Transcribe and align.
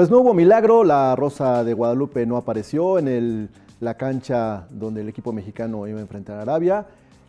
Pues 0.00 0.08
no 0.08 0.20
hubo 0.20 0.32
milagro, 0.32 0.82
la 0.82 1.14
Rosa 1.14 1.62
de 1.62 1.74
Guadalupe 1.74 2.24
no 2.24 2.38
apareció 2.38 2.98
en 2.98 3.06
el, 3.06 3.50
la 3.80 3.98
cancha 3.98 4.66
donde 4.70 5.02
el 5.02 5.10
equipo 5.10 5.30
mexicano 5.30 5.86
iba 5.86 5.98
a 5.98 6.00
enfrentar 6.00 6.38
a 6.38 6.40
Arabia 6.40 6.86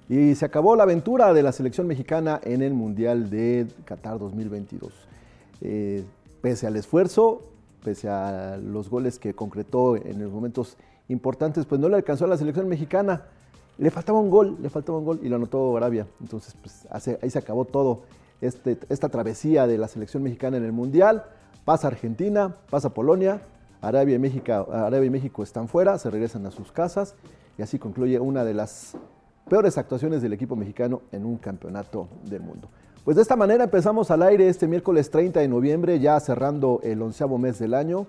y 0.07 0.35
se 0.35 0.45
acabó 0.45 0.77
la 0.77 0.83
aventura 0.83 1.33
de 1.33 1.43
la 1.43 1.51
selección 1.51 1.85
mexicana 1.85 2.39
en 2.41 2.61
el 2.61 2.73
Mundial 2.73 3.29
de 3.29 3.67
Qatar 3.83 4.19
2022. 4.19 4.89
Eh, 5.59 6.05
pese 6.41 6.65
al 6.65 6.77
esfuerzo, 6.77 7.41
pese 7.83 8.07
a 8.07 8.55
los 8.55 8.89
goles 8.89 9.19
que 9.19 9.33
concretó 9.33 9.97
en 9.97 10.23
los 10.23 10.31
momentos 10.31 10.77
importantes, 11.09 11.65
pues 11.65 11.81
no 11.81 11.89
le 11.89 11.97
alcanzó 11.97 12.23
a 12.23 12.29
la 12.29 12.37
selección 12.37 12.69
mexicana. 12.69 13.23
Le 13.79 13.91
faltaba 13.91 14.17
un 14.17 14.29
gol, 14.29 14.55
le 14.61 14.69
faltaba 14.69 14.97
un 14.97 15.03
gol 15.03 15.19
y 15.21 15.27
lo 15.27 15.35
anotó 15.35 15.75
Arabia. 15.75 16.07
Entonces, 16.21 16.55
pues 16.61 16.87
ahí 17.21 17.29
se 17.29 17.37
acabó 17.37 17.65
todo 17.65 18.03
este, 18.39 18.77
esta 18.87 19.09
travesía 19.09 19.67
de 19.67 19.77
la 19.77 19.89
selección 19.89 20.23
mexicana 20.23 20.55
en 20.55 20.63
el 20.63 20.71
Mundial. 20.71 21.25
Pasa 21.65 21.87
Argentina, 21.87 22.55
pasa 22.69 22.93
Polonia, 22.93 23.41
Arabia 23.81 24.15
y, 24.15 24.19
México, 24.19 24.51
Arabia 24.51 25.05
y 25.05 25.09
México 25.09 25.43
están 25.43 25.67
fuera, 25.67 25.97
se 25.97 26.09
regresan 26.09 26.45
a 26.45 26.51
sus 26.51 26.71
casas 26.71 27.15
y 27.57 27.61
así 27.61 27.77
concluye 27.79 28.19
una 28.19 28.43
de 28.43 28.53
las 28.53 28.95
peores 29.49 29.77
actuaciones 29.77 30.21
del 30.21 30.33
equipo 30.33 30.55
mexicano 30.55 31.01
en 31.11 31.25
un 31.25 31.37
campeonato 31.37 32.07
del 32.23 32.41
mundo. 32.41 32.69
Pues 33.03 33.15
de 33.15 33.23
esta 33.23 33.35
manera 33.35 33.63
empezamos 33.63 34.11
al 34.11 34.21
aire 34.23 34.47
este 34.47 34.67
miércoles 34.67 35.09
30 35.09 35.39
de 35.39 35.47
noviembre, 35.47 35.99
ya 35.99 36.19
cerrando 36.19 36.79
el 36.83 37.01
onceavo 37.01 37.37
mes 37.37 37.59
del 37.59 37.73
año 37.73 38.05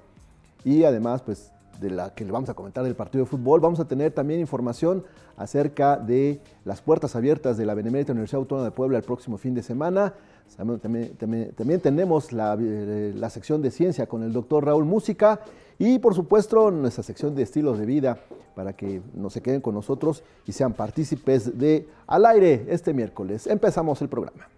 y 0.64 0.84
además 0.84 1.22
pues 1.22 1.50
de 1.80 1.90
la 1.90 2.14
que 2.14 2.24
le 2.24 2.32
vamos 2.32 2.48
a 2.48 2.54
comentar 2.54 2.84
del 2.84 2.94
partido 2.94 3.24
de 3.24 3.30
fútbol, 3.30 3.60
vamos 3.60 3.80
a 3.80 3.86
tener 3.86 4.12
también 4.12 4.40
información 4.40 5.04
acerca 5.36 5.96
de 5.96 6.40
las 6.64 6.80
puertas 6.80 7.16
abiertas 7.16 7.56
de 7.56 7.66
la 7.66 7.74
Benemérita 7.74 8.12
Universidad 8.12 8.40
Autónoma 8.40 8.66
de 8.66 8.70
Puebla 8.70 8.98
el 8.98 9.04
próximo 9.04 9.38
fin 9.38 9.54
de 9.54 9.62
semana. 9.62 10.14
También, 10.56 11.80
tenemos 11.80 12.32
la, 12.32 12.56
eh, 12.60 13.12
la, 13.16 13.30
sección 13.30 13.62
de 13.62 13.70
ciencia 13.70 14.06
con 14.06 14.22
el 14.22 14.32
doctor 14.32 14.64
Raúl 14.64 14.84
Música 14.84 15.40
y 15.78 15.98
por 15.98 16.14
supuesto 16.14 16.70
nuestra 16.70 17.02
sección 17.02 17.34
de 17.34 17.42
estilos 17.42 17.78
de 17.78 17.86
vida 17.86 18.18
para 18.54 18.74
que 18.74 19.00
no 19.14 19.30
se 19.30 19.40
queden 19.40 19.60
con 19.60 19.74
nosotros 19.74 20.22
y 20.46 20.52
sean 20.52 20.74
partícipes 20.74 21.58
de 21.58 21.88
Al 22.06 22.26
aire 22.26 22.66
este 22.68 22.92
miércoles. 22.92 23.46
Empezamos 23.46 24.00
el 24.02 24.08
programa. 24.08 24.48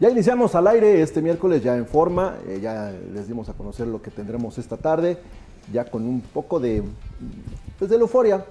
Ya 0.00 0.10
iniciamos 0.10 0.56
al 0.56 0.66
aire 0.66 1.00
este 1.00 1.22
miércoles 1.22 1.62
ya 1.62 1.76
en 1.76 1.86
forma, 1.86 2.38
eh, 2.48 2.58
ya 2.60 2.92
les 3.12 3.28
dimos 3.28 3.48
a 3.48 3.52
conocer 3.52 3.86
lo 3.86 4.02
que 4.02 4.10
tendremos 4.10 4.58
esta 4.58 4.76
tarde, 4.76 5.18
ya 5.72 5.84
con 5.84 6.02
un 6.02 6.22
poco 6.22 6.58
de, 6.58 6.82
pues 7.78 7.88
de 7.88 7.96
euforia, 7.96 8.44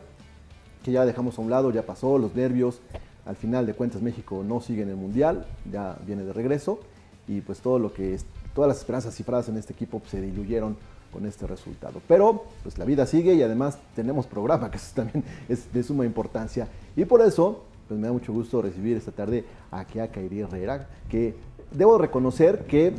que 0.84 0.94
ya 0.94 1.06
dejamos 1.06 1.38
a 1.38 1.42
un 1.42 1.50
lado, 1.50 1.72
ya 1.72 1.86
pasó, 1.86 2.18
los 2.18 2.34
nervios, 2.34 2.82
al 3.28 3.36
final 3.36 3.66
de 3.66 3.74
cuentas 3.74 4.02
México 4.02 4.44
no 4.48 4.62
sigue 4.62 4.84
en 4.84 4.90
el 4.90 4.96
Mundial, 4.96 5.46
ya 5.72 5.98
viene 6.06 6.24
de 6.24 6.32
regreso, 6.32 6.80
y 7.28 7.42
pues 7.42 7.60
todo 7.60 7.78
lo 7.78 7.94
que, 7.94 8.18
todas 8.56 8.70
las 8.70 8.78
esperanzas 8.78 9.14
cifradas 9.14 9.50
en 9.50 9.58
este 9.58 9.74
equipo 9.74 10.02
se 10.08 10.22
diluyeron 10.22 10.78
con 11.12 11.26
este 11.26 11.46
resultado. 11.46 12.02
Pero 12.08 12.46
pues 12.64 12.78
la 12.78 12.86
vida 12.86 13.06
sigue 13.06 13.34
y 13.34 13.44
además 13.44 13.78
tenemos 13.96 14.28
programa, 14.28 14.72
que 14.72 14.78
eso 14.78 14.94
también 14.96 15.24
es 15.50 15.72
de 15.74 15.84
suma 15.84 16.06
importancia, 16.06 16.68
y 16.96 17.04
por 17.06 17.22
eso 17.22 17.64
pues 17.88 18.00
me 18.00 18.08
da 18.08 18.14
mucho 18.14 18.34
gusto 18.34 18.62
recibir 18.62 18.98
esta 18.98 19.12
tarde 19.12 19.46
a 19.72 19.86
Kea 19.86 20.10
Kairi 20.10 20.42
Herrera, 20.42 20.88
que 21.10 21.36
debo 21.72 21.98
reconocer 21.98 22.66
que 22.66 22.94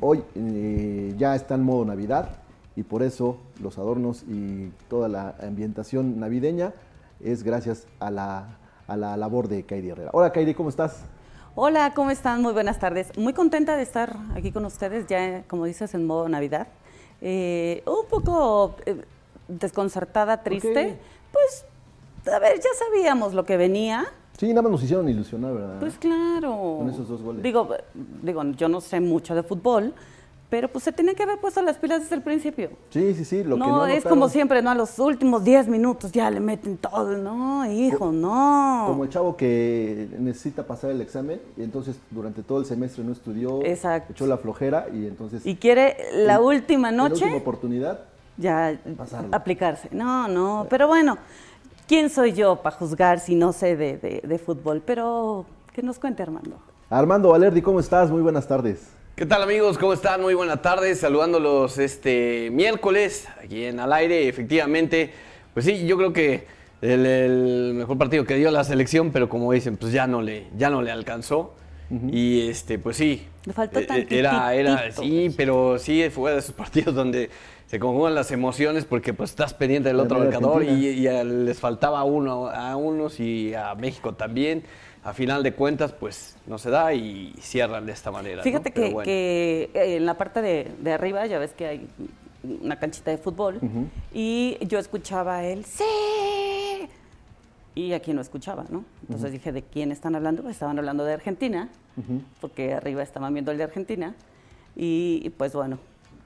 hoy 0.00 0.22
eh, 0.34 1.14
ya 1.16 1.34
está 1.34 1.54
en 1.54 1.62
modo 1.62 1.84
Navidad 1.84 2.38
y 2.76 2.82
por 2.82 3.02
eso 3.02 3.38
los 3.62 3.78
adornos 3.78 4.22
y 4.24 4.70
toda 4.88 5.08
la 5.08 5.34
ambientación 5.40 6.20
navideña 6.20 6.74
es 7.20 7.42
gracias 7.42 7.86
a 8.00 8.10
la, 8.10 8.58
a 8.86 8.96
la 8.96 9.16
labor 9.16 9.48
de 9.48 9.64
Kairi 9.64 9.90
Herrera. 9.90 10.10
Hola 10.12 10.32
Kairi, 10.32 10.54
¿cómo 10.54 10.68
estás? 10.68 11.04
Hola, 11.54 11.94
¿cómo 11.94 12.10
están? 12.10 12.42
Muy 12.42 12.52
buenas 12.52 12.78
tardes. 12.78 13.16
Muy 13.16 13.32
contenta 13.32 13.76
de 13.76 13.82
estar 13.82 14.16
aquí 14.34 14.52
con 14.52 14.64
ustedes, 14.64 15.06
ya 15.06 15.44
como 15.48 15.64
dices, 15.64 15.94
en 15.94 16.06
modo 16.06 16.28
Navidad. 16.28 16.68
Eh, 17.20 17.82
un 17.86 18.06
poco 18.08 18.76
eh, 18.84 19.02
desconcertada, 19.48 20.42
triste. 20.42 20.98
Pues 21.32 21.64
a 22.32 22.38
ver, 22.38 22.56
ya 22.58 22.70
sabíamos 22.78 23.34
lo 23.34 23.44
que 23.44 23.56
venía. 23.56 24.04
Sí, 24.36 24.48
nada 24.48 24.62
más 24.62 24.72
nos 24.72 24.82
hicieron 24.82 25.08
ilusionar, 25.08 25.54
¿verdad? 25.54 25.80
Pues 25.80 25.96
claro. 25.96 26.76
Con 26.78 26.90
esos 26.90 27.08
dos 27.08 27.22
goles. 27.22 27.42
Digo, 27.42 27.68
digo, 28.22 28.44
yo 28.52 28.68
no 28.68 28.82
sé 28.82 29.00
mucho 29.00 29.34
de 29.34 29.42
fútbol, 29.42 29.94
pero 30.48 30.68
pues 30.68 30.84
se 30.84 30.92
tiene 30.92 31.14
que 31.14 31.22
haber 31.22 31.38
puesto 31.38 31.60
las 31.62 31.76
pilas 31.76 32.02
desde 32.02 32.16
el 32.16 32.22
principio. 32.22 32.70
Sí, 32.90 33.14
sí, 33.14 33.24
sí. 33.24 33.42
Lo 33.42 33.56
no, 33.56 33.64
que 33.64 33.70
no 33.70 33.86
es 33.86 34.04
como 34.04 34.28
siempre, 34.28 34.62
¿no? 34.62 34.70
A 34.70 34.74
los 34.74 34.98
últimos 34.98 35.42
10 35.42 35.68
minutos 35.68 36.12
ya 36.12 36.30
le 36.30 36.40
meten 36.40 36.76
todo. 36.76 37.16
No, 37.16 37.70
hijo, 37.70 38.12
no. 38.12 38.84
Como 38.86 39.04
el 39.04 39.10
chavo 39.10 39.36
que 39.36 40.08
necesita 40.18 40.66
pasar 40.66 40.90
el 40.90 41.00
examen 41.00 41.40
y 41.56 41.62
entonces 41.62 41.98
durante 42.10 42.42
todo 42.42 42.60
el 42.60 42.66
semestre 42.66 43.02
no 43.02 43.12
estudió. 43.12 43.64
Exacto. 43.64 44.12
Echó 44.12 44.26
la 44.26 44.38
flojera 44.38 44.86
y 44.92 45.06
entonces. 45.06 45.44
Y 45.44 45.56
quiere 45.56 45.96
la 46.14 46.40
última 46.40 46.92
noche. 46.92 47.20
La 47.20 47.26
última 47.26 47.36
oportunidad. 47.36 48.00
Ya 48.36 48.78
aplicarse. 49.32 49.88
No, 49.92 50.28
no. 50.28 50.66
Pero 50.70 50.86
bueno. 50.88 51.18
¿Quién 51.86 52.10
soy 52.10 52.32
yo 52.32 52.56
para 52.56 52.74
juzgar 52.74 53.20
si 53.20 53.36
no 53.36 53.52
sé 53.52 53.76
de, 53.76 54.40
fútbol? 54.44 54.82
Pero 54.84 55.46
que 55.72 55.82
nos 55.82 56.00
cuente 56.00 56.20
Armando. 56.20 56.58
Armando 56.90 57.28
Valerdi, 57.28 57.62
¿cómo 57.62 57.78
estás? 57.78 58.10
Muy 58.10 58.22
buenas 58.22 58.48
tardes. 58.48 58.95
¿Qué 59.16 59.24
tal 59.24 59.42
amigos? 59.42 59.78
¿Cómo 59.78 59.94
están? 59.94 60.20
Muy 60.20 60.34
buenas 60.34 60.60
tardes. 60.60 61.00
Saludándolos 61.00 61.78
este 61.78 62.50
miércoles 62.52 63.26
aquí 63.42 63.64
en 63.64 63.80
Al 63.80 63.90
Aire. 63.94 64.28
Efectivamente, 64.28 65.10
pues 65.54 65.64
sí, 65.64 65.86
yo 65.86 65.96
creo 65.96 66.12
que 66.12 66.46
el, 66.82 67.72
mejor 67.72 67.96
partido 67.96 68.26
que 68.26 68.34
dio 68.34 68.50
la 68.50 68.62
selección, 68.62 69.12
pero 69.12 69.30
como 69.30 69.50
dicen, 69.52 69.78
pues 69.78 69.90
ya 69.90 70.06
no 70.06 70.20
le, 70.20 70.48
ya 70.58 70.68
no 70.68 70.82
le 70.82 70.90
alcanzó. 70.90 71.54
Y 72.12 72.46
este, 72.46 72.78
pues 72.78 72.98
sí. 72.98 73.26
Le 73.46 73.54
faltó 73.54 73.80
eh, 73.80 73.86
eh, 73.88 74.06
Era, 74.10 74.54
era, 74.54 74.92
sí, 74.92 75.32
pero 75.34 75.78
sí 75.78 76.10
fue 76.10 76.32
de 76.32 76.40
esos 76.40 76.52
partidos 76.54 76.94
donde 76.94 77.30
se 77.64 77.78
conjugan 77.78 78.14
las 78.14 78.30
emociones 78.32 78.84
porque 78.84 79.14
pues 79.14 79.30
estás 79.30 79.54
pendiente 79.54 79.88
del 79.88 79.98
otro 79.98 80.18
marcador 80.18 80.62
y, 80.62 81.08
les 81.24 81.58
faltaba 81.58 82.04
uno 82.04 82.48
a 82.48 82.76
unos 82.76 83.18
y 83.18 83.54
a 83.54 83.74
México 83.76 84.12
también. 84.12 84.64
A 85.06 85.12
final 85.12 85.44
de 85.44 85.52
cuentas, 85.52 85.92
pues 85.92 86.36
no 86.48 86.58
se 86.58 86.68
da 86.68 86.92
y 86.92 87.32
cierran 87.38 87.86
de 87.86 87.92
esta 87.92 88.10
manera. 88.10 88.42
Fíjate 88.42 88.72
que, 88.72 89.70
eh, 89.72 89.96
en 89.96 90.04
la 90.04 90.14
parte 90.14 90.42
de, 90.42 90.92
arriba 90.92 91.24
ya 91.26 91.38
ves 91.38 91.52
que 91.52 91.64
hay 91.64 91.88
una 92.60 92.80
canchita 92.80 93.12
de 93.12 93.18
fútbol 93.18 93.60
y 94.12 94.58
yo 94.66 94.80
escuchaba 94.80 95.44
el 95.44 95.64
sí 95.64 95.84
y 97.76 97.92
aquí 97.92 98.12
no 98.14 98.20
escuchaba, 98.20 98.64
¿no? 98.68 98.84
Entonces 99.02 99.30
dije, 99.30 99.52
¿de 99.52 99.62
quién 99.62 99.92
están 99.92 100.16
hablando? 100.16 100.42
Pues 100.42 100.56
estaban 100.56 100.76
hablando 100.76 101.04
de 101.04 101.12
Argentina, 101.12 101.68
porque 102.40 102.74
arriba 102.74 103.04
estaban 103.04 103.32
viendo 103.32 103.52
el 103.52 103.58
de 103.58 103.64
Argentina 103.64 104.12
y 104.74 105.30
pues 105.38 105.52
bueno, 105.52 105.78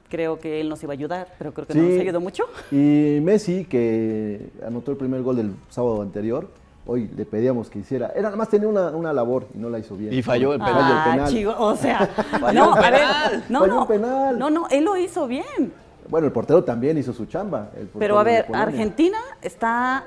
creo 0.09 0.39
que 0.39 0.59
él 0.59 0.71
nos 0.71 0.83
iba 0.83 0.95
a 0.95 0.97
ayudar, 0.97 1.35
pero 1.37 1.53
creo 1.53 1.67
que 1.67 1.75
no 1.75 1.83
nos 1.83 2.01
ayudó 2.01 2.21
mucho. 2.21 2.45
Y 2.71 3.21
Messi, 3.21 3.67
que 3.67 4.49
anotó 4.67 4.91
el 4.91 4.97
primer 4.97 5.21
gol 5.21 5.37
del 5.37 5.53
sábado 5.69 6.01
anterior, 6.01 6.49
hoy 6.91 7.09
le 7.17 7.25
pedíamos 7.25 7.71
que 7.71 7.79
hiciera. 7.79 8.09
Era 8.09 8.23
nada 8.23 8.37
más 8.37 8.49
tenía 8.49 8.69
una, 8.69 9.13
labor 9.13 9.47
y 9.55 9.59
no 9.59 9.71
la 9.71 9.79
hizo 9.79 9.97
bien. 9.97 10.13
Y 10.13 10.23
falló 10.23 10.53
el 10.53 10.59
penal. 10.59 11.21
Ah, 11.21 11.27
Chico, 11.29 11.55
o 11.57 11.77
sea, 11.77 12.09
no, 12.53 12.75
a 12.75 12.91
ver, 12.91 13.43
no, 13.49 13.67
no, 13.67 13.87
penal. 13.87 14.37
no, 14.37 14.51
no, 14.51 14.67
él 14.71 14.85
lo 14.85 14.97
hizo 14.97 15.29
bien. 15.29 15.73
Bueno, 16.09 16.27
el 16.27 16.33
portero 16.33 16.65
también 16.65 16.99
hizo 16.99 17.13
su 17.13 17.27
chamba. 17.27 17.71
Pero 17.97 18.19
a 18.19 18.25
ver, 18.25 18.47
Argentina 18.53 19.19
está 19.41 20.05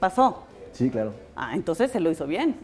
pasó. 0.00 0.44
Sí, 0.72 0.88
claro. 0.90 1.12
Ah, 1.36 1.54
entonces 1.54 1.90
se 1.90 2.00
lo 2.00 2.10
hizo 2.10 2.26
bien. 2.26 2.56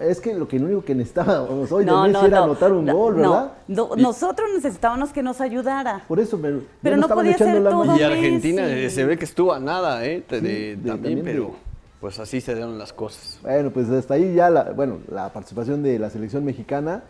Es 0.00 0.20
que 0.20 0.34
lo 0.34 0.48
que 0.48 0.56
único 0.56 0.84
que 0.84 0.94
necesitábamos 0.94 1.70
hoy 1.70 1.84
de 1.84 1.92
Messi 1.92 2.26
era 2.26 2.42
anotar 2.42 2.72
un 2.72 2.86
gol, 2.86 3.14
¿verdad? 3.14 3.52
No, 3.68 3.90
nosotros 3.96 4.48
necesitábamos 4.54 5.12
que 5.12 5.22
nos 5.22 5.40
ayudara. 5.40 6.02
Por 6.08 6.18
eso, 6.18 6.38
pero, 6.40 6.62
pero 6.82 6.96
no 6.96 7.08
podía 7.08 7.36
ser 7.38 7.62
todo 7.62 7.96
Y 7.96 8.02
Argentina 8.02 8.66
se 8.90 9.04
ve 9.04 9.16
que 9.16 9.24
estuvo 9.24 9.52
a 9.52 9.60
nada, 9.60 10.04
¿eh? 10.04 10.24
también, 10.26 11.22
pero... 11.22 11.67
pues 12.00 12.18
así 12.18 12.40
se 12.40 12.54
dieron 12.54 12.78
las 12.78 12.92
cosas. 12.92 13.38
Bueno, 13.42 13.70
pues 13.70 13.88
hasta 13.88 14.14
ahí 14.14 14.34
ya 14.34 14.50
la, 14.50 14.70
bueno, 14.70 14.98
la 15.10 15.32
participación 15.32 15.82
de 15.82 15.98
la 15.98 16.10
selección 16.10 16.44
mexicana 16.44 17.02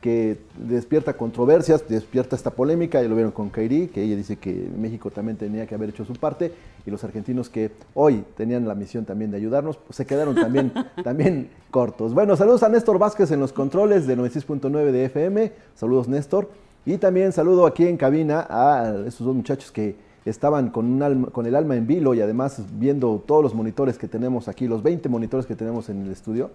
que 0.00 0.38
despierta 0.56 1.14
controversias, 1.14 1.88
despierta 1.88 2.36
esta 2.36 2.50
polémica, 2.50 3.02
ya 3.02 3.08
lo 3.08 3.16
vieron 3.16 3.32
con 3.32 3.48
Kairi, 3.48 3.88
que 3.88 4.02
ella 4.02 4.14
dice 4.14 4.36
que 4.36 4.68
México 4.78 5.10
también 5.10 5.36
tenía 5.36 5.66
que 5.66 5.74
haber 5.74 5.88
hecho 5.88 6.04
su 6.04 6.12
parte, 6.12 6.52
y 6.84 6.90
los 6.90 7.02
argentinos 7.02 7.48
que 7.48 7.72
hoy 7.94 8.24
tenían 8.36 8.68
la 8.68 8.76
misión 8.76 9.04
también 9.04 9.32
de 9.32 9.38
ayudarnos, 9.38 9.78
pues 9.78 9.96
se 9.96 10.06
quedaron 10.06 10.34
también, 10.36 10.72
también 11.02 11.50
cortos. 11.72 12.14
Bueno, 12.14 12.36
saludos 12.36 12.62
a 12.62 12.68
Néstor 12.68 12.98
Vázquez 12.98 13.32
en 13.32 13.40
los 13.40 13.52
controles 13.52 14.06
de 14.06 14.16
96.9 14.16 14.92
de 14.92 15.04
FM, 15.06 15.52
saludos 15.74 16.06
Néstor, 16.06 16.50
y 16.84 16.98
también 16.98 17.32
saludo 17.32 17.66
aquí 17.66 17.84
en 17.86 17.96
cabina 17.96 18.46
a 18.48 18.94
esos 19.06 19.26
dos 19.26 19.34
muchachos 19.34 19.72
que 19.72 19.96
estaban 20.26 20.70
con, 20.70 21.02
un 21.02 21.24
con 21.26 21.46
el 21.46 21.54
alma 21.54 21.76
en 21.76 21.86
vilo 21.86 22.12
y 22.14 22.20
además 22.20 22.62
viendo 22.72 23.22
todos 23.26 23.42
los 23.42 23.54
monitores 23.54 23.96
que 23.96 24.08
tenemos 24.08 24.48
aquí, 24.48 24.66
los 24.66 24.82
20 24.82 25.08
monitores 25.08 25.46
que 25.46 25.54
tenemos 25.54 25.88
en 25.88 26.02
el 26.04 26.12
estudio. 26.12 26.50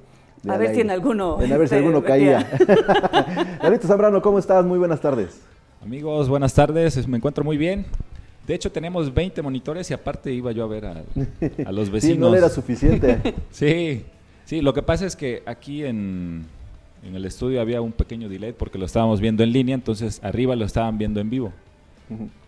A 0.47 0.57
ver 0.57 0.73
si 0.75 0.81
en 0.81 0.89
alguno. 0.89 1.37
a 1.37 1.57
ver 1.57 1.67
si 1.67 1.75
alguno 1.75 2.03
caía. 2.03 2.47
David 3.61 3.79
Zambrano, 3.81 4.21
¿cómo 4.21 4.39
estás? 4.39 4.65
Muy 4.65 4.77
buenas 4.77 4.99
tardes. 4.99 5.41
Amigos, 5.81 6.29
buenas 6.29 6.53
tardes. 6.53 7.07
Me 7.07 7.17
encuentro 7.17 7.43
muy 7.43 7.57
bien. 7.57 7.85
De 8.45 8.55
hecho, 8.55 8.71
tenemos 8.71 9.13
20 9.13 9.41
monitores 9.41 9.89
y 9.91 9.93
aparte 9.93 10.33
iba 10.33 10.51
yo 10.51 10.63
a 10.63 10.67
ver 10.67 10.85
a, 10.85 11.03
los 11.71 11.89
vecinos. 11.89 12.01
sí, 12.01 12.17
no 12.17 12.35
era 12.35 12.49
suficiente. 12.49 13.35
sí, 13.51 14.03
sí. 14.45 14.61
Lo 14.61 14.73
que 14.73 14.81
pasa 14.81 15.05
es 15.05 15.15
que 15.15 15.43
aquí 15.45 15.85
en, 15.85 16.45
en 17.03 17.15
el 17.15 17.23
estudio 17.25 17.61
había 17.61 17.81
un 17.81 17.91
pequeño 17.91 18.27
delay 18.27 18.51
porque 18.51 18.77
lo 18.77 18.85
estábamos 18.85 19.21
viendo 19.21 19.43
en 19.43 19.53
línea, 19.53 19.75
entonces 19.75 20.19
arriba 20.23 20.55
lo 20.55 20.65
estaban 20.65 20.97
viendo 20.97 21.19
en 21.19 21.29
vivo. 21.29 21.53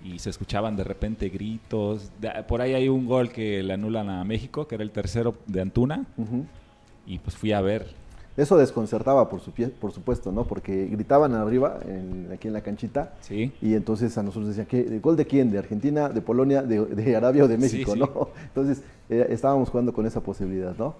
Y 0.03 0.19
se 0.19 0.29
escuchaban 0.29 0.75
de 0.75 0.83
repente 0.83 1.29
gritos. 1.29 2.11
por 2.47 2.61
ahí 2.61 2.73
hay 2.73 2.89
un 2.89 3.05
gol 3.05 3.29
que 3.29 3.63
le 3.63 3.73
anulan 3.73 4.09
a 4.09 4.23
México, 4.23 4.67
que 4.67 4.75
era 4.75 4.83
el 4.83 4.91
tercero 4.91 5.35
de 5.47 5.61
Antuna 5.61 6.05
y 7.05 7.19
pues 7.19 7.35
fui 7.35 7.51
a 7.51 7.61
ver. 7.61 7.87
Eso 8.35 8.57
desconcertaba, 8.57 9.29
por, 9.29 9.41
por 9.79 9.91
supuesto, 9.91 10.31
¿no? 10.31 10.45
Porque 10.45 10.87
gritaban 10.87 11.35
arriba, 11.35 11.77
aquí 12.33 12.47
en 12.47 12.53
la 12.53 12.61
canchita. 12.61 13.13
Sí. 13.21 13.51
Y 13.61 13.75
entonces 13.75 14.17
a 14.17 14.23
nosotros 14.23 14.47
decían, 14.47 14.65
¿qué, 14.65 14.99
¿gol 14.99 15.15
de 15.15 15.27
quién? 15.27 15.51
¿De 15.51 15.59
Argentina, 15.59 16.09
de 16.09 16.19
Polonia, 16.19 16.63
de, 16.63 17.15
Arabia 17.15 17.43
o 17.43 17.47
de 17.47 17.59
México, 17.59 17.95
no? 17.95 18.29
Entonces 18.43 18.81
eh, 19.09 19.27
estábamos 19.29 19.69
jugando 19.69 19.93
con 19.93 20.07
esa 20.07 20.19
posibilidad, 20.19 20.75
¿no? 20.77 20.95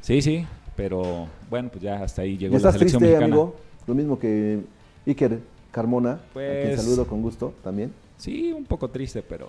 Sí, 0.00 0.20
sí, 0.20 0.44
pero 0.74 1.28
bueno, 1.48 1.68
pues 1.70 1.82
ya 1.82 2.02
hasta 2.02 2.22
ahí 2.22 2.36
llegó 2.36 2.58
la 2.58 2.72
selección 2.72 3.00
triste, 3.00 3.24
amigo? 3.24 3.54
Lo 3.86 3.94
mismo 3.94 4.18
que 4.18 4.60
Iker 5.06 5.38
Carmona, 5.76 6.12
a 6.12 6.16
quien 6.32 6.32
pues 6.32 6.82
saludo 6.82 7.06
con 7.06 7.20
gusto 7.20 7.52
también. 7.62 7.92
Sí, 8.16 8.50
un 8.50 8.64
poco 8.64 8.88
triste, 8.88 9.22
pero 9.22 9.46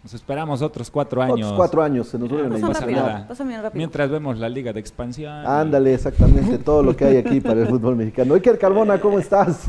nos 0.00 0.14
esperamos 0.14 0.62
otros 0.62 0.88
cuatro 0.92 1.20
años. 1.20 1.40
Otros 1.40 1.52
cuatro 1.54 1.82
años, 1.82 2.06
se 2.06 2.20
nos 2.20 2.28
vuelven 2.28 2.64
a 2.64 3.70
Mientras 3.74 4.08
vemos 4.08 4.38
la 4.38 4.48
Liga 4.48 4.72
de 4.72 4.78
Expansión. 4.78 5.44
Ándale, 5.44 5.94
exactamente, 5.94 6.56
todo 6.58 6.84
lo 6.84 6.94
que 6.94 7.04
hay 7.04 7.16
aquí 7.16 7.40
para 7.40 7.62
el 7.62 7.66
fútbol 7.66 7.96
mexicano. 7.96 8.34
Iker 8.34 8.56
Carbona, 8.60 9.00
¿cómo 9.00 9.18
estás? 9.18 9.64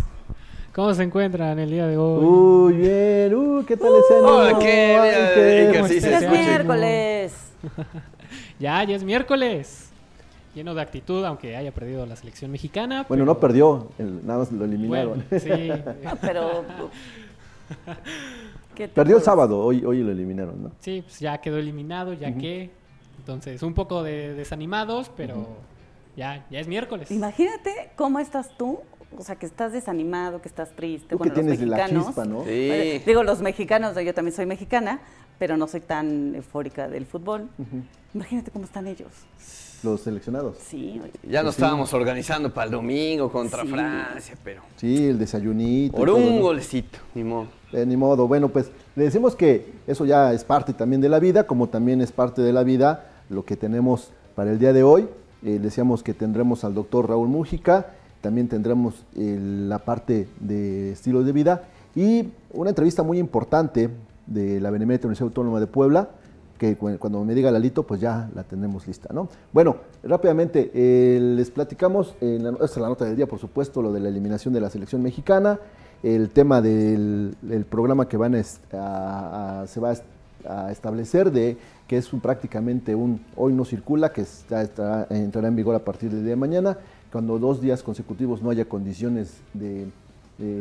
¿Cómo 0.71 0.93
se 0.93 1.01
encuentran 1.01 1.57
el 1.57 1.71
día 1.71 1.87
de 1.87 1.97
hoy? 1.97 2.23
Uy, 2.23 2.73
bien, 2.73 3.33
uy, 3.33 3.65
¿qué 3.65 3.75
tal 3.75 3.89
ese 3.95 4.13
Hola, 4.13 4.59
qué, 4.59 5.87
es 5.87 6.29
miércoles. 6.29 7.33
ya, 8.59 8.83
ya 8.83 8.95
es 8.95 9.03
miércoles. 9.03 9.92
Lleno 10.55 10.75
de 10.75 10.81
actitud, 10.81 11.23
aunque 11.25 11.55
haya 11.55 11.71
perdido 11.71 12.05
la 12.05 12.15
selección 12.15 12.51
mexicana. 12.51 13.05
Bueno, 13.09 13.25
no 13.25 13.39
perdió, 13.39 13.89
nada 13.97 14.39
más 14.39 14.51
lo 14.51 14.65
eliminaron. 14.65 15.23
sí. 15.39 15.71
pero 16.21 16.63
Perdió 18.93 19.17
el 19.17 19.23
sábado, 19.23 19.59
hoy, 19.59 19.85
hoy 19.85 20.03
lo 20.03 20.11
eliminaron, 20.11 20.63
¿no? 20.63 20.71
Sí, 20.79 21.03
pues 21.03 21.19
ya 21.19 21.39
quedó 21.39 21.57
eliminado, 21.57 22.13
ya 22.13 22.35
que. 22.35 22.71
Entonces, 23.19 23.63
un 23.63 23.73
poco 23.73 24.03
de 24.03 24.33
desanimados, 24.33 25.09
pero 25.15 25.47
ya, 26.17 26.45
ya 26.49 26.59
es 26.59 26.67
miércoles. 26.67 27.09
Imagínate 27.11 27.91
cómo 27.95 28.19
estás 28.19 28.57
tú, 28.57 28.79
o 29.17 29.23
sea, 29.23 29.35
que 29.37 29.45
estás 29.45 29.71
desanimado, 29.71 30.41
que 30.41 30.49
estás 30.49 30.71
triste. 30.75 31.15
Tú 31.15 31.19
que 31.19 31.29
tienes 31.29 31.61
la 31.61 31.87
chispa, 31.87 32.25
¿no? 32.25 32.43
Sí. 32.43 33.01
digo, 33.05 33.23
los 33.23 33.41
mexicanos, 33.41 33.95
yo 33.95 34.13
también 34.13 34.35
soy 34.35 34.45
mexicana, 34.45 34.99
pero 35.39 35.55
no 35.55 35.67
soy 35.67 35.81
tan 35.81 36.35
eufórica 36.35 36.89
del 36.89 37.05
fútbol. 37.05 37.47
Imagínate 38.13 38.51
cómo 38.51 38.65
están 38.65 38.87
ellos. 38.87 39.11
Los 39.83 40.01
seleccionados. 40.01 40.57
Sí. 40.65 41.01
Ya 41.29 41.43
nos 41.43 41.55
estábamos 41.55 41.93
organizando 41.93 42.53
para 42.53 42.65
el 42.65 42.71
domingo 42.71 43.31
contra 43.31 43.65
Francia, 43.65 44.35
pero... 44.43 44.61
Sí, 44.77 45.07
el 45.07 45.19
desayunito. 45.19 45.97
Por 45.97 46.09
un 46.09 46.39
golecito, 46.41 46.99
ni 47.13 47.23
modo. 47.23 47.47
Eh, 47.73 47.85
ni 47.85 47.97
modo. 47.97 48.27
Bueno, 48.27 48.49
pues 48.49 48.71
le 48.95 49.03
decimos 49.03 49.35
que 49.35 49.65
eso 49.85 50.05
ya 50.05 50.31
es 50.31 50.43
parte 50.43 50.73
también 50.73 51.01
de 51.01 51.09
la 51.09 51.19
vida, 51.19 51.45
como 51.45 51.67
también 51.67 52.01
es 52.01 52.11
parte 52.11 52.41
de 52.41 52.53
la 52.53 52.63
vida 52.63 53.09
lo 53.29 53.43
que 53.43 53.57
tenemos 53.57 54.11
para 54.35 54.51
el 54.51 54.59
día 54.59 54.71
de 54.73 54.83
hoy. 54.83 55.07
Eh, 55.43 55.59
decíamos 55.61 56.03
que 56.03 56.13
tendremos 56.13 56.63
al 56.63 56.73
doctor 56.73 57.09
Raúl 57.09 57.27
Mújica, 57.27 57.87
también 58.21 58.47
tendremos 58.47 59.03
eh, 59.17 59.37
la 59.67 59.79
parte 59.79 60.29
de 60.39 60.93
estilo 60.93 61.23
de 61.23 61.31
vida 61.33 61.63
y 61.95 62.29
una 62.53 62.69
entrevista 62.69 63.03
muy 63.03 63.19
importante 63.19 63.89
de 64.27 64.61
la 64.61 64.71
Benemérita 64.71 65.07
Universidad 65.07 65.27
Autónoma 65.27 65.59
de 65.59 65.67
Puebla, 65.67 66.09
cuando 66.75 67.23
me 67.23 67.35
diga 67.35 67.51
Lalito, 67.51 67.83
pues 67.83 67.99
ya 67.99 68.29
la 68.33 68.43
tenemos 68.43 68.87
lista, 68.87 69.13
¿no? 69.13 69.27
Bueno, 69.51 69.77
rápidamente, 70.03 70.71
eh, 70.73 71.19
les 71.19 71.51
platicamos, 71.51 72.15
en 72.21 72.43
la, 72.43 72.51
esta 72.51 72.65
es 72.65 72.77
la 72.77 72.87
nota 72.87 73.05
del 73.05 73.15
día, 73.15 73.27
por 73.27 73.39
supuesto, 73.39 73.81
lo 73.81 73.91
de 73.91 73.99
la 73.99 74.09
eliminación 74.09 74.53
de 74.53 74.61
la 74.61 74.69
selección 74.69 75.01
mexicana, 75.01 75.59
el 76.01 76.29
tema 76.29 76.61
del, 76.61 77.35
programa 77.69 78.07
que 78.07 78.17
se 78.43 79.79
va 79.79 79.93
a 80.45 80.71
establecer 80.71 81.31
de 81.31 81.57
que 81.87 81.97
es 81.97 82.09
prácticamente 82.21 82.95
un 82.95 83.21
hoy 83.35 83.53
no 83.53 83.65
circula, 83.65 84.11
que 84.11 84.25
entrará 85.09 85.47
en 85.47 85.55
vigor 85.55 85.75
a 85.75 85.79
partir 85.79 86.11
del 86.11 86.21
día 86.21 86.31
de 86.31 86.35
mañana, 86.35 86.77
cuando 87.11 87.39
dos 87.39 87.61
días 87.61 87.83
consecutivos 87.83 88.41
no 88.41 88.49
haya 88.49 88.65
condiciones 88.65 89.35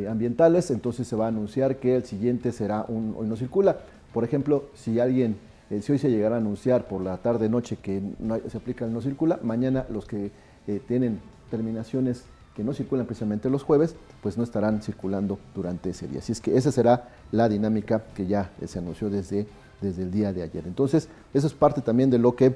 ambientales, 0.08 0.70
entonces 0.70 1.06
se 1.08 1.16
va 1.16 1.26
a 1.26 1.28
anunciar 1.28 1.76
que 1.76 1.96
el 1.96 2.04
siguiente 2.04 2.52
será 2.52 2.84
un 2.88 3.14
hoy 3.18 3.26
no 3.26 3.36
circula. 3.36 3.78
Por 4.12 4.24
ejemplo, 4.24 4.64
si 4.74 5.00
alguien 5.00 5.36
eh, 5.72 5.80
si 5.80 5.92
hoy 5.92 5.98
se 5.98 6.10
llegara 6.10 6.34
a 6.34 6.38
anunciar 6.38 6.86
por 6.86 7.00
la 7.00 7.16
tarde-noche 7.16 7.78
que 7.80 8.02
se 8.48 8.58
aplica 8.58 8.84
el 8.84 8.92
no 8.92 9.00
circula, 9.00 9.38
mañana 9.42 9.86
los 9.88 10.04
que 10.04 10.30
eh, 10.66 10.80
tienen 10.86 11.18
terminaciones 11.50 12.24
que 12.54 12.62
no 12.62 12.74
circulan 12.74 13.06
precisamente 13.06 13.48
los 13.48 13.62
jueves, 13.62 13.96
pues 14.22 14.36
no 14.36 14.44
estarán 14.44 14.82
circulando 14.82 15.38
durante 15.54 15.88
ese 15.88 16.06
día. 16.06 16.18
Así 16.18 16.32
es 16.32 16.42
que 16.42 16.58
esa 16.58 16.70
será 16.70 17.08
la 17.30 17.48
dinámica 17.48 18.04
que 18.14 18.26
ya 18.26 18.50
se 18.66 18.78
anunció 18.78 19.08
desde, 19.08 19.46
desde 19.80 20.02
el 20.02 20.10
día 20.10 20.34
de 20.34 20.42
ayer. 20.42 20.66
Entonces, 20.66 21.08
eso 21.32 21.46
es 21.46 21.54
parte 21.54 21.80
también 21.80 22.10
de 22.10 22.18
lo 22.18 22.36
que 22.36 22.54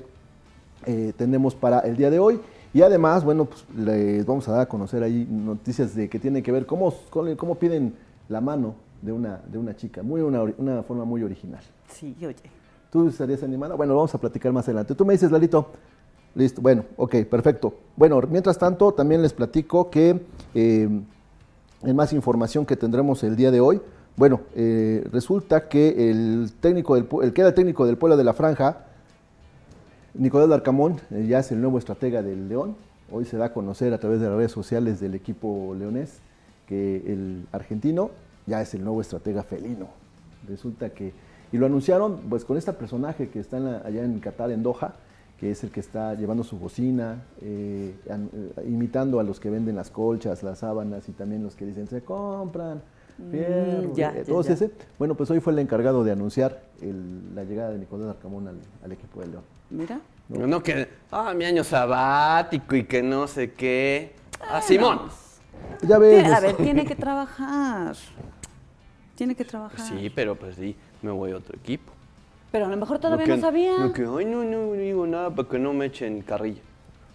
eh, 0.85 1.15
tenemos 1.17 1.55
para 1.55 1.79
el 1.81 1.97
día 1.97 2.11
de 2.11 2.19
hoy. 2.19 2.39
Y 2.75 2.83
además, 2.83 3.25
bueno, 3.25 3.47
pues 3.47 3.65
les 3.75 4.27
vamos 4.27 4.47
a 4.49 4.53
dar 4.53 4.61
a 4.61 4.67
conocer 4.67 5.03
ahí 5.03 5.27
noticias 5.31 5.95
de 5.95 6.11
que 6.11 6.19
tienen 6.19 6.43
que 6.43 6.53
ver 6.53 6.67
cómo, 6.67 6.93
cómo 7.11 7.55
piden 7.55 7.95
la 8.29 8.43
mano 8.43 8.75
de 9.01 9.13
una, 9.13 9.41
de 9.51 9.57
una 9.57 9.75
chica, 9.75 10.03
muy 10.03 10.21
una, 10.21 10.43
una 10.59 10.83
forma 10.83 11.07
muy 11.07 11.23
original. 11.23 11.63
Sí, 11.89 12.15
oye. 12.21 12.66
¿Tú 12.97 13.09
estarías 13.09 13.43
animada? 13.43 13.75
Bueno, 13.75 13.95
vamos 13.95 14.15
a 14.15 14.19
platicar 14.19 14.51
más 14.55 14.65
adelante. 14.69 14.95
Tú 14.95 15.05
me 15.05 15.13
dices, 15.13 15.31
Lalito. 15.31 15.67
Listo, 16.35 16.63
bueno, 16.63 16.87
ok, 16.97 17.27
perfecto. 17.27 17.75
Bueno, 17.95 18.19
mientras 18.31 18.57
tanto, 18.57 18.91
también 18.93 19.21
les 19.21 19.35
platico 19.35 19.91
que 19.91 20.19
eh, 20.55 20.89
en 21.83 21.97
más 21.97 22.15
información 22.15 22.65
que 22.65 22.75
tendremos 22.75 23.23
el 23.23 23.37
día 23.37 23.51
de 23.51 23.61
hoy, 23.61 23.83
bueno, 24.17 24.41
eh, 24.55 25.07
resulta 25.13 25.69
que 25.69 26.11
el 26.11 26.55
técnico 26.59 26.95
del 26.95 27.07
el 27.23 27.35
que 27.35 27.43
era 27.43 27.49
el 27.49 27.55
técnico 27.55 27.85
del 27.85 27.99
pueblo 27.99 28.17
de 28.17 28.25
la 28.25 28.33
franja, 28.33 28.87
Nicolás 30.15 30.49
Darcamón, 30.49 30.99
eh, 31.11 31.27
ya 31.29 31.41
es 31.41 31.53
el 31.53 31.61
nuevo 31.61 31.77
estratega 31.77 32.23
del 32.23 32.49
León. 32.49 32.77
Hoy 33.13 33.27
se 33.27 33.37
da 33.37 33.45
a 33.45 33.53
conocer 33.53 33.93
a 33.93 33.99
través 33.99 34.21
de 34.21 34.29
las 34.29 34.39
redes 34.39 34.53
sociales 34.53 35.01
del 35.01 35.15
equipo 35.15 35.77
leonés 35.79 36.21
que 36.67 36.97
el 37.07 37.47
argentino 37.53 38.11
ya 38.47 38.63
es 38.63 38.73
el 38.73 38.83
nuevo 38.83 39.03
estratega 39.03 39.43
felino. 39.43 39.89
Resulta 40.49 40.89
que 40.89 41.26
y 41.53 41.59
lo 41.59 41.67
anunciaron 41.67 42.23
pues 42.29 42.45
con 42.45 42.57
este 42.57 42.73
personaje 42.73 43.29
que 43.29 43.41
está 43.41 43.59
allá 43.85 44.03
en 44.03 44.19
Qatar, 44.21 44.51
en 44.51 44.63
Doha, 44.63 44.95
que 45.39 45.51
es 45.51 45.63
el 45.65 45.71
que 45.71 45.81
está 45.81 46.15
llevando 46.15 46.43
su 46.45 46.59
bocina, 46.59 47.23
eh, 47.43 47.95
eh, 48.07 48.65
imitando 48.67 49.21
a 49.21 49.23
los 49.23 49.39
que 49.39 49.51
venden 49.51 49.77
las 49.77 49.91
colchas, 49.91 50.43
las 50.43 50.61
sábanas 50.61 51.09
y 51.09 51.13
también 51.13 51.43
los 51.43 51.55
que 51.55 51.67
dicen 51.67 51.87
se 51.87 52.03
compran. 52.03 52.83
Mm, 53.19 53.31
fierro, 53.95 54.19
eh, 54.19 54.25
todos 54.27 54.49
ese. 54.49 54.71
Bueno, 54.99 55.15
pues 55.15 55.31
hoy 55.31 55.41
fue 55.41 55.53
el 55.53 55.59
encargado 55.59 56.05
de 56.05 56.13
anunciar 56.13 56.63
la 57.35 57.45
llegada 57.45 57.71
de 57.71 57.79
Nicolás 57.79 58.09
Arcamón 58.09 58.49
al, 58.83 58.93
equipo 58.93 59.21
de 59.21 59.29
León. 59.29 59.43
Mira. 59.71 60.01
No, 60.29 60.63
que, 60.63 60.89
ah, 61.13 61.33
mi 61.35 61.45
año 61.45 61.63
sabático 61.63 62.75
y 62.75 62.85
que 62.85 63.03
no 63.03 63.27
sé 63.27 63.53
qué. 63.53 64.15
Ah, 64.41 64.61
Simón. 64.61 65.03
Ya 65.83 65.99
ves. 65.99 66.31
A 66.33 66.41
ver, 66.41 66.57
tiene 66.57 66.85
que 66.85 66.97
trabajar. 66.97 67.95
Tiene 69.15 69.35
que 69.35 69.45
trabajar. 69.45 69.87
Sí, 69.87 70.11
pero 70.15 70.37
pues 70.37 70.57
sí 70.57 70.77
me 71.03 71.11
voy 71.11 71.33
a 71.33 71.37
otro 71.37 71.57
equipo. 71.57 71.93
Pero 72.53 72.67
a 72.67 72.69
lo 72.69 72.77
mejor 72.77 72.99
todavía 72.99 73.27
no, 73.27 73.41
sabía. 73.41 73.79
No, 73.79 73.93
que, 73.93 74.03
ay, 74.03 74.25
no, 74.25 74.45
no, 74.45 74.73
digo 74.73 75.07
nada 75.07 75.31
para 75.31 75.49
que 75.49 75.59
no 75.59 75.73
me 75.73 75.87
echen 75.87 76.23
carrilla. 76.23 76.61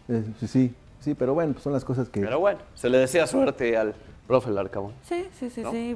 Eh, 0.07 0.23
sí, 0.45 0.73
sí, 0.99 1.13
pero 1.15 1.33
bueno, 1.33 1.53
pues 1.53 1.63
son 1.63 1.73
las 1.73 1.85
cosas 1.85 2.09
que... 2.09 2.21
Pero 2.21 2.39
bueno, 2.39 2.59
se 2.75 2.89
le 2.89 2.97
desea 2.97 3.25
suerte 3.27 3.77
al 3.77 3.95
profe 4.27 4.51
Larcamón. 4.51 4.93
Sí, 5.03 5.25
sí, 5.39 5.49
sí, 5.49 5.63
sí. 5.71 5.95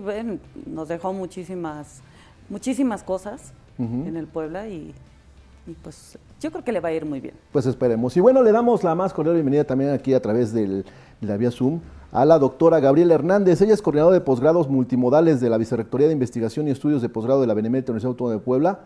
nos 0.65 0.87
dejó 0.87 1.13
muchísimas, 1.13 2.01
muchísimas 2.49 3.03
cosas 3.03 3.53
en 3.77 4.15
el 4.15 4.25
Puebla 4.25 4.69
y 4.69 4.93
y 5.67 5.73
pues 5.73 6.17
yo 6.39 6.51
creo 6.51 6.63
que 6.63 6.71
le 6.71 6.79
va 6.79 6.89
a 6.89 6.93
ir 6.93 7.05
muy 7.05 7.19
bien. 7.19 7.33
Pues 7.51 7.65
esperemos. 7.65 8.15
Y 8.17 8.19
bueno, 8.19 8.43
le 8.43 8.51
damos 8.51 8.83
la 8.83 8.93
más 8.93 9.13
cordial 9.13 9.35
bienvenida 9.35 9.63
también 9.63 9.91
aquí 9.91 10.13
a 10.13 10.21
través 10.21 10.53
del, 10.53 10.85
de 11.21 11.27
la 11.27 11.37
vía 11.37 11.51
Zoom 11.51 11.79
a 12.15 12.23
la 12.23 12.39
doctora 12.39 12.79
Gabriela 12.79 13.13
Hernández. 13.13 13.59
Ella 13.61 13.73
es 13.73 13.81
coordinadora 13.81 14.13
de 14.13 14.21
posgrados 14.21 14.69
multimodales 14.69 15.41
de 15.41 15.49
la 15.49 15.57
Vicerrectoría 15.57 16.07
de 16.07 16.13
Investigación 16.13 16.65
y 16.65 16.71
Estudios 16.71 17.01
de 17.01 17.09
Posgrado 17.09 17.41
de 17.41 17.47
la 17.47 17.53
Benemérita 17.53 17.91
Universidad 17.91 18.11
Autónoma 18.11 18.35
de 18.35 18.41
Puebla 18.41 18.79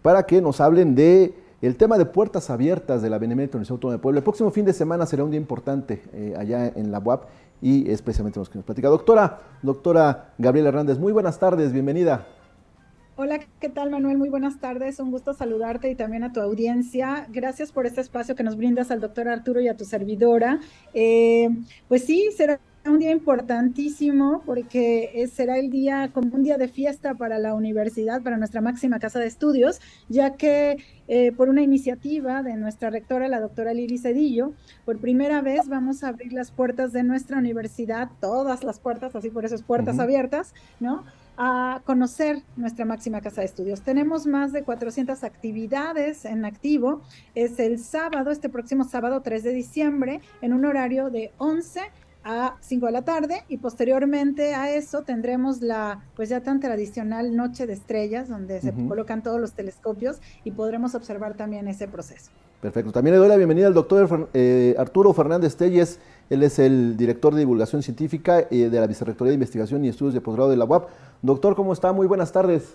para 0.00 0.22
que 0.22 0.40
nos 0.40 0.58
hablen 0.58 0.94
de 0.94 1.34
el 1.60 1.76
tema 1.76 1.98
de 1.98 2.06
puertas 2.06 2.48
abiertas 2.48 3.02
de 3.02 3.10
la 3.10 3.18
Benemérita 3.18 3.58
Universidad 3.58 3.74
Autónoma 3.74 3.98
de 3.98 4.02
Puebla. 4.02 4.18
El 4.20 4.24
próximo 4.24 4.50
fin 4.50 4.64
de 4.64 4.72
semana 4.72 5.04
será 5.04 5.22
un 5.22 5.30
día 5.30 5.38
importante 5.38 6.02
eh, 6.14 6.34
allá 6.38 6.66
en 6.66 6.90
la 6.90 6.98
UAP 6.98 7.24
y 7.60 7.90
especialmente 7.90 8.38
los 8.38 8.48
que 8.48 8.56
nos 8.56 8.64
platica. 8.64 8.88
Doctora, 8.88 9.40
doctora 9.60 10.32
Gabriela 10.38 10.70
Hernández, 10.70 10.98
muy 10.98 11.12
buenas 11.12 11.38
tardes, 11.38 11.74
bienvenida. 11.74 12.26
Hola, 13.14 13.40
¿qué 13.60 13.68
tal 13.68 13.90
Manuel? 13.90 14.16
Muy 14.16 14.30
buenas 14.30 14.58
tardes, 14.58 14.98
un 14.98 15.10
gusto 15.10 15.34
saludarte 15.34 15.90
y 15.90 15.94
también 15.94 16.24
a 16.24 16.32
tu 16.32 16.40
audiencia. 16.40 17.26
Gracias 17.30 17.70
por 17.70 17.84
este 17.84 18.00
espacio 18.00 18.34
que 18.34 18.42
nos 18.42 18.56
brindas 18.56 18.90
al 18.90 19.00
doctor 19.00 19.28
Arturo 19.28 19.60
y 19.60 19.68
a 19.68 19.76
tu 19.76 19.84
servidora. 19.84 20.60
Eh, 20.94 21.50
pues 21.88 22.06
sí, 22.06 22.30
será 22.34 22.58
un 22.86 22.98
día 22.98 23.10
importantísimo 23.10 24.42
porque 24.46 25.28
será 25.30 25.58
el 25.58 25.70
día 25.70 26.10
como 26.14 26.34
un 26.34 26.42
día 26.42 26.56
de 26.56 26.68
fiesta 26.68 27.14
para 27.14 27.38
la 27.38 27.54
universidad, 27.54 28.22
para 28.22 28.38
nuestra 28.38 28.62
máxima 28.62 28.98
casa 28.98 29.18
de 29.18 29.26
estudios, 29.26 29.82
ya 30.08 30.38
que 30.38 30.78
eh, 31.06 31.32
por 31.32 31.50
una 31.50 31.60
iniciativa 31.60 32.42
de 32.42 32.56
nuestra 32.56 32.88
rectora, 32.88 33.28
la 33.28 33.40
doctora 33.40 33.74
Lili 33.74 33.98
Cedillo, 33.98 34.54
por 34.86 34.98
primera 34.98 35.42
vez 35.42 35.68
vamos 35.68 36.02
a 36.02 36.08
abrir 36.08 36.32
las 36.32 36.50
puertas 36.50 36.94
de 36.94 37.02
nuestra 37.02 37.36
universidad, 37.36 38.08
todas 38.22 38.64
las 38.64 38.80
puertas, 38.80 39.14
así 39.14 39.28
por 39.28 39.44
eso 39.44 39.54
es 39.54 39.62
puertas 39.62 39.98
abiertas, 39.98 40.54
¿no? 40.80 41.04
A 41.36 41.82
conocer 41.84 42.42
nuestra 42.56 42.84
máxima 42.84 43.20
casa 43.20 43.40
de 43.40 43.46
estudios. 43.46 43.82
Tenemos 43.82 44.26
más 44.26 44.52
de 44.52 44.62
400 44.62 45.24
actividades 45.24 46.24
en 46.24 46.44
activo. 46.44 47.02
Es 47.34 47.58
el 47.58 47.78
sábado, 47.78 48.30
este 48.30 48.48
próximo 48.48 48.84
sábado 48.84 49.22
3 49.22 49.42
de 49.42 49.52
diciembre, 49.52 50.20
en 50.40 50.52
un 50.52 50.64
horario 50.64 51.10
de 51.10 51.32
11 51.38 51.80
a 52.24 52.56
5 52.60 52.86
de 52.86 52.92
la 52.92 53.02
tarde 53.02 53.44
y 53.48 53.56
posteriormente 53.56 54.54
a 54.54 54.72
eso 54.74 55.02
tendremos 55.02 55.60
la 55.60 56.04
pues 56.14 56.28
ya 56.28 56.40
tan 56.40 56.60
tradicional 56.60 57.34
noche 57.34 57.66
de 57.66 57.72
estrellas 57.72 58.28
donde 58.28 58.60
se 58.60 58.72
colocan 58.72 59.22
todos 59.22 59.40
los 59.40 59.54
telescopios 59.54 60.20
y 60.44 60.52
podremos 60.52 60.94
observar 60.94 61.34
también 61.36 61.66
ese 61.66 61.88
proceso. 61.88 62.30
Perfecto. 62.60 62.92
También 62.92 63.14
le 63.14 63.18
doy 63.18 63.28
la 63.28 63.36
bienvenida 63.36 63.66
al 63.66 63.74
doctor 63.74 64.28
eh, 64.34 64.76
Arturo 64.78 65.12
Fernández 65.12 65.56
Telles. 65.56 65.98
Él 66.30 66.44
es 66.44 66.60
el 66.60 66.96
director 66.96 67.34
de 67.34 67.40
divulgación 67.40 67.82
científica 67.82 68.46
eh, 68.52 68.68
de 68.70 68.80
la 68.80 68.86
Vicerrectoría 68.86 69.30
de 69.30 69.34
Investigación 69.34 69.84
y 69.84 69.88
Estudios 69.88 70.14
de 70.14 70.20
Posgrado 70.20 70.48
de 70.48 70.56
la 70.56 70.64
UAP. 70.64 70.88
Doctor, 71.22 71.54
¿cómo 71.54 71.72
está? 71.72 71.92
Muy 71.92 72.08
buenas 72.08 72.32
tardes. 72.32 72.74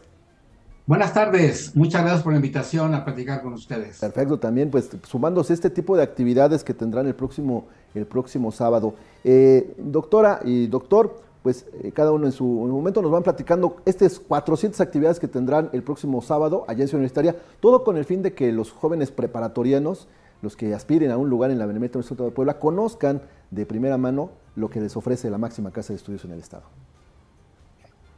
Buenas 0.85 1.13
tardes, 1.13 1.75
muchas 1.75 2.01
gracias 2.01 2.23
por 2.23 2.31
la 2.31 2.37
invitación 2.37 2.93
a 2.93 3.03
platicar 3.03 3.41
con 3.41 3.51
ustedes. 3.51 3.99
Perfecto, 3.99 4.39
también 4.39 4.71
pues 4.71 4.89
sumándose 5.03 5.53
este 5.53 5.69
tipo 5.69 5.97
de 5.97 6.03
actividades 6.03 6.63
que 6.63 6.73
tendrán 6.73 7.07
el 7.07 7.13
próximo, 7.13 7.65
el 7.93 8.05
próximo 8.05 8.53
sábado. 8.53 8.93
Eh, 9.25 9.75
doctora 9.77 10.39
y 10.45 10.67
doctor, 10.67 11.19
pues 11.43 11.65
eh, 11.83 11.91
cada 11.91 12.13
uno 12.13 12.25
en 12.25 12.31
su 12.31 12.45
momento 12.45 13.01
nos 13.01 13.11
van 13.11 13.23
platicando 13.23 13.75
estas 13.83 14.17
400 14.17 14.79
actividades 14.79 15.19
que 15.19 15.27
tendrán 15.27 15.69
el 15.73 15.83
próximo 15.83 16.21
sábado 16.21 16.63
allá 16.69 16.83
en 16.83 16.87
Ciudad 16.87 17.01
Universitaria, 17.01 17.35
todo 17.59 17.83
con 17.83 17.97
el 17.97 18.05
fin 18.05 18.21
de 18.21 18.31
que 18.31 18.53
los 18.53 18.71
jóvenes 18.71 19.11
preparatorianos, 19.11 20.07
los 20.41 20.55
que 20.55 20.73
aspiren 20.73 21.11
a 21.11 21.17
un 21.17 21.29
lugar 21.29 21.51
en 21.51 21.59
la 21.59 21.65
Benemérita 21.65 21.99
Universidad 21.99 22.23
de 22.23 22.31
Puebla, 22.31 22.59
conozcan 22.59 23.23
de 23.51 23.65
primera 23.65 23.97
mano 23.97 24.29
lo 24.55 24.69
que 24.69 24.79
les 24.79 24.95
ofrece 24.95 25.29
la 25.29 25.37
máxima 25.37 25.71
casa 25.71 25.91
de 25.91 25.97
estudios 25.97 26.23
en 26.23 26.31
el 26.31 26.39
Estado. 26.39 26.63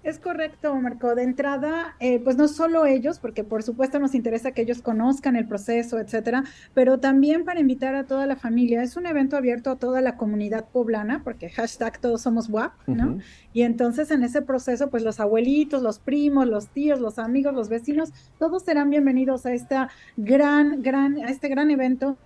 Es 0.02 0.18
correcto, 0.18 0.74
Marco. 0.76 1.14
De 1.14 1.24
entrada, 1.24 1.96
eh, 2.00 2.20
pues 2.20 2.38
no 2.38 2.48
solo 2.48 2.86
ellos, 2.86 3.20
porque 3.20 3.44
por 3.44 3.64
supuesto 3.64 4.00
nos 4.00 4.16
interesa 4.16 4.52
que 4.52 4.62
ellos 4.62 4.82
conozcan 4.82 5.36
el 5.36 5.46
proceso, 5.46 6.00
etcétera, 6.00 6.46
pero 6.74 7.00
también 7.00 7.44
para 7.44 7.60
invitar 7.60 7.96
a 7.96 8.06
toda 8.06 8.26
la 8.26 8.38
familia. 8.38 8.82
Es 8.82 8.96
un 8.96 9.06
evento 9.06 9.36
abierto 9.36 9.72
a 9.72 9.76
toda 9.76 10.02
la 10.02 10.16
comunidad 10.16 10.66
poblana, 10.72 11.22
porque 11.24 11.50
hashtag 11.50 12.00
todos 12.00 12.22
somos 12.22 12.50
WAP, 12.50 12.72
¿no? 12.88 13.20
Y 13.52 13.64
entonces 13.64 14.10
en 14.12 14.24
ese 14.24 14.42
proceso, 14.42 14.90
pues 14.90 15.04
los 15.04 15.20
abuelitos, 15.20 15.82
los 15.82 16.00
primos, 16.00 16.48
los 16.48 16.70
tíos, 16.70 17.02
los 17.02 17.20
amigos, 17.20 17.54
los 17.54 17.68
vecinos, 17.68 18.14
todos 18.38 18.64
serán 18.64 18.90
bienvenidos 18.90 19.46
a 19.46 19.54
esta 19.54 19.90
gran, 20.16 20.82
gran, 20.82 21.18
a 21.18 21.30
este 21.30 21.50
gran 21.50 21.72
evento 21.72 22.18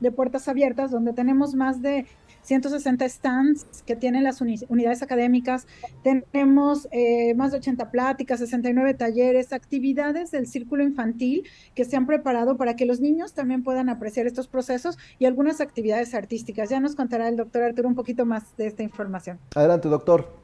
de 0.00 0.10
puertas 0.10 0.48
abiertas, 0.48 0.90
donde 0.90 1.12
tenemos 1.12 1.54
más 1.54 1.80
de 1.80 2.06
160 2.42 3.08
stands 3.08 3.82
que 3.86 3.96
tienen 3.96 4.24
las 4.24 4.40
unidades 4.40 5.02
académicas, 5.02 5.66
tenemos 6.02 6.88
eh, 6.90 7.34
más 7.34 7.52
de 7.52 7.58
80 7.58 7.90
pláticas, 7.90 8.40
69 8.40 8.94
talleres, 8.94 9.52
actividades 9.52 10.30
del 10.30 10.46
círculo 10.46 10.82
infantil 10.82 11.48
que 11.74 11.84
se 11.84 11.96
han 11.96 12.06
preparado 12.06 12.56
para 12.56 12.76
que 12.76 12.84
los 12.84 13.00
niños 13.00 13.32
también 13.32 13.62
puedan 13.62 13.88
apreciar 13.88 14.26
estos 14.26 14.48
procesos 14.48 14.98
y 15.18 15.26
algunas 15.26 15.60
actividades 15.60 16.14
artísticas. 16.14 16.68
Ya 16.70 16.80
nos 16.80 16.96
contará 16.96 17.28
el 17.28 17.36
doctor 17.36 17.62
Arturo 17.62 17.88
un 17.88 17.94
poquito 17.94 18.26
más 18.26 18.56
de 18.56 18.66
esta 18.66 18.82
información. 18.82 19.38
Adelante, 19.54 19.88
doctor. 19.88 20.36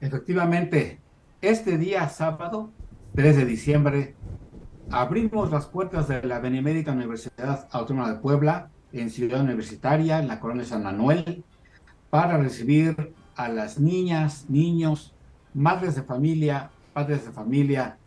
Efectivamente, 0.00 1.00
este 1.40 1.78
día 1.78 2.08
sábado, 2.08 2.70
3 3.14 3.36
de 3.36 3.44
diciembre, 3.44 4.14
abrimos 4.90 5.50
las 5.50 5.66
puertas 5.66 6.06
de 6.08 6.22
la 6.22 6.38
Benemérita 6.38 6.92
Universidad 6.92 7.66
Autónoma 7.72 8.12
de 8.12 8.18
Puebla 8.18 8.70
en 9.00 9.10
Ciudad 9.10 9.40
Universitaria, 9.40 10.18
en 10.18 10.28
la 10.28 10.40
colonia 10.40 10.64
San 10.64 10.82
Manuel, 10.82 11.44
para 12.10 12.38
recibir 12.38 13.14
a 13.34 13.48
las 13.48 13.78
niñas, 13.78 14.46
niños, 14.48 15.14
madres 15.54 15.94
de 15.94 16.02
familia, 16.02 16.70
padres 16.92 17.24
de 17.26 17.32
familia, 17.32 17.98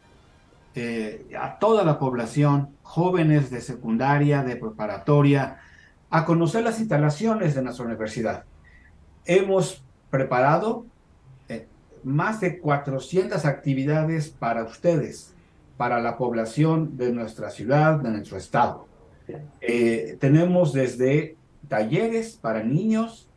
eh, 0.75 1.27
a 1.39 1.59
toda 1.59 1.83
la 1.83 1.99
población, 1.99 2.69
jóvenes 2.83 3.49
de 3.49 3.61
secundaria, 3.61 4.43
de 4.43 4.55
preparatoria, 4.55 5.59
a 6.09 6.25
conocer 6.25 6.63
las 6.63 6.79
instalaciones 6.79 7.55
de 7.55 7.61
nuestra 7.61 7.85
universidad. 7.85 8.45
Hemos 9.25 9.83
preparado 10.09 10.85
eh, 11.47 11.67
más 12.03 12.39
de 12.39 12.59
400 12.59 13.45
actividades 13.45 14.29
para 14.29 14.63
ustedes, 14.63 15.35
para 15.77 15.99
la 16.01 16.17
población 16.17 16.97
de 16.97 17.11
nuestra 17.11 17.51
ciudad, 17.51 17.99
de 17.99 18.09
nuestro 18.09 18.37
estado. 18.37 18.88
Eh, 19.61 20.17
tenemos 20.19 20.73
desde 20.73 21.35
talleres 21.67 22.37
para 22.41 22.63
niños, 22.63 23.29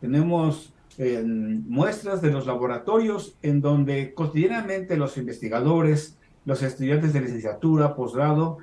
tenemos 0.00 0.72
eh, 0.98 1.22
muestras 1.24 2.20
de 2.20 2.30
los 2.30 2.46
laboratorios 2.46 3.36
en 3.42 3.60
donde 3.60 4.12
cotidianamente 4.14 4.96
los 4.96 5.16
investigadores, 5.16 6.18
los 6.44 6.62
estudiantes 6.62 7.12
de 7.12 7.20
licenciatura, 7.20 7.94
posgrado, 7.94 8.58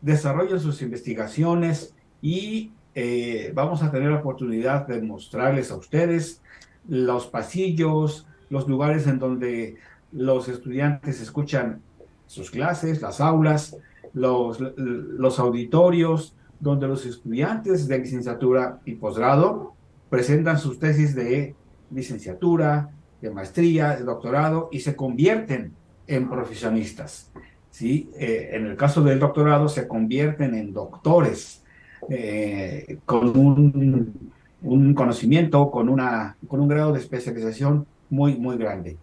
desarrollan 0.00 0.60
sus 0.60 0.82
investigaciones 0.82 1.94
y 2.22 2.72
eh, 2.94 3.52
vamos 3.54 3.82
a 3.82 3.90
tener 3.90 4.10
la 4.10 4.20
oportunidad 4.20 4.86
de 4.86 5.02
mostrarles 5.02 5.70
a 5.70 5.76
ustedes 5.76 6.40
los 6.88 7.26
pasillos, 7.26 8.26
los 8.48 8.68
lugares 8.68 9.06
en 9.06 9.18
donde 9.18 9.76
los 10.12 10.48
estudiantes 10.48 11.20
escuchan 11.20 11.82
sus 12.26 12.50
clases, 12.50 13.02
las 13.02 13.20
aulas, 13.20 13.76
los, 14.16 14.58
los 14.78 15.38
auditorios 15.38 16.34
donde 16.58 16.88
los 16.88 17.04
estudiantes 17.04 17.86
de 17.86 17.98
licenciatura 17.98 18.80
y 18.86 18.94
posgrado 18.94 19.74
presentan 20.08 20.58
sus 20.58 20.78
tesis 20.78 21.14
de 21.14 21.54
licenciatura, 21.90 22.88
de 23.20 23.30
maestría, 23.30 23.94
de 23.94 24.04
doctorado 24.04 24.70
y 24.72 24.80
se 24.80 24.96
convierten 24.96 25.74
en 26.06 26.30
profesionistas. 26.30 27.30
¿sí? 27.70 28.10
Eh, 28.16 28.52
en 28.52 28.64
el 28.64 28.76
caso 28.76 29.02
del 29.02 29.18
doctorado 29.18 29.68
se 29.68 29.86
convierten 29.86 30.54
en 30.54 30.72
doctores 30.72 31.62
eh, 32.08 32.98
con 33.04 33.38
un, 33.38 34.32
un, 34.62 34.94
conocimiento, 34.94 35.70
con, 35.70 35.90
una, 35.90 36.38
con 36.48 36.60
un 36.60 36.68
grado 36.68 36.94
de 36.94 37.00
especialización 37.00 37.86
muy, 38.08 38.38
muy 38.38 38.56
grande. 38.56 38.96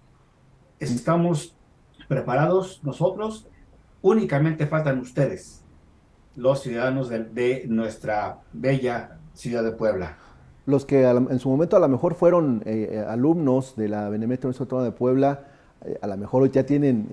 Estamos 0.80 1.56
preparados 2.08 2.82
nosotros 2.84 3.48
Únicamente 4.04 4.68
faltan 4.68 5.00
ustedes, 5.00 5.62
los 6.36 6.62
ciudadanos 6.62 7.08
de, 7.08 7.64
nuestra 7.70 8.40
bella 8.52 9.18
ciudad 9.34 9.64
de 9.64 9.72
Puebla. 9.72 10.18
Los 10.66 10.84
que 10.84 11.04
en 11.04 11.40
su 11.40 11.50
momento 11.50 11.78
a 11.78 11.80
lo 11.80 11.88
mejor 11.88 12.14
fueron 12.14 12.62
eh, 12.66 12.90
eh, 12.92 13.00
alumnos 13.00 13.78
de 13.78 13.88
la 13.88 14.10
Benemérita 14.10 14.50
Universidad 14.50 14.84
de 14.84 14.92
Puebla, 14.92 15.46
eh, 15.86 15.98
a 16.02 16.08
lo 16.08 16.18
mejor 16.18 16.52
ya 16.52 16.66
tienen 16.66 17.08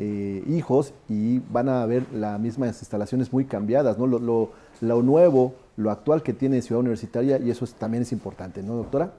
hijos 0.49 0.93
y 1.09 1.39
van 1.39 1.69
a 1.69 1.87
ver 1.87 2.13
las 2.13 2.41
mismas 2.41 2.81
instalaciones 2.81 3.33
muy 3.33 3.45
cambiadas, 3.45 3.97
¿no? 3.97 4.09
Lo, 4.09 5.03
nuevo, 5.03 5.55
lo 5.77 5.93
actual 5.93 6.25
que 6.25 6.33
tiene 6.33 6.61
Ciudad 6.61 6.81
Universitaria 6.81 7.39
y 7.39 7.51
eso 7.51 7.67
también 7.79 8.03
es 8.03 8.11
importante, 8.11 8.65
¿no, 8.65 8.75
doctora? 8.75 9.13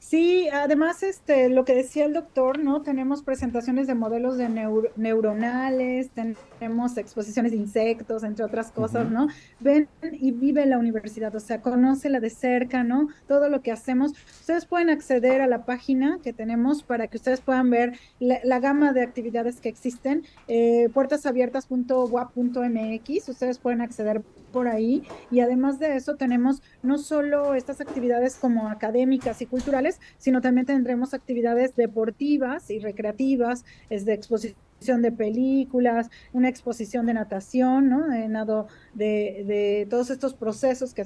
Sí, 0.00 0.48
además, 0.48 1.02
este, 1.02 1.48
lo 1.48 1.64
que 1.64 1.74
decía 1.74 2.04
el 2.04 2.12
doctor, 2.12 2.60
¿no? 2.60 2.82
Tenemos 2.82 3.22
presentaciones 3.22 3.88
de 3.88 3.94
modelos 3.94 4.38
de 4.38 4.48
neuronales, 4.96 6.10
tenemos 6.10 6.96
exposiciones 6.96 7.50
de 7.50 7.58
insectos, 7.58 8.22
entre 8.22 8.44
otras 8.44 8.70
cosas, 8.70 9.10
¿no? 9.10 9.26
Ven 9.58 9.88
y 10.12 10.30
vive 10.30 10.64
la 10.66 10.78
universidad, 10.78 11.34
o 11.34 11.40
sea, 11.40 11.60
conócela 11.60 12.20
de 12.20 12.30
cerca, 12.30 12.84
¿no? 12.84 13.08
Todo 13.26 13.48
lo 13.48 13.60
que 13.60 13.72
hacemos. 13.72 14.12
Ustedes 14.40 14.66
pueden 14.66 14.88
acceder 14.88 15.40
a 15.40 15.48
la 15.48 15.64
página 15.64 16.20
que 16.22 16.32
tenemos 16.32 16.84
para 16.84 17.08
que 17.08 17.16
ustedes 17.16 17.40
puedan 17.40 17.68
ver 17.68 17.98
la, 18.20 18.60
gama 18.60 18.92
de 18.92 19.02
actividades 19.02 19.60
que 19.60 19.68
existen, 19.68 20.22
eh, 20.46 20.88
puertasabiertas.wap.mx, 20.94 23.28
ustedes 23.28 23.58
pueden 23.58 23.80
acceder 23.80 24.22
por 24.52 24.68
ahí 24.68 25.02
y 25.30 25.40
además 25.40 25.78
de 25.78 25.96
eso 25.96 26.16
tenemos 26.16 26.62
no 26.82 26.98
solo 26.98 27.54
estas 27.54 27.80
actividades 27.80 28.36
como 28.36 28.68
académicas 28.68 29.40
y 29.42 29.46
culturales, 29.46 29.87
sino 30.18 30.40
también 30.40 30.66
tendremos 30.66 31.14
actividades 31.14 31.74
deportivas 31.76 32.70
y 32.70 32.78
recreativas, 32.78 33.64
es 33.90 34.04
de 34.04 34.14
exposición 34.14 34.68
de 35.02 35.12
películas, 35.12 36.08
una 36.32 36.48
exposición 36.48 37.06
de 37.06 37.14
natación, 37.14 37.88
¿no? 37.88 38.06
De 38.94 39.86
todos 39.90 40.10
estos 40.10 40.34
procesos 40.34 40.94
que, 40.94 41.04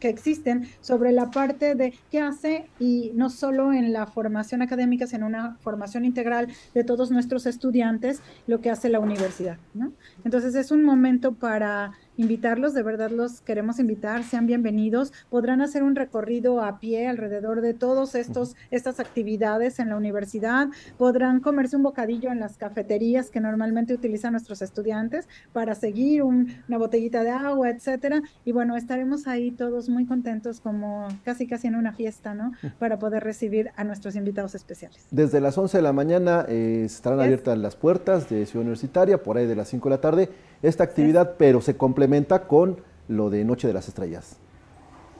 que 0.00 0.08
existen 0.08 0.66
sobre 0.80 1.12
la 1.12 1.30
parte 1.30 1.74
de 1.74 1.94
qué 2.10 2.20
hace 2.20 2.66
y 2.78 3.12
no 3.14 3.30
solo 3.30 3.72
en 3.72 3.92
la 3.92 4.06
formación 4.06 4.62
académica, 4.62 5.06
sino 5.06 5.26
una 5.26 5.56
formación 5.60 6.04
integral 6.04 6.48
de 6.74 6.84
todos 6.84 7.10
nuestros 7.10 7.46
estudiantes, 7.46 8.20
lo 8.46 8.60
que 8.60 8.70
hace 8.70 8.88
la 8.88 9.00
universidad, 9.00 9.58
¿no? 9.74 9.92
Entonces 10.24 10.54
es 10.54 10.70
un 10.70 10.84
momento 10.84 11.34
para 11.34 11.92
invitarlos, 12.16 12.74
de 12.74 12.82
verdad 12.82 13.10
los 13.10 13.40
queremos 13.40 13.78
invitar, 13.78 14.22
sean 14.22 14.46
bienvenidos. 14.46 15.12
Podrán 15.30 15.60
hacer 15.60 15.82
un 15.82 15.96
recorrido 15.96 16.62
a 16.62 16.78
pie 16.78 17.08
alrededor 17.08 17.60
de 17.60 17.74
todos 17.74 18.14
estos 18.14 18.54
estas 18.70 19.00
actividades 19.00 19.78
en 19.78 19.88
la 19.88 19.96
universidad, 19.96 20.68
podrán 20.98 21.40
comerse 21.40 21.76
un 21.76 21.82
bocadillo 21.82 22.30
en 22.30 22.40
las 22.40 22.56
cafeterías 22.56 23.30
que 23.30 23.40
normalmente 23.40 23.94
utilizan 23.94 24.32
nuestros 24.32 24.62
estudiantes 24.62 25.28
para 25.52 25.74
seguir 25.74 26.22
una 26.22 26.78
botellita 26.78 27.22
de 27.22 27.30
agua, 27.30 27.70
etcétera. 27.70 28.22
Y 28.44 28.52
bueno, 28.52 28.76
estaremos 28.76 29.26
ahí 29.26 29.50
todos 29.50 29.88
muy 29.88 30.06
contentos 30.06 30.60
como 30.60 31.08
casi 31.24 31.46
casi 31.46 31.66
en 31.66 31.76
una 31.76 31.92
fiesta, 31.92 32.34
¿no? 32.34 32.52
Para 32.78 32.98
poder 32.98 33.24
recibir 33.24 33.70
a 33.76 33.84
nuestros 33.84 34.16
invitados 34.16 34.54
especiales. 34.54 35.06
Desde 35.10 35.40
las 35.40 35.58
11 35.58 35.78
de 35.78 35.82
la 35.82 35.92
mañana 35.92 36.44
eh, 36.48 36.82
estarán 36.84 37.20
abiertas 37.20 37.58
las 37.58 37.76
puertas 37.76 38.28
de 38.28 38.46
Ciudad 38.46 38.62
Universitaria, 38.62 39.22
por 39.22 39.36
ahí 39.36 39.46
de 39.46 39.56
las 39.56 39.68
5 39.68 39.88
de 39.88 39.94
la 39.94 40.00
tarde 40.00 40.28
esta 40.62 40.84
actividad, 40.84 41.34
pero 41.36 41.60
se 41.60 41.76
complementa 41.76 42.03
con 42.46 42.80
lo 43.08 43.30
de 43.30 43.44
Noche 43.44 43.68
de 43.68 43.74
las 43.74 43.88
Estrellas. 43.88 44.38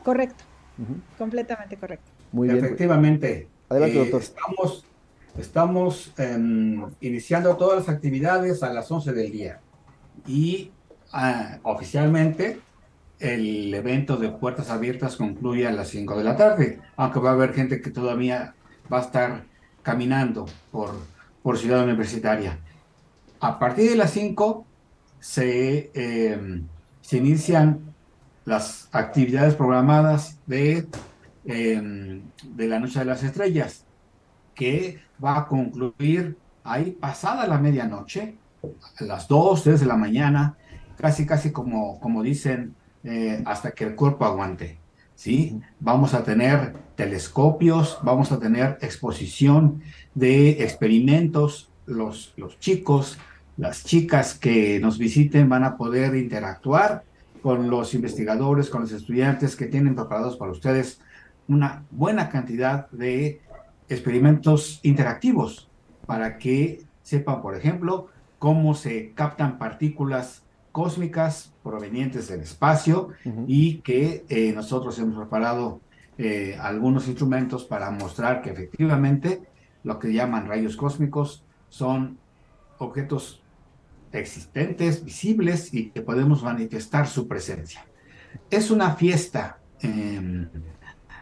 Correcto, 0.02 0.44
completamente 1.18 1.76
correcto. 1.76 2.10
Muy 2.32 2.48
bien. 2.48 2.64
Efectivamente. 2.64 3.48
Adelante, 3.68 3.98
doctor. 3.98 4.20
Eh, 4.20 4.24
estamos 4.24 4.84
estamos 5.38 6.12
em, 6.16 6.84
iniciando 7.00 7.56
todas 7.56 7.80
las 7.80 7.88
actividades 7.88 8.62
a 8.62 8.72
las 8.72 8.90
11 8.90 9.12
del 9.12 9.32
día 9.32 9.60
y 10.28 10.70
ah, 11.12 11.58
oficialmente 11.64 12.60
el 13.18 13.74
evento 13.74 14.16
de 14.16 14.28
puertas 14.28 14.70
abiertas 14.70 15.16
concluye 15.16 15.66
a 15.66 15.72
las 15.72 15.88
5 15.88 16.16
de 16.18 16.24
la 16.24 16.36
tarde, 16.36 16.80
aunque 16.96 17.18
va 17.18 17.30
a 17.30 17.32
haber 17.32 17.52
gente 17.52 17.80
que 17.80 17.90
todavía 17.90 18.54
va 18.92 18.98
a 18.98 19.02
estar 19.02 19.44
caminando 19.82 20.46
por, 20.70 20.94
por 21.42 21.58
Ciudad 21.58 21.82
Universitaria. 21.82 22.58
A 23.40 23.58
partir 23.58 23.90
de 23.90 23.96
las 23.96 24.12
5 24.12 24.66
Em, 25.36 26.66
se, 27.04 27.18
inician 27.18 27.94
las 28.44 28.88
actividades 28.92 29.54
programadas 29.54 30.38
de, 30.46 30.87
em, 31.44 32.23
de 32.42 32.68
la 32.68 32.80
Noche 32.80 32.99
de 33.00 33.04
las 33.04 33.23
Estrellas, 33.23 33.84
que 34.54 35.00
va 35.23 35.38
a 35.38 35.46
concluir 35.46 36.37
ahí 36.62 36.92
pasada 36.92 37.46
la 37.46 37.58
medianoche, 37.58 38.37
a 38.99 39.04
las 39.04 39.28
2, 39.28 39.62
3 39.62 39.80
de 39.80 39.87
la 39.87 39.96
mañana, 39.96 40.56
casi, 40.96 41.26
casi 41.26 41.52
como, 41.52 42.00
como 42.00 42.23
dicen, 42.23 42.75
eh, 43.02 43.42
hasta 43.44 43.73
que 43.73 43.84
el 43.84 43.94
cuerpo 43.94 44.25
aguante. 44.25 44.78
¿sí? 45.14 45.61
Vamos 45.80 46.14
a 46.14 46.25
tener 46.25 46.75
telescopios, 46.96 47.99
vamos 48.02 48.32
a 48.32 48.38
tener 48.38 48.78
exposición 48.80 49.82
de 50.14 50.62
experimentos, 50.64 51.71
los, 51.86 52.32
los 52.36 52.58
chicos 52.58 53.19
las 53.56 53.84
chicas 53.84 54.34
que 54.34 54.80
nos 54.80 54.99
visiten 54.99 55.49
van 55.49 55.64
a 55.64 55.76
poder 55.76 56.14
interactuar 56.17 57.04
con 57.43 57.71
los 57.71 57.95
investigadores, 57.95 58.71
con 58.71 58.82
los 58.82 58.93
estudiantes 58.93 59.54
que 59.54 59.67
tienen 59.67 59.95
preparados 59.95 60.36
para 60.36 60.50
ustedes 60.52 61.00
una 61.47 61.84
buena 61.90 62.30
cantidad 62.30 62.90
de 62.90 63.40
experimentos 63.88 64.80
interactivos 64.82 65.69
para 66.06 66.38
que 66.38 66.84
sepan, 67.02 67.43
por 67.43 67.54
ejemplo, 67.54 68.08
cómo 68.38 68.75
se 68.75 69.12
captan 69.12 69.58
partículas 69.58 70.43
cósmicas 70.73 71.52
provenientes 71.62 72.28
del 72.28 72.40
espacio 72.40 73.10
y 73.47 73.76
que 73.78 74.25
eh, 74.28 74.52
nosotros 74.52 74.99
hemos 74.99 75.17
preparado 75.17 75.80
eh, 76.19 76.58
algunos 76.60 77.06
instrumentos 77.06 77.64
para 77.64 77.90
mostrar 77.90 78.43
que 78.43 78.50
efectivamente 78.50 79.43
lo 79.84 79.99
que 79.99 80.12
llaman 80.12 80.49
rayos 80.49 80.76
cósmicos 80.76 81.45
son 81.69 82.19
objetos 82.78 83.44
existentes, 84.20 85.04
visibles 85.04 85.72
y 85.72 85.90
que 85.90 86.02
podemos 86.02 86.42
manifestar 86.42 87.06
su 87.06 87.28
presencia. 87.28 87.84
Es 88.50 88.70
una 88.70 88.94
fiesta, 88.94 89.58
em, 89.80 90.48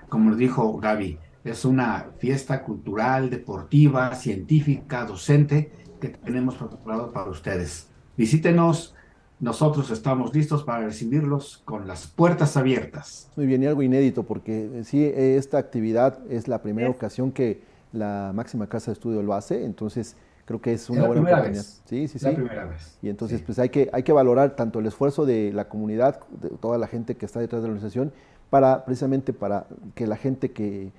como 0.08 0.34
dijo 0.34 0.78
Gaby, 0.78 1.18
es 1.44 1.64
una 1.64 2.10
fiesta 2.18 2.62
cultural, 2.62 3.30
deportiva, 3.30 4.14
científica, 4.14 5.04
docente 5.04 5.72
que 6.00 6.08
tenemos 6.08 6.56
preparado 6.56 7.12
para 7.12 7.30
ustedes. 7.30 7.88
Visítenos, 8.16 8.94
nosotros 9.40 9.90
estamos 9.90 10.32
listos 10.34 10.62
para 10.62 10.84
recibirlos 10.84 11.62
con 11.64 11.88
las 11.88 12.06
puertas 12.06 12.56
abiertas. 12.56 13.28
Muy 13.36 13.46
bien, 13.46 13.62
y 13.62 13.66
algo 13.66 13.82
inédito, 13.82 14.22
porque 14.22 14.82
sí, 14.84 15.04
esta 15.04 15.58
actividad 15.58 16.20
es 16.30 16.46
la 16.46 16.62
primera 16.62 16.88
ocasión 16.88 17.32
que 17.32 17.62
la 17.92 18.32
máxima 18.34 18.68
casa 18.68 18.90
de 18.90 18.94
estudio 18.94 19.22
lo 19.22 19.34
hace, 19.34 19.64
entonces 19.64 20.16
creo 20.44 20.60
que 20.60 20.72
es 20.72 20.90
una 20.90 21.06
buena 21.06 21.22
oportunidad. 21.22 21.62
Sí, 21.62 22.08
sí, 22.08 22.18
sí. 22.18 22.24
La 22.24 22.34
primera 22.34 22.64
vez. 22.64 22.98
Y 23.02 23.08
entonces, 23.08 23.42
pues 23.42 23.58
hay 23.58 23.68
que, 23.68 23.88
hay 23.92 24.02
que 24.02 24.12
valorar 24.12 24.56
tanto 24.56 24.80
el 24.80 24.86
esfuerzo 24.86 25.24
de 25.24 25.52
la 25.52 25.68
comunidad, 25.68 26.20
de 26.40 26.50
toda 26.50 26.78
la 26.78 26.86
gente 26.86 27.16
que 27.16 27.26
está 27.26 27.40
detrás 27.40 27.62
de 27.62 27.68
la 27.68 27.74
organización, 27.74 28.12
para 28.50 28.84
precisamente 28.84 29.32
para 29.32 29.66
que 29.94 30.06
la 30.06 30.16
gente 30.16 30.52
que 30.52 30.92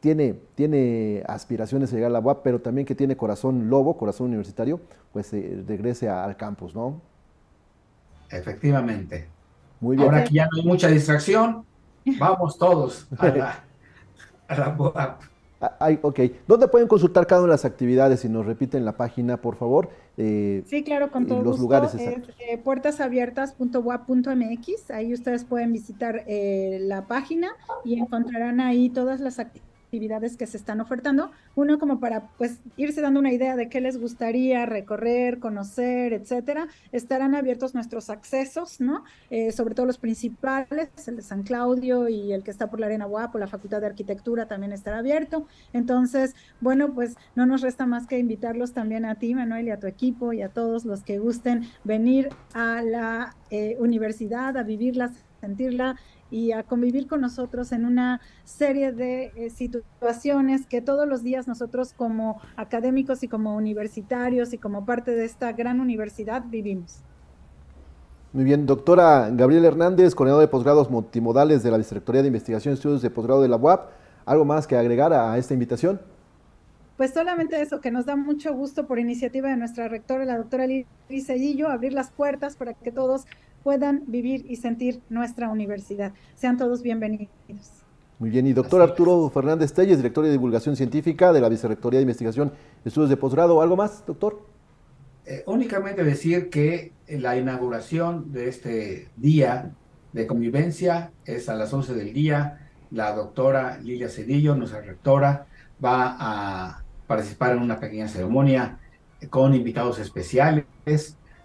tiene, 0.00 0.34
tiene 0.54 1.22
aspiraciones 1.26 1.90
de 1.90 1.96
llegar 1.96 2.10
a 2.10 2.14
la 2.14 2.20
UAP, 2.20 2.42
pero 2.42 2.60
también 2.60 2.86
que 2.86 2.94
tiene 2.94 3.16
corazón 3.16 3.68
lobo, 3.68 3.96
corazón 3.96 4.28
universitario, 4.28 4.80
pues 5.12 5.32
eh, 5.32 5.62
regrese 5.66 6.08
al 6.08 6.36
campus, 6.36 6.74
¿no? 6.74 7.00
Efectivamente. 8.30 9.28
Muy 9.80 9.96
bien. 9.96 10.08
Ahora 10.08 10.24
que 10.24 10.34
ya 10.34 10.44
no 10.46 10.58
hay 10.58 10.66
mucha 10.66 10.88
distracción, 10.88 11.64
vamos 12.18 12.58
todos 12.58 13.06
a 13.18 13.28
la, 13.28 13.64
a 14.48 14.54
la 14.56 14.76
UAP. 14.76 15.29
Ah, 15.60 15.90
ok. 16.00 16.20
¿Dónde 16.46 16.68
pueden 16.68 16.88
consultar 16.88 17.26
cada 17.26 17.42
una 17.42 17.48
de 17.48 17.54
las 17.54 17.66
actividades? 17.66 18.20
Si 18.20 18.30
nos 18.30 18.46
repiten 18.46 18.86
la 18.86 18.96
página, 18.96 19.42
por 19.42 19.56
favor. 19.56 19.90
Eh, 20.16 20.62
sí, 20.66 20.82
claro, 20.82 21.10
con 21.10 21.26
todo 21.26 21.42
los 21.42 21.60
lugares 21.60 21.94
exactos. 21.94 22.34
Eh, 22.38 22.56
puertasabiertas.wap.mx. 22.56 24.90
Ahí 24.90 25.12
ustedes 25.12 25.44
pueden 25.44 25.72
visitar 25.72 26.24
eh, 26.26 26.78
la 26.80 27.06
página 27.06 27.50
y 27.84 27.98
encontrarán 27.98 28.60
ahí 28.60 28.88
todas 28.88 29.20
las 29.20 29.38
actividades 29.38 29.69
actividades 29.90 30.36
que 30.36 30.46
se 30.46 30.56
están 30.56 30.80
ofertando. 30.80 31.32
Uno 31.56 31.80
como 31.80 31.98
para 31.98 32.28
pues 32.38 32.60
irse 32.76 33.00
dando 33.00 33.18
una 33.18 33.32
idea 33.32 33.56
de 33.56 33.68
qué 33.68 33.80
les 33.80 33.98
gustaría 33.98 34.64
recorrer, 34.64 35.40
conocer, 35.40 36.12
etcétera. 36.12 36.68
Estarán 36.92 37.34
abiertos 37.34 37.74
nuestros 37.74 38.08
accesos, 38.08 38.80
¿no? 38.80 39.02
Eh, 39.30 39.50
sobre 39.50 39.74
todo 39.74 39.86
los 39.86 39.98
principales, 39.98 40.90
el 41.08 41.16
de 41.16 41.22
San 41.22 41.42
Claudio 41.42 42.08
y 42.08 42.32
el 42.32 42.44
que 42.44 42.52
está 42.52 42.70
por 42.70 42.78
la 42.78 42.86
Arena 42.86 43.06
Guapo, 43.06 43.40
la 43.40 43.48
Facultad 43.48 43.80
de 43.80 43.88
Arquitectura 43.88 44.46
también 44.46 44.72
estará 44.72 44.98
abierto. 44.98 45.48
Entonces, 45.72 46.36
bueno, 46.60 46.94
pues 46.94 47.16
no 47.34 47.44
nos 47.44 47.60
resta 47.60 47.84
más 47.84 48.06
que 48.06 48.16
invitarlos 48.16 48.72
también 48.72 49.04
a 49.04 49.16
ti, 49.16 49.34
Manuel, 49.34 49.66
y 49.66 49.70
a 49.70 49.80
tu 49.80 49.88
equipo 49.88 50.32
y 50.32 50.42
a 50.42 50.50
todos 50.50 50.84
los 50.84 51.02
que 51.02 51.18
gusten 51.18 51.66
venir 51.82 52.28
a 52.54 52.80
la 52.82 53.34
eh, 53.50 53.76
universidad, 53.80 54.56
a 54.56 54.62
vivirla, 54.62 55.10
sentirla 55.40 55.96
y 56.30 56.52
a 56.52 56.62
convivir 56.62 57.06
con 57.06 57.20
nosotros 57.20 57.72
en 57.72 57.84
una 57.84 58.20
serie 58.44 58.92
de 58.92 59.32
eh, 59.36 59.50
situaciones 59.50 60.66
que 60.66 60.80
todos 60.80 61.08
los 61.08 61.22
días 61.22 61.48
nosotros 61.48 61.92
como 61.92 62.40
académicos 62.56 63.22
y 63.22 63.28
como 63.28 63.56
universitarios 63.56 64.52
y 64.52 64.58
como 64.58 64.84
parte 64.84 65.12
de 65.12 65.24
esta 65.24 65.52
gran 65.52 65.80
universidad 65.80 66.44
vivimos. 66.48 67.00
Muy 68.32 68.44
bien, 68.44 68.64
doctora 68.64 69.28
Gabriela 69.32 69.66
Hernández, 69.66 70.14
coordinadora 70.14 70.46
de 70.46 70.48
posgrados 70.48 70.88
multimodales 70.88 71.64
de 71.64 71.70
la 71.72 71.78
Vicerrectoría 71.78 72.22
de 72.22 72.28
Investigación 72.28 72.72
y 72.72 72.76
Estudios 72.76 73.02
de 73.02 73.10
Posgrado 73.10 73.42
de 73.42 73.48
la 73.48 73.56
UAP. 73.56 73.90
¿Algo 74.24 74.44
más 74.44 74.68
que 74.68 74.76
agregar 74.76 75.12
a 75.12 75.36
esta 75.36 75.52
invitación? 75.52 76.00
Pues 76.96 77.14
solamente 77.14 77.60
eso, 77.60 77.80
que 77.80 77.90
nos 77.90 78.06
da 78.06 78.14
mucho 78.14 78.52
gusto 78.54 78.86
por 78.86 78.98
iniciativa 78.98 79.48
de 79.48 79.56
nuestra 79.56 79.88
rectora, 79.88 80.26
la 80.26 80.36
doctora 80.36 80.66
Liz 80.66 80.86
Cedillo, 81.26 81.68
abrir 81.68 81.94
las 81.94 82.10
puertas 82.10 82.56
para 82.56 82.74
que 82.74 82.92
todos 82.92 83.24
puedan 83.62 84.04
vivir 84.06 84.46
y 84.48 84.56
sentir 84.56 85.00
nuestra 85.08 85.48
universidad. 85.48 86.12
Sean 86.34 86.56
todos 86.56 86.82
bienvenidos. 86.82 87.30
Muy 88.18 88.30
bien, 88.30 88.46
y 88.46 88.52
doctor 88.52 88.82
Arturo 88.82 89.30
Fernández 89.30 89.72
Telles, 89.72 89.96
director 89.96 90.24
de 90.24 90.30
divulgación 90.30 90.76
científica 90.76 91.32
de 91.32 91.40
la 91.40 91.48
Vicerrectoría 91.48 91.98
de 91.98 92.02
Investigación 92.02 92.52
y 92.84 92.88
Estudios 92.88 93.08
de 93.08 93.16
Posgrado. 93.16 93.62
¿Algo 93.62 93.76
más, 93.76 94.04
doctor? 94.06 94.44
Eh, 95.24 95.42
únicamente 95.46 96.04
decir 96.04 96.50
que 96.50 96.92
la 97.08 97.36
inauguración 97.36 98.32
de 98.32 98.48
este 98.48 99.08
día 99.16 99.70
de 100.12 100.26
convivencia 100.26 101.12
es 101.24 101.48
a 101.48 101.54
las 101.54 101.72
11 101.72 101.94
del 101.94 102.12
día. 102.12 102.68
La 102.90 103.14
doctora 103.14 103.78
Lilia 103.78 104.08
Cedillo, 104.08 104.54
nuestra 104.54 104.80
rectora, 104.80 105.46
va 105.82 106.16
a 106.18 106.82
participar 107.06 107.52
en 107.52 107.62
una 107.62 107.80
pequeña 107.80 108.08
ceremonia 108.08 108.78
con 109.30 109.54
invitados 109.54 109.98
especiales, 109.98 110.64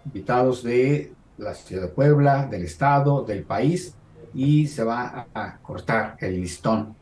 invitados 0.04 0.62
de 0.62 1.12
la 1.38 1.54
ciudad 1.54 1.82
de 1.82 1.88
Puebla, 1.88 2.46
del 2.46 2.64
estado, 2.64 3.22
del 3.22 3.44
país, 3.44 3.94
y 4.34 4.66
se 4.66 4.84
va 4.84 5.26
a, 5.34 5.58
cortar 5.58 6.16
el 6.20 6.40
listón, 6.40 6.94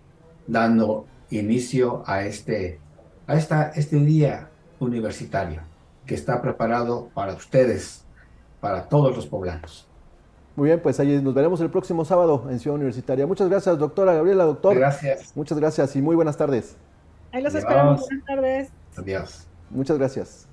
dando 0.46 1.06
inicio 1.30 2.02
a 2.06 2.24
este, 2.24 2.80
a 3.26 3.34
esta, 3.34 3.70
este 3.70 3.96
día 3.96 4.48
universitario 4.78 5.62
que 6.06 6.14
está 6.14 6.40
preparado 6.40 7.08
para 7.14 7.32
ustedes, 7.34 8.04
para 8.60 8.88
todos 8.88 9.16
los 9.16 9.26
poblanos. 9.26 9.88
Muy 10.56 10.68
bien, 10.68 10.80
pues 10.80 11.00
ahí 11.00 11.20
nos 11.20 11.34
veremos 11.34 11.60
el 11.60 11.70
próximo 11.70 12.04
sábado 12.04 12.46
en 12.48 12.60
Ciudad 12.60 12.76
Universitaria. 12.76 13.26
Muchas 13.26 13.48
gracias, 13.48 13.76
doctora 13.78 14.14
Gabriela, 14.14 14.44
doctor. 14.44 14.76
Gracias. 14.76 15.36
Muchas 15.36 15.58
gracias 15.58 15.96
y 15.96 16.02
muy 16.02 16.14
buenas 16.14 16.36
tardes. 16.36 16.76
Ahí 17.32 17.42
los 17.42 17.54
esperamos. 17.54 18.00
Buenas 18.00 18.26
tardes. 18.26 18.70
Adiós. 18.96 19.48
Muchas 19.70 19.98
gracias. 19.98 20.46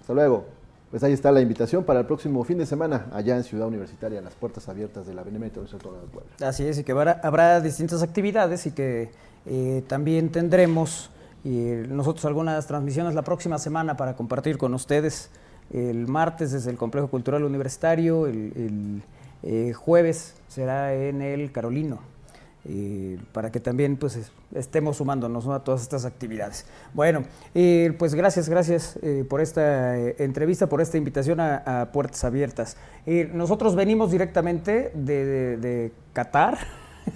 Hasta 0.00 0.14
luego. 0.14 0.61
Pues 0.92 1.02
ahí 1.04 1.14
está 1.14 1.32
la 1.32 1.40
invitación 1.40 1.84
para 1.84 2.00
el 2.00 2.06
próximo 2.06 2.44
fin 2.44 2.58
de 2.58 2.66
semana 2.66 3.06
allá 3.14 3.34
en 3.34 3.44
Ciudad 3.44 3.66
Universitaria, 3.66 4.20
las 4.20 4.34
puertas 4.34 4.68
abiertas 4.68 5.06
de 5.06 5.14
la 5.14 5.22
Benemérita 5.22 5.58
Universidad 5.58 5.90
de 5.90 6.06
Puebla. 6.06 6.30
Así 6.46 6.66
es, 6.66 6.78
y 6.78 6.84
que 6.84 6.92
habrá, 6.92 7.62
distintas 7.62 8.02
actividades 8.02 8.66
y 8.66 8.72
que 8.72 9.10
eh, 9.46 9.82
también 9.88 10.28
tendremos 10.28 11.08
nosotros 11.44 12.26
algunas 12.26 12.66
transmisiones 12.66 13.14
la 13.14 13.22
próxima 13.22 13.58
semana 13.58 13.96
para 13.96 14.16
compartir 14.16 14.58
con 14.58 14.74
ustedes. 14.74 15.30
El 15.72 16.08
martes 16.08 16.52
desde 16.52 16.70
el 16.70 16.76
Complejo 16.76 17.08
Cultural 17.08 17.42
Universitario, 17.42 18.26
el, 18.26 19.02
eh, 19.42 19.72
jueves 19.72 20.34
será 20.46 20.92
en 20.92 21.22
el 21.22 21.52
Carolino, 21.52 22.00
eh, 22.64 23.18
para 23.32 23.50
que 23.50 23.60
también 23.60 23.96
pues 23.96 24.30
estemos 24.54 24.96
sumándonos 24.96 25.46
a 25.48 25.60
todas 25.60 25.82
estas 25.82 26.04
actividades. 26.04 26.66
Bueno, 26.94 27.22
eh, 27.54 27.94
pues 27.98 28.14
gracias, 28.14 28.48
gracias 28.48 28.98
por 29.28 29.40
esta 29.40 29.96
entrevista, 29.98 30.68
por 30.68 30.80
esta 30.80 30.98
invitación 30.98 31.40
a, 31.40 31.90
Puertas 31.92 32.24
Abiertas. 32.24 32.76
nosotros 33.32 33.74
venimos 33.74 34.10
directamente 34.10 34.92
de, 34.94 35.92
Qatar. 36.12 36.58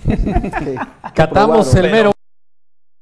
Catamos 1.15 1.75
el 1.75 1.91
mero. 1.91 2.13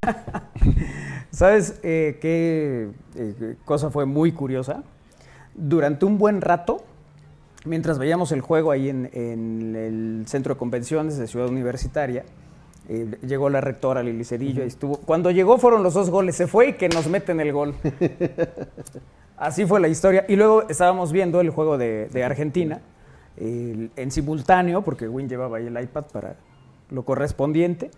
¿Sabes 1.35 1.81
eh, 1.83 2.19
qué 2.21 2.91
eh, 3.17 3.57
cosa 3.65 3.91
fue 3.91 4.07
muy 4.07 4.31
curiosa? 4.31 4.85
Durante 5.55 6.05
un 6.05 6.17
buen 6.17 6.41
rato, 6.41 6.85
mientras 7.65 7.99
veíamos 7.99 8.33
el 8.33 8.41
juego 8.41 8.71
ahí 8.71 8.89
en, 8.89 9.11
el 9.15 10.25
centro 10.27 10.55
de 10.55 10.59
convenciones 10.59 11.19
de 11.19 11.27
Ciudad 11.27 11.49
Universitaria, 11.49 12.25
eh, 12.89 13.19
llegó 13.27 13.49
la 13.49 13.61
rectora 13.61 14.03
Lili 14.03 14.25
Cedillo 14.25 14.63
y 14.65 14.69
estuvo. 14.69 14.99
Cuando 14.99 15.31
llegó 15.31 15.59
fueron 15.59 15.83
los 15.83 15.95
dos 15.95 16.11
goles, 16.11 16.37
se 16.37 16.47
fue 16.47 16.69
y 16.69 16.73
que 16.75 16.89
nos 16.89 17.09
meten 17.09 17.41
el 17.41 17.53
gol. 17.53 17.75
Así 19.37 19.67
fue 19.67 19.81
la 19.81 19.89
historia. 19.89 20.25
Y 20.29 20.37
luego 20.37 20.69
estábamos 20.69 21.13
viendo 21.13 21.41
el 21.41 21.51
juego 21.51 21.79
de, 21.79 22.23
Argentina 22.25 22.81
en 23.37 24.11
simultáneo, 24.11 24.83
porque 24.83 25.09
Win 25.09 25.29
llevaba 25.29 25.57
ahí 25.57 25.67
el 25.67 25.81
iPad 25.81 26.05
para 26.13 26.37
lo 26.91 27.05
correspondiente. 27.05 27.91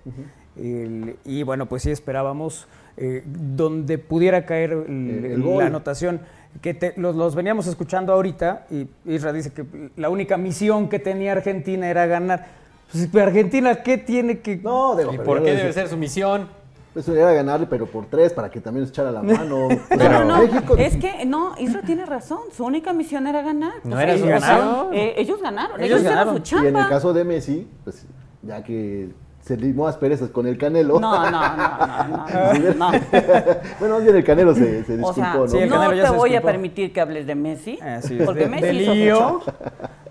y 1.24 1.42
bueno, 1.42 1.66
pues 1.66 1.82
sí 1.82 1.90
esperábamos 1.90 2.66
eh, 2.98 3.22
donde 3.26 3.98
pudiera 3.98 4.46
caer 4.46 4.88
la 4.88 5.66
anotación. 5.66 6.20
Que 6.60 6.94
los, 6.96 7.34
veníamos 7.34 7.66
escuchando 7.66 8.12
ahorita 8.12 8.66
y 8.70 8.86
Isra 9.04 9.32
dice 9.32 9.52
que 9.52 9.90
la 9.96 10.08
única 10.08 10.36
misión 10.36 10.88
que 10.88 10.98
tenía 10.98 11.32
Argentina 11.32 11.88
era 11.88 12.06
ganar. 12.06 12.46
Pues, 12.90 13.24
Argentina, 13.24 13.82
¿qué 13.82 13.98
tiene 13.98 14.40
que...? 14.40 14.56
No, 14.56 14.96
¿Y 15.12 15.18
por 15.18 15.42
qué 15.42 15.54
debe 15.54 15.72
ser 15.72 15.88
su 15.88 15.96
misión? 15.96 16.48
Eso 16.94 17.14
era 17.14 17.32
ganar, 17.32 17.68
pero 17.68 17.86
por 17.86 18.06
tres, 18.06 18.32
para 18.32 18.50
que 18.50 18.58
también 18.58 18.86
se 18.86 18.90
echara 18.90 19.10
la 19.10 19.22
mano. 19.22 19.68
pero, 19.90 20.24
no, 20.24 20.42
es 20.78 20.96
que, 20.96 21.26
no, 21.26 21.54
Isra 21.58 21.82
tiene 21.82 22.06
razón. 22.06 22.40
Su 22.56 22.64
única 22.64 22.94
misión 22.94 23.26
era 23.26 23.42
ganar. 23.42 23.74
No 23.84 24.00
era 24.00 24.16
su 24.16 24.24
ganaron. 24.24 24.94
Eh, 24.94 25.12
ellos 25.18 25.42
ganaron. 25.42 25.82
Ellos, 25.82 26.02
ganaron. 26.02 26.36
Su 26.36 26.42
chamba. 26.42 26.64
Y 26.64 26.68
en 26.68 26.76
el 26.76 26.88
caso 26.88 27.12
de 27.12 27.24
Messi, 27.24 27.68
pues 27.84 28.06
ya 28.42 28.64
que 28.64 29.10
se 29.46 29.56
limó 29.56 29.86
asperezas 29.86 30.30
con 30.30 30.48
el 30.48 30.58
Canelo. 30.58 30.98
No, 30.98 31.30
no, 31.30 31.30
no, 31.30 31.56
no. 31.56 32.74
no, 32.74 32.90
bueno, 33.78 33.94
más 33.94 34.02
bien 34.02 34.16
el 34.16 34.24
Canelo 34.24 34.52
se, 34.54 34.82
se 34.84 34.96
disculpó, 34.96 35.42
o 35.42 35.48
sea, 35.48 35.66
¿no? 35.66 35.94
no 35.94 36.02
te 36.02 36.10
voy 36.10 36.34
a 36.34 36.42
permitir 36.42 36.92
que 36.92 37.00
hables 37.00 37.28
de 37.28 37.36
Messi, 37.36 37.78
porque 38.24 38.40
de, 38.40 38.48
Messi 38.48 38.66
de 38.66 38.72
lío, 38.72 39.40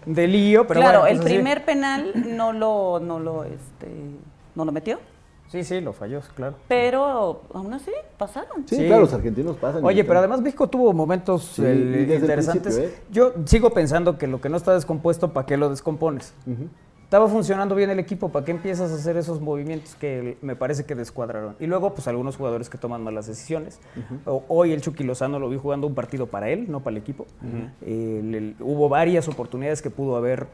de 0.05 0.27
lío, 0.27 0.65
pero 0.65 0.79
claro, 0.79 1.01
bueno, 1.01 1.19
el 1.19 1.25
primer 1.25 1.65
penal 1.65 2.13
no 2.15 2.53
lo, 2.53 3.01
no 3.01 3.19
lo, 3.19 3.43
este, 3.43 3.89
no 4.55 4.63
lo 4.63 4.71
metió. 4.71 4.99
Sí, 5.49 5.65
sí, 5.65 5.81
lo 5.81 5.91
falló, 5.91 6.21
claro. 6.33 6.55
Pero 6.69 7.41
aún 7.53 7.73
así 7.73 7.91
pasaron. 8.17 8.65
Sí, 8.65 8.87
claro, 8.87 9.01
los 9.01 9.13
argentinos 9.13 9.57
pasan. 9.57 9.83
Oye, 9.83 10.05
pero 10.05 10.19
además 10.19 10.39
México 10.39 10.67
tuvo 10.69 10.93
momentos 10.93 11.59
interesantes. 11.59 12.77
¿eh? 12.77 12.95
Yo 13.11 13.33
sigo 13.43 13.71
pensando 13.71 14.17
que 14.17 14.27
lo 14.27 14.39
que 14.39 14.47
no 14.47 14.55
está 14.55 14.73
descompuesto, 14.73 15.33
¿para 15.33 15.45
qué 15.45 15.57
lo 15.57 15.69
descompones? 15.69 16.33
Estaba 17.15 17.29
funcionando 17.29 17.75
bien 17.75 17.89
el 17.89 17.99
equipo, 17.99 18.27
¿para 18.27 18.43
qué 18.43 18.51
empiezas 18.51 18.91
a 18.91 18.95
hacer 18.95 19.15
esos 19.15 19.39
movimientos 19.39 19.95
que 19.95 20.37
me 20.41 20.57
parece 20.57 20.83
que 20.83 20.95
descuadraron? 20.95 21.55
Y 21.61 21.65
luego, 21.65 21.93
pues 21.93 22.09
algunos 22.09 22.35
jugadores 22.35 22.69
que 22.69 22.77
toman 22.77 23.05
malas 23.05 23.25
decisiones. 23.25 23.79
Hoy 24.25 24.73
el 24.73 24.81
Chucky 24.81 25.05
Lozano 25.05 25.39
lo 25.39 25.47
vi 25.47 25.57
jugando 25.57 25.87
un 25.87 25.95
partido 25.95 26.27
para 26.27 26.49
él, 26.49 26.69
no 26.69 26.81
para 26.81 26.97
el 26.97 27.01
equipo. 27.01 27.25
hubo 28.59 28.89
varias 28.89 29.29
oportunidades 29.29 29.81
que 29.81 29.89
pudo 29.89 30.17
haber 30.17 30.47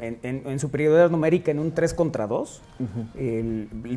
en, 0.00 0.42
su 0.58 0.66
superioridad 0.66 1.10
numérica 1.10 1.50
en 1.50 1.58
un 1.58 1.72
3 1.72 1.94
contra 1.94 2.26
2. 2.26 2.62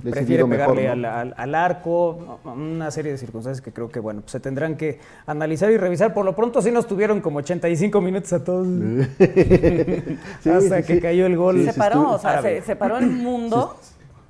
prefiere 0.04 0.46
pegarle 0.46 0.88
al, 0.88 1.56
arco, 1.56 2.40
una 2.44 2.92
serie 2.92 3.12
de 3.12 3.18
circunstancias 3.18 3.62
que 3.62 3.72
creo 3.72 3.90
que 3.90 4.00
bueno 4.00 4.24
se 4.26 4.40
tendrán 4.40 4.76
que 4.76 5.00
analizar 5.26 5.72
y 5.72 5.78
revisar. 5.78 6.14
Por 6.14 6.26
lo 6.26 6.36
pronto 6.36 6.62
sí 6.62 6.72
nos 6.72 6.88
tuvieron 6.88 7.22
como 7.22 7.40
85 7.40 8.02
minutos 8.02 8.34
a 8.34 8.44
todos 8.44 8.68
hasta 10.46 10.82
que 10.84 11.00
cayó 11.00 11.26
el 11.26 11.38
gol. 11.38 11.64
se 11.64 11.74
paró, 11.74 12.12
o 12.12 12.20
sea, 12.20 12.42
se, 12.42 12.76
paró 12.76 12.98
el 12.98 13.08
mundo. 13.08 13.78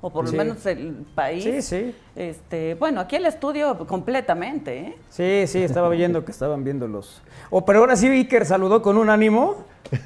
O 0.04 0.10
por 0.10 0.26
lo 0.26 0.32
menos 0.32 0.66
el 0.66 1.06
país. 1.14 1.42
Sí, 1.42 1.62
sí. 1.62 1.94
Este, 2.14 2.74
bueno, 2.74 3.00
aquí 3.00 3.16
el 3.16 3.24
estudio 3.24 3.86
completamente, 3.86 4.78
¿eh? 4.78 4.96
Sí, 5.08 5.44
sí, 5.46 5.62
estaba 5.62 5.88
viendo 5.88 6.26
que 6.26 6.30
estaban 6.30 6.62
viendo 6.62 6.86
los. 6.86 7.22
Oh, 7.48 7.64
pero 7.64 7.78
ahora 7.78 7.96
sí 7.96 8.06
Iker 8.08 8.44
saludó 8.44 8.82
con 8.82 8.98
un 8.98 9.08
ánimo. 9.08 9.64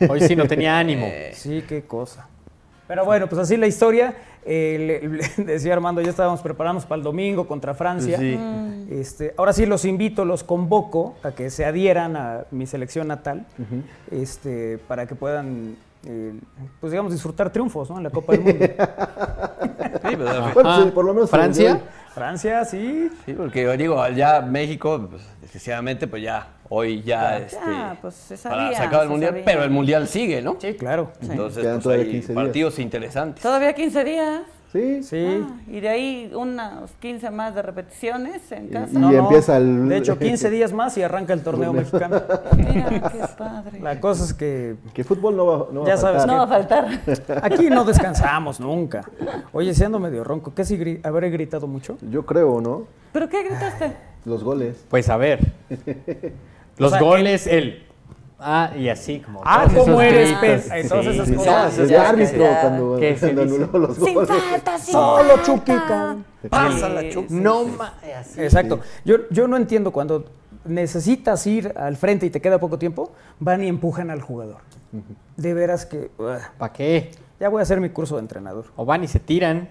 Hoy 0.09 0.21
sí 0.21 0.37
no 0.37 0.47
tenía 0.47 0.79
ánimo. 0.79 1.09
Sí, 1.33 1.65
qué 1.67 1.83
cosa. 1.83 2.29
Pero 2.87 3.05
bueno, 3.05 3.27
pues 3.29 3.41
así 3.41 3.57
la 3.57 3.67
historia. 3.67 4.15
Eh, 4.47 5.21
decía 5.37 5.73
Armando, 5.73 6.01
ya 6.01 6.11
estábamos 6.11 6.43
preparándonos 6.43 6.87
para 6.87 6.99
el 6.99 7.03
domingo 7.03 7.49
contra 7.49 7.75
Francia. 7.75 8.21
Mm. 8.21 8.93
Este, 8.93 9.35
ahora 9.37 9.53
sí 9.53 9.67
los 9.67 9.85
invito, 9.85 10.25
los 10.25 10.45
convoco 10.45 11.17
a 11.25 11.33
que 11.33 11.51
se 11.51 11.65
adhieran 11.65 12.17
a 12.17 12.45
mi 12.53 12.67
selección 12.67 13.09
natal, 13.09 13.47
este, 14.13 14.79
para 14.79 15.07
que 15.07 15.17
puedan 15.17 15.77
eh, 16.07 16.33
pues 16.81 16.93
digamos, 16.93 17.13
disfrutar 17.13 17.51
triunfos 17.51 17.91
¿no? 17.91 17.99
en 17.99 18.05
la 18.05 18.11
Copa 18.11 18.33
del 18.33 18.43
Mundo. 18.43 18.67
sí, 20.09 20.17
pues, 20.17 20.31
pues, 20.55 20.93
por 20.93 21.05
lo 21.05 21.15
menos 21.15 21.31
Francia. 21.31 21.81
Francia, 22.15 22.65
sí. 22.65 23.11
Sí, 23.27 23.33
porque 23.33 23.63
yo 23.63 23.77
digo, 23.77 24.09
ya 24.09 24.41
México, 24.41 25.07
pues, 25.11 25.23
desgraciadamente, 25.41 26.07
pues 26.07 26.23
ya 26.23 26.49
hoy 26.69 27.03
ya, 27.03 27.39
este, 27.39 27.59
pues, 28.01 28.15
se, 28.15 28.49
acaba 28.49 29.03
el 29.03 29.09
mundial, 29.09 29.43
pero 29.45 29.63
el 29.63 29.71
mundial 29.71 30.09
sigue, 30.09 30.43
¿no? 30.43 30.57
Sí, 30.61 30.75
claro. 30.75 31.13
Entonces, 31.21 31.67
pues, 31.83 31.99
hay 31.99 32.35
partidos 32.35 32.79
interesantes. 32.79 33.43
Todavía 33.43 33.73
15 33.73 34.05
días. 34.05 34.43
Sí, 34.73 35.03
sí. 35.03 35.43
Ah, 35.43 35.61
y 35.67 35.81
de 35.81 35.89
ahí 35.89 36.31
unos 36.35 36.91
15 37.01 37.31
más 37.31 37.55
de 37.55 37.63
repeticiones 37.63 38.53
en 38.53 38.69
casa. 38.69 39.01
Y, 39.01 39.17
empieza 39.17 39.57
el... 39.57 39.89
De 39.89 39.97
hecho, 39.97 40.19
15 40.19 40.51
días 40.51 40.75
más 40.75 40.97
y 40.99 41.03
arranca 41.03 41.33
el 41.33 41.43
torneo 41.43 41.73
mexicano. 41.73 42.21
Mira, 42.57 43.11
qué 43.11 43.25
padre. 43.39 43.81
La 43.81 43.99
cosa 43.99 44.25
es 44.25 44.35
que... 44.35 44.77
Que 44.93 45.05
fútbol 45.05 45.37
no 45.37 45.47
va, 45.47 45.67
no 45.73 45.87
ya 45.87 45.95
a 45.95 45.97
sabes, 45.97 46.27
no 46.27 46.37
va 46.37 46.43
a 46.43 46.47
faltar. 46.47 46.87
Aquí 47.43 47.71
no 47.71 47.85
descansamos 47.85 48.61
nunca. 48.61 49.09
Oye, 49.53 49.73
siendo 49.73 49.99
medio 49.99 50.23
ronco, 50.23 50.53
¿qué 50.55 50.67
si 50.67 51.01
habré 51.03 51.31
gritado 51.31 51.67
mucho? 51.67 51.97
Yo 52.03 52.27
creo, 52.27 52.61
¿no? 52.61 52.85
¿Pero 53.13 53.27
qué 53.31 53.45
gritaste? 53.45 53.97
Los 54.27 54.45
goles. 54.45 54.85
Pues 54.91 55.09
a 55.09 55.17
ver. 55.17 55.41
Los 56.77 56.99
goles, 57.01 57.47
el 57.47 57.88
Ah, 58.41 58.73
y 58.77 58.89
así 58.89 59.19
como. 59.19 59.41
Ah, 59.45 59.67
¿cómo 59.75 60.01
eres, 60.01 60.33
pez? 60.39 60.71
Entonces 60.71 61.15
sí, 61.15 61.21
esas 61.21 61.37
cosas. 61.37 61.79
el 61.79 61.97
árbitro 61.97 62.47
cuando, 62.61 63.01
cuando 63.19 63.43
anuló 63.43 63.79
los 63.79 63.97
sin 63.97 64.15
goles. 64.15 64.29
Falta, 64.29 64.79
sin 64.79 64.93
Solo 64.93 65.43
Chuquica. 65.43 66.17
Pásala, 66.49 67.09
Chuquica. 67.09 67.35
No 67.35 67.67
Exacto. 68.37 68.81
Yo, 69.05 69.29
yo 69.31 69.49
no 69.49 69.57
entiendo 69.57 69.91
cuando 69.91 70.25
necesitas 70.65 71.45
ir 71.49 71.73
al 71.77 71.97
frente 71.97 72.27
y 72.27 72.31
te 72.31 72.41
queda 72.41 72.61
poco 72.61 72.79
tiempo, 72.79 73.13
van 73.41 73.65
y 73.65 73.69
empujan 73.69 74.11
al 74.11 74.23
jugador. 74.23 74.61
De 75.37 75.55
veras 75.55 75.85
que. 75.85 76.11
¿Para 76.59 76.73
qué? 76.73 77.11
Ya 77.41 77.49
voy 77.49 77.59
a 77.59 77.63
hacer 77.63 77.81
mi 77.81 77.91
curso 77.91 78.17
de 78.17 78.23
entrenador. 78.23 78.67
O 78.77 78.85
van 78.85 79.03
y 79.03 79.09
se 79.09 79.19
tiran. 79.19 79.69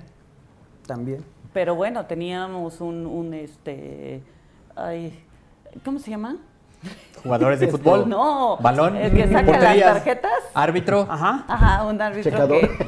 También. 0.86 1.24
Pero 1.54 1.76
bueno, 1.76 2.06
teníamos 2.06 2.82
un, 2.82 3.06
un 3.06 3.34
este, 3.34 4.22
ay, 4.76 5.20
¿cómo 5.84 6.00
se 6.00 6.12
llama? 6.12 6.38
Jugadores 7.24 7.60
de 7.60 7.68
fútbol. 7.68 8.08
No. 8.08 8.58
Balón. 8.58 8.96
El 8.96 9.12
que 9.12 9.28
saca 9.28 9.46
porterías, 9.46 9.78
las 9.78 9.94
tarjetas. 9.96 10.32
Árbitro. 10.54 11.08
Ajá. 11.10 11.44
Ajá, 11.48 11.84
un 11.84 12.02
árbitro 12.02 12.32
Checador. 12.32 12.60
que... 12.62 12.88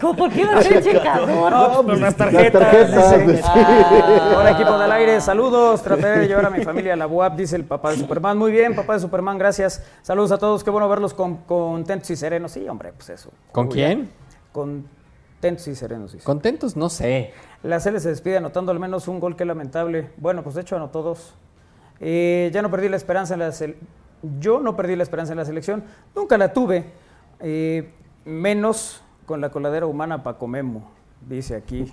¿Cómo, 0.00 0.16
¿Por 0.16 0.30
qué 0.32 0.40
iba 0.40 0.54
a 0.58 0.62
ser 0.62 0.82
checador? 0.82 1.52
No, 1.52 1.82
pues 1.84 2.00
las 2.00 2.16
tarjetas. 2.16 2.60
tarjetas, 2.62 3.10
dice. 3.12 3.24
pues, 3.24 3.42
Ah, 3.44 4.34
Hola 4.38 4.50
equipo 4.52 4.78
del 4.78 4.90
aire, 4.92 5.20
saludos. 5.20 5.82
Trataré 5.82 6.20
de 6.20 6.28
llevar 6.28 6.46
a 6.46 6.50
mi 6.50 6.64
familia 6.64 6.94
a 6.94 6.96
la 6.96 7.06
UAP, 7.06 7.36
dice 7.36 7.54
el 7.56 7.64
papá 7.64 7.90
de 7.90 7.98
Superman. 7.98 8.36
Muy 8.38 8.50
bien, 8.50 8.74
papá 8.74 8.94
de 8.94 9.00
Superman, 9.00 9.38
gracias. 9.38 9.84
Saludos 10.02 10.32
a 10.32 10.38
todos, 10.38 10.64
qué 10.64 10.70
bueno 10.70 10.88
verlos 10.88 11.14
con- 11.14 11.36
contentos 11.38 12.10
y 12.10 12.16
serenos. 12.16 12.52
Sí, 12.52 12.66
hombre, 12.68 12.92
pues 12.92 13.10
eso. 13.10 13.30
¿Con 13.52 13.66
Uy, 13.68 13.72
quién? 13.74 14.10
Contentos 14.52 15.68
y 15.68 15.74
serenos. 15.74 16.12
dice. 16.12 16.24
Contentos, 16.24 16.76
no 16.76 16.88
sé. 16.88 17.32
La 17.62 17.78
Cele 17.78 18.00
se 18.00 18.08
despide 18.08 18.38
anotando 18.38 18.72
al 18.72 18.80
menos 18.80 19.06
un 19.06 19.20
gol, 19.20 19.36
qué 19.36 19.44
lamentable. 19.44 20.10
Bueno, 20.16 20.42
pues 20.42 20.54
de 20.56 20.62
hecho 20.62 20.76
anotó 20.76 21.02
dos. 21.02 21.34
Eh, 22.04 22.50
ya 22.52 22.60
no 22.62 22.70
perdí 22.70 22.88
la 22.88 22.96
esperanza 22.96 23.34
en 23.34 23.40
la 23.40 23.48
sele- 23.52 23.76
Yo 24.40 24.60
no 24.60 24.74
perdí 24.76 24.96
la 24.96 25.04
esperanza 25.04 25.32
en 25.32 25.38
la 25.38 25.44
selección, 25.44 25.84
nunca 26.16 26.36
la 26.36 26.52
tuve. 26.52 26.84
Eh, 27.40 27.92
menos 28.24 29.02
con 29.26 29.40
la 29.40 29.50
coladera 29.50 29.86
humana 29.86 30.22
Paco 30.22 30.46
Memo, 30.48 30.90
dice 31.28 31.54
aquí. 31.56 31.90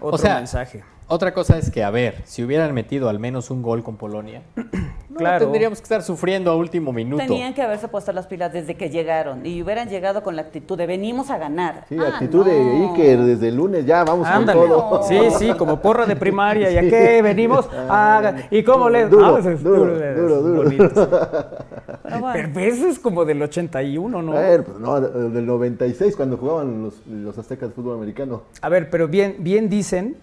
Otro 0.00 0.14
O 0.14 0.18
sea, 0.18 0.36
mensaje. 0.36 0.84
Otra 1.12 1.34
cosa 1.34 1.58
es 1.58 1.72
que, 1.72 1.82
a 1.82 1.90
ver, 1.90 2.22
si 2.24 2.44
hubieran 2.44 2.72
metido 2.72 3.08
al 3.08 3.18
menos 3.18 3.50
un 3.50 3.62
gol 3.62 3.82
con 3.82 3.96
Polonia, 3.96 4.42
no 4.56 5.18
Claro. 5.18 5.46
tendríamos 5.46 5.80
que 5.80 5.82
estar 5.82 6.02
sufriendo 6.04 6.52
a 6.52 6.56
último 6.56 6.92
minuto. 6.92 7.22
tenían 7.22 7.52
que 7.52 7.60
haberse 7.62 7.88
puesto 7.88 8.12
las 8.12 8.26
pilas 8.28 8.52
desde 8.52 8.76
que 8.76 8.90
llegaron 8.90 9.44
y 9.44 9.60
hubieran 9.60 9.88
llegado 9.88 10.22
con 10.22 10.36
la 10.36 10.42
actitud 10.42 10.78
de 10.78 10.86
venimos 10.86 11.28
a 11.30 11.36
ganar. 11.36 11.84
Sí, 11.88 11.96
Ah, 11.98 12.10
actitud 12.14 12.46
de. 12.46 12.86
Iker 12.92 13.18
desde 13.22 13.48
el 13.48 13.56
lunes, 13.56 13.84
ya 13.84 14.04
vamos 14.04 14.26
Ándale. 14.26 14.58
con 14.60 14.68
todo. 14.68 15.02
Sí, 15.08 15.18
sí, 15.36 15.52
como 15.58 15.82
porra 15.82 16.06
de 16.06 16.14
primaria. 16.14 16.70
¿Y 16.70 16.76
a 16.78 16.80
qué 16.88 17.20
venimos? 17.22 17.68
Ah, 17.88 18.34
¿Y 18.50 18.62
cómo 18.62 18.88
le.? 18.88 19.08
Duro, 19.08 19.26
Ah, 19.26 19.30
pues 19.32 19.46
es 19.46 19.62
duro, 19.64 20.02
es 20.02 20.16
duro, 20.16 20.42
duro. 20.42 20.70
sí. 20.70 20.76
Pero 22.02 22.20
bueno. 22.20 22.50
Pero 22.54 22.66
ese 22.66 22.88
es 22.88 22.98
como 23.00 23.24
del 23.24 23.42
81, 23.42 24.22
¿no? 24.22 24.32
A 24.32 24.40
ver, 24.40 24.64
pues 24.64 24.78
no, 24.78 25.00
del 25.00 25.44
96 25.44 26.14
cuando 26.16 26.36
jugaban 26.36 26.82
los, 26.84 27.04
los 27.06 27.36
aztecas 27.36 27.68
de 27.70 27.74
fútbol 27.74 27.96
americano. 27.96 28.42
A 28.62 28.68
ver, 28.68 28.88
pero 28.90 29.06
bien, 29.08 29.36
bien 29.40 29.68
dicen 29.68 30.16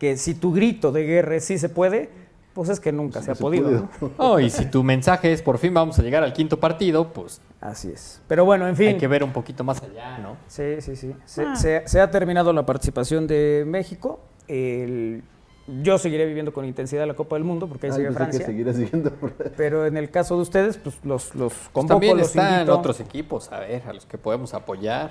que 0.00 0.16
si 0.16 0.34
tu 0.34 0.52
grito 0.52 0.90
de 0.90 1.04
guerra 1.04 1.38
sí 1.38 1.58
se 1.58 1.68
puede, 1.68 2.10
pues 2.54 2.68
es 2.68 2.80
que 2.80 2.90
nunca 2.90 3.22
se 3.22 3.30
ha 3.30 3.34
se 3.36 3.40
podido. 3.40 3.70
¿no? 3.70 4.10
Oh, 4.16 4.40
y 4.40 4.50
si 4.50 4.66
tu 4.66 4.82
mensaje 4.82 5.32
es 5.32 5.40
por 5.42 5.58
fin 5.58 5.72
vamos 5.72 5.96
a 6.00 6.02
llegar 6.02 6.24
al 6.24 6.32
quinto 6.32 6.58
partido, 6.58 7.12
pues 7.12 7.40
Así 7.60 7.88
es. 7.92 8.20
Pero 8.26 8.44
bueno, 8.46 8.66
en 8.66 8.74
fin. 8.74 8.88
hay 8.88 8.96
que 8.96 9.06
ver 9.06 9.22
un 9.22 9.32
poquito 9.32 9.62
más 9.62 9.80
allá, 9.82 10.18
¿no? 10.18 10.36
Sí, 10.48 10.80
sí, 10.80 10.96
sí. 10.96 11.14
Se, 11.26 11.42
Ah. 11.44 11.54
se- 11.54 11.82
se 11.86 12.00
ha 12.00 12.10
terminado 12.10 12.52
la 12.52 12.64
participación 12.66 13.26
de 13.28 13.64
México. 13.66 14.18
El- 14.48 15.22
yo 15.82 15.98
seguiré 15.98 16.24
viviendo 16.26 16.52
con 16.52 16.64
intensidad 16.64 17.06
la 17.06 17.14
Copa 17.14 17.36
del 17.36 17.44
Mundo 17.44 17.68
porque 17.68 17.86
ahí 17.86 17.92
Ay, 17.92 17.98
sigue 17.98 18.10
Francia. 18.12 18.46
siguiendo. 18.46 19.12
Pero 19.56 19.86
en 19.86 19.96
el 19.98 20.10
caso 20.10 20.34
de 20.36 20.42
ustedes, 20.42 20.78
pues 20.78 20.96
los, 21.04 21.34
los 21.36 21.52
Pues 21.52 21.68
convoco, 21.72 21.94
también 21.94 22.16
los 22.16 22.28
están 22.28 22.54
invito. 22.54 22.76
otros 22.78 22.98
equipos, 22.98 23.52
a 23.52 23.60
ver, 23.60 23.82
a 23.86 23.92
los 23.92 24.06
que 24.06 24.18
podemos 24.18 24.52
apoyar. 24.54 25.10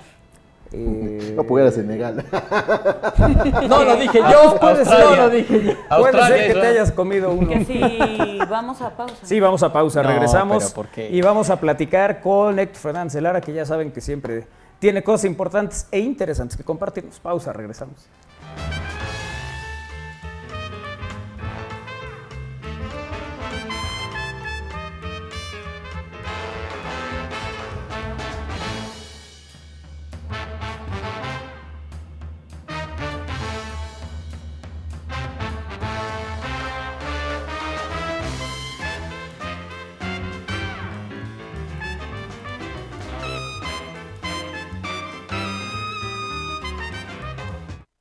Eh, 0.72 1.32
No 1.34 1.42
apoyar 1.42 1.68
a 1.68 1.72
Senegal. 1.72 2.24
No 3.68 3.84
lo 3.84 3.96
dije 3.96 4.18
yo, 4.18 4.56
puede 4.60 4.84
ser. 4.84 4.98
no 5.04 5.16
lo 5.16 5.30
dije 5.30 5.62
yo. 5.64 5.98
Puede 5.98 6.22
ser 6.26 6.46
que 6.54 6.60
te 6.60 6.66
hayas 6.66 6.92
comido 6.92 7.30
uno. 7.32 7.48
Que 7.48 7.64
sí, 7.64 8.38
vamos 8.48 8.80
a 8.80 8.90
pausa. 8.96 9.14
Sí, 9.22 9.40
vamos 9.40 9.62
a 9.62 9.72
pausa, 9.72 10.02
No, 10.02 10.08
regresamos 10.08 10.64
pero 10.64 10.74
¿por 10.74 10.88
qué? 10.88 11.08
y 11.10 11.20
vamos 11.22 11.50
a 11.50 11.58
platicar 11.60 12.20
con 12.20 12.58
Héctor 12.58 12.80
Fernández 12.80 13.20
Lara, 13.20 13.40
que 13.40 13.52
ya 13.52 13.64
saben 13.66 13.90
que 13.92 14.00
siempre 14.00 14.46
tiene 14.78 15.02
cosas 15.02 15.24
importantes 15.26 15.86
e 15.90 15.98
interesantes 15.98 16.56
que 16.56 16.64
compartirnos. 16.64 17.18
Pausa, 17.20 17.52
regresamos. 17.52 18.06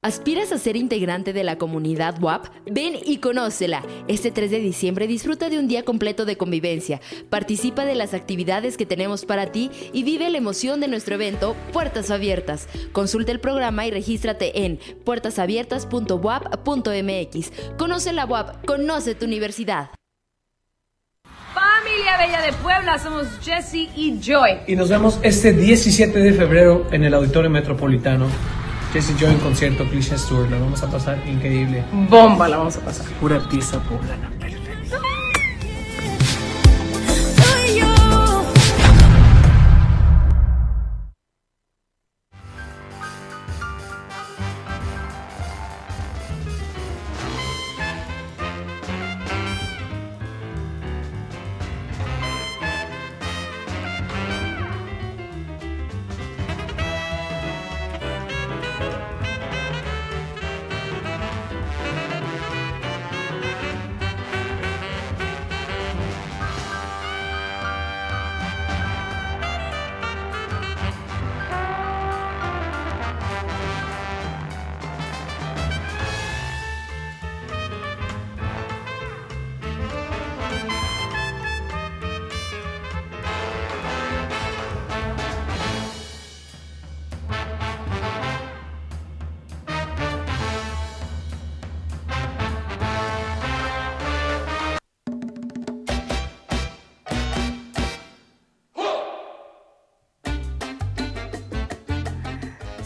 ¿Aspiras 0.02 0.54
a 0.54 0.58
ser 0.58 0.78
integrante 0.78 1.34
de 1.34 1.44
la 1.44 1.58
comunidad 1.58 2.22
WAP? 2.22 2.46
Ven 2.72 2.94
y 3.06 3.18
conócela. 3.18 3.84
Este 4.08 4.32
3 4.32 4.50
de 4.50 4.60
diciembre 4.60 5.08
disfruta 5.08 5.50
de 5.50 5.60
un 5.60 5.68
día 5.68 5.84
completo 5.84 6.24
de 6.24 6.38
convivencia. 6.38 7.02
Participa 7.30 7.84
de 7.84 7.96
las 7.96 8.14
actividades 8.14 8.78
que 8.78 8.86
tenemos 8.86 9.26
para 9.26 9.48
ti 9.48 9.70
y 9.92 10.04
vive 10.04 10.30
la 10.30 10.38
emoción 10.38 10.80
de 10.80 10.88
nuestro 10.88 11.16
evento 11.16 11.54
Puertas 11.74 12.12
Abiertas. 12.12 12.70
Consulta 12.94 13.34
el 13.34 13.42
programa 13.42 13.88
y 13.88 13.92
regístrate 13.92 14.64
en 14.64 14.80
puertasabiertas.wap.mx. 15.04 17.52
Conoce 17.78 18.14
la 18.14 18.26
WAP, 18.26 18.66
conoce 18.66 19.16
tu 19.16 19.26
universidad. 19.26 19.90
Familia 21.54 22.18
Bella 22.18 22.42
de 22.42 22.54
Puebla, 22.54 23.00
somos 23.00 23.28
Jesse 23.42 23.90
y 23.98 24.18
Joy. 24.22 24.60
Y 24.66 24.78
nos 24.78 24.88
vemos 24.88 25.20
este 25.24 25.52
17 25.52 26.20
de 26.20 26.32
febrero 26.32 26.88
en 26.94 27.04
el 27.04 27.14
Auditorio 27.14 27.50
Metropolitano. 27.50 28.28
Jesse 28.94 29.16
Joy 29.20 29.32
en 29.32 29.40
concierto, 29.40 29.86
Cliché 29.86 30.16
Tour. 30.28 30.50
La 30.50 30.58
vamos 30.58 30.82
a 30.82 30.90
pasar 30.90 31.20
increíble. 31.28 31.84
Bomba 32.10 32.48
la 32.48 32.58
vamos 32.58 32.78
a 32.78 32.82
pasar. 32.82 33.06
Pura 33.20 33.40
pieza 33.48 33.80
poblana. 33.84 34.39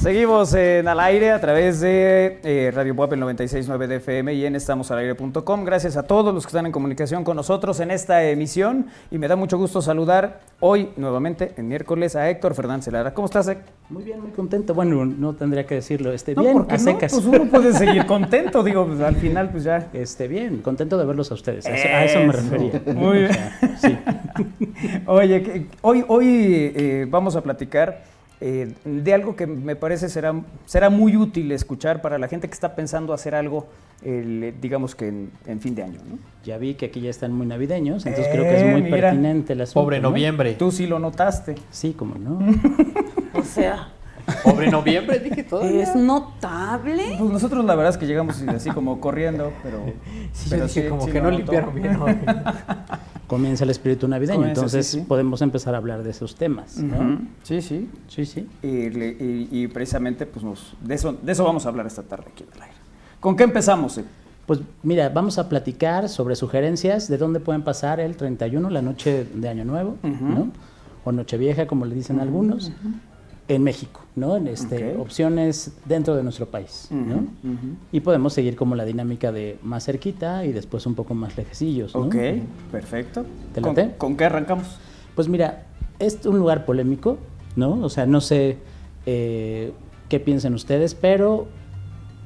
Seguimos 0.03 0.53
en 0.53 0.85
al 0.89 0.99
aire 0.99 1.31
a 1.31 1.39
través 1.39 1.79
de 1.79 2.37
eh, 2.43 2.71
Radio 2.75 2.93
Pop 2.93 3.13
el 3.13 3.21
96.9 3.21 3.87
de 3.87 3.95
FM 3.95 4.33
y 4.33 4.45
en 4.45 4.53
estamosalaire.com. 4.57 5.63
Gracias 5.63 5.95
a 5.95 6.03
todos 6.03 6.33
los 6.33 6.43
que 6.43 6.49
están 6.49 6.65
en 6.65 6.73
comunicación 6.73 7.23
con 7.23 7.37
nosotros 7.37 7.79
en 7.79 7.89
esta 7.89 8.21
emisión 8.25 8.87
y 9.11 9.17
me 9.17 9.29
da 9.29 9.37
mucho 9.37 9.57
gusto 9.57 9.81
saludar 9.81 10.41
hoy 10.59 10.89
nuevamente 10.97 11.53
en 11.55 11.69
miércoles 11.69 12.17
a 12.17 12.29
Héctor 12.29 12.53
Fernández 12.53 12.91
Lara. 12.91 13.13
¿Cómo 13.13 13.27
estás, 13.27 13.47
Héctor? 13.47 13.73
Muy 13.89 14.03
bien, 14.03 14.19
muy 14.19 14.31
contento. 14.31 14.73
Bueno, 14.73 15.05
no 15.05 15.35
tendría 15.35 15.65
que 15.65 15.75
decirlo. 15.75 16.11
Este, 16.11 16.35
No, 16.35 16.41
bien, 16.41 16.53
¿por 16.53 16.67
qué 16.67 16.75
a 16.75 16.79
no? 16.79 16.97
Pues 16.97 17.13
uno 17.13 17.45
puede 17.45 17.71
seguir 17.71 18.05
contento, 18.05 18.61
digo, 18.61 18.85
pues 18.85 18.99
al 18.99 19.15
final 19.15 19.51
pues 19.51 19.63
ya. 19.63 19.87
Este, 19.93 20.27
bien, 20.27 20.57
contento 20.57 20.97
de 20.97 21.05
verlos 21.05 21.31
a 21.31 21.35
ustedes. 21.35 21.65
A 21.65 21.75
eso, 21.75 21.87
a 21.87 22.03
eso 22.03 22.19
me 22.19 22.33
refería. 22.33 22.81
Muy 22.93 23.19
bien. 23.19 23.31
O 23.31 23.33
sea, 23.33 23.77
sí. 23.77 23.97
Oye, 25.05 25.43
que- 25.43 25.67
hoy, 25.81 26.03
hoy 26.09 26.73
eh, 26.75 27.07
vamos 27.09 27.37
a 27.37 27.41
platicar 27.41 28.11
eh, 28.45 28.73
de 28.83 29.13
algo 29.13 29.37
que 29.37 29.47
me 29.47 29.77
parece 29.77 30.09
será, 30.09 30.33
será 30.65 30.89
muy 30.89 31.15
útil 31.15 31.49
escuchar 31.53 32.01
para 32.01 32.17
la 32.17 32.27
gente 32.27 32.49
que 32.49 32.53
está 32.53 32.75
pensando 32.75 33.13
hacer 33.13 33.35
algo, 33.35 33.67
el, 34.03 34.53
digamos 34.59 34.95
que 34.95 35.07
en, 35.07 35.31
en 35.47 35.61
fin 35.61 35.75
de 35.75 35.83
año. 35.83 35.99
¿no? 36.09 36.17
Ya 36.43 36.57
vi 36.57 36.73
que 36.73 36.87
aquí 36.87 36.99
ya 36.99 37.09
están 37.09 37.31
muy 37.31 37.45
navideños, 37.47 38.05
entonces 38.05 38.29
creo 38.33 38.43
que 38.43 38.55
es 38.57 38.61
Eh, 38.63 38.71
muy 38.71 38.81
mira. 38.81 38.97
pertinente 39.11 39.53
el 39.53 39.61
asunto. 39.61 39.81
Pobre 39.81 40.01
¿no? 40.01 40.09
noviembre. 40.09 40.53
Tú 40.55 40.71
sí 40.71 40.87
lo 40.87 40.99
notaste. 40.99 41.55
Sí, 41.71 41.93
como 41.93 42.15
no. 42.15 42.39
O 43.35 43.41
sea, 43.43 43.89
Pobre 44.43 44.69
noviembre, 44.69 45.19
dije 45.19 45.43
todo. 45.43 45.63
es 45.63 45.95
notable. 45.95 47.15
Pues 47.17 47.31
nosotros 47.31 47.65
la 47.65 47.75
verdad 47.75 47.91
es 47.93 47.97
que 47.97 48.05
llegamos 48.07 48.41
así 48.43 48.69
como 48.71 48.99
corriendo, 49.01 49.51
pero... 49.63 49.79
Sí, 50.33 50.47
pero 50.49 50.63
yo 50.63 50.67
dije 50.67 50.81
sí- 50.83 50.89
como 50.89 51.05
sí 51.05 51.11
que 51.11 51.19
no 51.21 51.31
notó. 51.31 51.37
limpiaron 51.37 51.75
bien. 51.75 51.97
Comienza 53.33 53.63
el 53.63 53.71
espíritu 53.71 54.07
navideño, 54.07 54.37
Comienza, 54.37 54.61
entonces 54.61 54.85
sí, 54.87 54.99
sí. 54.99 55.05
podemos 55.07 55.41
empezar 55.41 55.73
a 55.73 55.77
hablar 55.77 56.03
de 56.03 56.11
esos 56.11 56.35
temas. 56.35 56.79
Sí, 57.43 57.61
sí. 57.63 57.89
Sí, 58.07 58.25
sí. 58.27 58.47
Y, 58.61 58.89
le- 58.91 59.09
y- 59.19 59.47
y 59.51 59.67
precisamente 59.67 60.25
pues 60.27 60.45
nos, 60.45 60.75
de, 60.81 60.93
eso, 60.93 61.13
de 61.13 61.31
eso 61.31 61.43
vamos 61.43 61.65
a 61.65 61.69
hablar 61.69 61.87
esta 61.87 62.03
tarde 62.03 62.25
aquí 62.31 62.43
en 62.43 62.49
el 62.55 62.61
aire. 62.61 62.75
¿Con 63.19 63.35
qué 63.35 63.43
empezamos? 63.43 63.97
eh? 63.97 64.05
Pues 64.45 64.59
mira, 64.83 65.09
vamos 65.09 65.39
a 65.39 65.49
platicar 65.49 66.09
sobre 66.09 66.35
sugerencias 66.35 67.07
de 67.07 67.17
dónde 67.17 67.39
pueden 67.39 67.63
pasar 67.63 67.99
el 67.99 68.15
31, 68.17 68.69
la 68.69 68.81
noche 68.83 69.25
de 69.33 69.49
Año 69.49 69.65
Nuevo, 69.65 69.97
Ujú. 70.03 70.25
¿no? 70.25 70.51
O 71.03 71.11
Nochevieja, 71.11 71.65
como 71.65 71.85
le 71.85 71.95
dicen 71.95 72.19
algunos, 72.19 72.71
en 73.47 73.63
México, 73.63 74.01
¿no? 74.15 74.35
En 74.35 74.47
este. 74.47 74.95
Opciones 74.97 75.71
dentro 75.85 76.15
de 76.15 76.23
nuestro 76.23 76.47
país, 76.47 76.87
¿no? 76.91 77.15
Ujú, 77.15 77.23
ujú. 77.43 77.75
Y 77.91 77.99
podemos 78.01 78.33
seguir 78.33 78.55
como 78.55 78.75
la 78.75 78.85
dinámica 78.85 79.31
de 79.31 79.57
más 79.63 79.85
cerquita 79.85 80.45
y 80.45 80.51
después 80.51 80.85
un 80.85 80.95
poco 80.95 81.13
más 81.13 81.35
lejecillos, 81.37 81.95
¿no? 81.95 82.01
Ok, 82.01 82.15
perfecto. 82.71 83.25
¿Te 83.53 83.61
¿Con, 83.97 84.15
qué 84.15 84.25
arrancamos? 84.25 84.77
Pues 85.15 85.27
mira, 85.27 85.65
es 85.99 86.25
un 86.25 86.37
lugar 86.39 86.65
polémico, 86.65 87.17
¿no? 87.55 87.83
O 87.83 87.89
sea, 87.89 88.05
no 88.05 88.21
sé 88.21 88.57
eh, 89.05 89.71
qué 90.09 90.19
piensen 90.19 90.53
ustedes, 90.53 90.95
pero 90.95 91.47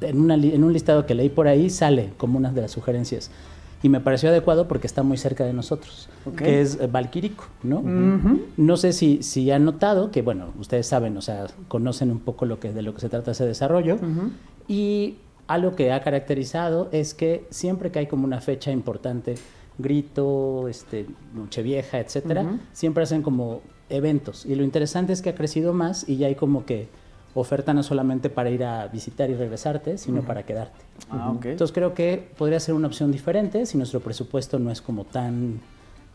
en, 0.02 0.20
una 0.20 0.36
en 0.36 0.64
un 0.64 0.74
listado 0.74 1.06
que 1.06 1.16
leí 1.16 1.30
por 1.30 1.48
ahí 1.48 1.70
sale 1.70 2.12
como 2.18 2.38
una 2.38 2.52
de 2.52 2.62
las 2.62 2.72
sugerencias. 2.72 3.32
Y 3.84 3.90
me 3.90 4.00
pareció 4.00 4.30
adecuado 4.30 4.68
porque 4.68 4.88
está 4.88 5.04
muy 5.04 5.18
cerca 5.18 5.46
de 5.46 5.54
nosotros, 5.54 6.10
Ok. 6.26 6.36
que 6.38 6.62
es 6.62 6.80
eh, 6.82 6.88
Valquírico, 6.88 7.46
¿no? 7.64 7.84
No 8.58 8.78
sé 8.78 8.92
si, 8.92 9.22
si 9.22 9.52
han 9.52 9.66
notado 9.66 10.10
que, 10.10 10.22
bueno, 10.24 10.48
ustedes 10.60 10.88
saben, 10.88 11.16
o 11.16 11.22
sea, 11.22 11.46
conocen 11.68 12.10
un 12.10 12.20
poco 12.20 12.46
lo 12.46 12.60
que, 12.60 12.74
de 12.74 12.82
lo 12.82 12.94
que 12.96 13.02
se 13.02 13.10
trata 13.10 13.32
ese 13.32 13.46
desarrollo. 13.46 13.98
Y 14.68 15.18
algo 15.48 15.76
que 15.76 15.92
ha 15.92 16.02
caracterizado 16.02 16.90
es 16.92 17.14
que 17.14 17.46
siempre 17.52 17.92
que 17.92 18.00
hay 18.00 18.08
como 18.08 18.26
una 18.26 18.42
fecha 18.42 18.72
importante, 18.72 19.36
grito, 19.78 20.68
este, 20.68 21.06
Nochevieja, 21.36 22.00
etcétera, 22.00 22.60
siempre 22.74 23.04
hacen 23.04 23.22
como 23.22 23.62
eventos. 23.90 24.46
Y 24.46 24.56
lo 24.56 24.64
interesante 24.64 25.14
es 25.14 25.22
que 25.22 25.30
ha 25.30 25.36
crecido 25.36 25.72
más 25.74 26.10
y 26.10 26.18
ya 26.18 26.28
hay 26.28 26.36
como 26.36 26.66
que 26.66 26.90
oferta 27.40 27.74
no 27.74 27.84
solamente 27.84 28.30
para 28.30 28.50
ir 28.50 28.64
a 28.64 28.88
visitar 28.88 29.30
y 29.30 29.36
regresarte, 29.36 29.98
sino 29.98 30.22
para 30.24 30.44
quedarte. 30.44 30.80
Ah, 31.10 31.32
ok. 31.32 31.46
Entonces 31.46 31.74
creo 31.74 31.94
que 31.94 32.30
podría 32.38 32.60
ser 32.60 32.74
una 32.76 32.88
opción 32.88 33.12
diferente 33.12 33.66
si 33.66 33.78
nuestro 33.78 34.00
presupuesto 34.00 34.60
no 34.60 34.72
es 34.72 34.82
como 34.82 35.04
tan 35.06 35.60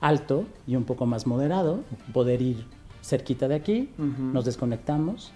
alto 0.01 0.45
y 0.67 0.75
un 0.77 0.85
poco 0.85 1.07
más 1.07 1.27
moderado, 1.27 1.81
poder 2.13 2.43
ir 2.43 2.65
cerquita 3.05 3.49
de 3.49 3.57
aquí, 3.57 3.91
nos 4.33 4.45
desconectamos. 4.45 5.33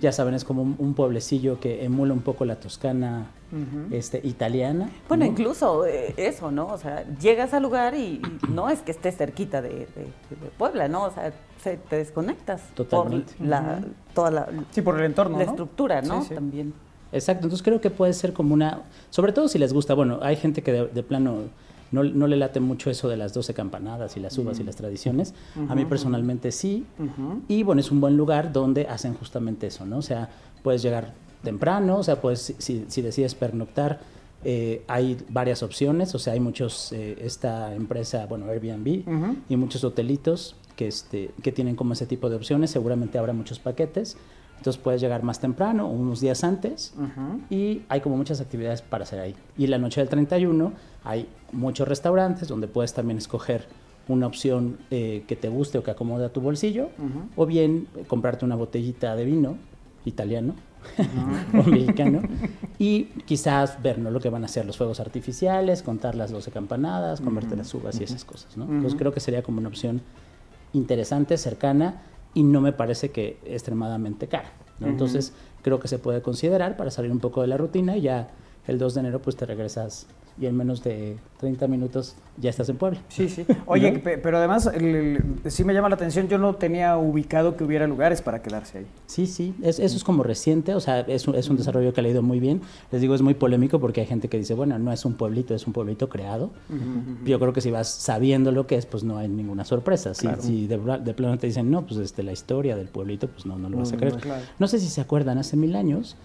Ya 0.00 0.12
saben, 0.12 0.34
es 0.34 0.44
como 0.44 0.62
un, 0.62 0.74
un 0.78 0.92
pueblecillo 0.94 1.58
que 1.60 1.82
emula 1.84 2.12
un 2.12 2.20
poco 2.20 2.44
la 2.44 2.56
Toscana 2.60 3.26
este, 3.90 4.20
italiana. 4.22 4.90
Bueno, 5.08 5.24
¿no? 5.24 5.30
incluso 5.30 5.86
eh, 5.86 6.12
eso, 6.18 6.50
¿no? 6.50 6.66
O 6.66 6.76
sea, 6.76 7.06
llegas 7.18 7.54
al 7.54 7.62
lugar 7.62 7.94
y, 7.94 8.20
y 8.20 8.52
no 8.52 8.68
es 8.68 8.80
que 8.80 8.90
estés 8.90 9.16
cerquita 9.16 9.62
de, 9.62 9.70
de- 9.70 9.84
de 9.86 10.50
Puebla, 10.58 10.88
¿no? 10.88 11.04
O 11.04 11.10
sea, 11.10 11.32
se- 11.70 11.76
te 11.78 11.96
desconectas 11.96 12.62
Totalmente. 12.74 13.34
por 13.38 13.46
la, 13.46 13.80
toda 14.14 14.30
la, 14.30 14.48
Sí, 14.70 14.82
por 14.82 14.98
el 14.98 15.04
entorno, 15.06 15.38
la 15.38 15.44
¿no? 15.44 15.50
estructura, 15.50 16.00
¿no? 16.02 16.22
Sí, 16.22 16.28
sí. 16.28 16.34
También. 16.34 16.72
Exacto, 17.12 17.46
entonces 17.46 17.62
creo 17.64 17.80
que 17.80 17.90
puede 17.90 18.12
ser 18.12 18.32
como 18.32 18.54
una, 18.54 18.82
sobre 19.10 19.32
todo 19.32 19.48
si 19.48 19.58
les 19.58 19.72
gusta, 19.72 19.94
bueno, 19.94 20.18
hay 20.22 20.36
gente 20.36 20.62
que 20.62 20.72
de, 20.72 20.86
de 20.86 21.02
plano 21.02 21.34
no, 21.92 22.02
no 22.02 22.26
le 22.26 22.36
late 22.36 22.58
mucho 22.60 22.90
eso 22.90 23.08
de 23.08 23.16
las 23.16 23.32
12 23.32 23.54
campanadas 23.54 24.16
y 24.16 24.20
las 24.20 24.36
uvas 24.38 24.58
y 24.58 24.64
las 24.64 24.74
tradiciones, 24.76 25.34
a 25.68 25.74
mí 25.76 25.84
personalmente 25.84 26.50
sí, 26.50 26.84
y 27.48 27.62
bueno, 27.62 27.80
es 27.80 27.90
un 27.92 28.00
buen 28.00 28.16
lugar 28.16 28.52
donde 28.52 28.86
hacen 28.88 29.14
justamente 29.14 29.68
eso, 29.68 29.86
¿no? 29.86 29.98
O 29.98 30.02
sea, 30.02 30.28
puedes 30.64 30.82
llegar 30.82 31.12
temprano, 31.44 31.98
o 31.98 32.02
sea, 32.02 32.20
pues 32.20 32.54
si- 32.58 32.84
si, 32.88 33.02
decides 33.02 33.34
pernoctar, 33.36 34.00
eh, 34.44 34.82
hay 34.88 35.16
varias 35.28 35.62
opciones, 35.62 36.12
o 36.14 36.18
sea, 36.18 36.32
hay 36.32 36.40
muchos, 36.40 36.92
eh, 36.92 37.16
esta 37.20 37.72
empresa, 37.74 38.26
bueno, 38.26 38.46
Airbnb, 38.46 39.04
y 39.48 39.56
muchos 39.56 39.82
hotelitos 39.84 40.56
que, 40.76 40.86
este, 40.86 41.30
que 41.42 41.52
tienen 41.52 41.74
como 41.74 41.94
ese 41.94 42.06
tipo 42.06 42.30
de 42.30 42.36
opciones, 42.36 42.70
seguramente 42.70 43.18
habrá 43.18 43.32
muchos 43.32 43.58
paquetes, 43.58 44.16
entonces 44.58 44.80
puedes 44.82 45.00
llegar 45.00 45.22
más 45.22 45.40
temprano, 45.40 45.88
unos 45.88 46.20
días 46.20 46.44
antes, 46.44 46.94
y 47.50 47.82
hay 47.88 48.00
como 48.00 48.16
muchas 48.16 48.40
actividades 48.40 48.82
para 48.82 49.04
hacer 49.04 49.20
ahí. 49.20 49.34
Y 49.58 49.66
la 49.66 49.78
noche 49.78 50.00
del 50.00 50.08
31 50.08 50.72
hay 51.04 51.28
muchos 51.52 51.86
restaurantes 51.86 52.48
donde 52.48 52.66
puedes 52.66 52.94
también 52.94 53.18
escoger 53.18 53.66
una 54.08 54.26
opción 54.26 54.78
eh, 54.90 55.24
que 55.26 55.36
te 55.36 55.48
guste 55.48 55.78
o 55.78 55.82
que 55.82 55.90
acomode 55.90 56.24
a 56.24 56.28
tu 56.30 56.40
bolsillo, 56.40 56.90
o 57.34 57.44
bien 57.44 57.88
eh, 57.96 58.04
comprarte 58.06 58.44
una 58.44 58.54
botellita 58.54 59.14
de 59.16 59.24
vino 59.24 59.56
italiano 60.04 60.54
o 61.52 61.68
mexicano 61.68 62.22
y 62.78 63.04
quizás 63.24 63.82
ver 63.82 63.98
¿no? 63.98 64.10
lo 64.12 64.20
que 64.20 64.30
van 64.30 64.42
a 64.42 64.46
hacer 64.46 64.64
los 64.64 64.76
fuegos 64.76 65.00
artificiales, 65.00 65.82
contar 65.82 66.14
las 66.14 66.30
12 66.30 66.52
campanadas, 66.52 67.20
comerte 67.20 67.56
las 67.56 67.74
uvas 67.74 68.00
y 68.00 68.04
esas 68.04 68.24
cosas. 68.24 68.56
¿no? 68.56 68.64
Entonces 68.64 68.94
creo 68.96 69.12
que 69.12 69.20
sería 69.20 69.42
como 69.42 69.58
una 69.58 69.68
opción 69.68 70.00
interesante, 70.72 71.36
cercana 71.36 72.02
y 72.34 72.42
no 72.42 72.60
me 72.60 72.72
parece 72.72 73.10
que 73.10 73.38
extremadamente 73.44 74.28
cara. 74.28 74.50
Entonces 74.80 75.32
creo 75.62 75.80
que 75.80 75.88
se 75.88 75.98
puede 75.98 76.20
considerar 76.20 76.76
para 76.76 76.90
salir 76.90 77.10
un 77.10 77.18
poco 77.18 77.40
de 77.40 77.46
la 77.46 77.56
rutina 77.56 77.96
y 77.96 78.02
ya 78.02 78.28
el 78.66 78.78
2 78.78 78.94
de 78.94 79.00
enero 79.00 79.22
pues 79.22 79.36
te 79.36 79.46
regresas 79.46 80.06
y 80.38 80.46
en 80.46 80.56
menos 80.56 80.82
de 80.84 81.16
30 81.40 81.66
minutos 81.66 82.14
ya 82.38 82.50
estás 82.50 82.68
en 82.68 82.76
Puebla. 82.76 83.00
Sí, 83.08 83.28
sí. 83.28 83.46
Oye, 83.66 83.90
¿No? 83.92 84.00
pe- 84.02 84.18
pero 84.18 84.36
además 84.36 84.70
el- 84.74 84.84
el- 85.44 85.50
sí 85.50 85.64
me 85.64 85.72
llama 85.72 85.88
la 85.88 85.94
atención, 85.94 86.28
yo 86.28 86.36
no 86.36 86.54
tenía 86.56 86.96
ubicado 86.98 87.56
que 87.56 87.64
hubiera 87.64 87.86
lugares 87.86 88.20
para 88.20 88.42
quedarse 88.42 88.78
ahí. 88.78 88.86
Sí, 89.06 89.26
sí, 89.26 89.54
es- 89.62 89.78
eso 89.78 89.96
es 89.96 90.04
como 90.04 90.22
reciente, 90.22 90.74
o 90.74 90.80
sea, 90.80 91.00
es 91.00 91.26
un, 91.26 91.34
es 91.34 91.48
un 91.48 91.56
desarrollo 91.56 91.94
que 91.94 92.00
ha 92.02 92.08
ido 92.08 92.22
muy 92.22 92.38
bien. 92.40 92.60
Les 92.92 93.00
digo, 93.00 93.14
es 93.14 93.22
muy 93.22 93.32
polémico 93.34 93.80
porque 93.80 94.02
hay 94.02 94.06
gente 94.06 94.28
que 94.28 94.36
dice, 94.38 94.52
bueno, 94.54 94.78
no 94.78 94.92
es 94.92 95.04
un 95.06 95.14
pueblito, 95.14 95.54
es 95.54 95.66
un 95.66 95.72
pueblito 95.72 96.08
creado. 96.10 96.50
Yo 97.24 97.38
creo 97.38 97.52
que 97.54 97.60
si 97.62 97.70
vas 97.70 97.88
sabiendo 97.88 98.52
lo 98.52 98.66
que 98.66 98.76
es, 98.76 98.84
pues 98.86 99.04
no 99.04 99.16
hay 99.18 99.28
ninguna 99.28 99.64
sorpresa. 99.64 100.12
Si, 100.14 100.26
Claro. 100.26 100.42
si 100.42 100.66
de, 100.66 100.78
pla- 100.78 100.98
de 100.98 101.14
plano 101.14 101.38
te 101.38 101.46
dicen, 101.46 101.70
no, 101.70 101.86
pues 101.86 101.98
este, 102.00 102.22
la 102.22 102.32
historia 102.32 102.76
del 102.76 102.88
pueblito, 102.88 103.28
pues 103.28 103.46
no, 103.46 103.58
no 103.58 103.68
lo 103.70 103.78
vas 103.78 103.92
a 103.92 103.96
creer. 103.96 104.16
claro. 104.16 104.42
No 104.58 104.66
sé 104.68 104.78
si 104.78 104.88
se 104.88 105.00
acuerdan, 105.00 105.38
hace 105.38 105.56
mil 105.56 105.74
años 105.76 106.16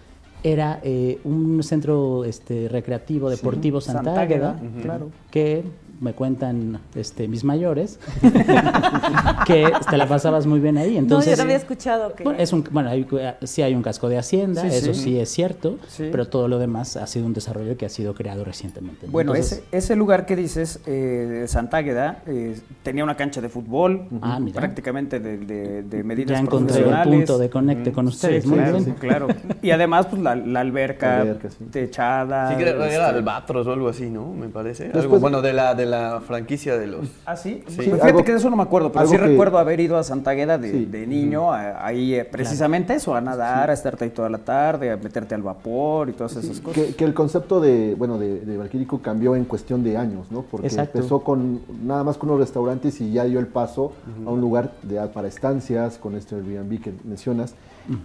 era 0.42 0.80
eh, 0.82 1.18
un 1.24 1.62
centro 1.62 2.24
este, 2.24 2.68
recreativo 2.68 3.30
deportivo 3.30 3.80
Santa, 3.80 4.04
Santa 4.04 4.20
Águeda, 4.20 4.50
Águeda, 4.52 4.68
Ujú. 4.70 4.82
claro. 4.82 5.10
que 5.30 5.62
me 6.02 6.12
cuentan 6.14 6.80
este, 6.94 7.28
mis 7.28 7.44
mayores, 7.44 7.98
que 9.46 9.70
te 9.88 9.96
la 9.96 10.06
pasabas 10.06 10.46
muy 10.46 10.60
bien 10.60 10.76
ahí. 10.78 10.96
Entonces, 10.96 11.30
no, 11.32 11.36
yo 11.36 11.36
no 11.38 11.42
había 11.44 11.56
escuchado 11.56 12.14
que... 12.14 12.24
bueno, 12.24 12.38
es 12.38 12.52
un, 12.52 12.64
bueno 12.70 12.90
hay, 12.90 13.06
sí 13.42 13.62
hay 13.62 13.74
un 13.74 13.82
casco 13.82 14.08
de 14.08 14.18
hacienda, 14.18 14.62
Sí, 14.62 14.68
eso 14.68 14.94
sí. 14.94 15.00
sí. 15.02 15.18
es 15.18 15.28
cierto, 15.30 15.78
Sí. 15.88 16.08
pero 16.10 16.26
todo 16.28 16.48
lo 16.48 16.58
demás 16.58 16.96
ha 16.96 17.06
sido 17.06 17.26
un 17.26 17.32
desarrollo 17.32 17.76
que 17.76 17.86
ha 17.86 17.88
sido 17.88 18.14
creado 18.14 18.44
recientemente. 18.44 19.06
¿no? 19.06 19.12
Bueno, 19.12 19.34
Entonces, 19.34 19.58
ese, 19.68 19.76
ese 19.76 19.96
lugar 19.96 20.26
que 20.26 20.36
dices, 20.36 20.80
eh, 20.86 21.44
Santa 21.48 21.78
Águeda, 21.78 22.22
eh, 22.26 22.56
tenía 22.82 23.04
una 23.04 23.16
cancha 23.16 23.40
de 23.40 23.48
fútbol, 23.48 24.06
Ah, 24.20 24.38
mira. 24.40 24.58
prácticamente 24.60 25.20
de, 25.20 25.38
de, 25.38 25.82
de 25.82 26.04
medidas 26.04 26.36
ya 26.36 26.42
encontré 26.42 26.80
el 26.80 27.02
punto 27.02 27.38
de 27.38 27.48
conecte 27.50 27.92
con 27.92 28.06
ustedes. 28.08 28.42
Sí, 28.44 28.48
muy 28.48 28.58
claro, 28.58 28.72
bien. 28.78 28.84
sí, 28.84 28.92
claro. 28.92 29.28
Y 29.62 29.70
además, 29.70 30.06
pues 30.06 30.20
la, 30.22 30.34
la 30.36 30.60
alberca, 30.60 31.06
La 31.16 31.20
alberca, 31.22 31.50
sí. 31.50 31.64
techada. 31.70 32.50
Sí, 32.50 32.56
que 32.56 32.62
era, 32.62 32.72
era 32.72 32.86
este- 32.86 33.02
Albatros 33.02 33.66
o 33.66 33.72
algo 33.72 33.88
así, 33.88 34.08
¿no? 34.10 34.32
Me 34.32 34.48
parece. 34.48 34.86
Algo, 34.86 34.98
Después- 35.00 35.20
bueno, 35.20 35.42
de 35.42 35.52
la, 35.52 35.74
de 35.74 35.86
la 35.86 35.91
franquicia 36.26 36.76
de 36.78 36.86
los... 36.86 37.08
¿Ah, 37.26 37.36
sí? 37.36 37.62
Sí. 37.68 37.74
Pues 37.76 37.86
fíjate 37.86 38.02
algo- 38.08 38.24
que 38.24 38.32
de 38.32 38.38
eso 38.38 38.50
no 38.50 38.56
me 38.56 38.62
acuerdo, 38.62 38.90
pero 38.92 39.06
sí 39.06 39.16
que- 39.16 39.22
recuerdo 39.22 39.58
haber 39.58 39.80
ido 39.80 39.96
a 39.96 40.02
Santa 40.04 40.30
Águeda 40.30 40.58
de, 40.58 40.70
Sí. 40.70 40.84
de 40.86 41.06
niño, 41.06 41.52
a- 41.52 41.84
ahí 41.86 42.14
eh, 42.14 42.24
precisamente 42.24 42.94
eso, 42.94 43.14
a 43.14 43.20
nadar, 43.20 43.70
a 43.70 43.72
estarte 43.72 44.04
ahí 44.04 44.10
toda 44.10 44.28
la 44.30 44.38
tarde, 44.38 44.90
a 44.90 44.96
meterte 44.96 45.34
al 45.34 45.42
vapor 45.42 46.08
y 46.08 46.12
todas 46.12 46.36
esas 46.36 46.60
cosas. 46.60 46.82
Que, 46.84 46.94
que 46.94 47.04
el 47.04 47.14
concepto 47.14 47.60
de, 47.60 47.94
bueno, 47.96 48.18
de, 48.18 48.40
de 48.40 48.56
Valquírico 48.56 49.00
cambió 49.00 49.34
en 49.36 49.44
cuestión 49.44 49.82
de 49.84 49.96
años, 49.96 50.26
¿no? 50.30 50.42
Porque 50.42 50.66
Exacto. 50.66 50.98
empezó 50.98 51.20
con 51.22 51.60
nada 51.84 52.04
más 52.04 52.16
con 52.18 52.28
unos 52.30 52.40
restaurantes 52.40 53.00
y 53.00 53.12
ya 53.12 53.24
dio 53.24 53.38
el 53.40 53.46
paso 53.46 53.92
a 54.26 54.30
un 54.30 54.40
lugar 54.40 54.72
de, 54.82 55.00
para 55.08 55.28
estancias, 55.28 55.98
con 55.98 56.14
este 56.16 56.34
Airbnb 56.36 56.80
que 56.80 56.92
mencionas, 57.04 57.54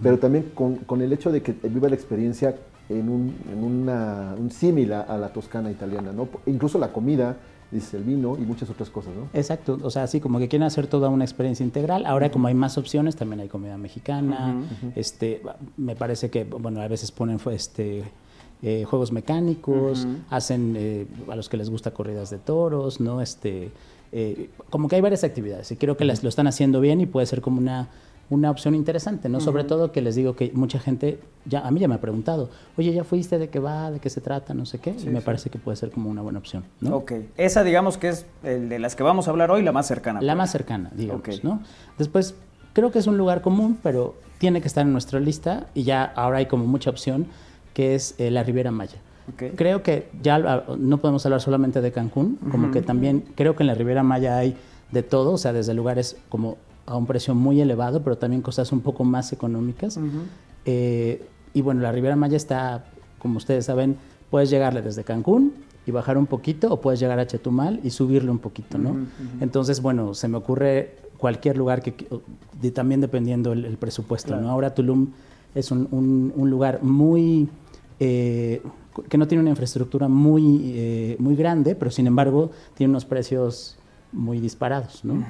pero 0.02 0.18
también 0.18 0.50
con, 0.54 0.76
con 0.76 1.02
el 1.02 1.12
hecho 1.12 1.30
de 1.30 1.40
que 1.42 1.52
viva 1.68 1.88
la 1.88 1.94
experiencia 1.94 2.54
en 2.88 3.08
un, 3.10 3.34
en 3.52 3.62
una, 3.62 4.34
un 4.38 4.50
símil 4.50 4.92
a 4.94 5.16
la 5.18 5.28
toscana 5.28 5.70
italiana, 5.70 6.10
¿no? 6.10 6.26
Incluso 6.46 6.78
la 6.78 6.88
comida, 6.88 7.36
dice 7.70 7.96
el 7.96 8.04
vino 8.04 8.36
y 8.36 8.40
muchas 8.40 8.70
otras 8.70 8.90
cosas, 8.90 9.14
¿no? 9.14 9.28
Exacto, 9.38 9.78
o 9.82 9.90
sea, 9.90 10.04
así 10.04 10.20
como 10.20 10.38
que 10.38 10.48
quieren 10.48 10.66
hacer 10.66 10.86
toda 10.86 11.08
una 11.08 11.24
experiencia 11.24 11.64
integral. 11.64 12.06
Ahora 12.06 12.30
como 12.30 12.48
hay 12.48 12.54
más 12.54 12.78
opciones, 12.78 13.16
también 13.16 13.40
hay 13.40 13.48
comida 13.48 13.76
mexicana, 13.76 14.62
este, 14.94 15.42
me 15.76 15.94
parece 15.94 16.30
que, 16.30 16.44
bueno, 16.44 16.80
a 16.80 16.88
veces 16.88 17.12
ponen 17.12 17.38
este, 17.52 18.04
eh, 18.62 18.84
juegos 18.84 19.12
mecánicos, 19.12 20.06
hacen 20.30 20.74
eh, 20.76 21.06
a 21.28 21.36
los 21.36 21.48
que 21.48 21.56
les 21.56 21.70
gusta 21.70 21.92
corridas 21.92 22.30
de 22.30 22.38
toros, 22.38 23.00
¿no? 23.00 23.20
Este, 23.20 23.70
eh, 24.10 24.48
como 24.70 24.88
que 24.88 24.96
hay 24.96 25.02
varias 25.02 25.22
actividades 25.22 25.70
y 25.70 25.76
creo 25.76 25.96
que 25.98 26.04
las, 26.04 26.22
lo 26.22 26.30
están 26.30 26.46
haciendo 26.46 26.80
bien 26.80 27.00
y 27.00 27.06
puede 27.06 27.26
ser 27.26 27.42
como 27.42 27.58
una 27.58 27.88
una 28.30 28.50
opción 28.50 28.74
interesante, 28.74 29.28
¿no? 29.28 29.40
Sobre 29.40 29.64
todo 29.64 29.90
que 29.90 30.02
les 30.02 30.14
digo 30.14 30.36
que 30.36 30.50
mucha 30.54 30.78
gente, 30.78 31.18
ya 31.46 31.66
a 31.66 31.70
mí 31.70 31.80
ya 31.80 31.88
me 31.88 31.94
ha 31.94 32.00
preguntado, 32.00 32.50
oye, 32.76 32.92
¿ya 32.92 33.02
fuiste? 33.04 33.38
¿De 33.38 33.48
qué 33.48 33.58
va? 33.58 33.90
¿De 33.90 34.00
qué 34.00 34.10
se 34.10 34.20
trata? 34.20 34.52
No 34.52 34.66
sé 34.66 34.78
qué. 34.78 34.94
y 35.02 35.06
me 35.06 35.20
parece 35.22 35.48
que 35.48 35.58
puede 35.58 35.76
ser 35.76 35.90
como 35.90 36.10
una 36.10 36.20
buena 36.20 36.38
opción, 36.38 36.64
¿no? 36.80 36.96
Ok, 36.96 37.12
esa 37.36 37.64
digamos 37.64 37.96
que 37.96 38.08
es 38.10 38.26
el 38.42 38.68
de 38.68 38.78
las 38.78 38.96
que 38.96 39.02
vamos 39.02 39.28
a 39.28 39.30
hablar 39.30 39.50
hoy, 39.50 39.62
la 39.62 39.72
más 39.72 39.86
cercana. 39.86 40.20
La 40.20 40.32
pues. 40.34 40.38
más 40.38 40.52
cercana, 40.52 40.90
digamos, 40.94 41.22
Ok. 41.22 41.42
¿no? 41.42 41.60
Después, 41.96 42.34
creo 42.74 42.90
que 42.90 42.98
es 42.98 43.06
un 43.06 43.16
lugar 43.16 43.40
común, 43.40 43.78
pero 43.82 44.14
tiene 44.38 44.60
que 44.60 44.68
estar 44.68 44.84
en 44.84 44.92
nuestra 44.92 45.20
lista 45.20 45.66
y 45.74 45.84
ya 45.84 46.04
ahora 46.04 46.38
hay 46.38 46.46
como 46.46 46.66
mucha 46.66 46.90
opción, 46.90 47.26
que 47.72 47.94
es 47.94 48.14
eh, 48.18 48.30
la 48.30 48.42
Riviera 48.42 48.70
Maya. 48.70 48.98
Ok. 49.32 49.54
Creo 49.56 49.82
que 49.82 50.08
ya 50.22 50.64
no 50.78 50.98
podemos 50.98 51.24
hablar 51.24 51.40
solamente 51.40 51.80
de 51.80 51.92
Cancún, 51.92 52.38
como 52.50 52.70
que 52.70 52.82
también 52.82 53.24
creo 53.34 53.56
que 53.56 53.62
en 53.62 53.68
la 53.68 53.74
Riviera 53.74 54.02
Maya 54.02 54.36
hay 54.36 54.54
de 54.90 55.02
todo, 55.02 55.32
o 55.32 55.38
sea, 55.38 55.52
desde 55.52 55.74
lugares 55.74 56.16
como 56.28 56.56
a 56.88 56.96
un 56.96 57.06
precio 57.06 57.34
muy 57.34 57.60
elevado, 57.60 58.02
pero 58.02 58.16
también 58.16 58.42
cosas 58.42 58.72
un 58.72 58.80
poco 58.80 59.04
más 59.04 59.32
económicas. 59.32 59.98
Eh, 60.64 61.24
y 61.54 61.60
bueno, 61.62 61.80
la 61.80 61.92
Riviera 61.92 62.16
Maya 62.16 62.36
está, 62.36 62.86
como 63.18 63.36
ustedes 63.36 63.66
saben, 63.66 63.96
puedes 64.30 64.50
llegarle 64.50 64.82
desde 64.82 65.04
Cancún 65.04 65.52
y 65.86 65.90
bajar 65.90 66.18
un 66.18 66.26
poquito, 66.26 66.72
o 66.72 66.80
puedes 66.80 67.00
llegar 67.00 67.18
a 67.18 67.26
Chetumal 67.26 67.80
y 67.82 67.90
subirle 67.90 68.30
un 68.30 68.38
poquito, 68.38 68.76
¿no? 68.78 68.96
Entonces, 69.40 69.80
bueno, 69.80 70.12
se 70.14 70.28
me 70.28 70.36
ocurre 70.36 70.96
cualquier 71.16 71.56
lugar 71.56 71.82
que, 71.82 71.94
de- 72.60 72.70
también 72.70 73.00
dependiendo 73.00 73.52
el, 73.52 73.64
el 73.64 73.76
presupuesto, 73.78 74.28
Claro. 74.28 74.42
¿no? 74.42 74.50
Ahora 74.50 74.74
Tulum 74.74 75.08
es 75.54 75.70
un, 75.70 75.88
un- 75.90 76.32
un 76.36 76.50
lugar 76.50 76.82
muy 76.82 77.48
eh, 78.00 78.60
que 79.08 79.16
no 79.18 79.26
tiene 79.26 79.40
una 79.40 79.50
infraestructura 79.50 80.08
muy, 80.08 80.72
eh, 80.74 81.16
muy 81.18 81.34
grande, 81.36 81.74
pero 81.74 81.90
sin 81.90 82.06
embargo 82.06 82.50
tiene 82.74 82.90
unos 82.90 83.04
precios 83.06 83.77
muy 84.12 84.40
disparados, 84.40 85.04
¿no? 85.04 85.24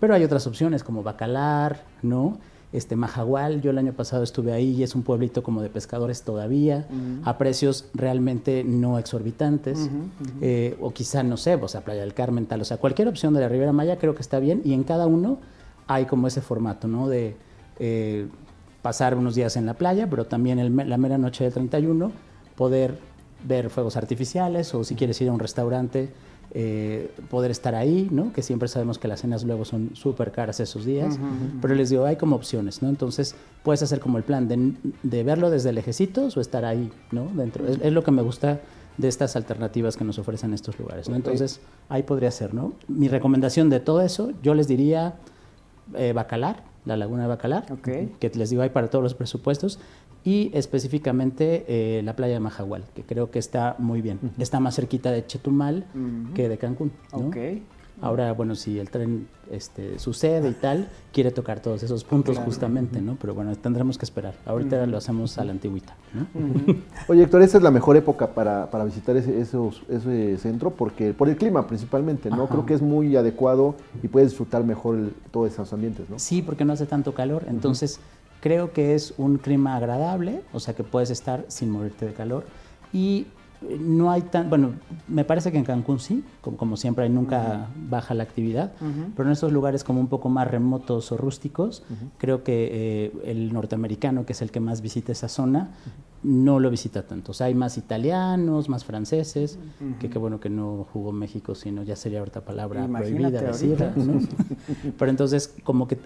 Pero 0.00 0.14
hay 0.14 0.24
otras 0.24 0.46
opciones 0.46 0.82
como 0.82 1.02
Bacalar, 1.02 1.84
¿no? 2.02 2.38
Este 2.72 2.96
Majagual, 2.96 3.62
yo 3.62 3.70
el 3.70 3.78
año 3.78 3.92
pasado 3.92 4.24
estuve 4.24 4.52
ahí 4.52 4.72
y 4.72 4.82
es 4.82 4.96
un 4.96 5.02
pueblito 5.02 5.44
como 5.44 5.62
de 5.62 5.68
pescadores 5.68 6.22
todavía, 6.22 6.88
a 7.24 7.38
precios 7.38 7.86
realmente 7.94 8.64
no 8.64 8.98
exorbitantes, 8.98 9.88
eh, 10.40 10.76
o 10.80 10.92
quizá, 10.92 11.22
no 11.22 11.36
sé, 11.36 11.54
o 11.54 11.68
sea, 11.68 11.82
Playa 11.82 12.00
del 12.00 12.14
Carmen, 12.14 12.46
tal, 12.46 12.60
o 12.62 12.64
sea, 12.64 12.78
cualquier 12.78 13.06
opción 13.06 13.32
de 13.32 13.40
la 13.40 13.48
Riviera 13.48 13.72
Maya 13.72 13.98
creo 13.98 14.16
que 14.16 14.22
está 14.22 14.40
bien 14.40 14.60
y 14.64 14.72
en 14.72 14.82
cada 14.82 15.06
uno 15.06 15.38
hay 15.86 16.06
como 16.06 16.26
ese 16.26 16.40
formato, 16.40 16.88
¿no? 16.88 17.08
De 17.08 17.36
eh, 17.78 18.26
pasar 18.82 19.16
unos 19.16 19.36
días 19.36 19.56
en 19.56 19.66
la 19.66 19.74
playa, 19.74 20.10
pero 20.10 20.26
también 20.26 20.58
el 20.58 20.74
la 20.76 20.98
mera 20.98 21.16
noche 21.16 21.44
del 21.44 21.52
31 21.52 22.10
poder 22.56 22.98
ver 23.46 23.70
fuegos 23.70 23.96
artificiales 23.96 24.74
o 24.74 24.84
si 24.84 24.94
quieres 24.94 25.20
ir 25.20 25.28
a 25.28 25.32
un 25.32 25.38
restaurante, 25.38 26.10
eh, 26.56 27.10
poder 27.30 27.50
estar 27.50 27.74
ahí, 27.74 28.08
¿no? 28.12 28.32
Que 28.32 28.40
siempre 28.42 28.68
sabemos 28.68 28.98
que 28.98 29.08
las 29.08 29.20
cenas 29.22 29.42
luego 29.44 29.64
son 29.64 29.90
súper 29.94 30.30
caras 30.30 30.60
esos 30.60 30.84
días, 30.84 31.16
Ujú, 31.16 31.24
ujú. 31.24 31.60
pero 31.60 31.74
les 31.74 31.90
digo, 31.90 32.04
hay 32.04 32.14
como 32.16 32.36
opciones, 32.36 32.80
¿no? 32.80 32.88
Entonces 32.88 33.34
puedes 33.64 33.82
hacer 33.82 33.98
como 33.98 34.18
el 34.18 34.24
plan 34.24 34.46
de, 34.46 34.74
de 35.02 35.22
verlo 35.24 35.50
desde 35.50 35.72
lejecitos 35.72 36.36
o 36.36 36.40
estar 36.40 36.64
ahí, 36.64 36.92
¿no? 37.10 37.26
Dentro. 37.34 37.66
Es, 37.66 37.78
es 37.82 37.92
lo 37.92 38.04
que 38.04 38.12
me 38.12 38.22
gusta 38.22 38.60
de 38.98 39.08
estas 39.08 39.34
alternativas 39.34 39.96
que 39.96 40.04
nos 40.04 40.20
ofrecen 40.20 40.54
estos 40.54 40.78
lugares, 40.78 41.08
¿no? 41.08 41.14
Ok. 41.16 41.24
Entonces 41.24 41.60
ahí 41.88 42.04
podría 42.04 42.30
ser, 42.30 42.54
¿no? 42.54 42.74
Mi 42.86 43.08
recomendación 43.08 43.68
de 43.68 43.80
todo 43.80 44.00
eso, 44.02 44.30
yo 44.40 44.54
les 44.54 44.68
diría 44.68 45.16
eh, 45.96 46.12
Bacalar, 46.12 46.62
la 46.84 46.96
Laguna 46.96 47.22
de 47.22 47.28
Bacalar, 47.28 47.66
Ok. 47.72 47.88
que 48.20 48.30
les 48.34 48.50
digo 48.50 48.62
hay 48.62 48.70
para 48.70 48.88
todos 48.90 49.02
los 49.02 49.14
presupuestos, 49.14 49.80
y 50.24 50.50
específicamente 50.54 51.64
eh, 51.68 52.02
la 52.02 52.16
playa 52.16 52.34
de 52.34 52.40
Majagual, 52.40 52.84
que 52.94 53.02
creo 53.02 53.30
que 53.30 53.38
está 53.38 53.76
muy 53.78 54.00
bien. 54.02 54.18
Está 54.38 54.60
más 54.60 54.74
cerquita 54.76 55.10
de 55.12 55.26
Chetumal 55.26 55.84
que 56.34 56.48
de 56.48 56.58
Cancún. 56.58 56.92
¿no? 57.12 57.28
Ok. 57.28 57.36
Ahora, 58.02 58.32
bueno, 58.32 58.56
si 58.56 58.80
el 58.80 58.90
tren 58.90 59.28
este, 59.52 60.00
sucede 60.00 60.48
y 60.48 60.52
tal, 60.54 60.88
quiere 61.12 61.30
tocar 61.30 61.60
todos 61.60 61.80
esos 61.84 62.02
puntos 62.02 62.34
Claro. 62.34 62.46
justamente, 62.46 63.00
¿no? 63.00 63.16
Pero 63.20 63.34
bueno, 63.34 63.54
tendremos 63.54 63.98
que 63.98 64.04
esperar. 64.04 64.34
Ahorita 64.46 64.84
lo 64.86 64.96
hacemos 64.98 65.38
a 65.38 65.44
la 65.44 65.52
antigüita, 65.52 65.94
¿no? 66.12 66.26
Oye, 67.08 67.22
Héctor, 67.22 67.42
esta 67.42 67.58
es 67.58 67.62
la 67.62 67.70
mejor 67.70 67.96
época 67.96 68.26
para, 68.34 68.68
para 68.68 68.84
visitar 68.84 69.16
ese, 69.16 69.40
esos- 69.40 69.82
ese 69.88 70.36
centro 70.38 70.70
porque 70.70 71.14
por 71.14 71.28
el 71.28 71.36
clima 71.36 71.66
principalmente, 71.68 72.30
¿no? 72.30 72.44
Ajá. 72.44 72.48
Creo 72.48 72.66
que 72.66 72.74
es 72.74 72.82
muy 72.82 73.14
adecuado 73.14 73.76
y 74.02 74.08
puedes 74.08 74.30
disfrutar 74.30 74.64
mejor 74.64 74.96
el- 74.96 75.12
todos 75.30 75.52
esos 75.52 75.72
ambientes, 75.72 76.10
¿no? 76.10 76.18
Sí, 76.18 76.42
porque 76.42 76.64
no 76.64 76.72
hace 76.72 76.86
tanto 76.86 77.14
calor. 77.14 77.44
Entonces, 77.48 78.00
creo 78.44 78.74
que 78.74 78.94
es 78.94 79.14
un 79.16 79.38
clima 79.38 79.74
agradable, 79.74 80.42
o 80.52 80.60
sea 80.60 80.74
que 80.74 80.84
puedes 80.84 81.08
estar 81.08 81.46
sin 81.48 81.70
morirte 81.70 82.04
de 82.04 82.12
calor. 82.12 82.44
Y 82.92 83.26
no 83.62 84.10
hay 84.10 84.22
tan. 84.22 84.50
Bueno, 84.50 84.72
me 85.08 85.24
parece 85.24 85.50
que 85.52 85.58
en 85.58 85.64
Cancún 85.64 85.98
sí, 85.98 86.24
como, 86.40 86.56
como 86.56 86.76
siempre, 86.76 87.04
ahí 87.04 87.10
nunca 87.10 87.68
baja 87.76 88.14
la 88.14 88.22
actividad. 88.22 88.72
Pero 89.16 89.28
en 89.28 89.32
estos 89.32 89.52
lugares 89.52 89.84
como 89.84 90.00
un 90.00 90.08
poco 90.08 90.28
más 90.28 90.50
remotos 90.50 91.12
o 91.12 91.16
rústicos, 91.16 91.82
creo 92.18 92.44
que 92.44 92.68
eh, 92.72 93.12
el 93.24 93.52
norteamericano, 93.52 94.26
que 94.26 94.32
es 94.32 94.42
el 94.42 94.50
que 94.50 94.60
más 94.60 94.80
visita 94.80 95.12
esa 95.12 95.28
zona, 95.28 95.70
no 96.22 96.58
lo 96.58 96.70
visita 96.70 97.02
tanto. 97.02 97.32
O 97.32 97.34
sea, 97.34 97.46
hay 97.46 97.54
más 97.54 97.76
italianos, 97.76 98.68
más 98.68 98.84
franceses, 98.84 99.58
que 100.00 100.08
qué 100.08 100.18
bueno 100.18 100.40
que 100.40 100.48
no 100.48 100.86
jugó 100.92 101.12
México, 101.12 101.54
sino 101.54 101.82
ya 101.82 101.96
sería 101.96 102.20
ahorita 102.20 102.40
palabra 102.40 102.84
Imagínate 102.84 103.38
prohibida 103.38 103.40
decirla. 103.42 103.92
¿no? 103.96 104.20
Pero 104.98 105.10
entonces, 105.10 105.54
como 105.64 105.86
que 105.86 105.98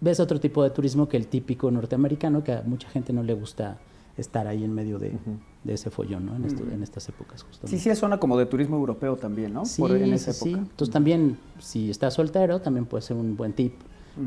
ves 0.00 0.20
otro 0.20 0.38
tipo 0.40 0.62
de 0.62 0.70
turismo 0.70 1.08
que 1.08 1.16
el 1.16 1.26
típico 1.26 1.70
norteamericano, 1.70 2.44
que 2.44 2.52
a 2.52 2.62
mucha 2.64 2.88
gente 2.88 3.12
no 3.12 3.22
le 3.22 3.34
gusta 3.34 3.78
estar 4.16 4.46
ahí 4.46 4.62
en 4.62 4.72
medio 4.72 5.00
de, 5.00 5.12
de 5.64 5.74
ese 5.74 5.90
follón, 5.90 6.26
¿no? 6.26 6.36
En, 6.36 6.44
esto- 6.44 6.62
en 6.70 6.82
estas 6.82 7.08
épocas, 7.08 7.42
justamente. 7.42 7.76
Sí, 7.78 7.82
sí, 7.82 7.90
es 7.90 7.98
zona 7.98 8.18
como 8.20 8.38
de 8.38 8.46
turismo 8.46 8.76
europeo 8.76 9.16
también, 9.16 9.52
¿no? 9.54 9.64
Sí, 9.64 9.80
Por- 9.82 9.96
en 9.96 10.04
sí, 10.08 10.12
esa 10.12 10.32
sí. 10.32 10.50
época. 10.50 10.62
Entonces 10.70 10.92
también, 10.92 11.38
si 11.58 11.90
estás 11.90 12.14
soltero, 12.14 12.60
también 12.60 12.84
puede 12.86 13.02
ser 13.02 13.16
un 13.16 13.36
buen 13.36 13.52
tip 13.54 13.72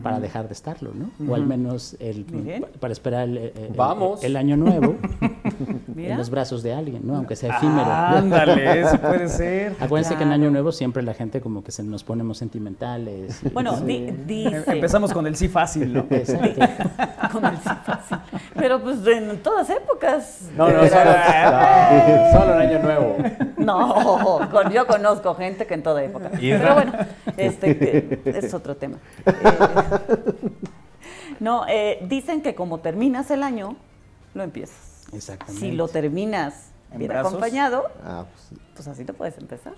Para 0.04 0.20
dejar 0.20 0.48
de 0.48 0.54
estarlo, 0.54 0.92
¿no? 0.94 1.12
O 1.32 1.36
al 1.36 1.46
menos 1.46 1.96
el, 2.00 2.26
para 2.80 2.92
esperar 2.92 3.28
el, 3.30 3.38
el- 3.38 3.54
el- 3.58 3.74
Vamos. 3.76 4.24
el 4.24 4.36
año 4.36 4.58
nuevo 4.58 4.96
en 5.96 6.18
los 6.18 6.30
brazos 6.30 6.62
de 6.64 6.74
alguien, 6.74 7.02
¿no? 7.08 7.16
Aunque 7.16 7.36
sea 7.36 7.56
efímero. 7.58 7.90
Ándale, 7.90 8.82
eso 8.82 8.98
puede 9.00 9.30
ser. 9.30 9.76
Acuérdense 9.80 10.16
que 10.16 10.24
en. 10.24 10.32
Año 10.38 10.52
Nuevo 10.52 10.72
siempre 10.72 11.02
la 11.04 11.14
gente 11.14 11.40
como 11.42 11.64
que 11.64 11.72
se 11.72 11.84
nos 11.84 12.04
ponemos 12.04 12.38
sentimentales. 12.38 13.42
y- 13.44 13.50
Bueno, 13.50 13.78
Sí. 13.78 13.84
di- 13.86 14.12
dice. 14.44 14.64
Empezamos 14.72 15.14
con 15.14 15.26
el 15.26 15.36
sí 15.36 15.48
fácil, 15.48 15.94
¿no? 15.94 16.06
Exacto. 16.10 16.62
Con 17.32 17.44
el 17.46 17.58
sí 17.58 17.70
fácil. 17.86 18.18
Pero 18.56 18.82
pues 18.82 19.06
en 19.08 19.38
todas 19.44 19.70
épocas. 19.70 20.50
No, 20.56 20.70
no, 20.70 20.88
solo, 20.88 21.12
no, 21.12 22.32
solo 22.40 22.54
en 22.62 22.70
Año 22.70 22.84
Nuevo. 22.84 23.16
No, 23.58 24.50
con- 24.52 24.72
yo 24.72 24.86
conozco 24.88 25.34
gente 25.36 25.66
que 25.66 25.74
en 25.74 25.84
toda 25.84 26.04
época. 26.04 26.32
Pero 26.40 26.74
bueno, 26.74 26.92
este 27.36 28.20
es 28.26 28.54
otro 28.54 28.76
tema. 28.78 28.98
Eh, 29.26 29.34
no, 31.40 31.66
eh, 31.68 32.00
dicen 32.08 32.42
que 32.42 32.56
como 32.56 32.80
terminas 32.80 33.30
el 33.32 33.44
año, 33.44 33.76
lo 34.34 34.44
empiezas. 34.44 35.06
Exactamente. 35.14 35.60
Si 35.62 35.72
lo 35.72 35.88
terminas 35.88 36.72
¿En 36.92 37.00
bien 37.00 37.10
brazos? 37.10 37.34
acompañado, 37.34 37.84
Ah, 38.04 38.26
pues, 38.32 38.60
pues 38.76 38.88
así 38.88 39.04
lo 39.06 39.14
puedes 39.14 39.38
empezar. 39.38 39.74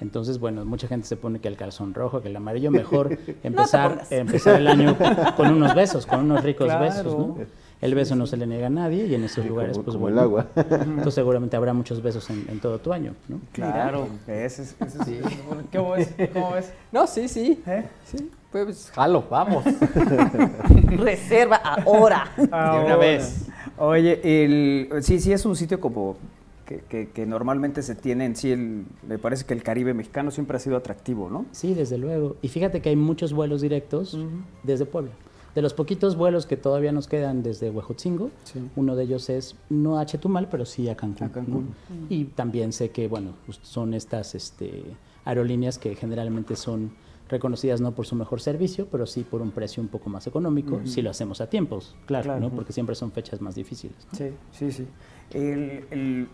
Entonces, 0.00 0.38
bueno, 0.40 0.64
mucha 0.64 0.88
gente 0.88 1.06
se 1.06 1.16
pone 1.16 1.40
que 1.40 1.46
el 1.48 1.56
calzón 1.56 1.94
rojo, 1.94 2.20
que 2.20 2.28
el 2.28 2.36
amarillo, 2.36 2.70
mejor 2.72 3.16
empezar, 3.42 4.04
empezar 4.10 4.56
el 4.56 4.66
año 4.66 4.96
con 5.36 5.52
unos 5.52 5.74
besos, 5.74 6.04
con 6.06 6.20
unos 6.20 6.42
ricos 6.42 6.66
Claro. 6.66 6.84
besos, 6.84 7.16
¿no? 7.16 7.36
El 7.80 7.94
beso 7.94 8.16
no 8.16 8.26
se 8.26 8.36
le 8.38 8.46
niega 8.46 8.68
a 8.68 8.70
nadie 8.70 9.04
y 9.06 9.14
en 9.14 9.24
esos 9.24 9.44
lugares, 9.44 9.72
como- 9.76 9.84
pues 9.84 9.94
como 9.96 10.04
bueno. 10.06 10.18
el 10.20 10.24
agua. 10.24 10.46
Entonces 10.56 11.14
seguramente 11.14 11.56
habrá 11.56 11.74
muchos 11.74 12.00
besos 12.02 12.28
en, 12.30 12.46
en 12.48 12.58
todo 12.60 12.78
tu 12.78 12.92
año, 12.94 13.14
¿no? 13.28 13.40
Claro, 13.52 14.08
ese 14.26 14.62
es, 14.62 14.76
ese 14.80 14.98
es- 15.20 15.26
¿Qué 15.70 15.78
ves? 15.78 16.30
¿Cómo 16.32 16.52
ves? 16.52 16.72
No, 16.92 17.06
sí, 17.06 17.28
sí. 17.28 17.62
¿Eh? 17.66 17.84
Sí, 18.06 18.30
pues 18.62 18.90
jalo, 18.94 19.24
vamos. 19.28 19.64
Reserva 20.96 21.56
ahora. 21.56 22.30
De 22.36 22.44
una 22.46 22.96
vez. 22.96 23.46
Oye, 23.78 24.20
el, 24.44 25.02
sí, 25.02 25.18
sí 25.18 25.32
es 25.32 25.44
un 25.44 25.56
sitio 25.56 25.80
como 25.80 26.16
que, 26.64 26.78
que- 26.88 27.08
que 27.10 27.26
normalmente 27.26 27.82
se 27.82 27.94
tiene 27.94 28.24
en 28.26 28.36
sí, 28.36 28.52
el, 28.52 28.84
me 29.06 29.18
parece 29.18 29.44
que 29.44 29.54
el 29.54 29.62
Caribe 29.62 29.92
mexicano 29.94 30.30
siempre 30.30 30.56
ha 30.56 30.60
sido 30.60 30.76
atractivo, 30.76 31.28
¿no? 31.28 31.46
Sí, 31.52 31.74
desde 31.74 31.98
luego. 31.98 32.36
Y 32.42 32.48
fíjate 32.48 32.80
que 32.80 32.90
hay 32.90 32.96
muchos 32.96 33.32
vuelos 33.32 33.60
directos 33.60 34.16
desde 34.62 34.86
Puebla. 34.86 35.10
De 35.54 35.62
los 35.62 35.72
poquitos 35.74 36.16
vuelos 36.16 36.46
que 36.46 36.56
todavía 36.56 36.90
nos 36.92 37.06
quedan 37.06 37.42
desde 37.42 37.70
Huejotzingo, 37.70 38.30
Sí. 38.44 38.60
uno 38.76 38.96
de 38.96 39.04
ellos 39.04 39.28
es 39.30 39.56
no 39.70 39.98
a 39.98 40.06
Chetumal, 40.06 40.48
pero 40.48 40.64
sí 40.64 40.88
a 40.88 40.96
Cancún. 40.96 41.26
A 41.26 41.30
Cancún. 41.32 41.74
¿no? 41.90 42.06
Y 42.08 42.24
también 42.24 42.72
sé 42.72 42.90
que, 42.90 43.06
bueno, 43.08 43.32
son 43.62 43.94
estas 43.94 44.34
este, 44.34 44.82
aerolíneas 45.24 45.78
que 45.78 45.94
generalmente 45.94 46.56
son 46.56 46.92
reconocidas 47.34 47.80
no 47.80 47.92
por 47.92 48.06
su 48.06 48.14
mejor 48.16 48.40
servicio, 48.40 48.86
pero 48.90 49.06
sí 49.06 49.24
por 49.28 49.42
un 49.42 49.50
precio 49.50 49.82
un 49.82 49.88
poco 49.88 50.08
más 50.08 50.26
económico, 50.26 50.80
si 50.84 51.02
lo 51.02 51.10
hacemos 51.10 51.40
a 51.40 51.48
tiempos, 51.48 51.94
claro, 52.06 52.24
Claro. 52.24 52.40
¿no? 52.40 52.50
porque 52.50 52.72
siempre 52.72 52.94
son 52.94 53.10
fechas 53.12 53.40
más 53.40 53.54
difíciles. 53.54 53.96
¿no? 54.12 54.18
Sí, 54.18 54.26
sí, 54.52 54.72
sí. 54.72 54.86
El- 55.32 55.84
el- 55.90 56.28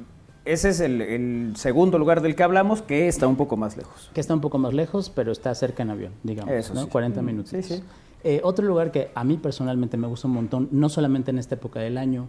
ese 0.45 0.71
es 0.71 0.81
el, 0.81 1.01
el 1.03 1.53
segundo 1.57 1.99
lugar 1.99 2.21
del 2.23 2.35
que 2.35 2.43
hablamos, 2.43 2.81
que 2.83 3.09
está 3.09 3.27
un 3.27 3.37
poco 3.37 3.57
más 3.57 3.77
lejos. 3.77 4.11
Que 4.15 4.21
está 4.21 4.33
un 4.35 4.41
poco 4.41 4.59
más 4.59 4.73
lejos, 4.75 5.11
pero 5.11 5.33
está 5.33 5.55
cerca 5.55 5.83
en 5.83 5.91
avión, 5.91 6.13
digamos, 6.23 6.53
Eso 6.55 6.75
¿no? 6.75 6.85
sí. 6.85 6.89
40 6.91 7.21
Mm, 7.21 7.25
minutos. 7.25 7.51
sí, 7.51 7.63
sí. 7.63 7.83
Eh, 8.25 8.41
otro 8.45 8.67
lugar 8.67 8.91
que 8.93 9.11
a 9.15 9.25
mí 9.25 9.37
personalmente 9.39 9.97
me 9.97 10.07
gusta 10.07 10.29
un 10.29 10.35
montón, 10.35 10.69
no 10.73 10.89
solamente 10.89 11.31
en 11.31 11.39
esta 11.39 11.55
época 11.55 11.81
del 11.81 11.97
año, 11.99 12.27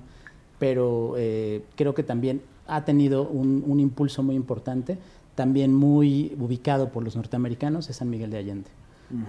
pero 0.59 1.15
eh, 1.17 1.63
creo 1.75 1.93
que 1.93 2.03
también 2.03 2.41
ha 2.67 2.85
tenido 2.85 3.27
un, 3.27 3.63
un 3.67 3.79
impulso 3.79 4.23
muy 4.23 4.35
importante, 4.35 4.97
también 5.35 5.73
muy 5.73 6.35
ubicado 6.39 6.91
por 6.91 7.03
los 7.03 7.15
norteamericanos, 7.15 7.89
es 7.89 7.97
San 7.97 8.09
Miguel 8.09 8.31
de 8.31 8.37
Allende. 8.37 8.69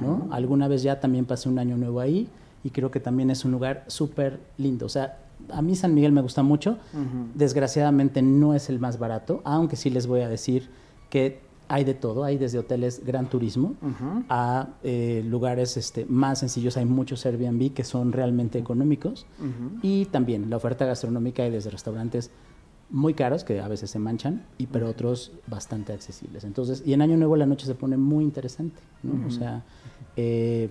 ¿no? 0.01 0.29
Alguna 0.31 0.69
vez 0.69 0.83
ya 0.83 1.01
también 1.01 1.25
pasé 1.25 1.49
un 1.49 1.59
año 1.59 1.77
nuevo 1.77 1.99
ahí 1.99 2.29
y 2.63 2.71
creo 2.71 2.91
que 2.91 3.01
también 3.01 3.31
es 3.31 3.45
un 3.45 3.51
lugar 3.51 3.85
súper 3.89 4.39
lindo. 4.57 4.87
O 4.87 4.89
sea, 4.89 5.19
a 5.51 5.63
mí 5.63 5.75
San 5.75 5.95
Miguel 5.95 6.13
me 6.13 6.21
gusta 6.21 6.43
mucho, 6.43 6.79
desgraciadamente 7.35 8.23
no 8.23 8.55
es 8.55 8.69
el 8.69 8.79
más 8.79 8.99
barato, 8.99 9.41
aunque 9.45 9.77
sí 9.77 9.91
les 9.91 10.07
voy 10.07 10.21
a 10.21 10.29
decir 10.29 10.71
que 11.11 11.41
hay 11.69 11.85
de 11.85 11.95
todo, 11.95 12.25
hay 12.25 12.37
desde 12.37 12.59
hoteles 12.59 13.05
gran 13.05 13.31
turismo 13.31 13.75
a 14.29 14.69
eh, 14.83 15.25
lugares 15.27 15.77
este, 15.77 16.05
más 16.05 16.41
sencillos, 16.41 16.77
hay 16.77 16.85
muchos 16.85 17.25
Airbnb 17.25 17.73
que 17.73 17.83
son 17.83 18.13
realmente 18.13 18.59
económicos. 18.59 19.27
Y 19.83 20.05
también 20.07 20.51
la 20.51 20.57
oferta 20.57 20.85
gastronómica 20.85 21.43
hay 21.43 21.51
desde 21.51 21.71
restaurantes 21.71 22.31
muy 22.93 23.15
caros 23.15 23.43
que 23.43 23.59
a 23.61 23.69
veces 23.69 23.91
se 23.91 23.99
manchan 23.99 24.45
y 24.59 24.67
pero 24.67 24.89
otros 24.89 25.33
bastante 25.47 25.93
accesibles. 25.93 26.45
Entonces, 26.45 26.83
y 26.85 26.93
en 26.93 27.01
Año 27.01 27.17
Nuevo 27.17 27.37
la 27.37 27.47
noche 27.47 27.67
se 27.67 27.75
pone 27.75 27.97
muy 27.97 28.23
interesante, 28.23 28.81
¿no? 29.03 29.27
O 29.27 29.31
sea, 29.31 29.65
eh, 30.17 30.69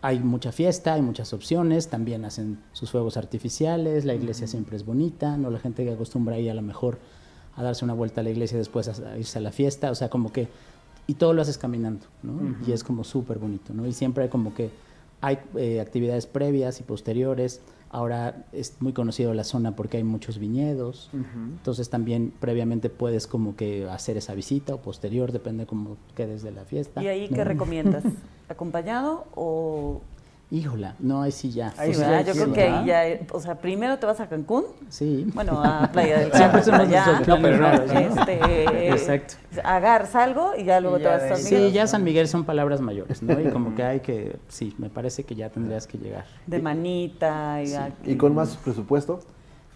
hay 0.00 0.20
mucha 0.20 0.52
fiesta, 0.52 0.94
hay 0.94 1.02
muchas 1.02 1.32
opciones, 1.32 1.88
también 1.88 2.24
hacen 2.24 2.60
sus 2.72 2.92
fuegos 2.92 3.16
artificiales, 3.16 4.04
la 4.04 4.14
iglesia 4.14 4.46
siempre 4.46 4.76
es 4.76 4.86
bonita, 4.86 5.36
no 5.36 5.50
la 5.50 5.58
gente 5.58 5.84
que 5.84 5.92
acostumbra 5.92 6.36
ahí 6.36 6.48
a 6.48 6.54
lo 6.54 6.62
mejor 6.62 6.98
a 7.56 7.62
darse 7.64 7.84
una 7.84 7.94
vuelta 7.94 8.20
a 8.20 8.24
la 8.24 8.30
iglesia 8.30 8.54
y 8.54 8.58
después 8.58 8.88
a, 8.88 9.18
irse 9.18 9.38
a 9.38 9.42
la 9.42 9.50
fiesta, 9.50 9.90
o 9.90 9.96
sea, 9.96 10.08
como 10.08 10.32
que 10.32 10.48
y 11.08 11.14
todo 11.14 11.32
lo 11.32 11.42
haces 11.42 11.58
caminando, 11.58 12.06
¿no? 12.22 12.56
Y 12.66 12.72
es 12.72 12.84
como 12.84 13.02
súper 13.02 13.38
bonito, 13.38 13.74
¿no? 13.74 13.84
Y 13.86 13.92
siempre 13.92 14.24
hay 14.24 14.28
como 14.30 14.54
que 14.54 14.70
hay 15.20 15.38
eh, 15.56 15.80
actividades 15.80 16.26
previas 16.26 16.80
y 16.80 16.82
posteriores. 16.84 17.62
Ahora 17.90 18.44
es 18.52 18.76
muy 18.80 18.92
conocido 18.92 19.32
la 19.34 19.44
zona 19.44 19.74
porque 19.74 19.96
hay 19.96 20.04
muchos 20.04 20.38
viñedos. 20.38 21.10
Entonces 21.12 21.88
también 21.88 22.32
previamente 22.38 22.90
puedes 22.90 23.26
como 23.26 23.56
que 23.56 23.88
hacer 23.88 24.16
esa 24.16 24.34
visita 24.34 24.74
o 24.74 24.78
posterior, 24.78 25.32
depende 25.32 25.66
cómo 25.66 25.96
quedes 26.14 26.42
de 26.42 26.50
la 26.50 26.64
fiesta. 26.64 27.02
¿Y 27.02 27.06
ahí 27.06 27.28
qué 27.28 27.44
recomiendas? 27.44 28.04
¿Acompañado 28.48 29.26
o 29.34 30.02
Híjola, 30.50 30.94
no, 30.98 31.22
ahí 31.22 31.30
sí 31.30 31.50
ya. 31.50 31.74
Ahí 31.76 31.92
yo 31.92 32.32
creo 32.32 32.52
que 32.54 32.62
ahí 32.62 32.86
ya, 32.86 33.26
o 33.32 33.40
sea, 33.40 33.56
primero 33.56 33.98
te 33.98 34.06
vas 34.06 34.18
a 34.20 34.28
Cancún. 34.28 34.64
Sí. 34.88 35.26
Bueno, 35.34 35.62
a 35.62 35.90
Playa 35.92 36.20
del 36.20 36.30
Carmen. 36.32 36.64
Siempre 36.64 36.86
allá, 36.86 37.20
no, 37.26 37.42
pero 37.42 37.56
no, 37.58 37.68
este, 37.70 38.88
Exacto. 38.88 39.34
Agar 39.62 40.08
algo 40.14 40.52
y 40.56 40.64
ya 40.64 40.80
luego 40.80 40.98
te 40.98 41.04
vas 41.04 41.22
a 41.22 41.36
San 41.36 41.44
Miguel. 41.44 41.68
Sí, 41.68 41.72
ya 41.72 41.86
San 41.86 42.02
Miguel 42.02 42.28
son 42.28 42.44
palabras 42.44 42.80
mayores, 42.80 43.22
¿no? 43.22 43.38
Y 43.38 43.50
como 43.50 43.74
que 43.74 43.82
hay 43.82 44.00
que, 44.00 44.36
sí, 44.48 44.74
me 44.78 44.88
parece 44.88 45.24
que 45.24 45.34
ya 45.34 45.50
tendrías 45.50 45.86
que 45.86 45.98
llegar. 45.98 46.24
De 46.46 46.60
manita 46.60 47.62
y, 47.62 48.12
¿Y 48.12 48.16
con 48.16 48.34
más 48.34 48.56
presupuesto 48.56 49.20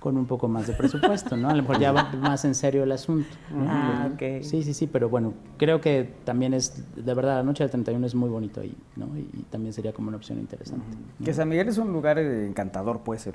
con 0.03 0.17
un 0.17 0.27
poco 0.27 0.49
más 0.49 0.67
de 0.67 0.73
presupuesto, 0.73 1.37
¿no? 1.37 1.49
A 1.49 1.55
lo 1.55 1.63
mejor 1.63 1.79
ya 1.79 1.93
va 1.93 2.11
más 2.21 2.45
en 2.45 2.55
serio 2.55 2.83
el 2.83 2.91
asunto. 2.93 3.29
Ah, 3.69 4.11
ok. 4.13 4.43
Sí, 4.43 4.63
sí, 4.63 4.75
sí, 4.75 4.87
pero 4.89 5.09
bueno, 5.09 5.33
creo 5.57 5.81
que 5.81 6.13
también 6.25 6.55
es, 6.55 6.85
de 6.97 7.15
verdad, 7.15 7.37
la 7.37 7.43
noche 7.45 7.63
del 7.63 7.71
31 7.71 8.05
es 8.07 8.15
muy 8.15 8.29
bonito 8.29 8.61
ahí, 8.61 8.77
¿no? 8.97 9.07
Y, 9.17 9.43
también 9.51 9.73
sería 9.73 9.93
como 9.93 10.09
una 10.09 10.17
opción 10.17 10.39
interesante. 10.39 10.85
Que 11.23 11.33
San 11.33 11.49
Miguel 11.49 11.69
es 11.69 11.79
un 11.79 11.93
lugar 11.93 12.19
eh, 12.19 12.47
encantador, 12.47 13.01
pues, 13.05 13.27
el, 13.27 13.35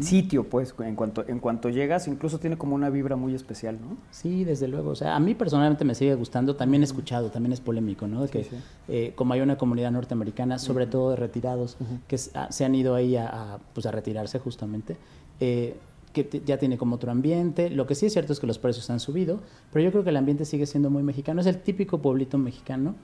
sitio, 0.00 0.44
pues, 0.44 0.72
en 0.78 0.94
cuanto, 0.94 1.24
en 1.26 1.40
cuanto 1.40 1.68
llegas, 1.68 2.06
incluso 2.06 2.38
tiene 2.38 2.56
como 2.56 2.76
una 2.76 2.88
vibra 2.88 3.16
muy 3.16 3.34
especial, 3.34 3.78
¿no? 3.80 3.96
Sí, 4.12 4.44
desde 4.44 4.68
luego. 4.68 4.90
O 4.90 4.94
sea, 4.94 5.16
a 5.16 5.20
mí 5.20 5.34
personalmente 5.34 5.84
me 5.84 5.96
sigue 5.96 6.14
gustando, 6.14 6.54
también 6.54 6.82
he 6.82 6.84
escuchado, 6.84 7.30
también 7.30 7.52
es 7.52 7.60
polémico, 7.60 8.06
¿no? 8.06 8.22
De 8.22 8.28
que 8.28 8.46
eh, 8.86 9.12
como 9.16 9.34
hay 9.34 9.40
una 9.40 9.58
comunidad 9.58 9.90
norteamericana, 9.90 10.58
sobre 10.58 10.86
todo 10.86 11.10
de 11.10 11.16
retirados, 11.16 11.76
que 12.06 12.16
ah, 12.34 12.46
se 12.50 12.64
han 12.64 12.76
ido 12.76 12.94
ahí 12.94 13.16
a, 13.16 13.58
pues, 13.74 13.86
a 13.86 13.90
retirarse 13.90 14.38
justamente, 14.38 14.96
eh, 15.44 15.74
que 16.12 16.42
ya 16.46 16.56
tiene 16.56 16.78
como 16.78 16.94
otro 16.94 17.10
ambiente. 17.10 17.68
Lo 17.68 17.84
que 17.84 17.96
sí 17.96 18.06
es 18.06 18.12
cierto 18.12 18.32
es 18.32 18.38
que 18.38 18.46
los 18.46 18.60
precios 18.60 18.88
han 18.90 19.00
subido, 19.00 19.40
pero 19.72 19.84
yo 19.84 19.90
creo 19.90 20.04
que 20.04 20.10
el 20.10 20.16
ambiente 20.16 20.44
sigue 20.44 20.66
siendo 20.66 20.88
muy 20.88 21.02
mexicano. 21.02 21.40
Es 21.40 21.48
el 21.48 21.58
típico 21.58 21.98
pueblito 21.98 22.38
mexicano. 22.38 22.94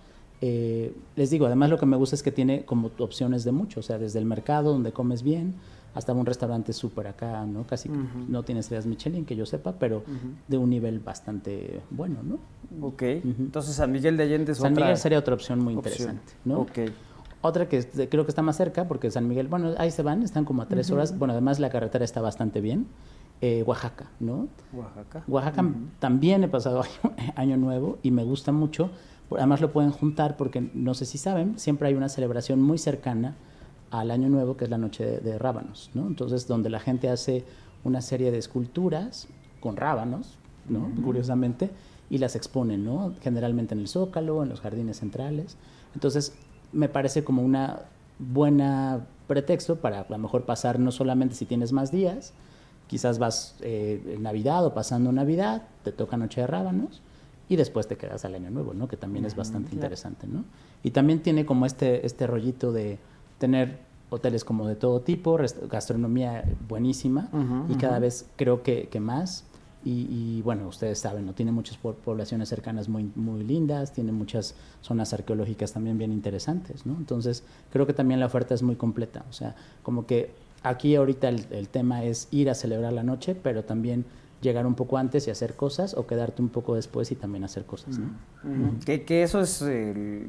Eh, 0.41 0.95
les 1.17 1.31
digo, 1.31 1.47
además 1.47 1.69
lo 1.69 1.79
que 1.79 1.87
me 1.87 1.97
gusta 1.97 2.15
es 2.15 2.23
que 2.23 2.31
tiene 2.31 2.65
como 2.65 2.93
opciones 2.99 3.43
de 3.43 3.51
mucho, 3.51 3.81
o 3.81 3.83
sea, 3.83 3.99
desde 3.99 4.21
el 4.21 4.25
mercado 4.25 4.73
donde 4.73 4.93
comes 4.93 5.25
bien 5.25 5.55
hasta 5.95 6.13
un 6.13 6.27
restaurante 6.27 6.73
súper 6.73 7.09
acá, 7.09 7.45
¿no? 7.45 7.67
Casi 7.67 7.91
no 8.29 8.45
tiene 8.45 8.61
estrellas 8.61 8.87
Michelin, 8.87 9.25
que 9.25 9.35
yo 9.35 9.47
sepa, 9.47 9.73
pero 9.81 10.05
de 10.47 10.57
un 10.57 10.71
nivel 10.71 11.01
bastante 11.01 11.81
bueno, 11.91 12.19
¿no? 12.23 12.39
Ok, 12.87 13.03
entonces 13.03 13.75
San 13.75 13.91
Miguel 13.91 14.17
de 14.17 14.23
Allende 14.25 14.53
es 14.53 14.59
San 14.59 14.75
Miguel 14.75 14.97
sería 14.97 15.19
otra 15.19 15.35
opción 15.35 15.59
muy 15.59 15.75
interesante, 15.75 16.35
¿no? 16.45 16.61
Ok. 16.61 16.79
Otra 17.41 17.69
que 17.69 17.85
creo 18.09 18.25
que 18.25 18.31
está 18.31 18.43
más 18.43 18.57
cerca, 18.57 18.89
porque 18.89 19.11
San 19.11 19.29
Miguel, 19.29 19.47
bueno, 19.47 19.75
ahí 19.79 19.91
se 19.91 20.03
van, 20.03 20.23
están 20.23 20.45
como 20.45 20.63
a 20.63 20.67
tres 20.67 20.91
horas. 20.91 21.17
Bueno, 21.17 21.33
además 21.33 21.61
la 21.61 21.71
carretera 21.71 22.05
está 22.05 22.21
bastante 22.21 22.61
bien. 22.61 22.89
Eh, 23.41 23.63
Oaxaca, 23.65 24.11
¿no? 24.19 24.49
Oaxaca. 24.73 25.23
Oaxaca 25.29 25.65
también 26.01 26.43
he 26.43 26.49
pasado 26.49 26.83
año, 27.37 27.57
nuevo 27.57 27.99
y 28.03 28.11
me 28.11 28.25
gusta 28.25 28.51
mucho. 28.51 28.91
Además 29.31 29.61
lo 29.61 29.71
pueden 29.71 29.93
juntar 29.93 30.37
porque 30.37 30.61
no 30.75 30.95
sé 30.95 31.05
si 31.05 31.19
saben, 31.19 31.57
siempre 31.59 31.87
hay 31.87 31.95
una 31.95 32.09
celebración 32.09 32.61
muy 32.61 32.79
cercana 32.79 33.37
al 33.93 34.11
año 34.11 34.29
nuevo 34.29 34.57
que 34.57 34.65
es 34.65 34.71
la 34.71 34.79
noche 34.79 35.21
de, 35.21 35.39
rábanos, 35.39 35.91
¿no? 35.95 36.09
Entonces 36.09 36.49
donde 36.49 36.69
la 36.71 36.81
gente 36.81 37.09
hace 37.09 37.45
una 37.85 38.01
serie 38.01 38.33
de 38.33 38.39
esculturas 38.39 39.29
con 39.61 39.77
rábanos, 39.77 40.37
¿no? 40.69 40.91
Curiosamente 41.05 41.71
y 42.11 42.19
las 42.19 42.35
exponen, 42.35 42.85
¿no? 42.85 43.15
Generalmente 43.21 43.75
en 43.75 43.81
el 43.81 43.89
zócalo, 43.89 44.43
en 44.43 44.49
los 44.49 44.61
jardines 44.61 44.99
centrales. 44.99 45.57
Entonces 45.95 46.33
me 46.73 46.89
parece 46.89 47.25
como 47.25 47.43
una 47.43 47.81
buena 48.19 49.07
pretexto 49.27 49.77
para 49.77 50.01
a 50.01 50.07
lo 50.09 50.19
mejor 50.19 50.45
pasar 50.45 50.79
no 50.79 50.91
solamente 50.91 51.35
si 51.35 51.45
tienes 51.45 51.73
más 51.73 51.91
días, 51.91 52.33
quizás 52.87 53.19
vas 53.19 53.57
eh, 53.61 54.15
en 54.17 54.23
Navidad 54.23 54.65
o 54.65 54.75
pasando 54.75 55.13
Navidad, 55.13 55.63
te 55.85 55.93
toca 55.93 56.17
Noche 56.17 56.41
de 56.41 56.47
Rábanos 56.47 57.03
y 57.49 57.57
después 57.57 57.87
te 57.87 57.97
quedas 57.97 58.25
al 58.25 58.35
Año 58.35 58.51
Nuevo, 58.51 58.75
¿no? 58.75 58.89
Que 58.89 58.97
también 58.97 59.25
es 59.25 59.37
bastante 59.37 59.75
interesante, 59.75 60.27
¿no? 60.27 60.45
Y 60.83 60.91
también 60.91 61.23
tiene 61.23 61.47
como 61.47 61.67
este, 61.67 62.05
este 62.07 62.27
rollito 62.27 62.73
de 62.73 62.99
tener 63.39 63.79
hoteles 64.11 64.45
como 64.45 64.67
de 64.67 64.75
todo 64.75 65.01
tipo, 65.01 65.39
gastronomía 65.71 66.45
buenísima 66.69 67.29
y 67.69 67.75
cada 67.75 67.99
vez 67.99 68.27
creo 68.37 68.63
que, 68.63 68.89
que 68.89 69.01
más 69.01 69.45
y, 69.85 70.43
bueno, 70.43 70.69
ustedes 70.69 70.99
saben, 70.99 71.25
¿no? 71.25 71.33
Tiene 71.33 71.53
muchas 71.53 71.79
poblaciones 71.79 72.49
cercanas 72.49 72.89
muy, 72.89 73.11
muy 73.15 73.43
lindas, 73.45 73.93
tiene 73.93 74.13
muchas 74.13 74.55
zonas 74.83 75.13
arqueológicas 75.15 75.73
también 75.73 75.97
bien 75.97 76.13
interesantes, 76.13 76.85
¿no? 76.85 76.95
Entonces, 76.99 77.45
creo 77.73 77.87
que 77.87 77.95
también 77.95 78.21
la 78.21 78.27
oferta 78.27 78.55
es 78.55 78.63
muy 78.63 78.77
completa. 78.77 79.25
O 79.31 79.33
sea, 79.33 79.55
como 79.83 80.05
que 80.05 80.31
aquí 80.63 80.97
ahorita 80.97 81.29
el, 81.29 81.69
tema 81.69 82.05
es 82.05 82.29
ir 82.31 82.51
a 82.51 82.55
celebrar 82.55 82.93
la 82.93 83.03
noche, 83.03 83.35
pero 83.35 83.65
también 83.65 84.05
llegar 84.43 84.67
un 84.67 84.75
poco 84.75 84.99
antes 84.99 85.27
y 85.27 85.31
hacer 85.31 85.55
cosas 85.55 85.95
o 85.95 86.07
quedarte 86.07 86.43
un 86.43 86.49
poco 86.49 86.75
después 86.75 87.11
y 87.11 87.15
también 87.15 87.45
hacer 87.45 87.65
cosas, 87.65 87.99
¿no? 87.99 88.11
que, 88.85 89.23
eso 89.23 89.41
es 89.41 89.63
el, 89.63 90.29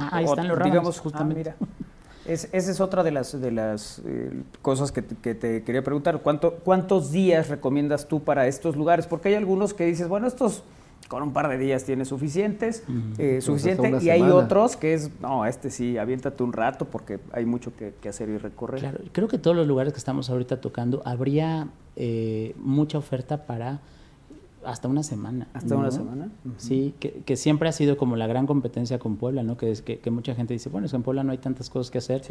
ah, 0.00 0.08
ahí 0.12 0.24
están 0.24 0.48
los 0.48 0.62
digamos, 0.64 1.00
ah, 1.14 1.44
justamente. 2.24 2.56
esa 2.56 2.70
es 2.70 2.80
otra 2.80 3.02
de 3.02 3.10
las, 3.10 3.40
de 3.40 3.50
las 3.50 4.00
eh, 4.04 4.42
cosas 4.60 4.92
que 4.92 5.02
te, 5.02 5.62
quería 5.62 5.82
preguntar. 5.82 6.20
¿Cuánto, 6.22 6.54
¿Cuántos 6.64 7.12
días 7.12 7.48
recomiendas 7.48 8.08
tú 8.08 8.20
para 8.20 8.46
estos 8.46 8.76
lugares? 8.76 9.06
Porque 9.06 9.28
hay 9.28 9.34
algunos 9.34 9.74
que 9.74 9.84
dices, 9.84 10.08
bueno, 10.08 10.26
estos 10.26 10.62
con 11.08 11.22
un 11.22 11.34
par 11.34 11.48
de 11.48 11.58
días 11.58 11.84
tienes 11.84 12.08
suficientes, 12.08 12.84
eh, 13.18 13.34
pues 13.34 13.44
suficiente, 13.44 13.98
y 14.00 14.08
hay 14.08 14.22
otros 14.22 14.76
que 14.76 14.94
es, 14.94 15.10
no, 15.20 15.44
este 15.44 15.68
sí, 15.70 15.98
aviéntate 15.98 16.42
un 16.42 16.54
rato 16.54 16.86
porque 16.86 17.18
hay 17.32 17.44
mucho 17.44 17.70
que, 17.76 18.08
hacer 18.08 18.30
y 18.30 18.38
recorrer. 18.38 18.80
Claro, 18.80 18.98
creo 19.12 19.28
que 19.28 19.36
todos 19.36 19.54
los 19.54 19.66
lugares 19.66 19.92
que 19.92 19.98
estamos 19.98 20.30
ahorita 20.30 20.62
tocando 20.62 21.02
habría 21.04 21.68
eh, 21.96 22.54
mucha 22.56 22.96
oferta 22.96 23.44
para 23.44 23.80
hasta 24.64 24.88
una 24.88 25.02
semana. 25.02 25.48
¿Hasta 25.52 25.76
una 25.76 25.90
semana? 25.90 26.30
Sí, 26.56 26.94
que, 26.98 27.36
siempre 27.36 27.68
ha 27.68 27.72
sido 27.72 27.96
como 27.96 28.16
la 28.16 28.26
gran 28.26 28.46
competencia 28.46 28.98
con 28.98 29.16
Puebla, 29.16 29.42
¿no? 29.42 29.56
Que, 29.56 29.70
es, 29.70 29.82
que, 29.82 30.10
mucha 30.10 30.34
gente 30.34 30.54
dice, 30.54 30.68
bueno, 30.68 30.86
es 30.86 30.92
que 30.92 30.96
en 30.96 31.02
Puebla 31.02 31.24
no 31.24 31.32
hay 31.32 31.38
tantas 31.38 31.70
cosas 31.70 31.90
que 31.90 31.98
hacer, 31.98 32.22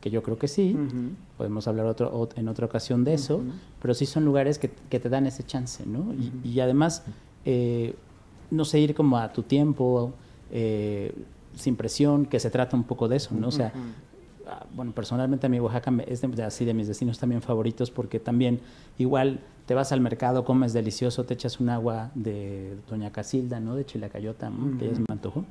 que 0.00 0.10
yo 0.10 0.22
creo 0.22 0.38
que 0.38 0.48
sí, 0.48 0.76
podemos 1.36 1.66
hablar 1.68 1.86
otro, 1.86 2.28
en 2.36 2.48
otra 2.48 2.66
ocasión 2.66 3.04
de 3.04 3.14
eso, 3.14 3.40
pero 3.80 3.94
sí 3.94 4.06
son 4.06 4.24
lugares 4.24 4.58
que, 4.58 4.68
te 4.68 5.08
dan 5.08 5.26
ese 5.26 5.44
chance, 5.44 5.84
¿no? 5.86 6.14
y, 6.44 6.60
además, 6.60 7.04
eh, 7.44 7.94
no 8.50 8.64
sé, 8.64 8.80
ir 8.80 8.94
como 8.94 9.16
a 9.18 9.32
tu 9.32 9.42
tiempo, 9.42 10.12
eh, 10.50 11.14
sin 11.54 11.76
presión, 11.76 12.26
que 12.26 12.40
se 12.40 12.50
trata 12.50 12.76
un 12.76 12.84
poco 12.84 13.08
de 13.08 13.16
eso, 13.16 13.34
¿no? 13.34 13.48
O 13.48 13.52
sea, 13.52 13.72
bueno, 14.74 14.92
personalmente 14.92 15.46
a 15.46 15.48
mí 15.48 15.60
Oaxaca 15.60 15.92
es 16.06 16.20
de, 16.20 16.42
así 16.42 16.64
de 16.64 16.74
mis 16.74 16.88
destinos 16.88 17.18
también 17.18 17.42
favoritos 17.42 17.90
porque 17.90 18.20
también 18.20 18.60
igual 18.98 19.40
te 19.66 19.74
vas 19.74 19.92
al 19.92 20.00
mercado, 20.00 20.44
comes 20.44 20.72
delicioso, 20.72 21.24
te 21.24 21.34
echas 21.34 21.60
un 21.60 21.68
agua 21.68 22.10
de 22.16 22.76
Doña 22.88 23.12
Casilda, 23.12 23.60
¿no? 23.60 23.76
De 23.76 23.86
Chilacayota, 23.86 24.50
que 24.78 24.88
ya 24.88 24.94
se 24.94 25.00
me 25.00 25.06
antojó. 25.08 25.44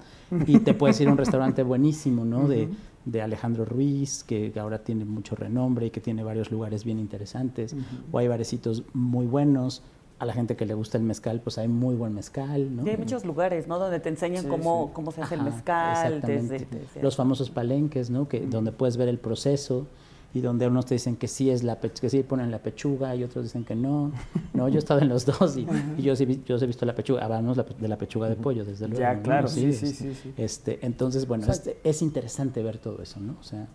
Y 0.46 0.60
te 0.60 0.74
puedes 0.74 1.00
ir 1.00 1.08
a 1.08 1.12
un 1.12 1.18
restaurante 1.18 1.64
buenísimo, 1.64 2.26
¿no? 2.26 2.46
De, 2.46 2.68
de, 3.06 3.22
Alejandro 3.22 3.64
Ruiz, 3.64 4.26
que 4.26 4.52
ahora 4.60 4.80
tiene 4.80 5.06
mucho 5.06 5.36
renombre 5.38 5.86
y 5.86 5.90
que 5.90 6.02
tiene 6.02 6.22
varios 6.22 6.52
lugares 6.52 6.84
bien 6.84 7.00
interesantes. 7.00 7.74
O 8.12 8.18
hay 8.18 8.28
barecitos 8.28 8.84
muy 8.94 9.26
buenos 9.26 9.84
a 10.20 10.26
la 10.26 10.34
gente 10.34 10.58
que 10.58 10.66
le 10.66 10.74
gusta 10.74 10.98
el 10.98 11.04
mezcal, 11.04 11.40
pues 11.42 11.58
hay 11.58 11.70
muy 11.70 11.96
buen 11.96 12.14
mezcal, 12.14 12.76
¿no? 12.76 12.86
Y 12.86 12.90
hay 12.90 12.98
muchos 12.98 13.24
lugares, 13.24 13.68
¿no? 13.68 13.80
Donde 13.80 14.02
te 14.02 14.10
enseñan 14.10 14.48
cómo, 14.48 14.92
cómo 14.94 15.12
se 15.12 15.22
hace 15.22 15.36
el 15.36 15.44
mezcal. 15.44 16.22
Desde, 16.22 16.68
Los 17.02 17.16
famosos 17.16 17.50
palenques, 17.50 18.10
¿no? 18.10 18.28
Que, 18.28 18.42
Donde 18.42 18.74
puedes 18.74 18.98
ver 18.98 19.08
el 19.08 19.18
proceso 19.18 19.88
y 20.34 20.42
donde 20.42 20.68
unos 20.68 20.86
te 20.86 20.96
dicen 20.96 21.16
que 21.16 21.28
sí 21.28 21.50
es 21.50 21.64
la 21.64 21.80
que 21.80 22.10
sí 22.10 22.22
ponen 22.22 22.52
la 22.52 22.60
pechuga 22.60 23.16
y 23.16 23.24
otros 23.24 23.46
dicen 23.46 23.64
que 23.64 23.76
no. 23.76 24.12
No, 24.54 24.68
yo 24.68 24.76
he 24.76 24.80
estado 24.80 25.00
en 25.00 25.08
los 25.08 25.26
dos 25.26 25.58
y, 25.58 25.66
yo 26.02 26.16
sí 26.16 26.44
yo 26.46 26.58
he 26.58 26.68
visto 26.68 26.86
la 26.86 26.94
pechuga, 26.94 27.24
hablamos 27.24 27.58
de 27.58 27.88
la 27.88 27.98
pechuga 27.98 28.28
de 28.28 28.36
pollo, 28.36 28.66
desde 28.66 28.88
luego. 28.88 29.02
Ya, 29.02 29.22
claro, 29.22 29.48
sí, 29.48 29.72
sí, 29.72 29.88
sí, 29.88 30.34
Este, 30.36 30.86
entonces, 30.86 31.28
bueno, 31.28 31.48
este, 31.50 31.80
es 31.84 32.02
interesante 32.02 32.62
ver 32.62 32.78
todo 32.78 33.02
eso, 33.02 33.22
¿no? 33.22 33.38
O 33.40 33.44
sea, 33.44 33.68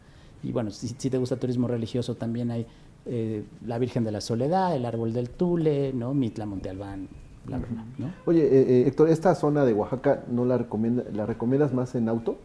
y 0.43 0.53
bueno, 0.53 0.71
si, 0.71 0.89
si 0.89 1.09
te 1.11 1.17
gusta 1.17 1.37
turismo 1.37 1.67
religioso, 1.69 2.17
también 2.17 2.51
hay 2.51 2.67
eh, 3.07 3.45
la 3.67 3.79
Virgen 3.79 4.05
de 4.05 4.13
la 4.13 4.21
Soledad, 4.21 4.75
el 4.75 4.85
Árbol 4.87 5.13
del 5.13 5.31
Tule, 5.31 5.93
¿no? 5.93 6.15
Mitla 6.15 6.47
Monte 6.47 6.71
Albán, 6.71 7.09
la 7.49 7.59
verdad. 7.59 7.85
¿no? 7.99 8.13
Oye, 8.27 8.43
eh, 8.45 8.65
eh, 8.69 8.85
Héctor, 8.87 9.09
¿esta 9.11 9.35
zona 9.35 9.65
de 9.65 9.73
Oaxaca 9.75 10.25
no 10.31 10.45
la, 10.45 10.57
recomienda, 10.59 11.05
la 11.13 11.27
recomiendas 11.27 11.73
más 11.75 11.95
en 11.95 12.09
auto? 12.09 12.39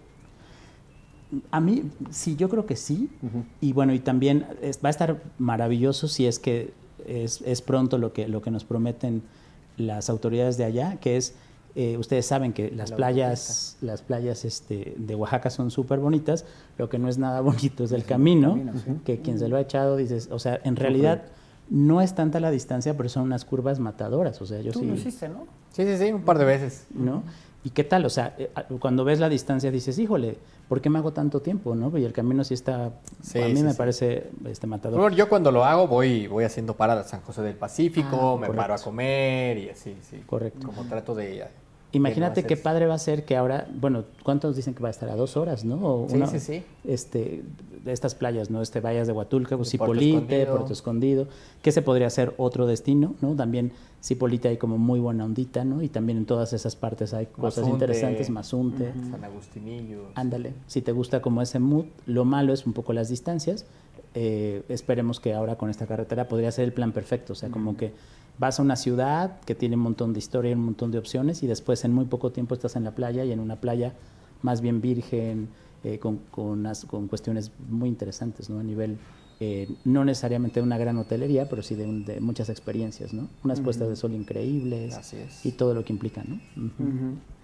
A 1.51 1.59
mí, 1.59 1.83
sí, 2.09 2.35
yo 2.35 2.49
creo 2.49 2.65
que 2.65 2.75
sí. 2.75 3.09
Y 3.61 3.73
bueno, 3.73 3.93
y 3.93 3.99
también 3.99 4.45
es- 4.61 4.79
va 4.83 4.87
a 4.87 4.91
estar 4.91 5.21
maravilloso 5.37 6.07
si 6.07 6.25
es 6.25 6.39
que 6.39 6.73
es, 7.05 7.41
es 7.41 7.61
pronto 7.61 7.97
lo 7.99 8.13
que, 8.13 8.27
lo 8.27 8.41
que 8.41 8.49
nos 8.51 8.63
prometen 8.63 9.21
las 9.77 10.09
autoridades 10.09 10.57
de 10.57 10.63
allá, 10.65 10.97
que 10.99 11.17
es, 11.17 11.35
eh, 11.75 11.97
ustedes 11.97 12.25
saben 12.25 12.51
que 12.53 12.71
las 12.71 12.89
La 12.91 12.95
playas, 12.97 13.77
las 13.81 14.01
playas 14.01 14.43
este, 14.45 14.93
de 14.97 15.15
Oaxaca 15.15 15.49
son 15.49 15.71
súper 15.71 15.99
bonitas, 15.99 16.45
lo 16.77 16.89
que 16.89 16.97
no 16.99 17.07
es 17.09 17.17
nada 17.17 17.41
bonito 17.41 17.83
es 17.83 17.91
el 17.91 18.03
camino, 18.05 18.49
camino, 18.51 18.73
sí. 18.73 18.91
que 19.05 19.21
quien 19.21 19.39
se 19.39 19.47
lo 19.47 19.57
ha 19.57 19.61
echado 19.61 19.95
dices, 19.97 20.29
o 20.31 20.39
sea, 20.39 20.59
en 20.63 20.75
realidad 20.75 21.23
no 21.69 22.01
es 22.01 22.15
tanta 22.15 22.39
la 22.39 22.49
distancia, 22.51 22.97
pero 22.97 23.09
son 23.09 23.23
unas 23.23 23.45
curvas 23.45 23.79
matadoras, 23.79 24.41
o 24.41 24.45
sea, 24.45 24.59
yo 24.61 24.71
Tú 24.71 24.79
sí... 24.79 24.85
lo 24.87 24.95
hiciste, 24.95 25.29
¿no? 25.29 25.45
Sí, 25.71 25.83
sí, 25.85 25.97
sí, 25.97 26.11
un 26.11 26.23
par 26.23 26.39
de 26.39 26.45
veces. 26.45 26.87
¿no? 26.93 27.21
¿Y 27.63 27.69
qué 27.71 27.83
tal? 27.83 28.05
O 28.05 28.09
sea, 28.09 28.33
eh, 28.39 28.49
a- 28.55 28.63
cuando 28.63 29.03
ves 29.03 29.19
la 29.19 29.29
distancia 29.29 29.69
dices, 29.69 29.99
híjole, 29.99 30.37
¿por 30.67 30.81
qué 30.81 30.89
me 30.89 30.97
hago 30.97 31.11
tanto 31.13 31.41
tiempo? 31.41 31.75
¿no? 31.75 31.95
Y 31.97 32.05
el 32.05 32.13
camino 32.13 32.43
sí 32.43 32.53
está, 32.55 32.93
Sí, 33.21 33.39
a 33.39 33.47
mí 33.49 33.57
sí, 33.57 33.63
me 33.63 33.71
sí. 33.73 33.77
parece 33.77 34.29
este 34.45 34.65
matador. 34.65 34.99
Bueno, 34.99 35.15
yo 35.15 35.29
cuando 35.29 35.51
lo 35.51 35.63
hago 35.65 35.87
voy, 35.87 36.25
voy 36.25 36.45
haciendo 36.45 36.73
paradas 36.75 37.05
a 37.07 37.09
San 37.09 37.21
José 37.21 37.41
del 37.43 37.55
Pacífico, 37.55 38.07
Ah, 38.37 38.39
me 38.39 38.47
correcto. 38.47 38.55
paro 38.55 38.73
a 38.73 38.77
comer 38.79 39.57
y 39.59 39.69
así, 39.69 39.95
sí. 40.09 40.23
Correcto. 40.25 40.65
Como 40.65 40.85
trato 40.85 41.13
de... 41.13 41.45
Imagínate 41.91 42.43
qué 42.43 42.53
hacer- 42.53 42.63
padre 42.63 42.85
va 42.85 42.93
a 42.93 42.99
ser 42.99 43.25
que 43.25 43.35
ahora, 43.35 43.67
bueno, 43.79 44.03
¿cuántos 44.23 44.55
dicen 44.55 44.73
que 44.73 44.81
va 44.83 44.89
a 44.89 44.91
estar 44.91 45.09
a 45.09 45.15
dos 45.15 45.37
horas, 45.37 45.65
no? 45.65 45.77
O 46.03 46.07
Sí, 46.09 46.21
sí, 46.31 46.39
sí. 46.39 46.63
Este, 46.85 47.43
de 47.83 47.91
estas 47.91 48.13
playas, 48.13 48.49
¿no? 48.51 48.61
Este, 48.61 48.79
Vallas 48.79 49.07
de 49.07 49.13
Huatulca, 49.13 49.55
Puerto 49.57 49.69
Cipolite. 49.69 50.45
Puerto 50.45 50.73
Escondido, 50.73 51.27
que 51.61 51.71
se 51.71 51.81
podría 51.81 52.09
ser 52.09 52.33
otro 52.37 52.67
destino, 52.67 53.15
¿no? 53.21 53.35
También 53.35 53.71
Cipolite 54.03 54.47
hay 54.49 54.57
como 54.57 54.77
muy 54.77 54.99
buena 54.99 55.25
ondita, 55.25 55.65
¿no? 55.65 55.81
Y 55.81 55.89
también 55.89 56.17
en 56.19 56.25
todas 56.25 56.53
esas 56.53 56.75
partes 56.75 57.13
hay 57.13 57.25
cosas 57.25 57.63
Mazunte, 57.63 57.71
interesantes, 57.85 58.29
Mazunte. 58.29 58.93
San 59.09 59.23
Agustinillo. 59.23 60.03
Ándale, 60.15 60.53
si 60.67 60.81
te 60.81 60.91
gusta 60.91 61.21
como 61.21 61.41
ese 61.41 61.59
mood, 61.59 61.85
lo 62.05 62.23
malo 62.23 62.53
es 62.53 62.65
un 62.67 62.73
poco 62.73 62.93
las 62.93 63.09
distancias. 63.09 63.65
Eh, 64.15 64.63
esperemos 64.69 65.19
que 65.19 65.33
ahora 65.33 65.55
con 65.57 65.69
esta 65.69 65.85
carretera 65.85 66.27
podría 66.27 66.51
ser 66.51 66.65
el 66.65 66.73
plan 66.73 66.91
perfecto, 66.91 67.33
o 67.33 67.35
sea, 67.35 67.49
como 67.49 67.77
que 67.77 67.91
vas 68.39 68.59
a 68.59 68.63
una 68.63 68.75
ciudad 68.77 69.39
que 69.41 69.53
tiene 69.53 69.75
un 69.75 69.81
montón 69.83 70.13
de 70.13 70.19
historia 70.19 70.51
y 70.51 70.53
un 70.55 70.63
montón 70.65 70.91
de 70.91 70.97
opciones 70.97 71.43
y 71.43 71.47
después 71.47 71.83
en 71.85 71.93
muy 71.93 72.05
poco 72.05 72.31
tiempo 72.31 72.55
estás 72.55 72.75
en 72.75 72.83
la 72.85 72.95
playa 72.95 73.23
y 73.25 73.31
en 73.31 73.39
una 73.39 73.57
playa 73.57 73.93
más 74.41 74.61
bien 74.61 74.79
virgen, 74.81 75.49
eh, 75.83 75.99
con, 75.99 76.17
con, 76.31 76.45
unas- 76.59 76.85
con 76.85 77.07
cuestiones 77.07 77.51
muy 77.69 77.89
interesantes, 77.89 78.49
¿no? 78.49 78.59
A 78.59 78.63
nivel, 78.63 78.97
eh, 79.41 79.67
no 79.85 80.03
necesariamente 80.05 80.59
de 80.61 80.65
una 80.65 80.77
gran 80.77 80.97
hotelería, 80.97 81.47
pero 81.49 81.61
sí 81.61 81.75
de, 81.75 81.85
un- 81.85 82.05
de 82.05 82.19
muchas 82.21 82.49
experiencias, 82.49 83.13
¿no? 83.13 83.27
Unas 83.43 83.59
puestas 83.59 83.89
de 83.89 83.95
sol 83.97 84.13
increíbles 84.13 84.95
y 85.43 85.51
todo 85.51 85.73
lo 85.73 85.83
que 85.83 85.91
implica, 85.93 86.23
¿no? 86.25 86.35
Ujú. 86.55 86.83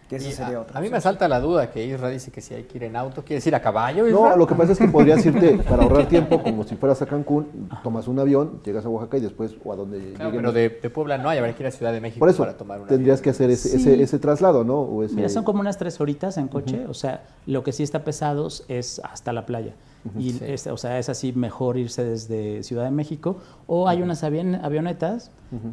Que 0.09 0.17
esa 0.17 0.29
Y 0.29 0.31
sería 0.33 0.57
a, 0.57 0.61
otra. 0.61 0.77
a 0.77 0.81
mí 0.83 0.89
me 0.89 1.01
salta 1.01 1.27
la 1.27 1.39
duda 1.39 1.71
que 1.71 1.83
Isra 1.83 2.09
dice 2.09 2.29
que 2.31 2.39
si 2.39 2.53
hay 2.53 2.63
que 2.65 2.77
ir 2.77 2.83
en 2.83 2.95
auto, 2.95 3.23
¿quieres 3.23 3.45
ir 3.47 3.55
a 3.55 3.61
caballo? 3.61 4.03
No, 4.03 4.09
Isra? 4.27 4.35
lo 4.35 4.45
que 4.45 4.53
pasa 4.53 4.73
es 4.73 4.77
que 4.77 4.87
podrías 4.87 5.25
irte 5.25 5.57
para 5.67 5.81
ahorrar 5.81 6.07
tiempo, 6.07 6.43
como 6.43 6.63
si 6.63 6.75
fueras 6.75 7.01
a 7.01 7.07
Cancún, 7.07 7.69
tomas 7.81 8.07
un 8.07 8.19
avión, 8.19 8.61
llegas 8.63 8.85
a 8.85 8.89
Oaxaca 8.89 9.17
y 9.17 9.21
después, 9.21 9.55
o 9.63 9.73
a 9.73 9.75
donde 9.75 9.97
Claro, 10.13 10.29
lleguen. 10.29 10.41
pero 10.41 10.51
de, 10.51 10.69
de 10.69 10.89
Puebla 10.91 11.17
no 11.17 11.27
hay, 11.29 11.39
habrá 11.39 11.53
que 11.55 11.63
ir 11.63 11.67
a 11.67 11.71
Ciudad 11.71 11.91
de 11.91 12.01
México 12.01 12.19
Por 12.19 12.29
eso, 12.29 12.43
para 12.43 12.55
tomar 12.55 12.79
una. 12.81 12.87
tendrías 12.87 13.19
que 13.21 13.31
hacer 13.31 13.49
ese, 13.49 13.69
Sí. 13.69 13.77
ese, 13.77 14.01
ese 14.03 14.19
traslado, 14.19 14.63
¿no? 14.63 14.79
O 14.79 15.03
ese- 15.03 15.15
Mira, 15.15 15.29
son 15.29 15.43
como 15.43 15.59
unas 15.61 15.77
tres 15.77 15.99
horitas 15.99 16.37
en 16.37 16.49
coche, 16.49 16.85
o 16.87 16.93
sea, 16.93 17.23
lo 17.47 17.63
que 17.63 17.71
sí 17.71 17.81
está 17.81 18.03
pesados 18.03 18.63
es 18.67 19.01
hasta 19.03 19.33
la 19.33 19.47
playa. 19.47 19.73
Y, 20.19 20.31
Sí. 20.31 20.45
es- 20.45 20.67
o 20.67 20.77
sea, 20.77 20.99
es 20.99 21.09
así 21.09 21.33
mejor 21.33 21.77
irse 21.77 22.03
desde 22.03 22.61
Ciudad 22.63 22.83
de 22.83 22.91
México. 22.91 23.37
O 23.67 23.87
hay 23.87 24.01
unas 24.01 24.23
avion- 24.23 24.59
avionetas, 24.63 25.31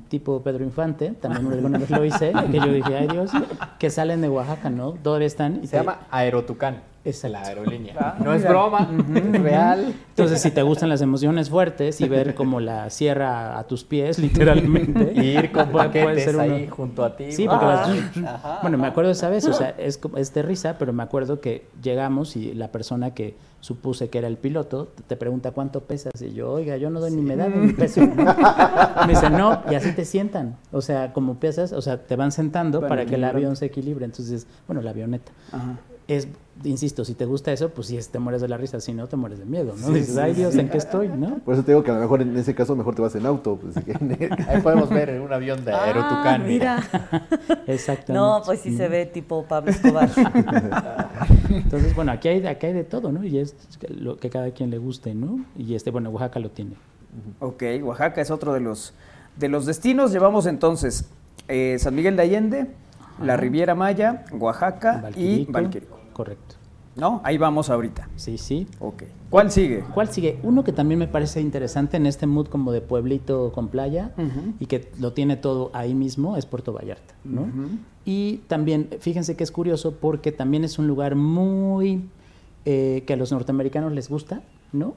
tipo 0.09 0.41
Pedro 0.43 0.64
Infante, 0.64 1.11
también 1.11 1.53
alguna 1.53 1.78
vez 1.78 1.91
lo 1.91 2.05
hice, 2.05 2.33
que 2.51 2.59
yo 2.59 2.66
dije, 2.72 2.97
ay 2.97 3.09
Dios, 3.09 3.30
que 3.78 3.91
salen 3.91 4.20
de 4.20 4.28
Oaxaca, 4.28 4.70
¿no? 4.70 4.93
Todavía 4.93 5.26
están. 5.26 5.61
y 5.62 5.66
Se 5.66 5.72
te- 5.72 5.76
llama 5.78 6.01
Aerotucán. 6.11 6.83
Exacto. 7.05 7.36
La 7.38 7.42
aerolínea. 7.48 7.94
Ah, 7.98 8.16
no 8.22 8.32
es 8.32 8.46
broma, 8.46 8.88
es 9.14 9.42
real. 9.42 9.94
Entonces, 10.11 10.40
si 10.40 10.50
te 10.53 10.62
gustan 10.62 10.88
las 10.88 11.00
emociones 11.00 11.50
fuertes 11.50 12.00
y 12.00 12.09
ver 12.09 12.34
como 12.34 12.61
la 12.61 12.90
sierra 12.90 13.59
a 13.59 13.64
tus 13.66 13.82
pies, 13.84 14.18
literalmente. 14.18 15.12
Y 15.16 15.20
ir 15.38 15.50
con 15.53 15.68
paquetes 15.72 16.24
ser 16.24 16.34
uno- 16.36 16.42
ahí 16.55 16.68
junto 16.68 17.05
a 17.05 17.16
ti. 17.16 17.32
Sí, 17.32 17.46
porque 17.48 17.64
Ah, 17.64 17.86
vas- 17.86 18.26
ajá. 18.26 18.59
Bueno, 18.62 18.78
me 18.78 18.86
acuerdo 18.86 19.11
esa 19.11 19.28
vez, 19.28 19.46
o 19.46 19.53
sea, 19.53 19.70
es, 19.78 19.98
como- 19.98 20.16
es 20.16 20.32
de 20.32 20.42
risa, 20.42 20.76
pero 20.78 20.92
me 20.92 21.03
acuerdo 21.03 21.40
que 21.40 21.66
llegamos 21.82 22.36
y 22.36 22.55
la 22.55 22.68
persona 22.70 23.12
que 23.14 23.34
supuse 23.61 24.09
que 24.09 24.18
era 24.18 24.26
el 24.28 24.36
piloto 24.38 24.88
te 25.07 25.16
pregunta 25.16 25.53
cuánto 25.53 25.82
pesas 25.84 26.20
y 26.20 26.32
yo, 26.32 26.50
oiga, 26.50 26.76
yo 26.78 26.90
no 26.90 26.98
doy 26.98 27.12
ni 27.12 27.22
me 27.22 27.36
da 27.36 27.48
ni 27.48 27.72
peso. 27.72 28.00
me 29.07 29.12
dice, 29.12 29.30
no, 29.30 29.62
y 29.70 29.74
así 29.74 29.92
te 29.92 30.05
sientan. 30.05 30.57
O 30.72 30.80
sea, 30.82 31.12
como 31.12 31.36
pesas, 31.36 31.72
o 31.72 31.80
sea, 31.82 31.98
te 31.98 32.16
van 32.16 32.32
sentando 32.32 32.80
para 32.86 33.07
que 33.07 33.14
el 33.16 33.24
avión 33.24 33.57
se 33.57 33.66
equilibre. 33.66 34.05
Entonces, 34.05 34.46
bueno, 34.66 34.82
la 34.82 34.90
avioneta. 34.90 35.32
Ajá. 35.53 35.76
Es, 36.09 36.26
insisto, 36.64 37.05
si 37.05 37.14
te 37.14 37.24
gusta 37.24 37.50
eso, 37.53 37.70
pues 37.70 37.86
sí, 37.88 37.98
te 38.11 38.18
mueres 38.18 38.40
de 38.42 38.48
la 38.48 38.57
risa, 38.57 38.78
si 38.80 38.92
no, 38.92 39.07
te 39.07 39.16
mueres 39.16 39.38
de 39.38 39.44
miedo, 39.46 39.74
¿no? 39.78 39.86
Sí, 39.88 39.94
Dices, 39.94 40.14
sí, 40.14 40.20
ay 40.20 40.34
Dios, 40.34 40.55
sí. 40.55 40.61
¿en 40.61 40.68
qué 40.68 40.78
estoy? 40.78 41.09
¿no? 41.09 41.38
Por 41.38 41.55
eso 41.55 41.62
te 41.64 41.72
digo 41.72 41.82
que 41.82 41.90
a 41.90 41.94
lo 41.94 42.00
mejor 42.00 42.22
en 42.22 42.36
ese 42.36 42.55
caso 42.55 42.76
mejor 42.76 42.94
te 42.94 43.03
vas 43.03 43.14
en 43.14 43.26
auto. 43.26 43.57
pues, 43.57 43.84
que- 43.84 44.30
Ahí 44.48 44.61
podemos 44.62 44.88
ver 44.90 45.09
en 45.11 45.22
un 45.22 45.32
avión 45.32 45.64
de 45.64 45.72
Aerotucán. 45.72 46.42
Ah, 46.42 46.44
mira. 46.46 46.82
Exactamente. 47.66 48.12
No, 48.12 48.42
pues 48.44 48.61
sí 48.61 48.76
se 48.76 48.88
ve 48.88 49.07
tipo 49.07 49.44
Pablo 49.44 49.70
Escobar. 49.70 50.09
Entonces, 51.50 51.94
bueno, 51.94 52.12
aquí 52.12 52.28
hay, 52.28 52.46
aquí 52.46 52.66
hay 52.66 52.72
de 52.72 52.84
todo, 52.84 53.12
¿no? 53.12 53.24
Y 53.24 53.38
es 53.38 53.55
lo 53.88 54.16
que 54.16 54.30
cada 54.30 54.50
quien 54.50 54.70
le 54.70 54.78
guste, 54.78 55.14
¿no? 55.14 55.44
Y 55.57 55.74
este, 55.74 55.90
bueno, 55.90 56.11
Oaxaca 56.11 56.38
lo 56.40 56.50
tiene. 56.50 56.72
Ok, 57.40 57.62
Oaxaca 57.82 58.20
es 58.20 58.30
otro 58.30 58.53
de 58.55 58.61
los, 58.61 58.94
de 59.36 59.48
los 59.48 59.66
destinos. 59.66 60.12
Llevamos 60.12 60.46
entonces 60.46 61.07
eh, 61.48 61.76
San 61.78 61.94
Miguel 61.94 62.16
de 62.16 62.22
Allende, 62.22 62.66
la 63.22 63.36
Riviera 63.36 63.74
Maya, 63.74 64.24
Oaxaca 64.32 65.11
y 65.16 65.44
Valquirico. 65.46 65.98
Correcto. 66.13 66.57
¿No? 66.95 67.23
Ahí 67.25 67.39
vamos 67.39 67.71
ahorita. 67.71 68.09
Sí, 68.17 68.37
sí. 68.37 68.67
Ok. 68.79 69.05
¿Cuál 69.31 69.51
sigue? 69.51 69.83
¿Cuál 69.95 70.09
sigue? 70.09 70.39
Uno 70.43 70.63
que 70.63 70.73
también 70.73 70.99
me 70.99 71.09
parece 71.09 71.41
interesante 71.41 71.97
en 71.97 72.07
este 72.07 72.27
mood 72.27 72.49
como 72.49 72.71
de 72.71 72.83
pueblito 72.83 73.51
con 73.53 73.69
playa 73.69 74.13
y 74.61 74.67
que 74.67 74.91
lo 75.01 75.15
tiene 75.15 75.37
todo 75.37 75.71
ahí 75.73 75.95
mismo 75.95 76.37
es 76.37 76.45
Puerto 76.45 76.75
Vallarta, 76.75 77.15
¿no? 77.25 77.47
Y 78.05 78.39
también, 78.49 78.91
fíjense 79.01 79.37
que 79.37 79.45
es 79.45 79.51
curioso 79.51 79.93
porque 80.01 80.33
también 80.33 80.65
es 80.65 80.79
un 80.79 80.87
lugar 80.87 81.15
muy 81.15 82.05
eh, 82.67 83.05
que 83.07 83.15
a 83.15 83.17
los 83.17 83.33
norteamericanos 83.33 83.93
les 83.93 84.11
gusta, 84.11 84.43
¿no? 84.73 84.95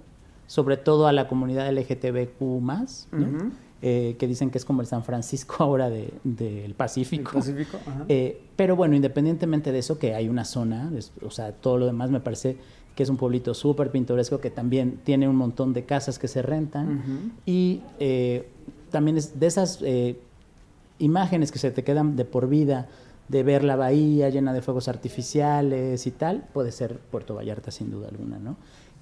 Sobre 0.48 0.76
todo 0.76 1.08
a 1.08 1.14
la 1.14 1.30
comunidad 1.30 1.72
LGTBQ+, 1.72 2.42
¿no? 2.42 3.28
Ujú. 3.28 3.52
Eh, 3.88 4.16
que 4.18 4.26
dicen 4.26 4.50
que 4.50 4.58
es 4.58 4.66
como 4.66 4.82
el 4.82 4.88
San 4.88 5.04
Francisco 5.04 5.58
ahora 5.60 5.92
de- 5.92 6.12
del 6.24 6.74
Pacífico. 6.74 7.30
El 7.34 7.36
Pacífico, 7.38 7.78
ajá. 7.86 8.06
Eh, 8.10 8.42
pero 8.56 8.76
bueno, 8.76 8.96
independientemente 8.96 9.72
de 9.72 9.78
eso, 9.78 10.00
que 10.00 10.16
hay 10.16 10.28
una 10.28 10.44
zona, 10.44 10.92
es- 10.98 11.12
o 11.24 11.30
sea, 11.30 11.52
todo 11.52 11.78
lo 11.78 11.86
demás 11.86 12.10
me 12.10 12.20
parece 12.20 12.58
que 12.96 13.04
es 13.04 13.10
un 13.10 13.18
pueblito 13.18 13.54
súper 13.54 13.92
pintoresco 13.92 14.40
que 14.40 14.50
también 14.50 15.00
tiene 15.04 15.28
un 15.30 15.36
montón 15.36 15.74
de 15.74 15.84
casas 15.86 16.18
que 16.18 16.28
se 16.28 16.42
rentan 16.42 17.34
y 17.46 17.82
eh, 18.00 18.48
también 18.90 19.18
es 19.18 19.40
de 19.40 19.46
esas 19.46 19.80
eh, 19.84 20.18
imágenes 20.98 21.52
que 21.52 21.60
se 21.60 21.70
te 21.72 21.84
quedan 21.84 22.16
de 22.16 22.26
por 22.26 22.48
vida, 22.50 22.88
de 23.28 23.44
ver 23.44 23.64
la 23.64 23.76
bahía 23.76 24.30
llena 24.30 24.52
de 24.54 24.62
fuegos 24.64 24.88
artificiales 24.88 26.08
y 26.08 26.12
tal, 26.12 26.46
puede 26.54 26.72
ser 26.72 26.98
Puerto 27.12 27.36
Vallarta 27.36 27.70
sin 27.70 27.92
duda 27.92 28.08
alguna, 28.08 28.40
¿no? 28.40 28.56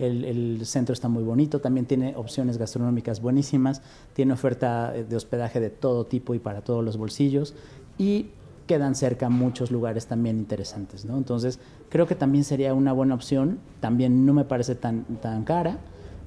El, 0.03 0.25
el 0.25 0.65
centro 0.65 0.93
está 0.93 1.07
muy 1.07 1.23
bonito, 1.23 1.59
también 1.59 1.85
tiene 1.85 2.15
opciones 2.15 2.57
gastronómicas 2.57 3.21
buenísimas, 3.21 3.81
tiene 4.13 4.33
oferta 4.33 4.91
de 4.91 5.15
hospedaje 5.15 5.59
de 5.59 5.69
todo 5.69 6.05
tipo 6.05 6.35
y 6.35 6.39
para 6.39 6.61
todos 6.61 6.83
los 6.83 6.97
bolsillos 6.97 7.55
y 7.97 8.27
quedan 8.67 8.95
cerca 8.95 9.29
muchos 9.29 9.71
lugares 9.71 10.07
también 10.07 10.37
interesantes, 10.37 11.05
¿no? 11.05 11.17
Entonces, 11.17 11.59
creo 11.89 12.07
que 12.07 12.15
también 12.15 12.43
sería 12.43 12.73
una 12.73 12.93
buena 12.93 13.15
opción, 13.15 13.59
también 13.79 14.25
no 14.25 14.33
me 14.33 14.45
parece 14.45 14.75
tan, 14.75 15.03
tan 15.21 15.43
cara, 15.43 15.79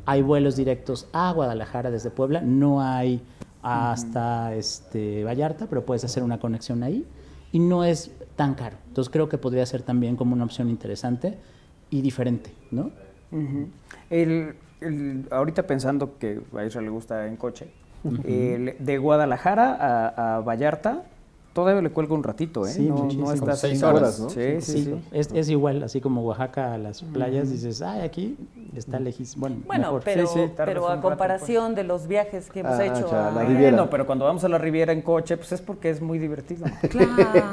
hay 0.04 0.22
vuelos 0.22 0.56
directos 0.56 1.08
a 1.12 1.32
Guadalajara 1.32 1.90
desde 1.90 2.10
Puebla, 2.10 2.40
no 2.40 2.82
hay 2.82 3.22
hasta 3.62 4.54
este 4.54 5.24
Vallarta, 5.24 5.66
pero 5.66 5.84
puedes 5.84 6.04
hacer 6.04 6.22
una 6.22 6.38
conexión 6.38 6.84
ahí 6.84 7.04
y 7.50 7.58
no 7.58 7.82
es 7.82 8.12
tan 8.36 8.54
caro. 8.54 8.76
Entonces 8.86 9.12
creo 9.12 9.28
que 9.28 9.38
podría 9.38 9.66
ser 9.66 9.82
también 9.82 10.14
como 10.14 10.34
una 10.34 10.44
opción 10.44 10.70
interesante 10.70 11.38
y 11.90 12.02
diferente, 12.02 12.52
¿no? 12.70 12.92
Ujú. 13.32 13.68
El- 14.10 14.54
el- 14.80 15.26
ahorita 15.30 15.64
pensando 15.66 16.18
que 16.18 16.40
a 16.56 16.64
Israel 16.64 16.84
le 16.86 16.90
gusta 16.90 17.26
en 17.26 17.36
coche, 17.36 17.68
el- 18.24 18.76
de 18.78 18.98
Guadalajara 18.98 19.74
a, 19.74 20.36
a 20.36 20.40
Vallarta, 20.40 21.02
todavía 21.56 21.80
le 21.82 21.90
cuelga 21.90 22.14
un 22.14 22.22
ratito, 22.22 22.66
¿eh? 22.66 22.70
Sí, 22.70 22.82
no, 22.88 23.08
no 23.10 23.32
está 23.32 23.56
Seis 23.56 23.82
horas, 23.82 24.20
¿no? 24.20 24.28
Sí, 24.30 24.60
sí, 24.60 24.72
Sí, 24.72 24.84
sí. 24.84 24.94
Es, 25.10 25.30
es 25.32 25.48
igual, 25.48 25.82
así 25.82 26.00
como 26.00 26.20
Oaxaca 26.22 26.74
a 26.74 26.78
las 26.78 27.02
playas, 27.02 27.50
dices, 27.50 27.80
ay, 27.82 28.02
aquí 28.02 28.36
está 28.76 29.00
lejísimo. 29.00 29.40
Bueno, 29.40 29.56
Bueno, 29.66 29.82
mejor. 29.86 30.02
pero, 30.04 30.26
Sí, 30.26 30.32
sí, 30.34 30.40
tardas 30.54 30.66
pero 30.74 30.86
a 30.86 30.90
rato, 30.90 31.00
pues. 31.02 31.10
comparación 31.12 31.74
de 31.74 31.82
los 31.84 32.06
viajes 32.06 32.50
que 32.50 32.60
hemos 32.60 32.78
Ah, 32.78 32.84
hecho 32.86 33.10
ya, 33.10 33.28
a- 33.28 33.30
la 33.32 33.42
Riviera. 33.44 33.70
Bueno, 33.76 33.90
pero 33.90 34.06
cuando 34.06 34.24
vamos 34.26 34.44
a 34.44 34.48
la 34.50 34.58
Riviera 34.58 34.92
en 34.92 35.00
coche, 35.02 35.36
pues 35.38 35.50
es 35.52 35.62
porque 35.62 35.88
es 35.90 36.00
muy 36.02 36.18
divertido. 36.18 36.66
Claro. 36.90 37.10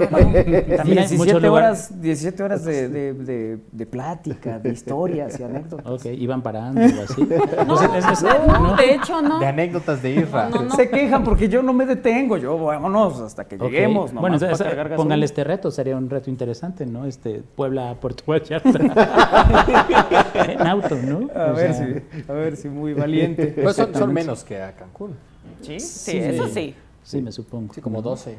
También 0.09 0.99
hay 0.99 1.07
17 1.07 1.17
muchos 1.17 1.41
lugares. 1.41 1.89
horas, 1.89 2.01
17 2.01 2.43
horas 2.43 2.65
de, 2.65 2.89
de, 2.89 3.13
de, 3.13 3.59
de 3.71 3.85
plática, 3.85 4.59
de 4.59 4.69
historias 4.71 5.39
y 5.39 5.43
anécdotas. 5.43 5.85
Ok, 5.87 6.05
iban 6.17 6.41
parando 6.41 6.81
o 6.81 7.03
así. 7.03 7.21
No, 7.67 7.75
Pues 7.75 7.81
es- 7.95 8.11
es- 8.11 8.23
no, 8.23 8.59
¿no? 8.59 8.75
de 8.75 8.93
hecho 8.95 9.21
no. 9.21 9.39
De 9.39 9.45
anécdotas 9.47 10.01
de. 10.01 10.15
No, 10.31 10.49
no, 10.49 10.61
no. 10.63 10.75
Se 10.75 10.89
quejan 10.89 11.23
porque 11.23 11.47
yo 11.47 11.61
no 11.63 11.71
me 11.73 11.85
detengo, 11.85 12.37
yo 12.37 12.57
vámonos 12.57 13.19
hasta 13.21 13.45
que 13.45 13.57
lleguemos. 13.57 13.92
Vamos, 13.93 14.13
nomás 14.13 14.21
Bueno, 14.21 14.39
para 14.39 14.71
entonces, 14.71 14.95
pónganle 14.95 15.25
este 15.25 15.43
reto, 15.43 15.71
sería 15.71 15.97
un 15.97 16.09
reto 16.09 16.29
interesante, 16.29 16.85
¿no? 16.85 17.05
Este, 17.05 17.41
Puebla, 17.55 17.95
Puerto 17.99 18.23
Vallarta. 18.27 18.69
en 20.51 20.67
auto, 20.67 20.95
¿no? 20.95 21.29
A 21.33 21.51
O 21.51 21.55
ver 21.55 21.73
sea, 21.73 21.87
si, 21.87 22.31
a 22.31 22.33
ver 22.33 22.57
si 22.57 22.69
muy 22.69 22.93
valiente. 22.93 23.53
Pues 23.63 23.75
son, 23.75 24.13
menos 24.13 24.43
que 24.43 24.61
a 24.61 24.75
Cancún. 24.75 25.15
Sí, 25.61 25.79
sí, 25.79 26.17
eso 26.17 26.47
sí. 26.47 26.75
Sí, 27.03 27.21
me 27.21 27.31
supongo. 27.31 27.73
Sí, 27.73 27.81
como 27.81 28.01
12. 28.01 28.35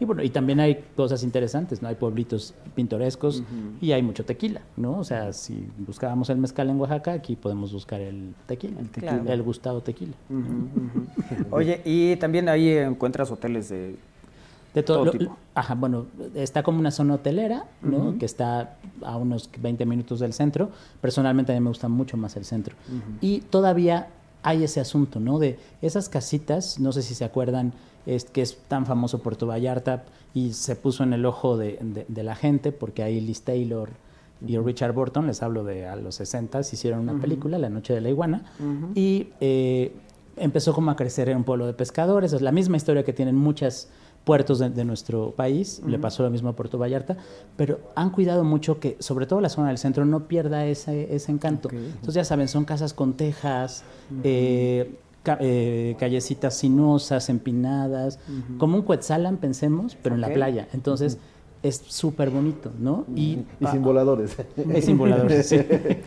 Y 0.00 0.06
bueno, 0.06 0.22
y 0.22 0.30
también 0.30 0.60
hay 0.60 0.82
cosas 0.96 1.22
interesantes, 1.22 1.82
¿no? 1.82 1.88
Hay 1.88 1.94
pueblitos 1.94 2.54
pintorescos 2.74 3.42
y 3.82 3.92
hay 3.92 4.02
mucho 4.02 4.24
tequila, 4.24 4.62
¿no? 4.78 4.98
O 4.98 5.04
sea, 5.04 5.34
si 5.34 5.68
buscábamos 5.76 6.30
el 6.30 6.38
mezcal 6.38 6.70
en 6.70 6.80
Oaxaca, 6.80 7.12
aquí 7.12 7.36
podemos 7.36 7.70
buscar 7.70 8.00
el 8.00 8.34
tequila, 8.46 8.80
el, 8.80 8.88
tequila. 8.88 9.22
el 9.26 9.42
gustado 9.42 9.82
tequila. 9.82 10.14
Oye, 11.50 11.82
y 11.84 12.16
también 12.16 12.48
ahí 12.48 12.70
encuentras 12.70 13.30
hoteles 13.30 13.68
de, 13.68 13.96
De 14.74 14.82
todo, 14.82 14.98
todo 14.98 15.04
lo- 15.06 15.12
tipo. 15.12 15.36
Ajá, 15.54 15.74
bueno, 15.74 16.06
está 16.34 16.62
como 16.62 16.78
una 16.78 16.90
zona 16.90 17.14
hotelera, 17.14 17.64
¿no? 17.82 17.96
Ujú. 18.10 18.18
Que 18.18 18.26
está 18.26 18.76
a 19.02 19.16
unos 19.16 19.50
20 19.60 19.84
minutos 19.86 20.20
del 20.20 20.32
centro. 20.32 20.70
Personalmente 21.00 21.52
a 21.52 21.54
mí 21.56 21.60
me 21.60 21.68
gusta 21.70 21.88
mucho 21.88 22.16
más 22.16 22.36
el 22.36 22.44
centro. 22.44 22.76
Y 23.20 23.40
todavía 23.40 24.08
hay 24.42 24.64
ese 24.64 24.80
asunto, 24.80 25.18
¿no? 25.20 25.38
De 25.38 25.58
esas 25.82 26.08
casitas, 26.08 26.78
no 26.80 26.92
sé 26.92 27.02
si 27.02 27.14
se 27.14 27.24
acuerdan, 27.24 27.72
es 28.06 28.24
que 28.24 28.42
es 28.42 28.56
tan 28.68 28.86
famoso 28.86 29.18
Puerto 29.18 29.46
Vallarta 29.46 30.04
y 30.32 30.52
se 30.52 30.76
puso 30.76 31.02
en 31.02 31.12
el 31.12 31.26
ojo 31.26 31.56
de, 31.58 31.78
de- 31.82 32.06
de 32.08 32.22
la 32.22 32.34
gente 32.36 32.72
porque 32.72 33.02
ahí 33.02 33.20
Liz 33.20 33.42
Taylor 33.42 33.90
y 34.46 34.56
Richard 34.56 34.92
Burton, 34.94 35.26
les 35.26 35.42
hablo 35.42 35.64
de 35.64 35.86
a 35.86 35.96
los 35.96 36.14
60, 36.14 36.60
hicieron 36.60 37.00
una 37.00 37.12
Ujú. 37.12 37.20
película, 37.20 37.58
La 37.58 37.68
Noche 37.68 37.92
de 37.92 38.00
la 38.00 38.08
Iguana, 38.08 38.44
y 38.94 39.28
eh, 39.40 39.92
empezó 40.38 40.72
como 40.72 40.90
a 40.90 40.96
crecer 40.96 41.28
en 41.28 41.36
un 41.38 41.44
pueblo 41.44 41.66
de 41.66 41.74
pescadores. 41.74 42.32
Es 42.32 42.40
la 42.40 42.52
misma 42.52 42.78
historia 42.78 43.04
que 43.04 43.12
tienen 43.12 43.34
muchos 43.36 43.88
puertos 44.24 44.58
de, 44.58 44.70
de 44.70 44.84
nuestro 44.84 45.32
país. 45.32 45.80
Le 45.86 45.98
pasó 45.98 46.22
lo 46.22 46.30
mismo 46.30 46.48
a 46.50 46.52
Puerto 46.56 46.78
Vallarta. 46.78 47.16
Pero 47.56 47.80
han 47.94 48.10
cuidado 48.10 48.44
mucho 48.44 48.78
que, 48.78 48.96
sobre 49.00 49.26
todo 49.26 49.40
la 49.40 49.48
zona 49.48 49.68
del 49.68 49.78
centro, 49.78 50.04
no 50.04 50.28
pierda 50.28 50.66
ese, 50.66 51.14
ese 51.14 51.32
encanto. 51.32 51.68
Entonces, 51.72 52.14
ya 52.14 52.24
saben, 52.24 52.46
son 52.48 52.64
casas 52.64 52.92
con 52.94 53.14
tejas, 53.14 53.82
eh, 54.22 54.94
ca- 55.22 55.38
eh, 55.40 55.96
callecitas 55.98 56.54
sinuosas, 56.56 57.28
empinadas, 57.28 58.18
como 58.58 58.76
un 58.76 58.82
Cuetzalan, 58.82 59.36
pensemos, 59.38 59.96
pero 60.02 60.14
en 60.14 60.20
la 60.20 60.28
playa. 60.34 60.68
Entonces, 60.72 61.18
es 61.62 61.82
súper 61.88 62.30
bonito, 62.30 62.70
¿no? 62.78 63.04
Y, 63.14 63.40
Y 63.60 63.66
sin 63.70 63.82
voladores. 63.82 64.34
es 64.72 64.84
sin 64.84 64.96
voladores, 64.96 65.46
sí. 65.46 65.58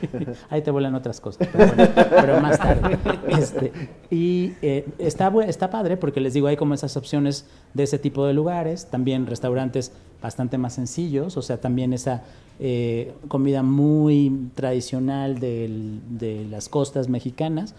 Ahí 0.49 0.61
te 0.63 0.71
vuelan 0.71 0.95
otras 0.95 1.21
cosas, 1.21 1.47
pero, 1.51 1.67
bueno, 1.75 1.91
pero 2.09 2.41
más 2.41 2.57
tarde. 2.57 2.97
Este, 3.27 3.71
y 4.09 4.53
eh, 4.63 4.85
está, 4.97 5.31
está 5.47 5.69
padre 5.69 5.95
porque 5.97 6.19
les 6.21 6.33
digo, 6.33 6.47
hay 6.47 6.57
como 6.57 6.73
esas 6.73 6.97
opciones 6.97 7.45
de 7.73 7.83
ese 7.83 7.99
tipo 7.99 8.25
de 8.25 8.33
lugares, 8.33 8.87
también 8.89 9.27
restaurantes 9.27 9.91
bastante 10.21 10.57
más 10.57 10.73
sencillos, 10.73 11.37
o 11.37 11.41
sea, 11.41 11.57
también 11.61 11.93
esa 11.93 12.23
eh, 12.59 13.13
comida 13.27 13.61
muy 13.63 14.49
tradicional 14.55 15.39
del- 15.39 15.99
de 16.17 16.45
las 16.49 16.69
costas 16.69 17.09
mexicanas, 17.09 17.75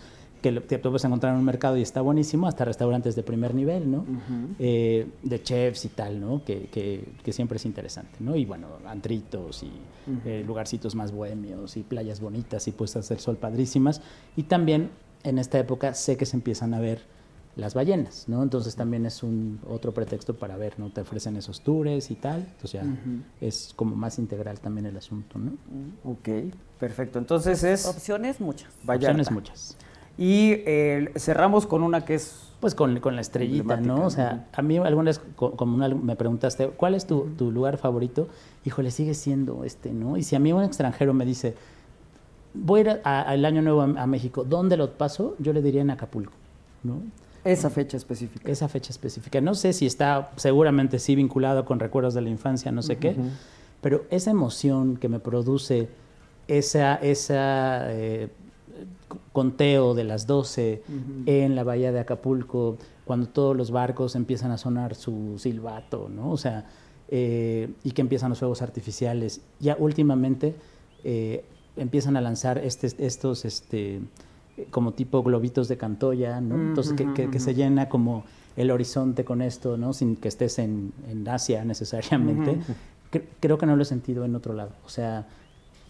que 0.53 0.79
tú 0.79 0.91
puedes 0.91 1.05
encontrar 1.05 1.33
en 1.33 1.39
un 1.39 1.45
mercado 1.45 1.77
y 1.77 1.83
está 1.83 2.01
buenísimo, 2.01 2.47
hasta 2.47 2.65
restaurantes 2.65 3.17
de 3.17 3.23
primer 3.23 3.55
nivel, 3.55 3.91
¿no? 3.91 4.05
Eh, 4.59 5.07
de 5.23 5.43
chefs 5.43 5.85
y 5.85 5.89
tal, 5.89 6.21
¿no? 6.21 6.45
Que, 6.45 6.67
que- 6.67 7.05
que 7.23 7.33
siempre 7.33 7.57
es 7.57 7.65
interesante, 7.65 8.17
¿no? 8.21 8.37
Y 8.37 8.45
bueno, 8.45 8.69
antritos 8.87 9.63
y 9.63 9.71
eh, 10.25 10.45
lugarcitos 10.47 10.95
más 10.95 11.13
bohemios 11.13 11.77
y 11.77 11.83
playas 11.83 12.21
bonitas 12.21 12.69
y 12.69 12.73
puestas 12.73 13.09
del 13.09 13.19
sol 13.21 13.37
padrísimas. 13.37 14.03
Y 14.37 14.45
también 14.45 14.91
en 15.23 15.39
esta 15.39 15.59
época 15.59 15.95
sé 15.95 16.17
que 16.17 16.27
se 16.27 16.37
empiezan 16.37 16.75
a 16.75 16.81
ver 16.81 17.03
las 17.57 17.73
ballenas, 17.75 18.25
¿no? 18.29 18.43
Entonces 18.43 18.75
también 18.75 19.07
es 19.07 19.23
un 19.23 19.61
otro 19.69 19.95
pretexto 19.95 20.35
para 20.35 20.57
ver, 20.57 20.79
¿no? 20.81 20.91
Te 20.91 21.01
ofrecen 21.03 21.37
esos 21.37 21.61
tours 21.61 22.11
y 22.11 22.17
tal, 22.17 22.41
entonces 22.41 22.73
ya 22.73 22.83
Ujú. 22.83 23.23
es 23.41 23.73
como 23.77 23.95
más 23.95 24.19
integral 24.19 24.59
también 24.59 24.87
el 24.87 24.97
asunto, 24.97 25.39
¿no? 25.39 25.53
Ok, 26.03 26.29
perfecto. 26.81 27.21
Entonces 27.21 27.63
es 27.63 27.87
Opciones 27.87 28.41
muchas. 28.41 28.75
Vallarta. 28.85 29.07
Opciones 29.23 29.31
muchas. 29.31 29.77
Y 30.17 30.53
eh, 30.67 31.11
cerramos 31.17 31.67
con 31.67 31.83
una 31.83 32.05
que 32.05 32.15
es... 32.15 32.41
Pues 32.61 32.75
con, 32.75 32.99
con 33.01 33.15
la 33.15 33.21
estrellita, 33.21 33.77
¿no? 33.87 34.07
O 34.07 34.11
sea, 34.11 34.47
a 34.55 34.63
mí 34.63 34.79
alguna 34.79 35.11
vez 35.11 35.21
co- 35.37 35.51
como 35.53 35.75
una- 35.77 35.89
me 35.89 36.17
preguntaste, 36.17 36.69
¿cuál 36.69 36.95
es 36.95 37.07
tu, 37.07 37.25
tu 37.37 37.51
lugar 37.51 37.77
favorito? 37.77 38.27
Híjole, 38.65 38.91
sigue 38.91 39.13
siendo 39.13 39.65
este, 39.65 39.93
¿no? 39.93 40.17
Y 40.17 40.23
si 40.23 40.35
a 40.35 40.39
mí 40.39 40.51
un 40.51 40.63
extranjero 40.63 41.13
me 41.13 41.27
dice, 41.27 41.55
voy 42.55 42.81
a 42.81 42.83
ir 42.83 43.01
al 43.05 43.45
Año 43.45 43.61
Nuevo 43.61 43.83
a, 43.83 43.85
a 44.03 44.07
México, 44.07 44.45
¿dónde 44.45 44.79
lo 44.79 44.93
paso? 44.93 45.35
Yo 45.41 45.53
le 45.53 45.61
diría 45.61 45.83
en 45.83 45.91
Acapulco, 45.91 46.33
¿no? 46.85 46.95
Esa 47.45 47.69
fecha 47.69 47.99
específica. 47.99 48.51
Esa 48.51 48.69
fecha 48.69 48.91
específica. 48.93 49.43
No 49.43 49.55
sé 49.55 49.75
si 49.75 49.85
está 49.85 50.31
seguramente 50.37 50.99
sí 50.99 51.15
vinculado 51.15 51.67
con 51.67 51.79
recuerdos 51.79 52.15
de 52.15 52.23
la 52.23 52.31
infancia, 52.31 52.73
no 52.73 52.81
sé 52.81 52.97
qué, 52.97 53.15
pero 53.83 54.05
esa 54.09 54.31
emoción 54.31 54.97
que 54.97 55.11
me 55.11 55.19
produce 55.19 55.91
esa, 56.49 56.95
esa 56.95 57.93
eh, 57.93 58.31
conteo 59.35 59.93
de 59.93 60.05
las 60.05 60.27
12 60.27 60.83
Ujú. 60.89 60.97
en 61.27 61.55
la 61.57 61.65
bahía 61.65 61.93
de 61.93 62.01
Acapulco, 62.01 62.79
cuando 63.05 63.27
todos 63.29 63.55
los 63.55 63.71
barcos 63.71 64.15
empiezan 64.17 64.51
a 64.53 64.57
sonar 64.57 64.95
su 64.95 65.35
silbato, 65.39 66.09
¿no? 66.09 66.31
O 66.31 66.39
sea, 66.39 66.65
eh, 67.09 67.69
y 67.83 67.91
que 67.91 68.01
empiezan 68.01 68.31
los 68.31 68.39
fuegos 68.39 68.63
artificiales. 68.63 69.43
Ya 69.61 69.77
últimamente 69.79 70.55
eh, 71.05 71.45
empiezan 71.77 72.17
a 72.17 72.23
lanzar 72.23 72.59
este, 72.59 72.87
estos, 73.05 73.45
este, 73.45 74.01
como 74.71 74.93
tipo 74.93 75.23
globitos 75.23 75.69
de 75.69 75.77
Cantoya, 75.77 76.41
¿no? 76.41 76.55
Entonces, 76.55 76.95
que, 77.15 77.41
se 77.41 77.55
llena 77.55 77.89
como 77.91 78.25
el 78.57 78.71
horizonte 78.71 79.25
con 79.25 79.43
esto, 79.43 79.77
¿no? 79.77 79.93
Sin 79.93 80.17
que 80.17 80.29
estés 80.29 80.59
en, 80.61 80.93
en 81.11 81.29
Asia 81.29 81.65
necesariamente. 81.65 82.57
Cre- 83.13 83.25
creo 83.41 83.59
que 83.59 83.67
no 83.67 83.75
lo 83.77 83.83
he 83.83 83.87
sentido 83.87 84.25
en 84.25 84.35
otro 84.37 84.55
lado. 84.55 84.71
O 84.87 84.89
sea, 84.89 85.27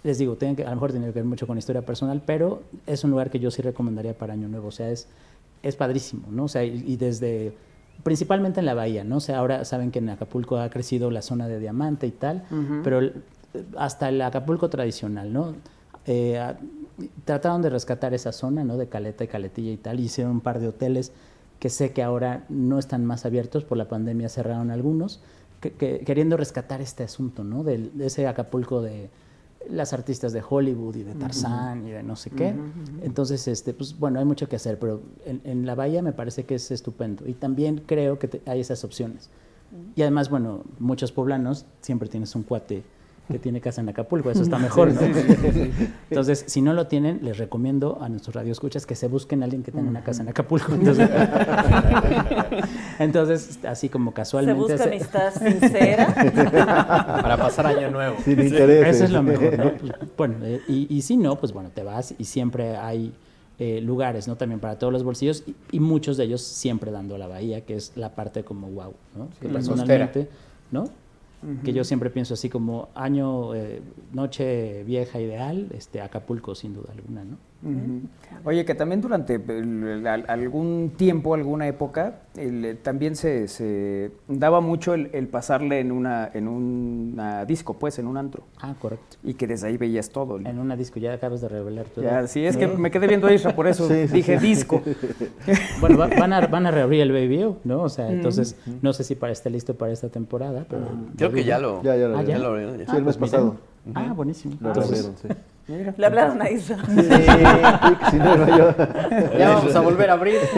les 0.05 0.19
digo, 0.19 0.39
que, 0.39 0.47
a 0.65 0.69
lo 0.69 0.77
mejor 0.77 0.93
tiene 0.93 1.07
que 1.07 1.13
ver 1.13 1.25
mucho 1.25 1.47
con 1.47 1.59
historia 1.59 1.83
personal, 1.83 2.23
pero 2.25 2.63
es 2.87 3.03
un 3.05 3.11
lugar 3.11 3.31
que 3.31 3.41
yo 3.41 3.51
sí 3.51 3.63
recomendaría 3.63 4.17
para 4.17 4.35
Año 4.35 4.47
Nuevo. 4.49 4.69
O 4.69 4.71
sea, 4.71 4.91
es, 4.91 5.09
es 5.63 5.75
padrísimo, 5.77 6.29
¿no? 6.31 6.45
O 6.45 6.49
sea, 6.49 6.63
y, 6.63 6.85
y 6.87 6.97
desde, 6.97 7.55
principalmente 8.03 8.61
en 8.61 8.67
la 8.67 8.75
bahía, 8.75 9.03
¿no? 9.03 9.17
O 9.17 9.21
sea, 9.21 9.39
ahora 9.39 9.65
saben 9.65 9.91
que 9.91 9.99
en 10.01 10.11
Acapulco 10.11 10.59
ha 10.59 10.69
crecido 10.71 11.11
la 11.11 11.23
zona 11.23 11.49
de 11.49 11.59
diamante 11.59 12.07
y 12.07 12.11
tal, 12.11 12.45
pero 12.85 13.01
hasta 13.77 14.09
el 14.11 14.21
Acapulco 14.21 14.69
tradicional, 14.69 15.33
¿no? 15.33 15.55
Eh, 16.07 16.39
a- 16.39 16.59
trataron 17.25 17.63
de 17.63 17.71
rescatar 17.71 18.13
esa 18.15 18.31
zona, 18.33 18.63
¿no? 18.63 18.77
De 18.77 18.89
Caleta 18.89 19.25
y 19.25 19.29
Caletilla 19.29 19.73
y 19.73 19.77
tal, 19.79 20.01
y 20.01 20.05
hicieron 20.05 20.33
un 20.35 20.41
par 20.43 20.61
de 20.61 20.69
hoteles 20.69 21.13
que 21.59 21.71
sé 21.71 21.93
que 21.93 22.03
ahora 22.03 22.45
no 22.51 22.79
están 22.79 23.07
más 23.07 23.25
abiertos, 23.25 23.65
por 23.65 23.79
la 23.79 23.89
pandemia 23.89 24.29
cerraron 24.29 24.71
algunos, 24.71 25.21
que- 25.61 25.73
que- 25.73 26.01
queriendo 26.01 26.37
rescatar 26.37 26.83
este 26.83 27.05
asunto, 27.05 27.43
¿no? 27.43 27.65
Del- 27.65 27.97
de 27.97 28.07
ese 28.07 28.27
Acapulco 28.27 28.83
de 28.83 29.09
las 29.71 29.93
artistas 29.93 30.33
de 30.33 30.43
Hollywood 30.49 30.97
y 30.97 31.03
de 31.05 31.15
Tarzán 31.15 31.87
y 31.87 31.91
de 31.91 32.03
no 32.03 32.17
sé 32.17 32.31
qué. 32.31 32.55
Entonces, 33.03 33.47
este, 33.49 33.73
pues 33.75 33.99
bueno, 33.99 34.19
hay 34.19 34.25
mucho 34.25 34.49
que 34.49 34.57
hacer, 34.57 34.79
pero 34.79 35.01
en, 35.25 35.41
en 35.45 35.67
la 35.67 35.75
bahía 35.75 36.03
me 36.03 36.13
parece 36.13 36.45
que 36.45 36.55
es 36.57 36.71
estupendo. 36.71 37.27
Y 37.27 37.35
también 37.35 37.83
creo 37.87 38.19
que 38.19 38.29
te- 38.29 38.43
hay 38.47 38.61
esas 38.61 38.85
opciones. 38.85 39.31
Y 39.97 40.03
además, 40.03 40.31
bueno, 40.31 40.63
muchos 40.79 41.11
poblanos 41.13 41.67
siempre 41.81 42.09
tienes 42.09 42.35
un 42.37 42.43
cuate 42.45 42.85
que 43.31 43.39
tiene 43.39 43.61
casa 43.61 43.81
en 43.81 43.89
Acapulco, 43.89 44.31
eso 44.31 44.43
está 44.43 44.59
mejor, 44.59 44.93
¿no? 44.93 45.01
Sí, 45.01 45.13
sí, 45.15 45.23
sí, 45.41 45.53
sí. 45.53 45.89
Entonces, 46.11 46.45
si 46.47 46.61
no 46.61 46.75
lo 46.75 46.87
tienen, 46.89 47.21
les 47.23 47.39
recomiendo 47.39 47.99
a 48.03 48.09
nuestros 48.11 48.35
radioescuchas 48.35 48.85
que 48.85 48.95
se 48.95 49.09
busquen 49.09 49.41
a 49.43 49.45
alguien 49.45 49.63
que 49.63 49.73
tenga 49.73 49.89
una 49.89 50.05
casa 50.05 50.23
en 50.23 50.29
Acapulco. 50.29 50.75
Entonces, 50.75 51.09
entonces 52.99 53.59
así 53.65 53.89
como 53.89 54.11
Se 54.11 54.15
casualmente... 54.15 54.61
busca 54.61 54.79
se- 54.79 54.85
amistad 54.85 55.33
sincera. 55.35 56.07
Para 57.23 57.37
pasar 57.37 57.67
año 57.67 57.91
nuevo. 57.91 58.17
Sin 58.25 58.41
intereses. 58.41 58.97
Eso 58.97 59.05
es 59.05 59.11
lo 59.11 59.23
mejor, 59.23 59.59
¿no? 59.59 59.73
Pues, 59.77 59.93
bueno, 60.17 60.35
eh, 60.43 60.61
y, 60.69 60.95
y 60.95 61.03
si 61.03 61.17
no, 61.17 61.37
pues 61.37 61.53
bueno, 61.53 61.71
te 61.75 61.83
vas 61.83 62.15
y 62.19 62.25
siempre 62.25 62.77
hay 62.77 63.13
eh, 63.59 63.81
lugares, 63.81 64.29
¿no? 64.29 64.37
También 64.37 64.61
para 64.61 64.79
todos 64.79 64.93
los 64.93 65.03
bolsillos 65.03 65.45
y, 65.47 65.55
y 65.73 65.81
muchos 65.81 66.17
de 66.17 66.25
ellos 66.25 66.43
siempre 66.43 66.91
dando 66.91 67.15
a 67.15 67.19
la 67.19 67.27
bahía, 67.27 67.63
que 67.63 67.77
es 67.77 67.93
la 67.97 68.15
parte 68.15 68.45
como 68.45 68.69
wow, 68.69 68.93
¿no? 69.17 69.29
que 69.41 69.47
la 69.49 69.55
personalmente, 69.55 70.29
¿no? 70.71 70.89
Que 71.63 71.73
yo 71.73 71.85
siempre 71.85 72.11
pienso 72.11 72.35
así 72.35 72.49
como 72.49 72.89
año, 72.95 73.55
eh, 73.55 73.83
noche 74.13 74.83
vieja 74.85 75.21
ideal, 75.21 75.69
este 75.75 76.01
Acapulco 76.01 76.55
sin 76.55 76.73
duda 76.73 76.93
alguna, 76.93 77.25
¿no? 77.25 77.37
Oye, 78.45 78.65
que 78.67 78.75
también 78.75 79.01
durante 79.01 79.37
el- 79.37 80.07
al- 80.07 80.25
algún 80.29 80.93
tiempo, 80.97 81.35
alguna 81.35 81.67
época, 81.67 82.17
el- 82.37 82.77
también 82.83 83.17
se, 83.17 83.49
se 83.49 84.11
daba 84.29 84.61
mucho 84.61 84.93
el, 84.93 85.09
el 85.15 85.29
pasarle 85.29 85.81
en 85.81 85.91
una 85.93 86.31
en 86.35 86.49
una 86.49 87.45
disco, 87.47 87.75
pues, 87.79 87.99
en 87.99 88.07
un 88.07 88.17
antro. 88.19 88.43
Ah, 88.61 88.75
correcto. 88.79 89.17
Y 89.23 89.35
que 89.35 89.47
desde 89.47 89.69
ahí 89.69 89.79
veías 89.79 90.11
todo. 90.11 90.39
En 90.39 90.59
una 90.59 90.77
disco, 90.77 90.99
ya 91.01 91.15
acabas 91.15 91.41
de 91.41 91.49
revelar 91.49 91.87
todo. 91.87 92.05
Ya, 92.05 92.27
sí, 92.27 92.45
es 92.45 92.57
que 92.57 92.67
me 92.67 92.91
quedé 92.91 93.07
viendo 93.07 93.27
a 93.29 93.33
Isra, 93.33 93.55
por 93.57 93.67
eso 93.67 93.89
Sí, 93.89 94.09
sí, 94.09 94.15
dije 94.15 94.39
sí. 94.39 94.47
disco. 94.47 94.83
Bueno, 95.81 95.99
va- 95.99 96.09
van, 96.09 96.33
a, 96.33 96.47
van 96.47 96.67
a 96.67 96.71
reabrir 96.71 97.01
el 97.01 97.13
Baby 97.13 97.55
¿no? 97.65 97.83
O 97.83 97.89
sea, 97.89 98.11
entonces, 98.11 98.57
no 98.83 98.93
sé 98.93 99.05
si 99.05 99.15
para 99.15 99.33
esté 99.33 99.51
listo 99.51 99.75
para 99.75 99.93
esta 99.93 100.09
temporada, 100.09 100.67
pero... 100.69 100.83
Creo 101.17 101.33
que 101.33 101.45
ya 101.45 101.59
lo, 101.59 101.83
Ya, 101.83 101.97
ya 101.97 102.09
lo 102.09 102.17
Ah, 102.17 102.21
abrieron. 102.21 102.27
ya 102.27 102.39
lo 102.39 102.49
abrieron, 102.53 102.79
ya. 102.79 102.87
Sí, 102.91 102.97
el 102.97 103.05
mes 103.05 103.17
pues 103.17 103.31
pasado. 103.31 103.57
Ah, 103.95 104.13
buenísimo. 104.15 104.57
Lo 104.61 104.69
Entonces, 104.69 105.11
sí. 105.21 105.29
Le 105.67 106.07
hablaron 106.07 106.43
a 106.43 106.51
Isra. 106.51 106.77
Sí, 108.11 108.17
no, 108.19 108.37
no, 108.37 108.59
yo- 108.59 108.75
Ya 109.39 109.55
vamos 109.55 109.75
a 109.75 109.81
volver 109.81 110.11
a 110.11 110.13
abrir. 110.15 110.37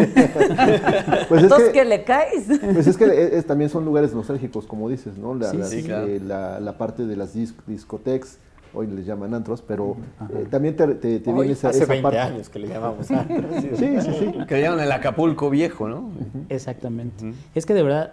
Pues 1.28 1.38
es 1.38 1.42
Entonces, 1.44 1.68
que- 1.68 1.72
que 1.80 1.84
le 1.84 2.04
caes. 2.04 2.44
Pues 2.74 2.86
es 2.86 2.96
que 2.96 3.04
es- 3.04 3.32
es- 3.34 3.46
también 3.46 3.70
son 3.70 3.84
lugares 3.84 4.12
nostálgicos, 4.14 4.66
como 4.66 4.88
dices, 4.88 5.16
¿no? 5.18 5.34
La, 5.34 5.50
Sí, 5.50 5.56
las, 5.58 5.70
sí, 5.70 5.82
claro. 5.82 6.06
eh, 6.06 6.20
la, 6.24 6.60
la 6.60 6.76
parte 6.78 7.06
de 7.06 7.16
las 7.16 7.34
dis- 7.36 7.54
discotecas, 7.66 8.38
hoy 8.74 8.88
les 8.88 9.06
llaman 9.06 9.32
antros, 9.34 9.62
pero 9.62 9.96
eh, 10.34 10.46
también 10.50 10.76
te, 10.76 10.86
te, 10.96 11.20
te 11.20 11.30
Hoy, 11.30 11.36
viene 11.36 11.52
esa, 11.52 11.68
hace 11.70 11.78
esa 11.84 11.86
20 11.92 12.02
parte. 12.02 12.18
años 12.18 12.48
que 12.48 12.58
le 12.58 12.68
llamamos 12.68 13.10
antros. 13.10 13.44
Sí, 13.60 13.70
sí, 13.76 14.10
sí. 14.18 14.34
Que 14.46 14.54
le 14.56 14.62
llaman 14.62 14.80
el 14.80 14.92
Acapulco 14.92 15.50
viejo, 15.50 15.88
¿no? 15.88 16.10
Exactamente. 16.48 17.32
Es 17.54 17.64
que 17.64 17.74
de 17.74 17.82
verdad, 17.82 18.12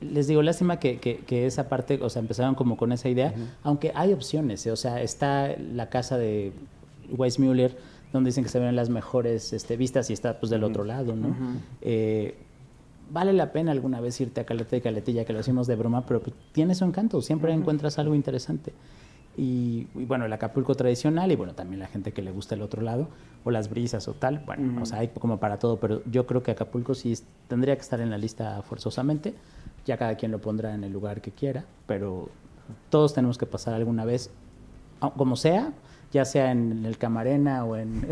les 0.00 0.26
digo, 0.26 0.42
lástima 0.42 0.78
que, 0.78 0.98
que- 0.98 1.18
que 1.18 1.46
esa 1.46 1.68
parte, 1.68 1.98
o 2.02 2.10
sea, 2.10 2.20
empezaron 2.20 2.54
como 2.54 2.76
con 2.76 2.92
esa 2.92 3.08
idea, 3.08 3.34
aunque 3.62 3.92
hay 3.94 4.12
opciones, 4.12 4.66
¿eh? 4.66 4.70
o 4.72 4.76
sea, 4.76 5.00
está 5.02 5.54
la 5.56 5.88
casa 5.88 6.18
de 6.18 6.52
Weissmuller, 7.16 7.76
donde 8.12 8.28
dicen 8.28 8.44
que 8.44 8.50
se 8.50 8.58
ven 8.58 8.76
las 8.76 8.90
mejores 8.90 9.52
este, 9.52 9.76
vistas 9.76 10.10
y 10.10 10.12
está 10.12 10.38
pues 10.40 10.50
del 10.50 10.64
otro 10.64 10.84
lado, 10.84 11.14
¿no? 11.16 11.28
Eh, 11.80 12.34
vale 13.10 13.32
la 13.32 13.52
pena 13.52 13.72
alguna 13.72 14.00
vez 14.00 14.20
irte 14.20 14.40
a 14.40 14.44
Caleta 14.44 14.76
y 14.76 14.80
Caletilla, 14.80 15.24
que 15.24 15.32
lo 15.32 15.40
hicimos 15.40 15.66
de 15.66 15.76
broma, 15.76 16.04
pero 16.06 16.20
pues, 16.20 16.34
tiene 16.52 16.74
su 16.74 16.84
encanto, 16.84 17.20
siempre 17.22 17.52
encuentras 17.52 17.98
algo 17.98 18.14
interesante. 18.14 18.72
Y, 19.36 19.86
y, 19.94 20.04
bueno, 20.04 20.26
el 20.26 20.32
Acapulco 20.32 20.74
tradicional 20.74 21.30
y 21.32 21.36
bueno, 21.36 21.54
también 21.54 21.78
la 21.78 21.86
gente 21.86 22.12
que 22.12 22.20
le 22.20 22.30
gusta 22.32 22.56
el 22.56 22.62
otro 22.62 22.82
lado, 22.82 23.08
o 23.44 23.50
las 23.50 23.70
brisas 23.70 24.06
o 24.08 24.12
tal, 24.12 24.40
bueno, 24.44 24.82
o 24.82 24.86
sea, 24.86 24.98
hay 24.98 25.08
como 25.08 25.38
para 25.38 25.58
todo, 25.58 25.78
pero 25.78 26.02
yo 26.10 26.26
creo 26.26 26.42
que 26.42 26.50
Acapulco 26.50 26.94
sí 26.94 27.14
tendría 27.48 27.74
que 27.76 27.80
estar 27.82 28.00
en 28.00 28.10
la 28.10 28.18
lista 28.18 28.60
forzosamente, 28.62 29.32
ya 29.86 29.96
cada 29.96 30.14
quien 30.16 30.32
lo 30.32 30.40
pondrá 30.40 30.74
en 30.74 30.84
el 30.84 30.92
lugar 30.92 31.20
que 31.20 31.30
quiera, 31.32 31.64
pero 31.86 32.28
todos 32.88 33.14
tenemos 33.14 33.38
que 33.38 33.46
pasar 33.46 33.74
alguna 33.74 34.04
vez, 34.04 34.30
como 35.16 35.36
sea, 35.36 35.72
ya 36.12 36.24
sea 36.24 36.50
en 36.50 36.84
el 36.84 36.98
Camarena 36.98 37.64
o 37.64 37.76
en, 37.76 38.04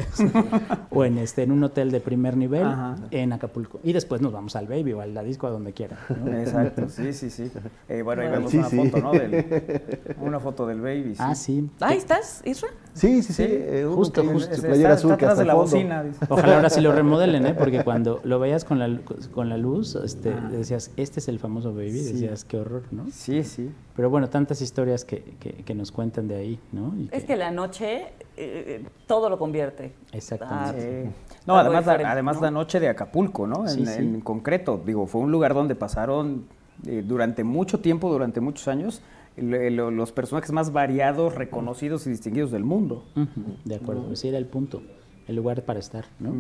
o 0.90 1.04
en, 1.04 1.18
este, 1.18 1.42
en 1.42 1.50
un 1.50 1.64
hotel 1.64 1.90
de 1.90 2.00
primer 2.00 2.36
nivel 2.36 2.64
Ajá. 2.64 2.96
en 3.10 3.32
Acapulco. 3.32 3.80
Y 3.82 3.92
después 3.92 4.20
nos 4.20 4.32
vamos 4.32 4.54
al 4.56 4.68
Baby 4.68 4.92
o 4.92 5.00
al 5.00 5.14
La 5.14 5.22
Disco, 5.24 5.46
a 5.48 5.50
donde 5.50 5.72
quiera. 5.72 5.98
¿no? 6.08 6.32
Exacto, 6.38 6.88
sí, 6.88 7.12
sí, 7.12 7.28
sí. 7.28 7.50
Eh, 7.88 8.02
bueno, 8.02 8.22
ahí 8.22 8.28
vemos 8.28 8.52
sí, 8.52 8.58
una 8.58 8.68
sí. 8.68 8.76
foto, 8.76 9.02
¿no? 9.02 9.12
Del- 9.12 9.82
una 10.20 10.38
foto 10.38 10.66
del 10.66 10.80
baby. 10.80 11.14
Ah, 11.18 11.34
sí. 11.34 11.68
Ahí 11.80 11.98
estás, 11.98 12.40
Isra. 12.44 12.68
Sí, 12.98 13.22
sí, 13.22 13.32
sí. 13.32 13.44
eh, 13.46 13.86
justo, 13.92 14.22
que- 14.22 14.28
justo. 14.28 14.60
playera 14.62 14.94
azul 14.94 15.16
que 15.16 15.26
hasta 15.26 15.42
el 15.42 15.50
fondo. 15.50 15.76
Ojalá 16.28 16.56
ahora 16.56 16.70
sí 16.70 16.80
lo 16.80 16.92
remodelen, 16.94 17.46
¿eh? 17.46 17.54
Porque 17.54 17.84
cuando 17.84 18.20
lo 18.24 18.38
veías 18.38 18.64
con 18.64 18.78
la, 18.78 19.00
con 19.32 19.48
la 19.48 19.56
luz, 19.56 19.94
este, 19.96 20.32
decías, 20.50 20.90
este 20.96 21.20
es 21.20 21.28
el 21.28 21.38
famoso 21.38 21.72
baby, 21.74 21.92
Sí. 22.00 22.12
decías, 22.12 22.44
qué 22.44 22.56
horror, 22.56 22.82
¿no? 22.90 23.06
Sí, 23.12 23.44
sí. 23.44 23.70
Pero 23.96 24.10
bueno, 24.10 24.28
tantas 24.28 24.60
historias 24.60 25.04
que, 25.04 25.22
que, 25.40 25.52
que 25.52 25.74
nos 25.74 25.92
cuentan 25.92 26.28
de 26.28 26.36
ahí, 26.36 26.60
¿no? 26.72 26.94
Y 26.96 27.08
Es 27.12 27.24
que 27.24 27.36
la 27.36 27.50
noche 27.50 28.06
eh, 28.36 28.84
todo 29.06 29.30
lo 29.30 29.38
convierte. 29.38 29.92
Exactamente. 30.12 31.08
Ah, 31.08 31.40
No, 31.46 31.56
algo 31.58 31.72
además, 31.76 32.00
la, 32.02 32.10
además 32.12 32.36
¿no? 32.36 32.42
la 32.42 32.50
noche 32.50 32.80
de 32.80 32.88
Acapulco, 32.88 33.46
¿no? 33.46 33.62
En, 33.62 33.68
Sí, 33.70 33.86
sí. 33.86 33.92
en 33.98 34.20
concreto, 34.20 34.80
digo, 34.84 35.06
fue 35.06 35.20
un 35.20 35.30
lugar 35.32 35.54
donde 35.54 35.74
pasaron 35.74 36.44
eh, 36.86 37.02
durante 37.06 37.42
mucho 37.44 37.80
tiempo, 37.80 38.10
durante 38.10 38.40
muchos 38.40 38.68
años, 38.68 39.02
los 39.42 40.12
personajes 40.12 40.52
más 40.52 40.72
variados, 40.72 41.34
reconocidos 41.34 42.06
y 42.06 42.10
distinguidos 42.10 42.50
del 42.50 42.64
mundo. 42.64 43.04
De 43.64 43.74
acuerdo, 43.76 44.02
¿no? 44.08 44.12
ese 44.12 44.28
era 44.28 44.38
el 44.38 44.46
punto, 44.46 44.82
el 45.26 45.36
lugar 45.36 45.62
para 45.64 45.78
estar, 45.78 46.04
¿no? 46.20 46.32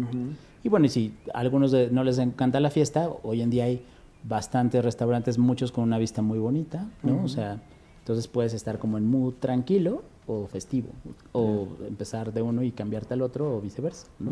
Y 0.64 0.68
bueno, 0.68 0.86
y 0.86 0.88
si 0.88 1.14
a 1.32 1.38
algunos 1.40 1.70
de- 1.70 1.90
no 1.90 2.02
les 2.04 2.18
encanta 2.18 2.60
la 2.60 2.70
fiesta, 2.70 3.08
hoy 3.22 3.42
en 3.42 3.50
día 3.50 3.64
hay 3.64 3.84
bastantes 4.24 4.84
restaurantes, 4.84 5.38
muchos 5.38 5.70
con 5.72 5.84
una 5.84 5.98
vista 5.98 6.22
muy 6.22 6.38
bonita, 6.38 6.88
¿no? 7.02 7.22
O 7.24 7.28
sea, 7.28 7.60
entonces 8.00 8.26
puedes 8.28 8.52
estar 8.54 8.78
como 8.78 8.98
en 8.98 9.06
mood 9.08 9.34
tranquilo 9.34 10.02
o 10.26 10.46
festivo, 10.46 10.88
o 11.32 11.68
empezar 11.86 12.32
de 12.32 12.42
uno 12.42 12.62
y 12.62 12.72
cambiarte 12.72 13.14
al 13.14 13.22
otro 13.22 13.56
o 13.56 13.60
viceversa, 13.60 14.08
¿no? 14.18 14.30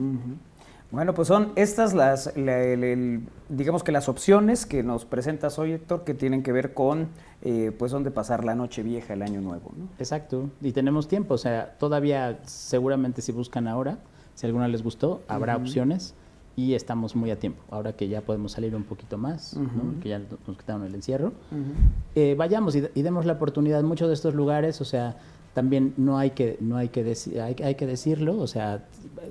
Bueno, 0.93 1.15
pues 1.15 1.29
son 1.29 1.53
estas 1.57 1.95
las, 1.95 2.37
la- 2.37 2.63
el- 2.63 2.85
el- 2.85 3.21
digamos 3.49 3.83
que 3.83 3.91
las 3.93 4.09
opciones 4.09 4.67
que 4.67 4.83
nos 4.83 5.05
presentas 5.05 5.59
hoy, 5.59 5.73
Héctor, 5.73 6.05
que 6.05 6.15
tienen 6.15 6.43
que 6.43 6.53
ver 6.53 6.75
con, 6.75 7.09
eh, 7.43 7.73
pues, 7.77 7.91
dónde 7.93 8.11
pasar 8.11 8.45
la 8.45 8.55
noche 8.55 8.83
vieja, 8.83 9.15
el 9.15 9.23
año 9.23 9.41
nuevo, 9.41 9.73
¿no? 9.77 9.89
Exacto, 9.99 10.49
y 10.63 10.73
tenemos 10.73 11.09
tiempo, 11.09 11.35
o 11.35 11.39
sea, 11.39 11.75
todavía 11.79 12.39
seguramente 12.45 13.21
si 13.21 13.33
buscan 13.33 13.67
ahora, 13.67 13.99
si 14.35 14.47
alguna 14.47 14.69
les 14.69 14.83
gustó, 14.83 15.23
habrá 15.29 15.57
opciones 15.57 16.15
y 16.55 16.75
estamos 16.75 17.17
muy 17.17 17.31
a 17.31 17.39
tiempo, 17.39 17.63
ahora 17.71 17.93
que 17.95 18.09
ya 18.09 18.21
podemos 18.21 18.53
salir 18.53 18.75
un 18.77 18.85
poquito 18.85 19.19
más, 19.19 19.55
¿no? 19.57 20.01
Que 20.01 20.09
ya 20.11 20.21
nos 20.47 20.57
quitaron 20.57 20.85
el 20.85 20.95
encierro. 20.95 21.33
Eh, 22.15 22.35
vayamos 22.39 22.77
y, 22.77 22.85
y 22.95 23.03
demos 23.03 23.27
la 23.27 23.35
oportunidad. 23.35 23.83
Muchos 23.83 24.09
de 24.09 24.15
estos 24.15 24.35
lugares, 24.35 24.81
o 24.81 24.85
sea, 24.85 25.17
también 25.53 25.95
no 25.97 26.17
hay 26.17 26.31
que, 26.31 26.57
no 26.61 26.77
hay 26.77 26.89
que, 26.91 27.03
hay, 27.43 27.57
hay 27.63 27.75
que 27.75 27.87
decirlo, 27.87 28.39
o 28.39 28.47
sea, 28.47 28.85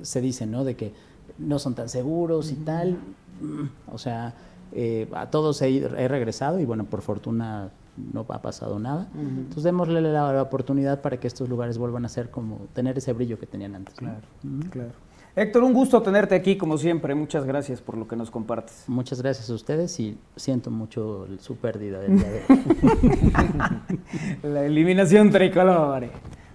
se 0.04 0.22
dice, 0.22 0.46
¿no? 0.46 0.64
De 0.64 0.76
que 0.76 0.94
no 1.38 1.60
son 1.60 1.76
tan 1.76 1.90
seguros 1.90 2.52
y 2.52 2.56
tal. 2.56 2.98
Mm, 3.42 3.70
O 3.92 3.98
sea, 3.98 4.34
eh, 4.72 5.08
a 5.14 5.30
todos 5.30 5.62
he, 5.62 5.78
he 5.78 6.08
regresado 6.08 6.60
y 6.60 6.66
bueno, 6.66 6.86
por 6.86 7.02
fortuna 7.02 7.70
no 8.14 8.26
ha 8.30 8.42
pasado 8.42 8.78
nada. 8.80 9.08
Ujú. 9.14 9.22
Entonces 9.30 9.64
démosle 9.64 10.02
la, 10.02 10.34
la 10.34 10.42
oportunidad 10.42 11.02
para 11.02 11.18
que 11.18 11.28
estos 11.28 11.48
lugares 11.50 11.78
vuelvan 11.78 12.06
a 12.06 12.10
ser 12.10 12.30
como, 12.30 12.68
tener 12.74 12.98
ese 12.98 13.14
brillo 13.14 13.40
que 13.40 13.46
tenían 13.46 13.76
antes. 13.76 14.02
¿no? 14.02 14.10
Ujú. 14.44 14.70
Claro. 14.70 14.92
Héctor, 15.38 15.64
un 15.64 15.74
gusto 15.74 16.02
tenerte 16.02 16.34
aquí, 16.34 16.56
como 16.58 16.78
siempre. 16.78 17.14
Muchas 17.14 17.44
gracias 17.44 17.82
por 17.82 17.98
lo 17.98 18.08
que 18.08 18.16
nos 18.16 18.32
compartes. 18.32 18.86
Muchas 18.88 19.22
gracias 19.22 19.50
a 19.50 19.54
ustedes 19.54 20.00
y 20.00 20.18
siento 20.38 20.72
mucho 20.72 21.28
su 21.40 21.58
pérdida 21.58 22.00
del 22.00 22.18
día 22.20 22.30
de 22.32 22.42
hoy. 22.48 24.00
La 24.44 24.64
eliminación 24.66 25.32
tricolor. 25.32 26.06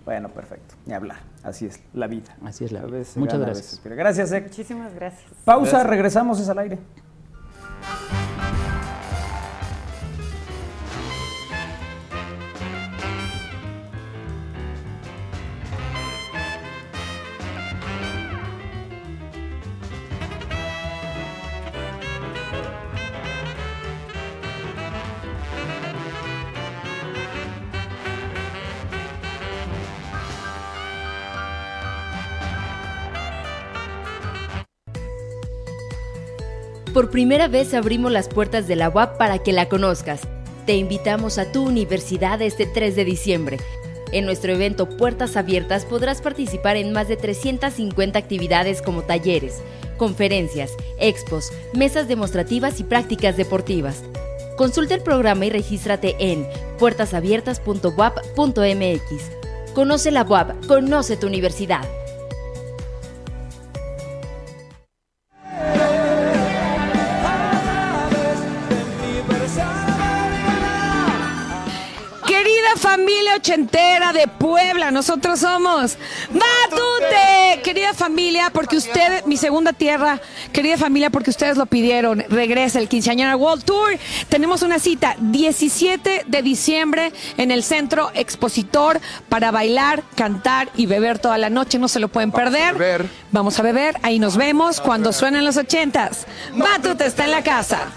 Bueno, 0.06 0.30
perfecto. 0.30 0.76
Ni 0.86 0.94
hablar. 0.94 1.18
Así 1.42 1.66
es 1.66 1.80
la 1.94 2.06
vida. 2.06 2.36
Así 2.44 2.64
es 2.64 2.72
la 2.72 2.82
vida. 2.82 3.02
Muchas 3.16 3.38
gana, 3.38 3.46
gracias. 3.46 3.80
Gracias, 3.84 4.32
Héctor. 4.32 4.50
Muchísimas 4.50 4.94
gracias. 4.94 5.32
Pausa, 5.44 5.70
Gracias. 5.70 5.90
regresamos, 5.90 6.40
es 6.40 6.48
al 6.48 6.58
aire. 6.58 6.78
Primera 37.10 37.48
vez 37.48 37.74
abrimos 37.74 38.12
las 38.12 38.28
puertas 38.28 38.68
de 38.68 38.76
la 38.76 38.88
UAP 38.88 39.18
para 39.18 39.38
que 39.38 39.52
la 39.52 39.68
conozcas. 39.68 40.20
Te 40.64 40.76
invitamos 40.76 41.38
a 41.38 41.50
tu 41.50 41.66
universidad 41.66 42.40
este 42.40 42.66
3 42.66 42.94
de 42.94 43.04
diciembre. 43.04 43.56
En 44.12 44.26
nuestro 44.26 44.52
evento 44.52 44.88
Puertas 44.88 45.36
Abiertas 45.36 45.84
podrás 45.84 46.22
participar 46.22 46.76
en 46.76 46.92
más 46.92 47.08
de 47.08 47.16
350 47.16 48.16
actividades 48.16 48.80
como 48.80 49.02
talleres, 49.02 49.60
conferencias, 49.96 50.76
expos, 51.00 51.50
mesas 51.74 52.06
demostrativas 52.06 52.78
y 52.78 52.84
prácticas 52.84 53.36
deportivas. 53.36 54.04
Consulta 54.56 54.94
el 54.94 55.02
programa 55.02 55.46
y 55.46 55.50
regístrate 55.50 56.14
en 56.20 56.46
puertasabiertas.wap.mx. 56.78 59.74
Conoce 59.74 60.12
la 60.12 60.22
UAP, 60.22 60.64
conoce 60.66 61.16
tu 61.16 61.26
universidad. 61.26 61.88
Familia 72.80 73.36
ochentera 73.36 74.12
de 74.12 74.26
Puebla, 74.26 74.90
nosotros 74.90 75.40
somos 75.40 75.96
Matute. 76.30 77.60
Querida 77.62 77.92
familia, 77.92 78.50
porque 78.50 78.76
usted, 78.76 79.24
mi 79.26 79.36
segunda 79.36 79.72
tierra, 79.72 80.20
querida 80.52 80.78
familia, 80.78 81.10
porque 81.10 81.30
ustedes 81.30 81.56
lo 81.56 81.66
pidieron, 81.66 82.24
regresa 82.28 82.78
el 82.78 82.88
Quinceañera 82.88 83.36
World 83.36 83.64
Tour. 83.64 83.98
Tenemos 84.28 84.62
una 84.62 84.78
cita 84.78 85.14
17 85.18 86.24
de 86.26 86.42
diciembre 86.42 87.12
en 87.36 87.50
el 87.50 87.62
Centro 87.62 88.10
Expositor 88.14 89.00
para 89.28 89.50
bailar, 89.50 90.02
cantar 90.14 90.70
y 90.74 90.86
beber 90.86 91.18
toda 91.18 91.36
la 91.38 91.50
noche. 91.50 91.78
No 91.78 91.88
se 91.88 92.00
lo 92.00 92.08
pueden 92.08 92.32
perder. 92.32 93.08
Vamos 93.30 93.58
a 93.58 93.62
beber, 93.62 93.96
ahí 94.02 94.18
nos 94.18 94.36
vemos 94.36 94.80
cuando 94.80 95.12
suenen 95.12 95.44
los 95.44 95.56
ochentas. 95.56 96.26
Matute 96.54 97.06
está 97.06 97.24
en 97.24 97.30
la 97.32 97.42
casa. 97.42 97.88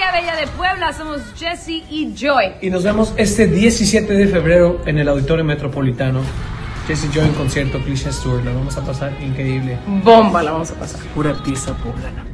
Familia 0.00 0.32
Bella 0.32 0.40
de 0.40 0.46
Puebla, 0.56 0.92
somos 0.94 1.20
Jesse 1.36 1.84
y 1.90 2.14
Joy. 2.16 2.54
Y 2.62 2.70
nos 2.70 2.84
vemos 2.84 3.12
este 3.18 3.46
17 3.46 4.14
de 4.14 4.28
febrero 4.28 4.80
en 4.86 4.98
el 4.98 5.06
Auditorio 5.08 5.44
Metropolitano. 5.44 6.22
Jesse 6.86 7.12
Joy 7.12 7.26
en 7.26 7.34
concierto, 7.34 7.78
Christian 7.80 8.14
Stewart. 8.14 8.42
La 8.42 8.52
vamos 8.52 8.74
a 8.78 8.82
pasar 8.82 9.12
increíble. 9.20 9.78
Bomba 10.02 10.42
la 10.42 10.52
vamos 10.52 10.70
a 10.70 10.74
pasar. 10.76 11.00
Pura 11.14 11.34
pieza 11.42 11.74
poblana. 11.74 12.24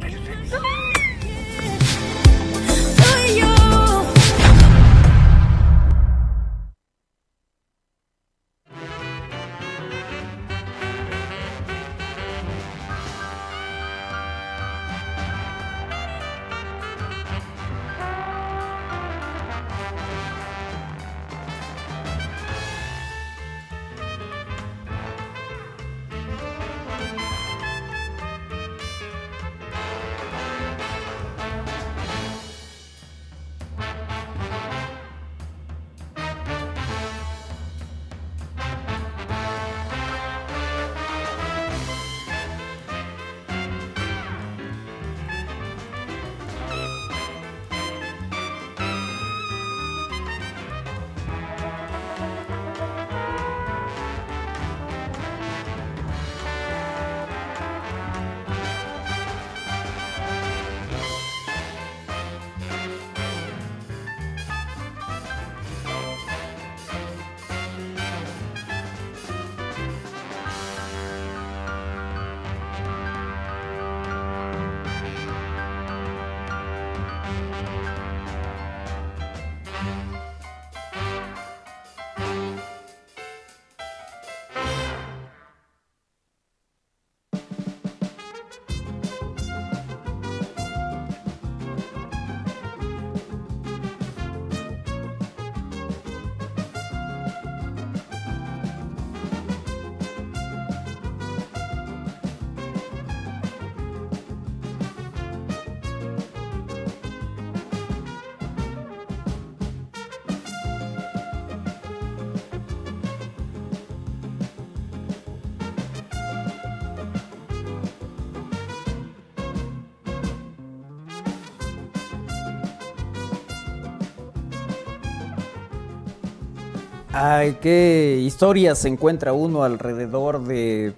Ay, 127.18 127.56
qué 127.62 128.18
historias 128.20 128.78
se 128.78 128.88
encuentra 128.88 129.32
uno 129.32 129.62
alrededor 129.64 130.44
de 130.44 130.92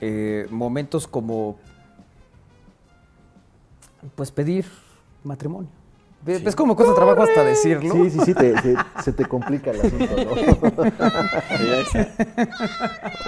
eh, 0.00 0.48
momentos 0.50 1.06
como, 1.06 1.56
pues 4.16 4.32
pedir 4.32 4.66
matrimonio. 5.22 5.70
¿Ves 6.22 6.56
cómo 6.56 6.74
cuesta 6.74 6.94
trabajo 6.94 7.22
hasta 7.22 7.44
decirlo? 7.44 7.94
Sí, 7.94 8.10
sí, 8.10 8.18
sí, 8.24 8.34
te- 8.34 8.54
te- 8.54 8.76
se 9.04 9.12
te 9.12 9.26
complica 9.26 9.70
el 9.70 9.80
asunto, 9.82 10.08
¿no? 10.24 10.30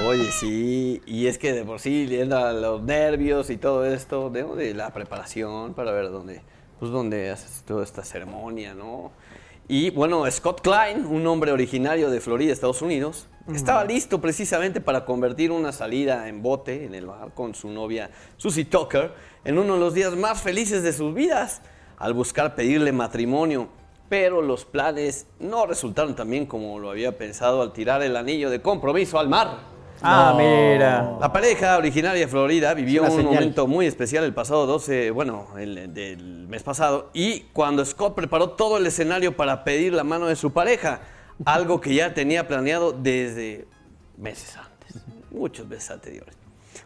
Oye, 0.09 0.33
sí, 0.33 1.01
y 1.07 1.27
es 1.29 1.39
que 1.39 1.53
de 1.53 1.64
por 1.64 1.79
sí 1.79 2.07
viendo 2.07 2.39
a 2.39 2.53
los 2.53 2.83
nervios 2.83 3.51
y 3.51 3.57
todo 3.57 3.85
esto, 3.85 4.31
de, 4.31 4.43
de 4.45 4.74
la 4.74 4.91
preparación 4.95 5.74
para 5.74 5.93
ver 5.93 6.11
dónde, 6.11 6.41
pues 6.81 6.91
dónde 6.91 7.31
haces 7.31 7.62
toda 7.64 7.85
esta 7.85 8.03
ceremonia, 8.03 8.74
¿no? 8.74 9.12
Y 9.69 9.91
bueno, 9.91 10.31
Scott 10.31 10.61
Klein, 10.61 11.07
un 11.07 11.27
hombre 11.27 11.51
originario 11.51 12.09
de 12.09 12.21
Florida, 12.21 12.53
Estados 12.53 12.83
Unidos, 12.83 13.27
estaba 13.53 13.85
listo 13.85 14.21
precisamente 14.21 14.81
para 14.81 15.05
convertir 15.05 15.51
una 15.51 15.73
salida 15.73 16.29
en 16.29 16.41
bote 16.41 16.85
en 16.85 16.95
el 16.95 17.07
mar 17.07 17.33
con 17.35 17.55
su 17.55 17.69
novia 17.71 18.11
Susie 18.37 18.64
Tucker 18.64 19.12
en 19.45 19.59
uno 19.59 19.75
de 19.75 19.81
los 19.81 19.93
días 19.95 20.14
más 20.14 20.41
felices 20.41 20.85
de 20.85 20.93
sus 20.93 21.14
vidas, 21.14 21.62
al 21.99 22.14
buscar 22.14 22.55
pedirle 22.55 22.93
matrimonio. 22.93 23.69
Pero 24.09 24.41
los 24.41 24.64
planes 24.64 25.27
no 25.41 25.67
resultaron 25.67 26.14
tan 26.14 26.31
bien 26.31 26.47
como 26.47 26.79
lo 26.79 26.91
había 26.91 27.19
pensado 27.19 27.61
al 27.61 27.73
tirar 27.73 28.03
el 28.03 28.17
anillo 28.17 28.51
de 28.51 28.62
compromiso 28.62 29.19
al 29.19 29.29
mar. 29.29 29.76
Ah, 30.03 30.35
mira. 30.37 31.17
La 31.21 31.33
pareja 31.33 31.77
originaria 31.77 32.21
de 32.21 32.29
Florida 32.29 32.75
vivió 32.75 33.03
un 33.03 33.11
señal. 33.11 33.25
momento 33.25 33.67
muy 33.67 33.87
especial 33.87 34.25
el 34.25 34.35
pasado 34.35 34.67
12, 34.67 35.11
bueno, 35.11 35.49
el 35.59 35.93
del 35.93 36.47
mes 36.49 36.63
pasado, 36.63 37.11
y 37.15 37.41
cuando 37.53 37.85
Scott 37.85 38.15
preparó 38.15 38.51
todo 38.51 38.79
el 38.79 38.87
escenario 38.87 39.37
para 39.37 39.65
pedir 39.65 39.93
la 39.93 40.05
mano 40.05 40.27
de 40.27 40.37
su 40.37 40.53
pareja, 40.53 41.01
algo 41.45 41.81
que 41.81 41.95
ya 41.95 42.15
tenía 42.15 42.47
planeado 42.47 42.93
desde 42.93 43.67
meses 44.17 44.57
antes, 44.57 45.03
muchos 45.31 45.67
meses 45.67 45.91
anteriores. 45.91 46.35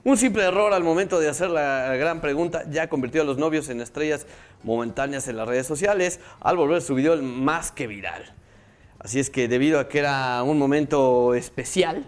Un 0.03 0.17
simple 0.17 0.45
error 0.45 0.73
al 0.73 0.83
momento 0.83 1.21
de 1.21 1.29
hacer 1.29 1.51
la 1.51 1.95
gran 1.97 2.21
pregunta 2.21 2.65
ya 2.71 2.89
convirtió 2.89 3.23
a 3.23 3.25
los 3.25 3.37
novios 3.37 3.69
en 3.69 3.81
estrellas 3.81 4.27
momentáneas 4.63 5.29
en 5.29 5.37
las 5.37 5.47
redes 5.47 5.67
sociales 5.67 6.21
al 6.41 6.57
volver 6.57 6.81
su 6.81 6.95
video 6.95 7.13
el 7.13 7.23
más 7.23 7.71
que 7.71 7.87
viral. 7.87 8.35
Así 8.99 9.19
es 9.19 9.31
que 9.31 9.49
debido 9.49 9.79
a 9.81 9.89
que 9.89 9.99
era 9.99 10.43
un 10.43 10.59
momento 10.59 11.35
especial, 11.35 12.05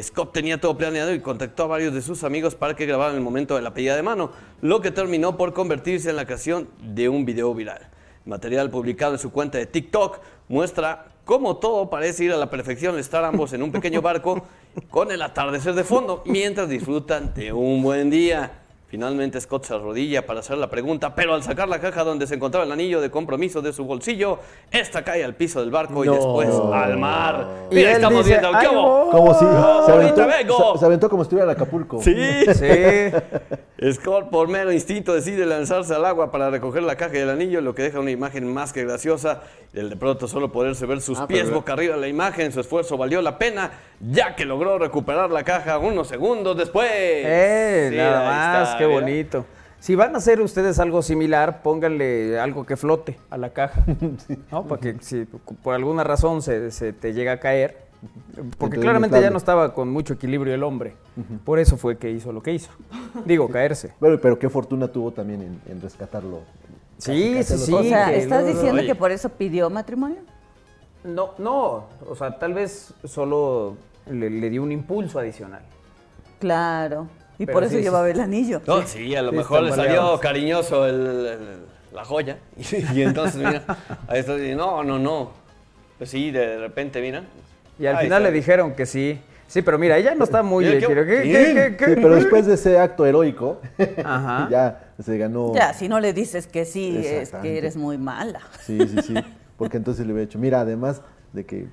Scott 0.00 0.32
tenía 0.32 0.60
todo 0.60 0.76
planeado 0.76 1.12
y 1.12 1.20
contactó 1.20 1.64
a 1.64 1.66
varios 1.66 1.92
de 1.92 2.00
sus 2.00 2.24
amigos 2.24 2.54
para 2.54 2.74
que 2.74 2.86
grabaran 2.86 3.16
el 3.16 3.20
momento 3.20 3.56
de 3.56 3.62
la 3.62 3.74
pedida 3.74 3.96
de 3.96 4.02
mano, 4.02 4.32
lo 4.62 4.80
que 4.80 4.90
terminó 4.90 5.36
por 5.36 5.52
convertirse 5.52 6.10
en 6.10 6.16
la 6.16 6.22
ocasión 6.22 6.68
de 6.80 7.08
un 7.08 7.24
video 7.24 7.54
viral. 7.54 7.90
El 8.24 8.30
material 8.30 8.70
publicado 8.70 9.12
en 9.14 9.18
su 9.18 9.30
cuenta 9.30 9.58
de 9.58 9.66
TikTok 9.66 10.20
muestra 10.48 11.12
cómo 11.24 11.56
todo 11.56 11.90
parece 11.90 12.24
ir 12.24 12.32
a 12.32 12.36
la 12.36 12.48
perfección 12.50 12.94
al 12.94 13.00
estar 13.00 13.24
ambos 13.24 13.52
en 13.52 13.62
un 13.62 13.72
pequeño 13.72 14.00
barco 14.00 14.42
con 14.90 15.10
el 15.10 15.20
atardecer 15.20 15.74
de 15.74 15.84
fondo 15.84 16.22
mientras 16.26 16.68
disfrutan 16.68 17.34
de 17.34 17.52
un 17.52 17.82
buen 17.82 18.10
día. 18.10 18.63
Finalmente 18.98 19.40
Scott 19.40 19.64
se 19.64 19.74
arrodilla 19.74 20.24
para 20.24 20.38
hacer 20.38 20.56
la 20.56 20.70
pregunta, 20.70 21.16
pero 21.16 21.34
al 21.34 21.42
sacar 21.42 21.68
la 21.68 21.80
caja 21.80 22.04
donde 22.04 22.28
se 22.28 22.36
encontraba 22.36 22.64
el 22.64 22.70
anillo 22.70 23.00
de 23.00 23.10
compromiso 23.10 23.60
de 23.60 23.72
su 23.72 23.84
bolsillo, 23.84 24.38
esta 24.70 25.02
cae 25.02 25.24
al 25.24 25.34
piso 25.34 25.58
del 25.58 25.72
barco 25.72 26.04
y 26.04 26.08
después 26.08 26.48
al 26.72 26.96
mar. 26.96 27.44
Y 27.72 27.74
Mira, 27.74 27.88
él 27.90 27.96
estamos 27.96 28.24
dice, 28.24 28.38
viendo, 28.38 28.56
¿qué 28.60 28.66
"Ahí 28.68 28.72
hubo? 28.72 29.04
voy". 29.06 29.10
Como 29.10 29.34
si 29.36 29.44
Oh, 29.46 29.82
se 29.84 29.92
aventó, 29.92 30.22
ahorita 30.22 30.26
vengo. 30.38 30.72
se- 30.74 30.78
se 30.78 30.86
aventó 30.86 31.10
como 31.10 31.24
si 31.24 31.26
estuviera 31.26 31.50
en 31.50 31.56
Acapulco. 31.56 32.00
Sí. 32.02 32.14
Sí. 32.54 33.92
Scott, 33.92 34.30
por 34.30 34.46
mero 34.48 34.72
instinto, 34.72 35.12
decide 35.12 35.44
lanzarse 35.44 35.92
al 35.92 36.04
agua 36.04 36.30
para 36.30 36.48
recoger 36.50 36.84
la 36.84 36.94
caja 36.96 37.12
del 37.14 37.28
anillo, 37.30 37.60
lo 37.60 37.74
que 37.74 37.82
deja 37.82 37.98
una 37.98 38.12
imagen 38.12 38.46
más 38.54 38.72
que 38.72 38.84
graciosa. 38.84 39.42
El 39.74 39.90
de 39.90 39.96
pronto 39.96 40.28
solo 40.28 40.52
poderse 40.52 40.86
ver 40.86 41.00
sus 41.00 41.18
Ah, 41.18 41.26
pies 41.26 41.42
pero- 41.46 41.56
boca 41.56 41.72
arriba 41.72 41.96
en 41.96 42.00
la 42.00 42.06
imagen, 42.06 42.52
su 42.52 42.60
esfuerzo 42.60 42.96
valió 42.96 43.20
la 43.20 43.36
pena, 43.38 43.72
ya 44.00 44.36
que 44.36 44.44
logró 44.44 44.78
recuperar 44.78 45.30
la 45.30 45.42
caja 45.42 45.78
unos 45.78 46.06
segundos 46.06 46.56
después. 46.56 46.88
Eh, 46.92 47.88
Sí, 47.90 47.96
nada 47.96 48.24
más, 48.24 48.68
está, 48.68 48.83
qué 48.88 48.92
bonito. 48.92 49.44
Si 49.80 49.94
van 49.94 50.14
a 50.14 50.18
hacer 50.18 50.40
ustedes 50.40 50.78
algo 50.78 51.02
similar, 51.02 51.62
pónganle 51.62 52.38
algo 52.40 52.64
que 52.64 52.76
flote 52.76 53.18
a 53.28 53.36
la 53.36 53.50
caja, 53.50 53.84
¿no? 54.50 54.64
Para 54.64 54.80
que 54.80 54.96
si 55.00 55.26
por 55.62 55.74
alguna 55.74 56.04
razón 56.04 56.40
se, 56.40 56.70
se 56.70 56.92
te 56.94 57.12
llega 57.12 57.32
a 57.32 57.40
caer, 57.40 57.84
porque 58.58 58.78
claramente 58.78 59.20
ya 59.20 59.30
no 59.30 59.36
estaba 59.36 59.74
con 59.74 59.90
mucho 59.90 60.14
equilibrio 60.14 60.54
el 60.54 60.62
hombre, 60.62 60.94
por 61.44 61.58
eso 61.58 61.76
fue 61.76 61.98
que 61.98 62.10
hizo 62.10 62.32
lo 62.32 62.42
que 62.42 62.52
hizo. 62.52 62.70
Digo, 63.24 63.48
caerse. 63.48 63.92
Bueno, 64.00 64.18
pero 64.20 64.38
qué 64.38 64.48
fortuna 64.48 64.88
tuvo 64.88 65.12
también 65.12 65.42
en, 65.42 65.60
en 65.70 65.80
rescatarlo. 65.80 66.40
Sí, 66.98 67.42
sí, 67.42 67.58
sí. 67.58 67.72
o 67.74 67.82
sea, 67.82 68.06
que 68.06 68.18
¿estás 68.18 68.46
diciendo 68.46 68.78
Oye. 68.78 68.86
que 68.86 68.94
por 68.94 69.10
eso 69.10 69.28
pidió 69.28 69.68
matrimonio? 69.68 70.18
No, 71.04 71.32
no, 71.38 71.84
o 72.08 72.16
sea, 72.16 72.38
tal 72.38 72.54
vez 72.54 72.94
solo 73.04 73.76
le, 74.10 74.30
le 74.30 74.48
dio 74.48 74.62
un 74.62 74.72
impulso 74.72 75.18
adicional. 75.18 75.62
Claro. 76.38 77.06
Y 77.38 77.46
Pero 77.46 77.54
por 77.56 77.64
eso 77.64 77.76
sí, 77.76 77.82
llevaba 77.82 78.06
sí. 78.06 78.12
el 78.12 78.20
anillo. 78.20 78.60
No, 78.66 78.82
sí, 78.86 79.14
a 79.16 79.22
lo 79.22 79.30
Sí, 79.30 79.36
mejor 79.36 79.62
le 79.62 79.72
salió 79.72 80.18
cariñoso 80.20 80.86
el- 80.86 80.94
el- 81.26 81.58
la 81.92 82.04
joya. 82.04 82.38
Y, 82.94 83.02
entonces, 83.02 83.36
mira, 83.36 83.62
ahí 84.08 84.20
está, 84.20 84.38
y 84.38 84.54
no, 84.54 84.82
no, 84.84 84.98
no. 84.98 85.30
Pues 85.98 86.10
sí, 86.10 86.30
de 86.30 86.58
repente, 86.58 87.00
mira. 87.00 87.22
Y 87.78 87.86
al 87.86 87.96
Ahí 87.96 88.04
final 88.06 88.22
está. 88.22 88.30
le 88.30 88.36
dijeron 88.36 88.74
que 88.74 88.86
sí. 88.86 89.20
Sí, 89.46 89.62
pero 89.62 89.78
mira, 89.78 89.96
ella 89.98 90.14
no 90.14 90.24
está 90.24 90.42
muy... 90.42 90.64
¿qué- 90.64 90.78
qué- 90.78 90.86
qué- 90.86 90.94
¿Qué? 90.94 91.04
qué- 91.04 91.54
qué- 91.54 91.76
qué- 91.76 91.84
Sí, 91.86 91.92
pero 91.96 92.14
después 92.16 92.46
de 92.46 92.54
ese 92.54 92.78
acto 92.78 93.04
heroico, 93.06 93.60
Ajá. 94.04 94.48
ya 94.50 94.92
se 95.02 95.18
ganó. 95.18 95.52
Ya, 95.54 95.74
si 95.74 95.88
no 95.88 96.00
le 96.00 96.12
dices 96.12 96.46
que 96.46 96.64
sí, 96.64 96.96
es 97.04 97.30
que 97.30 97.58
eres 97.58 97.76
muy 97.76 97.98
mala. 97.98 98.40
Sí, 98.64 98.78
sí, 98.88 98.96
sí. 99.02 99.14
Porque 99.56 99.76
entonces 99.76 100.06
le 100.06 100.12
hubiera 100.12 100.26
dicho, 100.26 100.38
mira, 100.38 100.60
además 100.60 101.02
de 101.32 101.44
que 101.44 101.66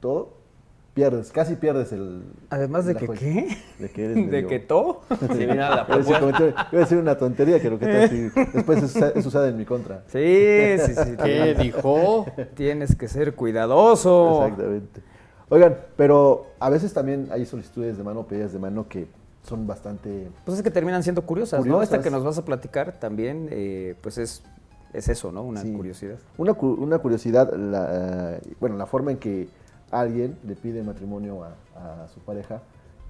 todo, 0.00 0.37
pierdes, 0.98 1.30
casi 1.30 1.54
pierdes 1.54 1.92
el... 1.92 2.22
Además 2.50 2.84
de 2.86 2.96
que 2.96 3.06
joya. 3.06 3.20
qué? 3.20 3.56
De 3.78 3.88
que 3.90 4.04
eres 4.06 4.16
¿De 4.16 4.22
medio- 4.22 4.48
que 4.48 4.58
todo? 4.58 5.02
Sí, 5.20 5.38
mira, 5.38 5.70
la 5.70 5.84
Iba 5.86 5.94
a 5.94 5.98
decir 5.98 6.16
propuesta. 6.16 6.68
iba 6.72 6.80
a 6.80 6.84
decir 6.84 6.98
una 6.98 7.16
tontería, 7.16 7.60
creo 7.60 7.78
que 7.78 7.86
tal 7.86 8.08
si 8.10 8.20
después 8.52 8.82
es, 8.82 8.96
usa- 8.96 9.12
es 9.14 9.24
usada 9.24 9.48
en 9.48 9.56
mi 9.56 9.64
contra. 9.64 10.02
Sí, 10.08 10.76
sí, 10.84 10.94
sí. 10.94 11.10
¿Qué 11.22 11.54
dijo? 11.54 12.26
Tienes 12.54 12.96
que 12.96 13.06
ser 13.06 13.34
cuidadoso. 13.36 14.42
Exactamente. 14.46 15.00
Oigan, 15.50 15.76
pero 15.96 16.46
a 16.58 16.68
veces 16.68 16.92
también 16.92 17.28
hay 17.30 17.46
solicitudes 17.46 17.96
de 17.96 18.02
mano, 18.02 18.26
pedidas 18.26 18.52
de 18.52 18.58
mano 18.58 18.88
que 18.88 19.06
son 19.44 19.66
bastante... 19.68 20.28
Pues 20.44 20.58
es 20.58 20.64
que 20.64 20.70
terminan 20.72 21.02
siendo 21.04 21.22
curiosas, 21.22 21.64
¿no? 21.64 21.80
Esta 21.80 22.02
que 22.02 22.10
nos 22.10 22.24
vas 22.24 22.38
a 22.38 22.44
platicar 22.44 22.98
también, 22.98 23.48
eh, 23.50 23.94
pues 24.02 24.18
es, 24.18 24.42
es 24.92 25.08
eso, 25.08 25.30
¿no? 25.32 25.42
Una 25.44 25.62
Sí. 25.62 25.72
curiosidad. 25.72 26.16
Una, 26.36 26.52
una 26.52 26.98
curiosidad, 26.98 27.54
la, 27.54 28.34
eh, 28.36 28.40
bueno, 28.60 28.76
la 28.76 28.86
forma 28.86 29.12
en 29.12 29.18
que 29.18 29.48
alguien 29.90 30.38
le 30.44 30.54
pide 30.54 30.82
matrimonio 30.82 31.44
a, 31.44 32.04
a 32.04 32.08
su 32.08 32.20
pareja, 32.20 32.62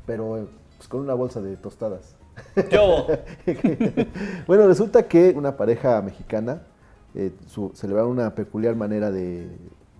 pero 0.07 0.39
eh, 0.39 0.47
pues, 0.77 0.89
con 0.89 1.01
una 1.01 1.15
bolsa 1.15 1.41
de 1.41 1.57
tostadas. 1.57 2.17
Bueno, 4.47 4.67
resulta 4.67 5.03
que 5.09 5.35
una 5.37 5.57
pareja 5.57 6.01
mexicana 6.03 6.63
eh, 7.15 7.33
su- 7.47 7.73
celebraron 7.75 8.13
una 8.13 8.35
peculiar 8.35 8.77
manera 8.77 9.11
de 9.11 9.49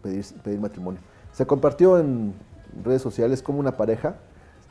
pedir, 0.03 0.25
pedir 0.45 0.61
matrimonio. 0.61 1.01
Se 1.33 1.47
compartió 1.47 1.99
en 1.99 2.33
redes 2.85 3.03
sociales 3.03 3.43
como 3.43 3.59
una 3.61 3.77
pareja 3.77 4.17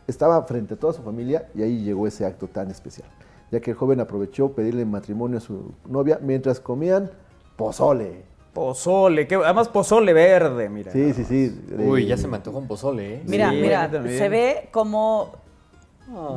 estaba 0.07 0.41
frente 0.43 0.75
a 0.75 0.77
toda 0.77 0.93
su 0.93 1.01
familia 1.03 1.49
y 1.53 1.61
ahí 1.63 1.83
llegó 1.83 2.07
ese 2.07 2.25
acto 2.25 2.47
tan 2.47 2.71
especial, 2.71 3.09
ya 3.51 3.59
que 3.59 3.71
el 3.71 3.77
joven 3.77 3.99
aprovechó 3.99 4.53
pedirle 4.53 4.85
matrimonio 4.85 5.37
a 5.37 5.41
su 5.41 5.73
novia 5.85 6.19
mientras 6.21 6.59
comían 6.61 7.11
pozole. 7.57 8.23
Pozole, 8.57 9.27
que, 9.27 9.35
además 9.35 9.69
pozole 9.69 10.13
verde, 10.13 10.67
mira. 10.67 10.91
Sí, 10.91 11.13
sí, 11.13 11.25
sí. 11.25 11.61
Uy, 11.77 12.07
ya 12.07 12.17
se 12.17 12.27
me 12.27 12.37
antojó 12.37 12.57
un 12.57 12.67
pozole, 12.67 13.17
¿eh? 13.17 13.21
Mira, 13.23 13.51
Sí, 13.51 13.55
mira, 13.61 13.87
se 14.07 14.29
ve 14.29 14.69
como 14.71 15.33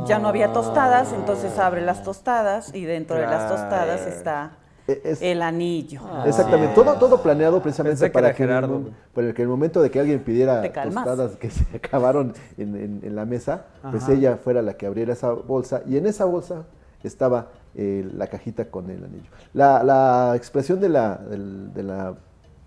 ya 0.06 0.18
no 0.18 0.28
había 0.28 0.52
tostadas, 0.52 1.14
entonces 1.14 1.58
abre 1.58 1.80
las 1.80 2.02
tostadas 2.02 2.74
y 2.74 2.84
dentro 2.84 3.16
de 3.16 3.26
las 3.26 3.48
tostadas 3.48 4.06
está 4.06 4.58
E- 4.86 5.00
es- 5.02 5.22
el 5.22 5.40
anillo. 5.40 6.02
Exactamente, 6.26 6.74
todo, 6.74 6.92
todo 6.96 7.22
planeado 7.22 7.62
precisamente 7.62 7.94
Pensé 8.00 8.10
que 8.10 8.12
para 8.12 8.34
que, 8.34 8.42
el, 8.42 8.92
para 9.14 9.32
que 9.32 9.40
en 9.40 9.46
el 9.46 9.48
momento 9.48 9.80
de 9.80 9.90
que 9.90 9.98
alguien 10.00 10.20
pidiera 10.20 10.60
tostadas 10.74 11.36
que 11.36 11.48
se 11.50 11.64
acabaron 11.74 12.34
en, 12.58 12.76
en- 12.76 13.00
en 13.02 13.16
la 13.16 13.24
mesa, 13.24 13.64
pues 13.90 14.02
Ajá. 14.02 14.12
ella 14.12 14.36
fuera 14.36 14.60
la 14.60 14.74
que 14.74 14.84
abriera 14.84 15.14
esa 15.14 15.32
bolsa 15.32 15.80
y 15.86 15.96
en 15.96 16.04
esa 16.06 16.26
bolsa 16.26 16.66
estaba 17.02 17.46
eh, 17.74 18.08
la 18.16 18.26
cajita 18.26 18.66
con 18.66 18.90
el 18.90 19.04
anillo. 19.04 19.30
La, 19.54 19.82
la 19.82 20.32
expresión 20.36 20.80
de 20.80 20.88
la, 20.88 21.16
del- 21.16 21.72
de 21.72 21.82
la 21.82 22.14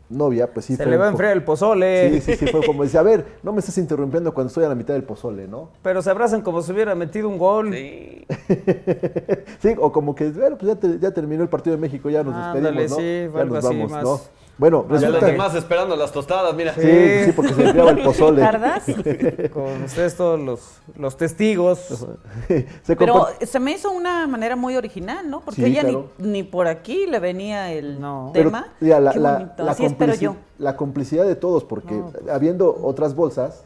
novia, 0.09 0.53
pues 0.53 0.65
sí 0.67 0.75
Se 0.75 0.83
fue 0.83 0.91
le 0.91 0.97
va 0.97 1.07
a 1.07 1.09
enfriar 1.09 1.31
el 1.33 1.43
pozole. 1.43 2.21
Sí, 2.21 2.21
sí, 2.21 2.35
sí, 2.35 2.47
fue 2.47 2.63
como 2.65 2.83
decía, 2.83 2.99
a 2.99 3.03
ver, 3.03 3.25
no 3.41 3.51
me 3.51 3.59
estás 3.59 3.77
interrumpiendo 3.79 4.33
cuando 4.33 4.49
estoy 4.49 4.63
a 4.65 4.69
la 4.69 4.75
mitad 4.75 4.93
del 4.93 5.03
pozole, 5.03 5.47
¿no? 5.47 5.69
Pero 5.81 6.01
se 6.03 6.09
abrazan 6.11 6.41
como 6.41 6.61
si 6.61 6.71
hubiera 6.71 6.93
metido 6.93 7.27
un 7.29 7.37
gol. 7.37 7.73
Sí. 7.73 8.25
Sí, 9.59 9.73
o 9.79 9.91
como 9.91 10.13
que, 10.13 10.29
bueno, 10.29 10.57
pues 10.57 10.73
ya, 10.73 10.79
te- 10.79 10.99
ya 10.99 11.11
terminó 11.11 11.41
el 11.43 11.49
partido 11.49 11.75
de 11.75 11.81
México, 11.81 12.09
ya 12.09 12.23
nos 12.23 12.35
Ándale, 12.35 12.81
despedimos, 12.81 12.91
¿no? 12.91 12.97
sí, 12.97 13.33
ya 13.33 13.41
algo 13.41 13.55
nos 13.55 13.65
así 13.65 13.75
vamos, 13.77 13.91
más- 13.91 14.03
¿no? 14.03 14.19
Bueno, 14.55 14.85
Ya 14.87 14.93
los 14.93 15.01
resulta 15.01 15.25
demás 15.25 15.55
esperando 15.55 15.95
las 15.95 16.11
tostadas, 16.11 16.53
mira. 16.53 16.75
Sí, 16.75 17.25
sí, 17.25 17.31
porque 17.35 17.53
se 17.55 17.63
enfriaba 17.63 17.89
el 17.89 18.03
pozole. 18.03 18.39
¿Tardas? 18.41 18.83
Con 19.53 19.83
ustedes 19.83 20.15
todos 20.15 20.39
los, 20.39 20.77
los 20.95 21.17
testigos. 21.17 21.79
se 22.83 22.95
Pero 22.95 23.27
se 23.41 23.59
me 23.59 23.71
hizo 23.71 23.91
una 23.91 24.27
manera 24.27 24.55
muy 24.55 24.75
original, 24.77 25.27
¿no? 25.27 25.41
Porque 25.41 25.61
Sí, 25.63 25.71
ella 25.71 25.81
claro. 25.81 26.09
ni, 26.19 26.27
ni 26.29 26.43
por 26.43 26.67
aquí 26.67 27.07
le 27.07 27.19
venía 27.19 27.71
el 27.73 27.99
No. 27.99 28.29
Pero, 28.31 28.49
tema. 28.49 28.67
mira, 28.79 28.99
la, 28.99 29.11
Qué 29.13 29.19
la- 29.19 29.55
la 29.57 29.71
Así 29.71 29.85
espero 29.85 30.13
yo. 30.13 30.35
la 30.59 30.75
complicidad 30.77 31.25
de 31.25 31.35
todos, 31.35 31.63
porque 31.63 31.95
pues. 31.95 32.29
habiendo 32.29 32.77
otras 32.83 33.15
bolsas, 33.15 33.63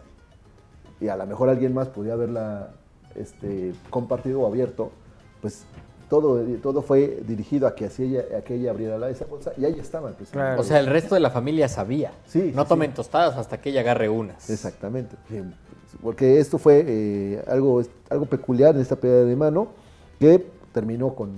y 1.01 1.09
a 1.09 1.17
lo 1.17 1.25
mejor 1.27 1.49
alguien 1.49 1.73
más 1.73 1.89
podía 1.89 2.13
haberla 2.13 2.69
este, 3.15 3.73
compartido 3.89 4.39
o 4.41 4.47
abierto, 4.47 4.91
pues 5.41 5.65
todo, 6.09 6.41
todo 6.61 6.81
fue 6.81 7.19
dirigido 7.27 7.67
a 7.67 7.75
que 7.75 7.85
así 7.85 8.03
ella, 8.03 8.23
a 8.37 8.41
que 8.41 8.55
ella 8.55 8.71
abriera 8.71 8.97
la, 8.97 9.09
esa 9.09 9.25
bolsa, 9.25 9.51
y 9.57 9.65
ahí 9.65 9.77
estaban. 9.79 10.13
pues, 10.13 10.29
Claro. 10.29 10.61
O 10.61 10.63
sea, 10.63 10.79
el 10.79 10.87
resto 10.87 11.15
de 11.15 11.21
la 11.21 11.29
familia 11.31 11.67
sabía. 11.67 12.11
Sí, 12.25 12.51
No 12.55 12.63
sí, 12.63 12.69
tomen 12.69 12.91
sí. 12.91 12.95
tostadas 12.95 13.35
hasta 13.37 13.59
que 13.59 13.69
ella 13.69 13.81
agarre 13.81 14.07
unas. 14.09 14.49
Exactamente. 14.49 15.15
Porque 16.01 16.39
esto 16.39 16.57
fue 16.57 16.83
eh, 16.87 17.43
algo, 17.47 17.81
algo 18.09 18.25
peculiar 18.25 18.75
en 18.75 18.81
esta 18.81 18.95
pedida 18.95 19.23
de 19.25 19.35
mano 19.35 19.67
que 20.19 20.45
terminó 20.73 21.13
con, 21.15 21.31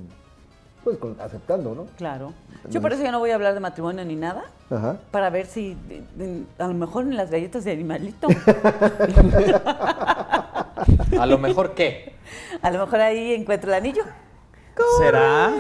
pues, 0.84 0.98
con 0.98 1.16
aceptando, 1.22 1.74
¿no? 1.76 1.86
Claro. 1.98 2.34
Yo 2.70 2.82
por 2.82 2.92
eso 2.92 3.02
ya 3.04 3.12
no 3.12 3.20
voy 3.20 3.32
a 3.32 3.36
hablar 3.36 3.54
de 3.54 3.60
matrimonio 3.62 4.04
ni 4.04 4.16
nada, 4.18 4.44
Ajá. 4.70 4.98
para 5.12 5.30
ver 5.30 5.46
si 5.46 5.76
de- 5.88 6.04
de- 6.16 6.44
a 6.58 6.68
lo 6.68 6.74
mejor 6.74 7.04
en 7.06 7.16
las 7.16 7.32
galletas 7.32 7.64
de 7.64 7.72
animalito, 7.72 8.28
A 11.20 11.26
lo 11.26 11.38
mejor, 11.38 11.74
¿qué? 11.74 12.14
a 12.62 12.72
lo 12.72 12.80
mejor 12.86 13.00
ahí 13.02 13.34
encuentro 13.34 13.70
el 13.70 13.76
anillo. 13.76 14.04
¿Será? 14.98 15.54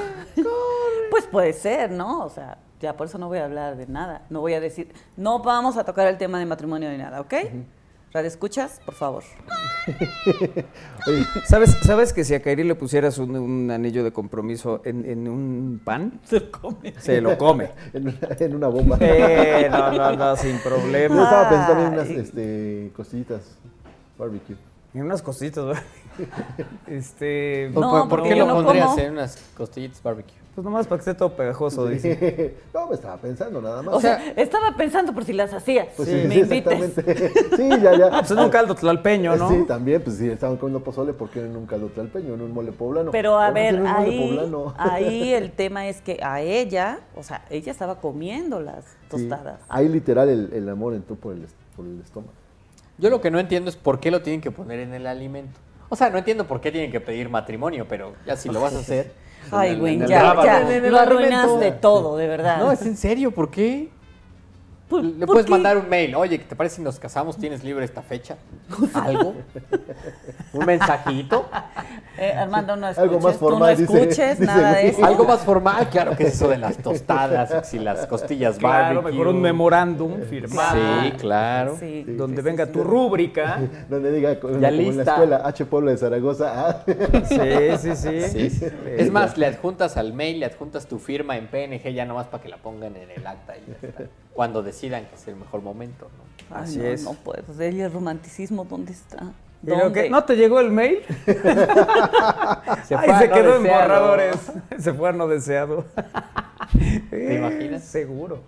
Pues 1.11 1.25
puede 1.25 1.53
ser, 1.53 1.91
¿no? 1.91 2.23
O 2.25 2.29
sea, 2.29 2.57
ya 2.79 2.95
por 2.95 3.07
eso 3.07 3.17
no 3.17 3.27
voy 3.27 3.39
a 3.39 3.45
hablar 3.45 3.75
de 3.77 3.87
nada. 3.87 4.23
No 4.29 4.41
voy 4.41 4.53
a 4.53 4.59
decir, 4.59 4.91
no 5.17 5.39
vamos 5.39 5.77
a 5.77 5.83
tocar 5.83 6.07
el 6.07 6.17
tema 6.17 6.39
de 6.39 6.45
matrimonio 6.45 6.89
ni 6.89 6.97
nada, 6.97 7.21
¿ok? 7.21 7.33
Radio 8.11 8.27
escuchas, 8.27 8.81
por 8.85 8.95
favor. 8.95 9.23
Oye, 11.07 11.25
¿Sabes, 11.45 11.77
¿Sabes 11.83 12.11
que 12.11 12.23
si 12.23 12.33
a 12.33 12.41
Kairi 12.41 12.63
le 12.63 12.73
pusieras 12.75 13.17
un, 13.19 13.35
un 13.35 13.69
anillo 13.69 14.03
de 14.03 14.11
compromiso 14.11 14.81
en, 14.83 15.05
en 15.05 15.27
un 15.27 15.79
pan, 15.83 16.19
Se 16.23 16.39
lo 16.39 16.51
come. 16.51 16.93
se 16.99 17.21
lo 17.21 17.37
come? 17.37 17.69
en, 17.93 18.07
una, 18.07 18.17
en 18.39 18.55
una 18.55 18.67
bomba. 18.67 18.97
Eh, 18.99 19.67
no, 19.69 19.91
no, 19.91 20.15
no, 20.15 20.35
sin 20.35 20.57
Yo 20.57 20.63
problema. 20.63 21.23
estaba 21.23 21.49
pensando 21.49 21.85
en 21.85 21.93
unas 21.93 22.09
este, 22.09 22.91
costillitas 22.95 23.41
barbecue. 24.17 24.55
En 24.93 25.03
unas 25.03 25.21
cositas, 25.21 25.63
¿verdad? 25.65 25.83
Este. 26.87 27.69
¿Por, 27.73 27.83
No, 27.83 27.91
por- 27.91 27.99
por 28.01 28.09
porque 28.09 28.29
qué 28.29 28.35
lo 28.35 28.45
no 28.47 28.55
pondrías 28.55 28.87
como. 28.89 28.99
en 28.99 29.11
unas 29.13 29.37
costillitas 29.55 30.01
barbecue? 30.01 30.33
Pues 30.55 30.65
nomás 30.65 30.87
para 30.87 30.97
que 31.01 31.09
esté 31.09 31.13
todo 31.17 31.33
pegajoso, 31.37 31.87
dice. 31.87 32.55
no, 32.73 32.87
me 32.87 32.95
estaba 32.95 33.15
pensando 33.17 33.61
nada 33.61 33.81
más. 33.81 33.95
O 33.95 34.01
sea, 34.01 34.33
estaba 34.35 34.75
pensando 34.75 35.13
por 35.13 35.23
si 35.23 35.31
las 35.31 35.53
hacías. 35.53 35.87
pues 35.95 36.09
me 36.09 36.33
sí, 36.33 36.39
invites. 36.41 36.93
sí, 37.55 37.69
ya, 37.69 37.97
ya. 37.97 38.07
Ah, 38.11 38.17
pues 38.19 38.31
en 38.31 38.39
un 38.39 38.49
caldo 38.49 38.75
tlalpeño, 38.75 39.37
¿no? 39.37 39.49
Sí, 39.49 39.63
también, 39.67 40.01
pues 40.01 40.17
si 40.17 40.27
estaban 40.29 40.57
comiendo 40.57 40.83
pozole, 40.83 41.13
¿por 41.13 41.29
qué 41.29 41.39
en 41.45 41.55
un 41.55 41.65
caldo 41.65 41.87
tlalpeño, 41.87 42.33
en 42.33 42.41
un 42.41 42.51
mole 42.53 42.71
poblano? 42.73 43.11
Pero 43.11 43.39
a 43.39 43.45
¿Por 43.47 43.53
qué 43.55 43.61
ver, 43.61 43.85
ahí, 43.87 44.27
poblano? 44.35 44.73
ahí 44.77 45.33
el 45.33 45.51
tema 45.51 45.87
es 45.87 46.01
que 46.01 46.19
a 46.21 46.41
ella, 46.41 46.99
o 47.15 47.23
sea, 47.23 47.45
ella 47.49 47.71
estaba 47.71 48.01
comiendo 48.01 48.59
las 48.59 48.83
Sí, 48.85 48.97
tostadas. 49.09 49.61
Ahí 49.69 49.87
literal 49.87 50.27
el, 50.27 50.51
el 50.51 50.67
amor 50.67 50.93
entró 50.93 51.15
por 51.15 51.33
el, 51.35 51.45
por 51.75 51.85
el 51.85 52.01
estómago. 52.01 52.33
Yo 52.97 53.09
lo 53.09 53.21
que 53.21 53.31
no 53.31 53.39
entiendo 53.39 53.69
es 53.69 53.77
por 53.77 54.01
qué 54.01 54.11
lo 54.11 54.21
tienen 54.23 54.41
que 54.41 54.51
poner 54.51 54.79
en 54.81 54.93
el 54.93 55.07
alimento. 55.07 55.57
O 55.89 55.95
sea, 55.95 56.09
no 56.09 56.17
entiendo 56.17 56.45
por 56.45 56.61
qué 56.61 56.71
tienen 56.71 56.91
que 56.91 57.01
pedir 57.01 57.29
matrimonio, 57.29 57.85
pero 57.89 58.13
ya 58.25 58.37
si 58.37 58.49
lo 58.49 58.61
vas 58.61 58.75
a 58.75 58.79
hacer. 58.79 59.11
Ay, 59.51 59.75
güey, 59.75 59.97
ya, 59.99 60.07
ya, 60.07 60.79
lo 60.81 60.99
arruinaste 60.99 61.71
todo, 61.71 62.17
de 62.17 62.27
verdad. 62.27 62.59
No, 62.59 62.71
es 62.71 62.81
en 62.83 62.95
serio, 62.95 63.31
¿por 63.31 63.49
qué? 63.49 63.89
¿Por- 64.89 65.03
Le 65.03 65.19
por 65.25 65.27
puedes 65.27 65.45
qué? 65.45 65.51
mandar 65.51 65.77
un 65.77 65.87
mail, 65.87 66.15
oye, 66.15 66.39
¿te 66.39 66.55
parece 66.55 66.77
si 66.77 66.81
nos 66.81 66.97
casamos? 66.99 67.37
¿Tienes 67.37 67.63
libre 67.63 67.85
esta 67.85 68.01
fecha? 68.01 68.37
¿Algo? 68.95 69.35
¿Un 70.53 70.65
mensajito? 70.65 71.47
Eh, 72.17 72.33
Armando, 72.33 72.75
no 72.75 72.87
escuches, 72.89 73.03
Algo 73.11 73.19
más 73.21 73.37
tú 73.37 73.45
no 73.45 73.49
formal, 73.51 73.77
dice- 73.77 73.93
escuches 74.01 74.39
dice 74.39 74.45
nada 74.51 74.73
de 74.73 74.83
Luis. 74.83 74.97
eso. 74.97 75.05
Algo 75.05 75.25
más 75.25 75.39
formal, 75.41 75.89
claro 75.89 76.15
que 76.17 76.23
es 76.23 76.33
eso 76.33 76.47
de 76.49 76.57
las 76.57 76.77
tostadas, 76.77 77.67
si 77.67 77.77
las 77.79 78.07
costillas 78.07 78.57
Claro, 78.57 78.95
barbecue. 79.01 79.11
mejor 79.11 79.27
un 79.27 79.41
memorándum 79.41 80.21
firmado. 80.23 80.75
Sí, 81.03 81.11
claro. 81.19 81.77
Sí. 81.79 82.03
Donde 82.07 82.37
Sí, 82.37 82.41
venga 82.41 82.65
sí, 82.65 82.71
tu 82.73 82.79
sí. 82.79 82.85
rúbrica. 82.85 83.59
Donde 83.89 84.11
diga, 84.11 84.39
como, 84.39 84.59
Ya 84.59 84.69
como 84.69 84.81
en 84.81 84.97
la 84.97 85.03
escuela, 85.03 85.41
H. 85.45 85.65
Pueblo 85.65 85.91
de 85.91 85.97
Zaragoza. 85.97 86.51
ah. 86.55 86.83
Sí, 87.25 87.77
sí, 87.77 87.95
sí. 87.95 88.21
Sí, 88.29 88.49
sí. 88.49 88.65
Es 88.97 89.11
más, 89.11 89.37
le 89.37 89.45
adjuntas 89.45 89.97
al 89.97 90.13
mail, 90.13 90.39
le 90.39 90.47
adjuntas 90.47 90.87
tu 90.87 90.97
firma 90.99 91.37
en 91.37 91.47
PNG 91.47 91.93
ya 91.93 92.05
nomás 92.05 92.27
para 92.27 92.41
que 92.41 92.49
la 92.49 92.57
pongan 92.57 92.95
en 92.95 93.11
el 93.11 93.25
acta 93.27 93.53
y 93.55 93.61
ya 93.81 93.87
está. 93.87 94.03
Cuando 94.39 94.63
decidan 94.63 95.05
que 95.07 95.15
es 95.15 95.27
el 95.27 95.35
mejor 95.35 95.61
momento, 95.61 96.07
¿no? 96.17 96.55
Ay, 96.55 96.63
Así 96.63 96.77
no, 96.77 96.85
es. 96.85 97.03
No 97.03 97.13
puedo. 97.13 97.43
Ella 97.61 97.87
el 97.87 97.91
romanticismo, 97.91 98.63
¿dónde 98.63 98.93
está? 98.93 99.33
¿No 99.61 100.23
te 100.23 100.37
llegó 100.37 100.61
el 100.61 100.71
mail? 100.71 101.01
Se 101.25 102.95
Ay, 102.95 103.19
se 103.19 103.27
no 103.27 103.33
quedó 103.33 103.57
en 103.57 103.63
borradores. 103.63 104.37
Se 104.79 104.93
fue 104.93 105.09
a 105.09 105.11
no 105.11 105.27
deseado. 105.27 105.83
¿Te 107.09 107.35
imaginas? 107.35 107.83
Seguro. 107.83 108.39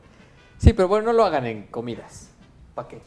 Sí, 0.60 0.72
pero 0.72 0.88
bueno, 0.88 1.08
no 1.08 1.12
lo 1.12 1.26
hagan 1.26 1.46
en 1.46 1.64
comidas. 1.64 2.30
¿Para 2.74 2.88
qué? 2.88 3.02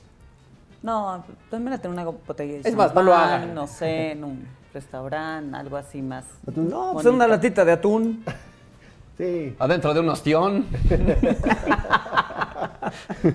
No, 0.83 1.25
pues 1.49 1.63
mírate 1.63 1.89
una 1.89 2.05
botella 2.05 2.61
de 2.61 2.69
Es 2.69 2.77
más, 2.77 2.95
no 2.95 3.03
lo 3.03 3.15
hagan. 3.15 3.55
No 3.55 3.67
sé, 3.67 4.11
en 4.11 4.25
un 4.25 4.47
restaurante, 4.75 5.57
algo 5.57 5.79
así 5.79 6.03
más. 6.03 6.27
No, 6.55 6.93
pues 6.93 7.07
bonito. 7.07 7.13
una 7.15 7.29
latita 7.29 7.65
de 7.65 7.73
atún. 7.73 8.23
Sí, 9.17 9.57
Adentro 9.59 9.95
de 9.95 10.01
un 10.01 10.11
ostión. 10.11 10.67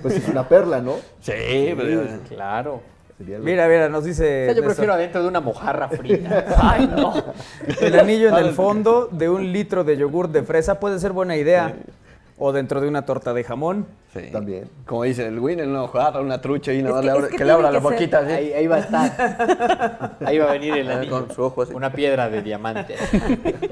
Pues 0.02 0.14
es 0.16 0.28
una 0.28 0.48
perla, 0.48 0.80
¿no? 0.80 0.94
Sí, 1.20 1.74
pero... 1.76 2.02
Claro. 2.28 2.80
Sería 3.18 3.36
algo- 3.36 3.44
Mira, 3.46 3.68
mira, 3.68 3.88
nos 3.90 4.02
O 4.04 4.06
dice. 4.06 4.24
sea, 4.24 4.40
yo 4.40 4.46
Néstor, 4.48 4.64
prefiero 4.64 4.92
adentro 4.94 5.22
de 5.22 5.28
una 5.28 5.40
mojarra 5.40 5.88
frita. 5.90 6.46
Ay, 6.58 6.90
no. 6.96 7.12
El 7.80 7.98
anillo 8.00 8.28
en 8.30 8.36
el 8.46 8.52
fondo 8.54 9.08
de 9.12 9.28
un 9.28 9.52
litro 9.52 9.84
de 9.84 9.96
yogur 9.98 10.28
de 10.30 10.42
fresa 10.42 10.80
puede 10.80 10.98
ser 10.98 11.12
buena 11.12 11.36
idea. 11.36 11.74
O 12.42 12.52
dentro 12.52 12.80
de 12.80 12.88
una 12.88 13.04
torta 13.04 13.34
de 13.34 13.44
jamón. 13.44 13.86
Sí. 14.14 14.30
También. 14.32 14.64
Como 14.86 15.04
dice 15.04 15.26
el 15.26 15.38
Win, 15.38 15.60
en 15.60 15.68
una 15.70 15.82
hojarra, 15.84 16.20
una 16.22 16.40
trucha 16.40 16.72
y 16.72 16.82
nada 16.82 16.96
más 16.96 17.04
Es 17.04 17.04
que- 17.04 17.06
le 17.06 17.12
abre- 17.12 17.26
es 17.26 17.30
que 17.32 17.36
que, 17.36 17.44
le 17.44 17.52
abra 17.52 17.70
la 17.70 17.80
ser- 17.80 17.90
boquita. 17.92 18.18
así. 18.20 18.32
Ahí, 18.32 18.52
ahí 18.54 18.66
va 18.66 18.76
a 18.76 18.78
estar. 18.80 20.16
Ahí 20.24 20.38
va 20.38 20.48
a 20.48 20.52
venir 20.52 20.74
el 20.78 20.90
anillo. 20.90 21.10
Con 21.26 21.34
su 21.34 21.42
ojo 21.42 21.62
así. 21.62 21.74
Una 21.74 21.92
piedra 21.92 22.30
de 22.30 22.40
diamante. 22.42 22.96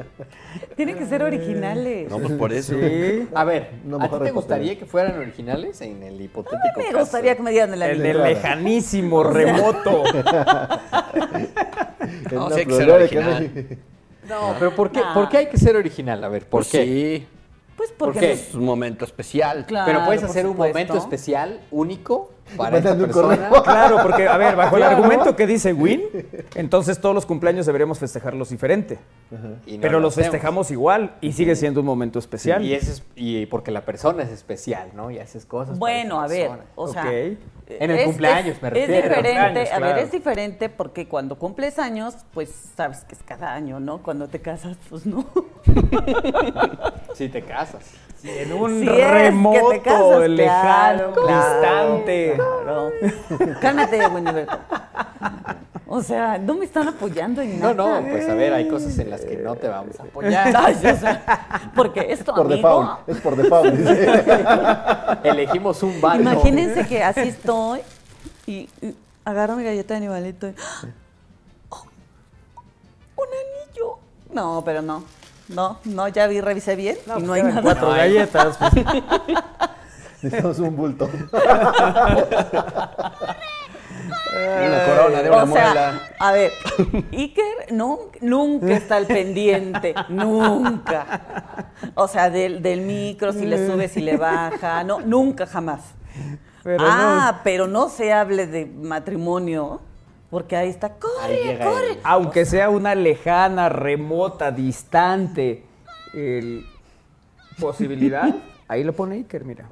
Tienen 0.77 0.97
que 0.97 1.07
ser 1.07 1.23
originales. 1.23 2.11
No, 2.11 2.19
pues 2.19 2.32
por 2.35 2.53
eso. 2.53 2.74
Sí. 2.78 3.27
A 3.35 3.43
ver, 3.45 3.70
Una 3.86 4.05
¿a 4.05 4.09
ti 4.11 4.16
te 4.24 4.31
gustaría 4.31 4.78
que 4.78 4.85
fueran 4.86 5.19
originales 5.19 5.81
en 5.81 6.03
el 6.03 6.20
hipotético 6.20 6.62
Me 6.77 6.85
caso? 6.85 6.99
gustaría 6.99 7.35
que 7.36 7.43
me 7.43 7.51
dieran 7.51 7.73
el 7.74 7.82
El 7.82 7.90
anillo. 8.03 8.23
de 8.23 8.28
lejanísimo, 8.35 9.24
remoto. 9.24 10.05
No, 12.32 12.51
sí 12.51 12.61
hay 12.61 12.66
que 12.66 12.73
ser 12.74 12.90
original. 12.90 13.51
No, 14.28 14.55
pero 14.59 14.74
¿por 14.74 14.90
qué. 14.93 15.01
¿por 15.15 15.28
qué 15.28 15.39
hay 15.39 15.47
que 15.47 15.57
ser 15.57 15.77
original? 15.77 16.23
A 16.23 16.28
ver, 16.28 16.43
¿por 16.43 16.61
Pues 16.61 16.69
qué? 16.70 16.85
Sí. 16.85 17.27
Pues 17.79 17.93
¿Por 17.93 18.13
porque? 18.13 18.33
Es 18.33 18.55
un 18.57 18.65
momento 18.65 19.05
especial. 19.05 19.65
Claro, 19.65 19.87
Pero 19.87 20.05
puedes 20.05 20.25
hacer 20.25 20.49
un 20.49 20.57
momento 20.57 20.99
especial, 20.99 21.61
único, 21.71 22.33
para 22.57 22.79
esta 22.79 22.93
un 22.93 22.99
persona. 23.01 23.49
correo. 23.49 23.62
Claro, 23.69 23.99
porque, 24.03 24.27
a 24.29 24.37
ver, 24.37 24.57
bajo 24.57 24.77
el 24.77 24.83
argumento 24.83 25.37
que 25.37 25.47
dice 25.47 25.73
Win, 25.73 26.03
entonces 26.55 27.01
todos 27.01 27.15
los 27.15 27.27
cumpleaños 27.27 27.66
deberíamos 27.66 27.99
festejarlos 27.99 28.51
diferente. 28.51 28.99
y 29.66 29.77
no 29.77 29.81
Pero 29.83 29.95
lo 29.95 30.01
los 30.01 30.15
hacemos. 30.15 30.31
festejamos 30.33 30.70
igual 30.70 31.15
y 31.20 31.33
sigue 31.33 31.55
siendo 31.57 31.81
un 31.81 31.87
momento 31.87 32.19
especial. 32.19 32.65
Y, 32.65 32.75
ese 32.75 32.93
es- 32.93 33.03
y 33.16 33.47
porque 33.47 33.70
la 33.70 33.83
persona 33.83 34.23
es 34.23 34.31
especial, 34.31 34.89
¿no? 34.95 35.11
Y 35.11 35.19
haces 35.19 35.45
cosas. 35.45 35.79
Bueno, 35.79 36.20
a 36.20 36.27
ver, 36.29 36.49
persona. 36.49 36.65
o 36.75 36.89
sea. 36.89 37.05
En 37.70 37.91
el 37.91 38.05
cumpleaños, 38.07 38.62
me 38.62 38.70
refiero. 38.70 38.95
Es 38.95 39.03
diferente, 39.03 39.70
a 39.73 39.79
ver, 39.79 39.99
es 39.99 40.11
diferente 40.11 40.69
porque 40.70 41.07
cuando 41.07 41.37
cumples 41.39 41.79
años, 41.79 42.15
pues 42.33 42.49
sabes 42.75 43.01
que 43.05 43.15
es 43.15 43.23
cada 43.23 43.53
año, 43.53 43.79
¿no? 43.79 43.99
Cuando 44.03 44.27
te 44.29 44.41
casas, 44.41 44.79
pues 44.89 45.05
no. 45.05 45.27
Si 47.15 47.29
te 47.29 47.43
casas. 47.43 47.85
En 48.25 48.53
un 48.53 48.81
Si 48.81 48.89
es 48.89 48.91
que 48.91 48.97
te 49.03 49.11
remoto, 49.12 49.83
casas, 49.83 50.29
lejano, 50.29 51.12
claro, 51.12 51.95
distante. 51.97 52.38
Claro. 52.39 52.90
Cálmate, 53.60 54.06
Winneberto. 54.09 54.59
O 55.90 56.02
sea, 56.02 56.36
no 56.39 56.55
me 56.55 56.66
están 56.66 56.86
apoyando 56.89 57.40
en 57.40 57.59
No, 57.60 57.73
nada. 57.73 58.01
no, 58.02 58.09
pues 58.09 58.28
a 58.28 58.35
ver, 58.35 58.52
hay 58.52 58.69
cosas 58.69 58.98
en 58.98 59.09
las 59.10 59.23
que 59.23 59.36
no 59.39 59.56
te 59.56 59.69
vamos 59.69 59.98
a 59.98 60.02
apoyar. 60.02 60.55
Ay, 60.56 60.74
o 60.74 60.97
sea, 60.97 61.70
porque 61.74 62.12
esto, 62.12 62.35
Por 62.35 62.47
amigo. 62.47 62.56
default. 62.56 63.09
Es 63.09 63.16
por 63.23 63.36
default. 63.36 63.73
dice. 63.74 64.24
Elegimos 65.24 65.82
un 65.82 65.98
bando. 66.01 66.31
Imagínense 66.31 66.86
que 66.86 67.02
así 67.02 67.20
estoy 67.20 67.81
y, 68.47 68.69
y 68.82 68.94
agarro 69.24 69.56
mi 69.56 69.65
galleta 69.65 69.94
de 69.94 69.98
animalito 69.98 70.48
y. 70.48 70.55
¡Oh! 71.70 71.85
¡Un 73.16 73.27
anillo! 73.27 73.98
No, 74.32 74.62
pero 74.65 74.82
no. 74.82 75.05
No, 75.48 75.78
no, 75.85 76.09
ya 76.09 76.27
vi, 76.27 76.43
revisé 76.43 76.77
bien 76.77 76.98
y 77.16 77.23
no 77.23 77.32
hay 77.32 77.40
Quedan 77.40 77.55
nada. 77.55 77.62
Cuatro 77.62 77.89
No 77.89 77.94
hay. 77.94 78.12
galletas. 78.15 78.59
pues. 78.59 78.73
Necesitamos 80.23 80.59
un 80.59 80.77
bulto. 80.77 81.09
Una 84.31 84.85
corona 84.85 85.23
de 85.23 85.31
una 85.31 85.43
O 85.43 85.47
muela. 85.47 85.73
sea, 85.73 86.01
a 86.19 86.32
ver, 86.32 86.53
Iker 87.12 87.73
no, 87.73 87.99
nunca 88.20 88.73
está 88.74 88.97
al 88.97 89.07
pendiente, 89.07 89.95
nunca. 90.09 91.20
O 91.95 92.07
sea, 92.09 92.31
del, 92.31 92.62
del 92.62 92.82
micro, 92.82 93.32
si 93.32 93.47
le 93.47 93.66
sube, 93.66 93.89
si 93.89 94.01
le 94.01 94.16
baja, 94.16 94.85
no, 94.85 95.01
nunca 95.01 95.47
jamás. 95.47 95.81
Pero 96.62 96.85
ah, 96.86 97.40
pero 97.45 97.66
no 97.66 97.89
se 97.89 98.12
hable 98.12 98.47
de 98.47 98.66
matrimonio, 98.66 99.81
porque 100.31 100.57
ahí 100.57 100.69
está, 100.69 100.89
Ahí 100.89 100.93
corre, 101.01 101.59
corre. 101.65 101.90
el- 101.93 101.99
Aunque 102.05 102.45
sea 102.45 102.69
una 102.70 102.95
lejana, 102.95 103.69
remota, 103.69 104.51
distante 104.53 105.65
el- 106.15 106.65
posibilidad, 107.59 108.28
ahí 108.69 108.85
lo 108.85 108.93
pone 108.93 109.16
Iker, 109.16 109.45
mira. 109.45 109.65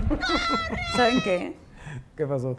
¿Saben 0.96 1.20
qué? 1.22 1.54
¿Qué 2.16 2.26
pasó? 2.26 2.58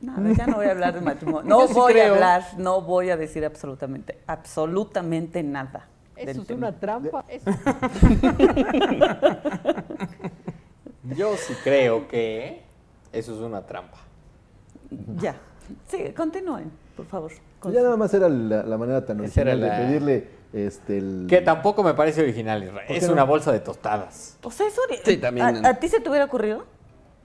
Nada, 0.00 0.32
ya 0.32 0.46
no 0.46 0.56
voy 0.56 0.66
a 0.66 0.70
hablar 0.72 0.94
de 0.94 1.00
matrimonio. 1.00 1.42
No 1.48 1.66
sí 1.66 1.74
voy 1.74 1.98
a 1.98 2.10
hablar, 2.10 2.44
no 2.58 2.82
voy 2.82 3.10
a 3.10 3.16
decir 3.16 3.44
absolutamente, 3.44 4.18
absolutamente 4.26 5.42
nada. 5.42 5.88
Eso 6.16 6.42
es 6.42 6.46
tema. 6.46 6.68
una 6.68 6.78
trampa. 6.78 7.24
eso- 7.28 7.50
Yo 11.16 11.36
sí 11.36 11.54
creo 11.62 12.08
que 12.08 12.62
eso 13.12 13.34
es 13.34 13.40
una 13.40 13.62
trampa. 13.62 13.98
Ya. 15.16 15.34
Sí, 15.88 16.12
continúen, 16.16 16.70
por 16.96 17.06
favor. 17.06 17.32
Ya 17.72 17.82
nada 17.82 17.96
más 17.96 18.12
era 18.14 18.28
la, 18.28 18.62
la 18.62 18.78
manera 18.78 19.04
tan 19.04 19.16
era 19.18 19.24
original 19.24 19.60
la- 19.60 19.78
de 19.78 19.84
pedirle 19.86 20.28
este, 20.54 20.98
el... 20.98 21.26
Que 21.28 21.40
tampoco 21.40 21.82
me 21.82 21.94
parece 21.94 22.22
original. 22.22 22.62
Israel. 22.62 22.86
¿Por 22.86 22.96
Es 22.96 23.06
no? 23.06 23.12
una 23.12 23.24
bolsa 23.24 23.50
de 23.52 23.60
tostadas. 23.60 24.38
O 24.42 24.50
sea, 24.50 24.68
eso 24.68 24.80
Sí, 25.04 25.16
también. 25.16 25.66
¿A, 25.66 25.70
a 25.70 25.74
ti 25.74 25.88
se 25.88 26.00
te 26.00 26.08
hubiera 26.08 26.24
ocurrido? 26.24 26.64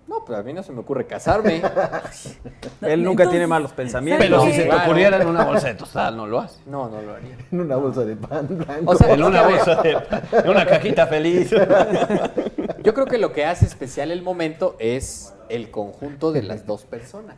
No, 0.10 0.26
pero 0.26 0.39
a 0.39 0.43
mí 0.43 0.53
no 0.53 0.64
se 0.64 0.72
me 0.72 0.80
ocurre 0.80 1.06
casarme. 1.06 1.57
Él 2.81 3.03
nunca 3.03 3.23
Entonces, 3.23 3.30
tiene 3.30 3.45
malos 3.45 3.72
pensamientos. 3.73 4.26
Pero 4.26 4.39
¿Saben 4.39 4.53
si 4.56 4.61
se 4.61 4.68
te 4.68 4.76
ocurriera 4.76 5.22
en 5.22 5.27
una 5.27 5.45
bolsa 5.45 5.68
de 5.68 5.76
tostada, 5.76 6.10
no 6.10 6.26
lo 6.26 6.39
haces. 6.39 6.65
No, 6.65 6.89
no 6.89 6.99
lo 6.99 7.14
haría. 7.14 7.38
En 7.51 7.61
una 7.61 7.76
bolsa 7.76 8.03
de 8.03 8.15
pan 8.15 8.47
blanco. 8.49 8.91
O 8.91 8.95
sea, 8.95 9.14
En 9.14 9.22
una 9.22 9.43
bolsa 9.43 9.76
de. 9.84 9.91
En 9.91 10.49
una 10.49 10.65
cajita 10.65 11.06
feliz. 11.06 11.51
Yo 12.84 12.93
creo 12.95 13.06
que 13.06 13.19
lo 13.19 13.34
que 13.34 13.45
hace 13.45 13.68
especial 13.68 14.10
el 14.10 14.23
momento 14.23 14.76
es 14.80 15.35
el 15.49 15.69
conjunto 15.69 16.31
de 16.31 16.41
las 16.41 16.65
dos 16.65 16.85
personas. 16.85 17.38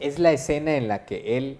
Es 0.00 0.18
la 0.18 0.32
escena 0.32 0.74
en 0.74 0.88
la 0.88 1.04
que 1.04 1.36
él 1.38 1.58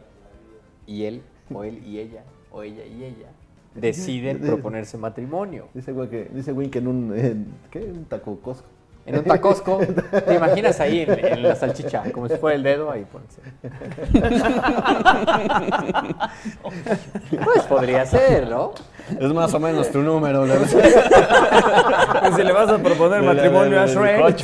y 0.84 1.04
él, 1.04 1.22
o 1.54 1.62
él 1.62 1.80
y 1.86 2.00
ella, 2.00 2.24
o 2.52 2.62
ella 2.62 2.84
y 2.84 3.04
ella, 3.04 3.28
deciden 3.74 4.38
proponerse 4.40 4.96
matrimonio. 4.98 5.66
Dice, 5.74 5.92
güey, 5.92 6.08
que, 6.08 6.28
dice 6.32 6.52
Win 6.52 6.70
que 6.70 6.78
en 6.78 6.88
un... 6.88 7.18
en- 7.18 7.46
¿Qué? 7.70 7.80
Un 7.80 8.04
taco 8.04 8.38
Costco. 8.40 8.66
En 9.04 9.18
un 9.18 9.24
tacosco, 9.24 9.80
te 10.24 10.34
imaginas 10.36 10.78
ahí 10.78 11.00
en, 11.00 11.10
en 11.26 11.42
la 11.42 11.56
salchicha, 11.56 12.04
como 12.12 12.28
si 12.28 12.36
fuera 12.36 12.54
el 12.54 12.62
dedo, 12.62 12.88
ahí 12.88 13.04
pones. 13.10 13.36
Pues 17.44 17.62
podría 17.64 18.06
ser, 18.06 18.48
¿no? 18.48 18.74
Es 19.18 19.32
más 19.32 19.52
o 19.54 19.58
menos 19.58 19.90
tu 19.90 20.02
número. 20.02 20.46
le- 20.46 20.54
Pues 22.20 22.34
si 22.36 22.42
le 22.44 22.52
vas 22.52 22.68
a 22.70 22.78
proponer 22.78 23.22
De 23.22 23.26
la- 23.26 23.34
matrimonio 23.34 23.80
a 23.80 23.86
Shrek, 23.86 24.38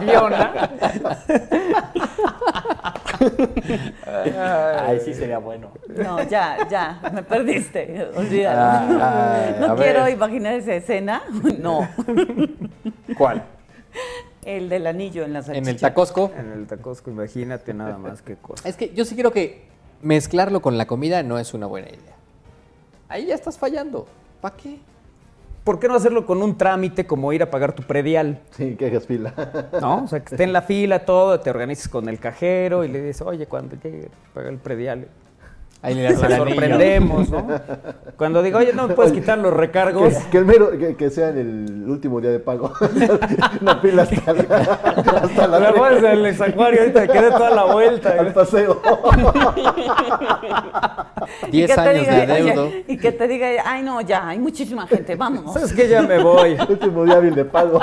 Fiona. 0.00 0.70
Ay, 4.06 5.00
sí 5.04 5.14
sería 5.14 5.38
bueno. 5.38 5.70
No, 5.88 6.22
ya, 6.28 6.68
ya, 6.68 7.00
me 7.12 7.22
perdiste. 7.22 8.08
Olvídalo. 8.16 8.98
Ay, 9.02 9.56
no 9.60 9.72
a 9.72 9.76
quiero 9.76 10.04
ver. 10.04 10.14
imaginar 10.14 10.54
esa 10.54 10.74
escena. 10.74 11.22
No. 11.58 11.88
¿Cuál? 13.16 13.44
El 14.44 14.68
del 14.68 14.86
anillo 14.86 15.24
en 15.24 15.32
la 15.32 15.42
salchicha. 15.42 15.68
En 15.70 15.74
el 15.74 15.80
tacosco. 15.80 16.30
En 16.36 16.52
el 16.52 16.66
tacosco, 16.66 17.10
imagínate 17.10 17.72
nada 17.72 17.96
más 17.96 18.22
qué 18.22 18.36
cosa. 18.36 18.68
Es 18.68 18.76
que 18.76 18.92
yo 18.92 19.04
sí 19.04 19.16
creo 19.16 19.32
que 19.32 19.64
mezclarlo 20.02 20.60
con 20.60 20.76
la 20.76 20.86
comida 20.86 21.22
no 21.22 21.38
es 21.38 21.54
una 21.54 21.66
buena 21.66 21.88
idea. 21.88 22.14
Ahí 23.08 23.26
ya 23.26 23.34
estás 23.34 23.58
fallando. 23.58 24.06
¿Para 24.40 24.56
qué? 24.56 24.78
¿Por 25.64 25.80
qué 25.80 25.88
no 25.88 25.94
hacerlo 25.94 26.26
con 26.26 26.42
un 26.42 26.58
trámite 26.58 27.06
como 27.06 27.32
ir 27.32 27.42
a 27.42 27.50
pagar 27.50 27.72
tu 27.72 27.82
predial? 27.82 28.42
Sí, 28.50 28.76
que 28.76 28.86
hagas 28.86 29.06
fila. 29.06 29.32
¿No? 29.80 30.04
O 30.04 30.06
sea, 30.06 30.20
que 30.20 30.34
esté 30.34 30.44
en 30.44 30.52
la 30.52 30.60
fila 30.60 31.06
todo, 31.06 31.40
te 31.40 31.48
organizes 31.48 31.88
con 31.88 32.06
el 32.10 32.18
cajero 32.18 32.84
y 32.84 32.88
le 32.88 33.00
dices, 33.00 33.22
oye, 33.22 33.46
cuando 33.46 33.74
llegue, 33.76 34.10
paga 34.34 34.50
el 34.50 34.58
predial. 34.58 35.08
Ahí 35.84 35.94
le 35.96 36.16
sorprendemos, 36.16 37.28
¿no? 37.28 37.46
Cuando 38.16 38.42
digo, 38.42 38.58
oye, 38.58 38.72
no 38.72 38.88
me 38.88 38.94
puedes 38.94 39.12
quitar 39.12 39.36
los 39.36 39.52
recargos. 39.52 40.14
Que, 40.14 40.30
que 40.30 40.38
el 40.38 40.44
mero, 40.46 40.70
que, 40.78 40.96
que 40.96 41.10
sea 41.10 41.28
en 41.28 41.38
el 41.38 41.90
último 41.90 42.22
día 42.22 42.30
de 42.30 42.38
pago. 42.40 42.72
Una 43.60 43.76
fila 43.80 44.02
hasta 44.04 44.32
la, 44.32 44.42
hasta 45.22 45.46
la 45.46 45.58
La 45.58 45.72
voz 45.72 46.00
del 46.00 46.24
ex-acuario 46.24 46.80
ahorita 46.80 47.06
quedé 47.06 47.30
toda 47.30 47.50
la 47.50 47.64
vuelta. 47.64 48.14
al 48.18 48.32
paseo. 48.32 48.80
Y 51.48 51.58
10 51.58 51.70
que 51.70 51.74
te 51.74 51.80
años 51.80 52.00
diga, 52.02 52.26
de 52.26 52.32
oye, 52.42 52.50
adeudo. 52.52 52.70
y 52.86 52.96
que 52.98 53.12
te 53.12 53.28
diga, 53.28 53.48
ay, 53.64 53.82
no, 53.82 54.00
ya, 54.02 54.28
hay 54.28 54.38
muchísima 54.38 54.86
gente, 54.86 55.14
vámonos. 55.16 55.54
¿Sabes 55.54 55.72
qué? 55.72 55.88
Ya 55.88 56.02
me 56.02 56.22
voy. 56.22 56.56
último 56.68 57.04
día 57.04 57.16
hábil 57.16 57.34
de 57.34 57.44
pago. 57.44 57.78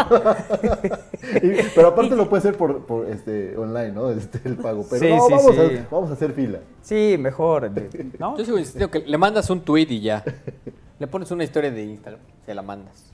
Y- 1.42 1.52
pero 1.74 1.88
aparte 1.90 2.16
lo 2.16 2.30
puede 2.30 2.40
hacer 2.42 2.56
por, 2.56 2.86
por 2.86 3.08
este, 3.10 3.58
online, 3.58 3.92
¿no? 3.94 4.10
Este, 4.12 4.40
el 4.46 4.58
pago. 4.58 4.86
Pero 4.90 5.02
Sí, 5.04 5.10
no, 5.10 5.26
sí, 5.28 5.34
vamos, 5.34 5.56
sí. 5.56 5.78
A, 5.78 5.88
vamos 5.90 6.10
a 6.12 6.14
hacer 6.14 6.34
fila. 6.34 6.60
Sí, 6.82 7.16
mejor. 7.20 7.72
¿No? 8.20 8.38
Yo 8.38 8.46
sigo 8.46 8.58
insistiendo 8.60 8.90
que 8.92 9.00
le 9.00 9.18
mandas 9.18 9.50
un 9.50 9.62
tweet 9.62 9.88
y 9.90 10.02
ya. 10.02 10.24
Le 11.00 11.08
pones 11.08 11.32
una 11.32 11.44
historia 11.44 11.72
de 11.72 11.84
Instagram, 11.84 12.20
se 12.46 12.54
la 12.54 12.62
mandas. 12.62 13.06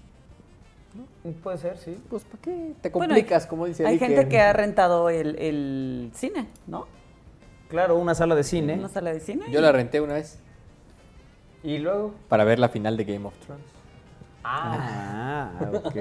Puede 1.43 1.57
ser, 1.57 1.77
sí. 1.77 1.97
Pues 2.09 2.23
¿para 2.23 2.41
qué? 2.41 2.73
Te 2.81 2.89
Bueno, 2.89 3.13
complicas, 3.13 3.45
como 3.45 3.65
dice 3.65 3.85
Hay 3.85 3.93
Iker. 3.95 4.07
gente 4.09 4.29
que 4.29 4.39
ha 4.39 4.53
rentado 4.53 5.09
el, 5.09 5.37
el 5.37 6.11
cine, 6.13 6.47
¿no? 6.67 6.87
Claro, 7.69 7.97
una 7.97 8.15
sala 8.15 8.33
de 8.35 8.43
cine. 8.43 8.73
Una 8.75 8.87
sala 8.87 9.13
de 9.13 9.19
cine. 9.19 9.45
Yo 9.51 9.59
la 9.61 9.71
renté 9.73 9.99
una 10.01 10.13
vez 10.13 10.39
Y 11.63 11.79
luego. 11.79 12.13
para 12.29 12.45
ver 12.45 12.59
la 12.59 12.69
final 12.69 12.95
de 12.97 13.03
Game 13.03 13.25
of 13.27 13.33
Thrones. 13.45 13.65
Ah, 14.43 15.49
ok. 15.73 15.95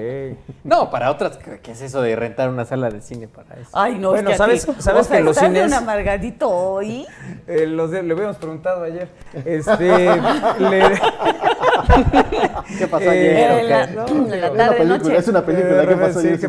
No, 0.63 0.89
para 0.89 1.11
otras, 1.11 1.37
¿qué 1.61 1.71
es 1.71 1.81
eso 1.81 2.01
de 2.01 2.15
rentar 2.15 2.49
una 2.49 2.63
sala 2.65 2.89
de 2.89 3.01
cine 3.01 3.27
para 3.27 3.55
eso? 3.59 3.69
Ay, 3.73 3.97
no, 3.99 4.11
Bueno, 4.11 4.29
es 4.29 4.33
que 4.33 4.37
¿sabes- 4.37 4.69
aquí- 4.69 4.81
sabes 4.81 5.01
o 5.01 5.03
sea, 5.09 5.17
que 5.17 5.23
los 5.23 5.37
cines- 5.37 5.65
un 5.67 5.73
amargadito 5.73 6.49
hoy. 6.49 7.05
Eh, 7.47 7.65
los 7.67 7.91
de- 7.91 8.03
le 8.03 8.13
habíamos 8.13 8.37
preguntado 8.37 8.83
ayer. 8.83 9.07
Este. 9.45 9.85
le- 10.59 10.99
¿Qué 12.77 12.87
pasó 12.87 13.09
ayer? 13.09 13.63
la- 13.65 13.87
qué? 13.87 13.93
no, 13.93 14.05
no, 14.07 14.33
en 14.33 14.41
la 14.41 14.47
es 14.47 14.51
una 14.53 14.57
tarde 14.65 14.77
película, 14.77 14.97
noche. 14.97 15.17
es 15.17 15.27
una 15.27 15.45
película. 15.45 15.87
¿Qué 15.87 15.95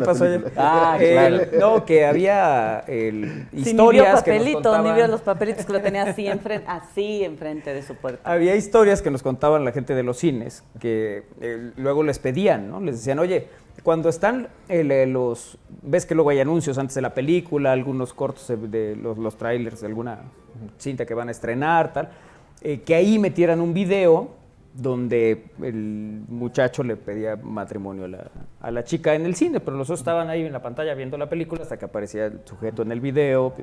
pasó 0.01 0.19
Sí, 0.25 0.25
ayer? 0.25 0.53
Ah, 0.57 0.97
El- 1.01 1.49
claro. 1.49 1.59
no, 1.77 1.85
que 1.85 2.07
había 2.07 2.81
el, 2.87 3.47
Sí, 3.53 3.57
ni 3.57 3.63
vio 3.63 3.71
historias 3.71 4.23
que 4.23 4.31
nos 4.33 4.39
papelitos, 4.41 4.83
ni 4.85 4.93
vio 4.93 5.07
los 5.09 5.21
papelitos 5.21 5.67
que 5.67 5.73
lo 5.73 5.81
tenía 5.81 6.03
así 6.05 6.27
enfrente, 6.27 6.67
así 6.69 7.25
enfrente 7.25 7.73
de 7.73 7.83
su 7.83 7.95
puerta. 7.95 8.29
Había 8.31 8.55
historias 8.57 9.03
que 9.03 9.11
nos 9.11 9.23
contaban 9.23 9.65
la 9.65 9.73
gente 9.73 9.95
de 9.95 10.03
los 10.03 10.19
cines, 10.19 10.65
que 10.81 11.25
eh, 11.41 11.73
luego 11.79 12.03
les 12.03 12.19
pedían, 12.19 12.71
¿no? 12.71 12.81
Les 12.81 12.97
decían, 12.97 13.19
oye, 13.19 13.47
cuando 13.83 14.09
están 14.09 14.49
el, 14.69 14.91
eh, 14.91 15.07
los... 15.07 15.57
Ves 15.83 16.05
que 16.07 16.15
luego 16.15 16.31
hay 16.31 16.41
anuncios 16.41 16.79
antes 16.79 16.95
de 16.95 17.03
la 17.03 17.15
película, 17.15 17.73
algunos 17.73 18.13
cortos 18.13 18.49
de, 18.49 18.57
de 18.57 18.97
los, 18.97 19.17
los 19.19 19.37
trailers 19.37 19.81
de 19.81 19.87
alguna 19.87 20.21
cinta 20.79 21.07
que 21.07 21.15
van 21.15 21.29
a 21.29 21.31
estrenar, 21.31 21.93
tal, 21.93 22.11
eh, 22.63 22.81
que 22.81 22.95
ahí 22.95 23.19
metieran 23.19 23.61
un 23.61 23.73
video 23.73 24.37
donde 24.75 25.47
el 25.63 26.23
muchacho 26.29 26.83
le 26.85 26.97
pedía 26.97 27.37
matrimonio 27.37 28.05
a 28.05 28.09
la, 28.09 28.31
a 28.61 28.71
la 28.71 28.85
chica 28.85 29.15
en 29.15 29.25
el 29.27 29.35
cine, 29.35 29.61
pero 29.61 29.77
los 29.77 29.89
dos 29.89 29.99
estaban 30.01 30.29
ahí 30.29 30.45
en 30.45 30.53
la 30.53 30.63
pantalla 30.63 30.95
viendo 30.95 31.17
la 31.19 31.29
película 31.29 31.63
hasta 31.63 31.79
que 31.79 31.85
aparecía 31.85 32.27
el 32.27 32.41
sujeto 32.45 32.83
en 32.83 32.93
el 32.93 33.01
video. 33.01 33.55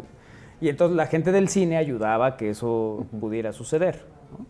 Y 0.59 0.69
entonces 0.69 0.95
la 0.95 1.07
gente 1.07 1.31
del 1.31 1.47
cine 1.49 1.77
ayudaba 1.77 2.25
a 2.27 2.37
que 2.37 2.49
eso 2.49 3.05
pudiera 3.19 3.51
suceder. 3.53 4.05
¿no? 4.31 4.45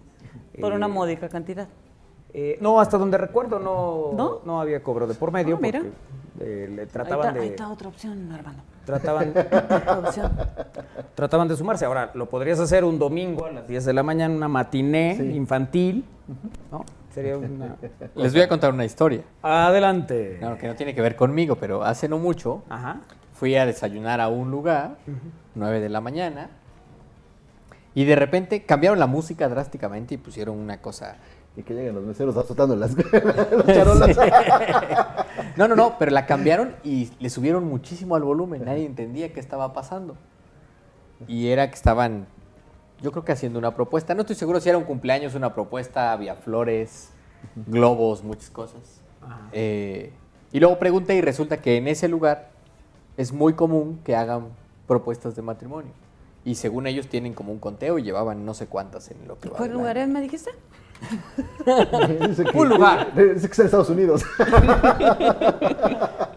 Por 0.62 0.74
una 0.74 0.86
Eh, 0.86 0.90
módica 0.90 1.30
cantidad. 1.30 1.68
Eh, 2.38 2.58
no, 2.60 2.82
hasta 2.82 2.98
donde 2.98 3.18
recuerdo 3.18 3.60
no, 3.60 4.12
¿No? 4.14 4.42
no 4.46 4.60
había 4.60 4.84
cobro 4.84 5.08
de 5.08 5.14
por 5.16 5.32
medio 5.32 5.56
Ah, 5.56 5.60
mira. 5.62 5.80
porque 5.80 5.94
eh, 6.42 6.68
le 6.70 6.82
Ahí 6.82 6.88
trataban 6.88 7.28
está, 7.28 7.40
ahí 7.40 7.48
de 7.48 7.56
está 7.56 7.70
otra 7.72 7.88
opción, 7.88 8.30
hermano. 8.34 8.60
trataban, 8.86 9.30
Otra 9.38 10.00
opción. 10.00 10.32
trataban 11.16 11.48
de 11.48 11.56
sumarse. 11.56 11.86
Ahora, 11.86 12.12
lo 12.14 12.28
podrías 12.28 12.60
hacer 12.60 12.84
un 12.84 13.00
domingo 13.00 13.46
a 13.46 13.52
las 13.52 13.68
10 13.70 13.86
de 13.86 13.94
la 13.94 14.04
mañana, 14.04 14.36
una 14.36 14.50
matiné 14.50 15.14
infantil, 15.34 16.04
¿no? 16.74 16.84
Sería 17.14 17.38
una... 17.38 17.78
Les 18.16 18.34
voy 18.34 18.42
a 18.42 18.50
contar 18.50 18.74
una 18.74 18.84
historia. 18.84 19.22
Adelante. 19.42 20.36
Claro, 20.40 20.58
que 20.58 20.68
no 20.68 20.76
tiene 20.76 20.94
que 20.94 21.02
ver 21.02 21.16
conmigo, 21.16 21.56
pero 21.56 21.84
hace 21.86 22.10
no 22.10 22.18
mucho 22.18 22.64
Ajá. 22.68 22.98
fui 23.34 23.56
a 23.56 23.66
desayunar 23.66 24.20
a 24.20 24.28
un 24.28 24.52
lugar, 24.52 24.98
9 25.56 25.80
de 25.80 25.88
la 25.88 26.02
mañana, 26.02 26.50
y 27.94 28.04
de 28.04 28.18
repente 28.18 28.64
cambiaron 28.66 29.00
la 29.00 29.08
música 29.08 29.48
drásticamente 29.48 30.16
y 30.16 30.18
pusieron 30.18 30.58
una 30.60 30.82
cosa... 30.82 31.16
Y 31.58 31.64
que 31.64 31.74
lleguen 31.74 31.96
los 31.96 32.04
meseros 32.04 32.36
azotando 32.36 32.76
las, 32.76 32.96
las 33.12 33.66
charolas. 33.68 34.18
No, 35.56 35.68
no, 35.68 35.76
no, 35.76 35.98
pero 35.98 36.12
la 36.12 36.26
cambiaron 36.26 36.76
y 36.84 37.12
le 37.20 37.30
subieron 37.30 37.66
muchísimo 37.66 38.16
al 38.16 38.24
volumen, 38.24 38.66
nadie 38.66 38.86
entendía 38.86 39.32
qué 39.32 39.40
estaba 39.40 39.74
pasando. 39.74 40.18
Y 41.28 41.48
era 41.48 41.70
que 41.70 41.76
estaban, 41.76 42.28
yo 43.02 43.12
creo 43.12 43.24
que 43.24 43.32
haciendo 43.32 43.58
una 43.58 43.74
propuesta, 43.74 44.14
no 44.14 44.22
estoy 44.22 44.36
seguro 44.36 44.60
si 44.60 44.70
era 44.70 44.78
un 44.78 44.84
cumpleaños, 44.84 45.34
una 45.34 45.54
propuesta, 45.54 46.12
había 46.12 46.36
flores, 46.36 47.10
globos, 47.68 48.24
muchas 48.24 48.50
cosas. 48.50 49.02
Eh, 49.54 50.12
y 50.52 50.60
luego 50.60 50.78
pregunté 50.78 51.16
y 51.16 51.22
resulta 51.22 51.58
que 51.58 51.78
en 51.78 51.88
ese 51.88 52.08
lugar 52.08 52.50
es 53.18 53.32
muy 53.32 53.54
común 53.54 54.00
que 54.04 54.16
hagan 54.16 54.48
propuestas 54.88 55.36
de 55.36 55.42
matrimonio. 55.42 55.92
Y 56.44 56.56
según 56.56 56.86
ellos 56.86 57.08
tienen 57.08 57.34
como 57.34 57.52
un 57.52 57.60
conteo 57.60 57.98
y 57.98 58.04
llevaban 58.04 58.46
no 58.46 58.54
sé 58.54 58.68
cuántas 58.68 59.10
en 59.10 59.28
lo 59.28 59.40
que 59.40 59.50
va 59.50 59.58
¿Cuál 59.58 59.72
lugar 59.72 60.08
me 60.08 60.22
dijiste? 60.22 60.52
Dice 62.28 62.44
que- 62.46 62.58
Un 62.58 62.70
lugar. 62.70 63.12
Dice 63.16 63.48
que 63.48 63.52
está 63.52 63.62
en 63.64 63.66
Estados 63.66 63.90
Unidos. 63.90 64.24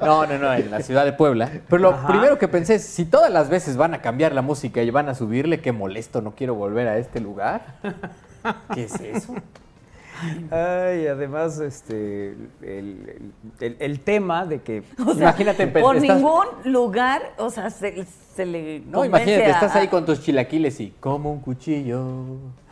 No, 0.01 0.25
no, 0.27 0.39
no, 0.39 0.55
en 0.55 0.71
la 0.71 0.81
ciudad 0.81 1.05
de 1.05 1.13
Puebla. 1.13 1.51
Pero 1.69 1.83
lo 1.83 1.91
Ajá. 1.91 2.07
primero 2.09 2.39
que 2.39 2.49
pensé 2.49 2.77
es, 2.77 2.85
si 2.85 3.05
todas 3.05 3.31
las 3.31 3.51
veces 3.51 3.77
van 3.77 3.93
a 3.95 4.01
cambiar 4.01 4.33
la 4.33 4.41
música 4.43 4.81
y 4.83 4.91
van 4.91 5.09
a 5.09 5.15
subirle, 5.15 5.61
qué 5.61 5.73
molesto, 5.73 6.23
no 6.23 6.31
quiero 6.35 6.55
volver 6.55 6.89
a 6.89 6.97
este 6.99 7.21
lugar. 7.21 7.75
¿Qué 8.73 8.85
es 8.85 8.95
eso? 9.01 9.35
Ay, 10.51 11.07
además, 11.09 11.59
este, 11.61 12.31
el, 12.63 13.33
el- 13.61 13.77
el 13.79 14.01
tema 14.01 14.47
de 14.47 14.63
que... 14.63 14.83
O 15.05 15.13
sea, 15.13 15.25
Imagínate, 15.25 15.71
empe- 15.73 15.83
por 15.83 15.97
estás- 15.97 16.17
ningún 16.17 16.47
lugar, 16.65 17.21
o 17.37 17.51
sea, 17.51 17.69
se, 17.69 18.05
se 18.35 18.47
le 18.47 18.81
No, 18.81 19.05
imagínate, 19.05 19.45
a- 19.47 19.51
estás 19.51 19.77
ahí 19.77 19.89
con 19.89 20.07
tus 20.07 20.23
chilaquiles 20.23 20.81
y 20.81 20.91
como 21.01 21.31
un 21.33 21.41
cuchillo. 21.41 22.15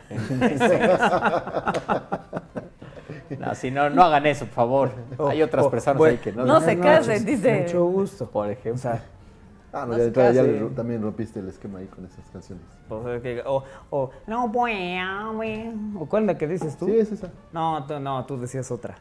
No, 3.39 3.55
si 3.55 3.71
no, 3.71 3.89
no 3.89 4.03
hagan 4.03 4.25
eso, 4.25 4.45
por 4.45 4.53
favor. 4.53 4.91
Hay 5.29 5.41
otras 5.41 5.65
oh, 5.65 5.69
personas 5.69 5.97
bueno, 5.97 6.17
ahí 6.17 6.23
que 6.23 6.31
no. 6.31 6.45
No 6.45 6.61
se 6.61 6.79
casen, 6.79 7.25
dice. 7.25 7.61
Mucho 7.61 7.85
gusto. 7.85 8.29
Por 8.29 8.49
ejemplo. 8.49 8.91
Ah, 9.73 9.85
no, 9.85 9.87
No 9.87 9.93
ya, 9.93 9.99
se 9.99 10.05
entrada 10.07 10.31
ya 10.31 10.41
case. 10.41 10.51
le- 10.59 10.69
también 10.69 11.01
rompiste 11.01 11.39
el 11.39 11.49
esquema 11.49 11.79
ahí 11.79 11.87
con 11.87 12.05
esas 12.05 12.25
canciones. 12.31 12.63
O, 12.89 13.03
que- 13.21 13.43
o- 13.45 13.63
o, 13.89 14.09
no, 14.27 14.51
pues, 14.51 14.75
güey. 15.33 15.71
¿O 15.99 16.05
cuál 16.07 16.23
es 16.23 16.27
la 16.27 16.37
que 16.37 16.47
dices 16.47 16.77
tú? 16.77 16.85
Sí, 16.85 16.97
es 16.97 17.11
esa. 17.11 17.29
No, 17.51 17.85
tú, 17.85 17.99
no, 17.99 18.25
tú 18.25 18.39
decías 18.39 18.71
otra. 18.71 18.95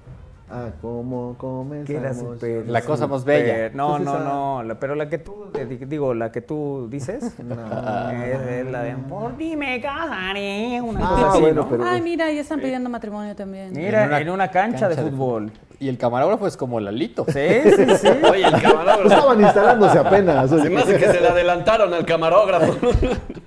Ah, 0.48 0.68
¿cómo 0.80 1.34
comenzamos? 1.38 2.38
Que 2.38 2.60
súper- 2.62 2.68
La 2.68 2.80
cosa 2.82 3.08
más 3.08 3.24
bella. 3.24 3.70
No, 3.74 3.90
Pues 3.96 4.02
no, 4.02 4.14
esa- 4.14 4.24
no. 4.24 4.62
la- 4.62 4.78
pero 4.78 4.94
la 4.94 5.08
que 5.08 5.18
tú, 5.18 5.46
eh, 5.58 5.64
di- 5.64 5.84
digo, 5.86 6.14
la 6.14 6.30
que 6.30 6.40
tú 6.40 6.86
dices. 6.88 7.24
es, 7.38 7.40
es 7.40 8.70
la 8.70 8.82
de 8.82 8.94
Por 9.08 9.36
ti 9.36 9.56
me 9.56 9.80
casaré. 9.80 10.80
Una 10.80 11.00
Ah, 11.04 11.08
cosa 11.10 11.28
así, 11.30 11.40
bueno, 11.40 11.62
¿no? 11.62 11.68
pero- 11.68 11.84
Ay, 11.84 12.00
mira, 12.00 12.30
ya 12.30 12.40
están 12.42 12.60
pidiendo 12.60 12.88
matrimonio 12.88 13.34
también. 13.34 13.72
Mira, 13.72 14.02
En 14.04 14.08
una 14.08 14.20
en 14.20 14.30
una 14.30 14.48
cancha, 14.50 14.88
de 14.88 14.94
cancha 14.94 15.04
de 15.04 15.10
fútbol. 15.16 15.50
Y 15.80 15.88
el 15.88 15.98
camarógrafo 15.98 16.46
es 16.46 16.56
como 16.56 16.78
Lalito. 16.80 17.24
Sí, 17.26 17.32
sí, 17.76 17.96
sí. 17.98 18.08
Oye, 18.30 18.46
el 18.46 18.62
camarógrafo. 18.62 19.02
Estaban 19.08 19.40
instalándose 19.40 19.98
apenas. 19.98 20.52
oye. 20.52 20.62
Se 20.62 20.70
me 20.70 20.80
hace 20.80 20.96
que 20.96 21.06
se 21.06 21.20
le 21.20 21.28
adelantaron 21.28 21.92
al 21.92 22.06
camarógrafo. 22.06 22.76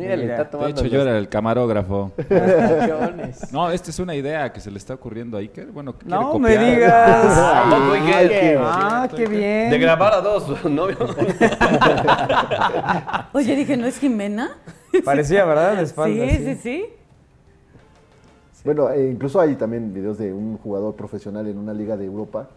Mira, 0.00 0.16
le 0.16 0.24
está 0.24 0.44
De 0.44 0.50
tomando 0.50 0.80
hecho, 0.80 0.86
yo 0.90 1.02
era 1.02 1.18
el 1.18 1.28
camarógrafo. 1.28 2.12
No, 3.52 3.70
esta 3.70 3.90
es 3.90 3.98
una 3.98 4.14
idea 4.14 4.52
que 4.52 4.60
se 4.60 4.70
le 4.70 4.78
está 4.78 4.94
ocurriendo 4.94 5.36
a 5.36 5.40
Iker. 5.40 5.66
Bueno, 5.66 5.92
que 5.98 6.06
quiere 6.06 6.20
No 6.20 6.30
copiar. 6.32 6.58
me 6.60 6.70
digas. 6.74 7.26
Que- 8.00 8.28
qué- 8.28 8.58
Ah, 8.60 9.08
qué 9.14 9.26
bien. 9.26 9.70
De 9.70 9.78
grabar 9.78 10.14
a 10.14 10.20
dos, 10.20 10.64
¿no? 10.70 10.84
Oye, 13.32 13.56
dije, 13.56 13.76
¿no 13.76 13.86
es 13.86 13.98
Jimena? 13.98 14.50
Parecía, 15.04 15.44
¿verdad? 15.44 15.76
De 15.76 15.82
espalda, 15.84 16.28
sí, 16.28 16.36
sí, 16.38 16.54
sí. 16.62 16.84
Bueno, 18.64 18.90
eh, 18.90 19.10
incluso 19.10 19.40
hay 19.40 19.54
también 19.54 19.94
videos 19.94 20.18
de 20.18 20.32
un 20.32 20.58
jugador 20.58 20.94
profesional 20.94 21.46
en 21.46 21.56
una 21.58 21.72
liga 21.72 21.96
de 21.96 22.04
Europa 22.06 22.48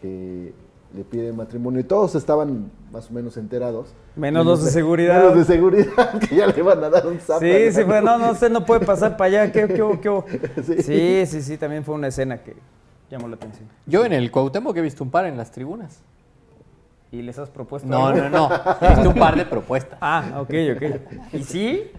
que 0.00 0.52
le 0.96 1.04
pide 1.04 1.32
matrimonio 1.32 1.80
y 1.80 1.84
todos 1.84 2.14
estaban 2.14 2.70
más 2.90 3.10
o 3.10 3.12
menos 3.12 3.36
enterados. 3.36 3.88
Menos 4.16 4.46
los 4.46 4.64
de 4.64 4.70
seguridad. 4.70 5.18
Menos 5.18 5.36
de 5.36 5.44
seguridad, 5.44 6.18
que 6.18 6.36
ya 6.36 6.46
le 6.46 6.62
van 6.62 6.82
a 6.82 6.88
dar 6.90 7.06
un 7.06 7.18
zap. 7.20 7.38
Sí, 7.40 7.70
sí, 7.72 7.84
fue, 7.84 8.00
no, 8.00 8.16
no, 8.18 8.30
usted 8.32 8.50
no 8.50 8.64
puede 8.64 8.84
pasar 8.86 9.16
para 9.16 9.42
allá. 9.42 9.52
¿Qué, 9.52 9.66
qué? 9.68 10.62
Sí. 10.62 10.82
Sí, 10.82 11.26
sí, 11.26 11.42
sí, 11.42 11.58
también 11.58 11.84
fue 11.84 11.94
una 11.94 12.06
escena 12.08 12.38
que 12.38 12.56
llamó 13.10 13.28
la 13.28 13.36
atención. 13.36 13.68
Yo 13.84 14.04
en 14.04 14.12
el 14.14 14.30
Cuauhtémoc 14.30 14.76
he 14.76 14.80
visto 14.80 15.04
un 15.04 15.10
par 15.10 15.26
en 15.26 15.36
las 15.36 15.50
tribunas. 15.52 16.00
¿Y 17.12 17.22
les 17.22 17.38
has 17.38 17.50
propuesto 17.50 17.88
No, 17.88 18.06
algo? 18.08 18.28
no, 18.28 18.48
no. 18.48 18.50
He 18.80 18.88
visto 18.94 19.08
un 19.10 19.14
par 19.14 19.36
de 19.36 19.44
propuestas. 19.44 19.98
Ah, 20.00 20.24
ok, 20.40 20.50
ok. 20.76 21.34
¿Y 21.34 21.42
sí? 21.44 21.90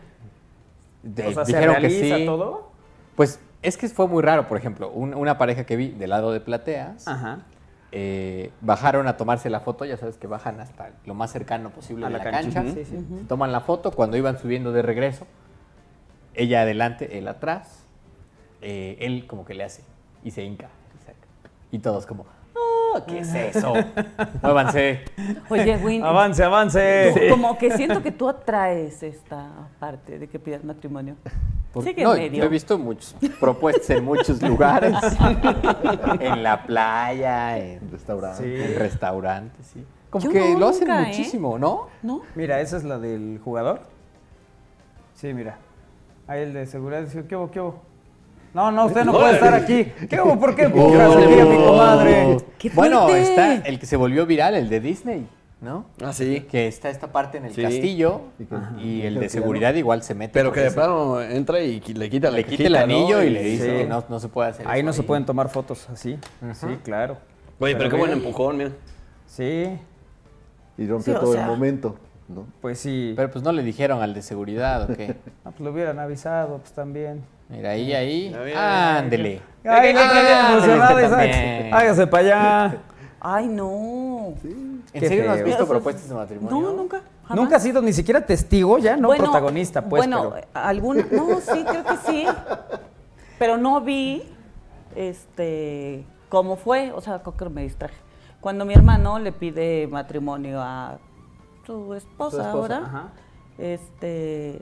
De- 1.04 1.28
o 1.28 1.32
sea, 1.34 1.46
¿se 1.46 1.54
dijeron 1.54 1.76
que 1.76 1.82
realiza 1.82 2.18
sí. 2.18 2.26
todo? 2.26 2.72
Pues 3.16 3.40
es 3.62 3.78
que 3.78 3.88
fue 3.90 4.08
muy 4.08 4.22
raro, 4.22 4.48
por 4.48 4.58
ejemplo, 4.58 4.90
un- 4.92 5.14
una 5.14 5.38
pareja 5.38 5.64
que 5.66 5.76
vi 5.78 5.90
del 5.90 6.10
lado 6.10 6.32
de 6.32 6.40
Plateas, 6.42 7.08
Ajá. 7.08 7.40
Eh, 7.92 8.52
bajaron 8.62 9.08
a 9.08 9.16
tomarse 9.18 9.50
la 9.50 9.60
foto, 9.62 9.86
ya 9.86 9.98
sabes 9.98 10.18
que 10.18 10.28
bajan 10.28 10.60
hasta 10.60 10.92
lo 11.06 11.14
más 11.14 11.32
cercano 11.32 11.70
posible 11.70 12.06
A 12.06 12.10
de 12.10 12.14
la 12.14 12.18
la, 12.24 12.24
cancha. 12.32 12.52
cancha, 12.64 12.74
Sí, 12.74 12.86
sí. 12.86 12.98
se 12.98 13.24
toman 13.26 13.52
la 13.52 13.62
foto, 13.62 13.92
cuando 13.92 14.18
iban 14.18 14.38
subiendo 14.38 14.72
de 14.72 14.82
regreso, 14.82 15.26
ella 16.34 16.62
adelante, 16.62 17.18
él 17.18 17.28
atrás, 17.28 17.84
eh, 18.62 18.98
él 19.00 19.26
como 19.28 19.46
que 19.46 19.54
le 19.54 19.64
hace 19.64 19.84
y 20.24 20.32
se 20.32 20.44
hinca 20.44 20.70
y 21.72 21.80
todos 21.80 22.06
como, 22.06 22.26
"Ah, 22.30 22.34
¿qué 23.06 23.20
es 23.20 23.34
eso? 23.34 23.74
Muévanse. 24.42 25.02
Oye, 25.50 25.78
Win, 25.78 26.04
Avance, 26.04 26.44
avance. 26.44 27.14
tú- 27.14 27.30
como 27.32 27.58
que 27.58 27.72
siento 27.78 28.02
que 28.02 28.12
tú 28.12 28.28
atraes 28.30 29.04
esta 29.04 29.50
parte 29.80 30.20
de 30.20 30.28
que 30.28 30.40
pidas 30.40 30.64
matrimonio. 30.64 31.16
Por- 31.74 31.84
Sigue 31.84 32.04
no, 32.04 32.14
medio. 32.14 32.40
yo 32.40 32.44
he 32.46 32.50
visto 32.50 32.78
muchos 32.80 33.16
propuestas 33.40 33.90
en 33.92 34.04
muchos 34.06 34.42
lugares. 34.42 34.96
en 36.20 36.44
la 36.44 36.64
playa, 36.66 37.58
en, 37.58 37.92
Restaurante. 37.92 38.44
Sí. 38.44 38.64
en 38.74 38.80
restaurantes, 38.80 39.68
sí. 39.68 39.86
Como 40.10 40.24
Yo 40.26 40.32
que 40.32 40.54
no, 40.54 40.60
lo 40.60 40.68
hacen 40.70 40.88
nunca, 40.88 41.04
¿eh? 41.04 41.08
muchísimo, 41.08 41.60
¿no? 41.60 41.88
¿No? 42.02 42.22
Mira, 42.36 42.62
esa 42.62 42.78
es 42.78 42.84
la 42.84 42.98
del 42.98 43.40
jugador. 43.44 43.82
Sí, 45.16 45.34
mira. 45.34 45.58
Ahí 46.28 46.42
el 46.44 46.54
de 46.54 46.66
seguridad 46.66 47.02
dice, 47.02 47.26
¿qué 47.28 47.36
hubo, 47.36 47.52
qué 47.52 47.60
hubo? 47.60 47.82
No, 48.58 48.72
no, 48.72 48.88
usted 48.88 49.06
no 49.06 49.12
puede 49.12 49.36
estar 49.36 49.54
aquí. 49.54 49.86
¿Qué 50.10 50.20
hubo? 50.20 50.40
¿Por 50.40 50.56
qué 50.56 50.64
a 50.66 50.70
mi 50.70 51.58
comadre? 51.64 52.38
¡Qué 52.58 52.72
Bueno, 52.72 53.08
está 53.10 53.54
el 53.54 53.78
que 53.80 53.86
se 53.86 53.96
volvió 53.96 54.26
viral, 54.26 54.56
el 54.56 54.68
de 54.68 54.80
Disney. 54.80 55.28
¿no? 55.62 55.86
Ah, 56.04 56.12
sí. 56.12 56.42
Que 56.50 56.68
está 56.68 56.90
esta 56.90 57.12
parte 57.12 57.38
en 57.38 57.46
el 57.46 57.54
Sí. 57.54 57.62
castillo 57.62 58.22
Y 58.80 59.04
el 59.04 59.20
de 59.20 59.30
seguridad 59.30 59.74
no. 59.74 59.78
igual 59.78 60.02
se 60.02 60.16
mete. 60.16 60.34
Pero 60.34 60.52
que 60.52 60.62
de 60.62 60.72
plano 60.72 61.22
entra 61.22 61.60
y 61.60 61.80
le 61.82 62.10
quita 62.10 62.32
la 62.32 62.38
le 62.38 62.46
quita 62.46 62.64
el 62.64 62.76
anillo 62.78 63.18
¿no? 63.18 63.24
y 63.24 63.30
le 63.30 63.44
dice 63.44 63.64
Sí. 63.66 63.78
que 63.84 63.86
no, 63.86 64.04
no 64.10 64.20
se 64.20 64.28
puede 64.28 64.50
hacer 64.50 64.68
Ahí 64.68 64.80
eso 64.80 64.88
no 64.88 64.94
se 64.94 65.04
pueden 65.04 65.26
tomar 65.28 65.50
fotos 65.50 65.88
así. 65.92 66.18
Sí, 66.54 66.68
claro. 66.84 67.18
Oye, 67.60 67.76
pero, 67.76 67.92
qué 67.92 67.96
bien. 67.96 68.08
buen 68.08 68.12
empujón, 68.20 68.58
mira. 68.58 68.72
Sí, 69.28 69.68
Y 70.80 70.88
rompió 70.88 71.14
Sí, 71.14 71.20
todo 71.20 71.34
sea. 71.34 71.44
el 71.44 71.48
momento. 71.48 71.96
¿no? 72.28 72.46
pues 72.60 72.80
sí. 72.80 73.14
Pero 73.16 73.30
pues 73.32 73.44
no 73.44 73.52
le 73.52 73.62
dijeron 73.62 74.02
al 74.02 74.16
de 74.16 74.24
seguridad 74.24 74.90
o 74.90 74.96
qué. 74.96 75.16
Ah, 75.46 75.52
pues 75.52 75.60
lo 75.60 75.72
hubieran 75.72 76.00
avisado, 76.00 76.58
pues 76.58 76.72
también. 76.74 77.24
Mira, 77.50 77.72
ahí, 77.72 77.94
ahí. 77.94 78.36
Ándele. 78.56 79.42
Ay, 79.64 79.90
emocionado. 79.92 81.00
Isaac. 81.00 81.10
también. 81.10 81.74
Hágase 81.74 82.08
para 82.08 82.24
allá. 82.24 82.78
Ay, 83.20 83.48
no. 83.48 84.34
¿En 84.94 85.02
serio 85.08 85.26
no 85.26 85.32
has 85.34 85.44
visto 85.44 85.64
Eso- 85.64 85.68
propuestas 85.72 86.08
de 86.08 86.16
matrimonio? 86.16 86.62
No, 86.62 86.74
nunca. 86.74 87.02
jamás. 87.24 87.36
Nunca 87.44 87.56
has 87.58 87.64
sido 87.64 87.82
ni 87.82 87.92
siquiera 87.94 88.26
testigo 88.26 88.78
ya, 88.78 88.96
no 88.96 89.08
Bueno, 89.10 89.26
protagonista, 89.26 89.82
pues. 89.82 90.02
Bueno, 90.02 90.32
pero- 90.34 90.48
alguna. 90.54 91.06
No, 91.12 91.40
sí, 91.42 91.66
creo 91.68 91.84
que 91.84 91.98
sí. 92.06 92.26
Pero 93.40 93.58
no 93.58 93.82
vi 93.82 94.24
este 94.96 96.06
cómo 96.30 96.56
fue. 96.58 96.92
O 96.94 97.02
sea, 97.02 97.20
creo 97.22 97.36
que 97.38 97.50
me 97.50 97.64
distraje. 97.64 97.96
Cuando 98.40 98.66
mi 98.66 98.74
hermano 98.74 99.20
le 99.20 99.32
pide 99.32 99.88
matrimonio 99.88 100.62
a 100.62 100.98
su 101.66 101.94
esposa, 101.96 102.38
Su 102.38 102.42
esposa, 102.42 102.52
ahora, 102.52 102.78
ajá. 102.78 103.04
este. 103.58 104.62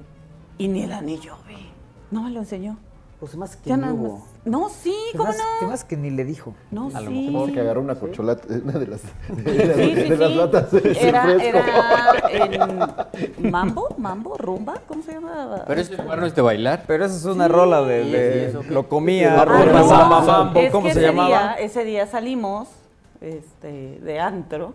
Y 0.58 0.68
ni 0.70 0.84
el 0.84 0.94
anillo 0.94 1.36
vi. 1.48 1.72
No 2.16 2.24
me 2.24 2.32
lo 2.32 2.40
enseñó. 2.40 2.78
Pues 3.20 3.36
más 3.38 3.56
que 3.56 3.70
Ya 3.70 3.78
ni 3.78 3.82
nada 3.84 3.94
hubo. 3.94 4.14
más. 4.20 4.24
No, 4.44 4.70
sí, 4.70 4.94
¿cómo 5.14 5.26
más- 5.26 5.38
Que 5.38 5.66
no? 5.66 5.72
más 5.72 5.84
que 5.86 5.96
ni 5.98 6.10
le 6.12 6.26
dijo. 6.26 6.54
No, 6.70 6.90
A 6.94 7.02
lo 7.02 7.10
sí. 7.10 7.30
mejor 7.32 7.52
que 7.54 7.60
agarró 7.62 7.82
una 7.82 7.96
corcholata, 7.96 8.46
una 8.64 8.74
de 8.74 8.88
las, 8.88 9.02
de, 9.30 9.74
Sí, 9.76 9.96
sí, 9.96 10.10
de 10.10 10.18
las 10.18 10.30
sí. 10.32 10.36
latas 10.36 10.72
de 10.72 10.98
Era, 11.02 11.34
era 11.34 11.64
en 12.30 12.80
Mambo, 13.52 13.96
Mambo, 13.98 14.38
Rumba, 14.38 14.76
¿cómo 14.88 15.02
se 15.02 15.14
llama? 15.14 15.64
Pero 15.66 15.82
ese 15.82 15.96
lugar 15.98 16.20
no 16.20 16.26
es 16.26 16.36
de 16.36 16.42
bailar. 16.42 16.84
Pero 16.88 17.06
esa 17.06 17.16
es 17.16 17.26
una 17.26 17.48
rola 17.48 17.82
de, 17.84 18.48
eso 18.50 18.64
lo 18.70 18.88
comía, 18.90 19.42
Ah, 19.42 19.46
rumba, 19.46 19.66
no, 19.82 19.88
samba, 19.90 20.20
no, 20.22 20.26
mambo, 20.28 20.60
Es 20.60 20.72
¿cómo 20.72 20.88
que 20.88 20.94
se 20.94 21.00
ese 21.00 21.08
llamaba? 21.08 21.28
Día, 21.30 21.54
ese 21.54 21.84
día 21.86 22.08
salimos 22.08 22.68
este, 23.22 24.00
de 24.02 24.20
antro 24.20 24.74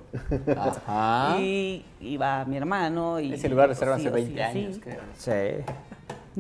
Ajá. 0.57 1.37
y 1.39 1.85
iba 2.01 2.45
mi 2.47 2.57
hermano. 2.57 3.21
Y 3.21 3.35
Ese 3.35 3.49
lugar 3.51 3.69
reserva 3.69 3.97
sí, 3.99 4.07
hace 4.09 4.17
sí, 4.19 4.33
20 4.33 4.53
sí. 4.53 4.59
años, 4.59 4.79
creo. 4.83 5.01
Sí. 5.17 5.65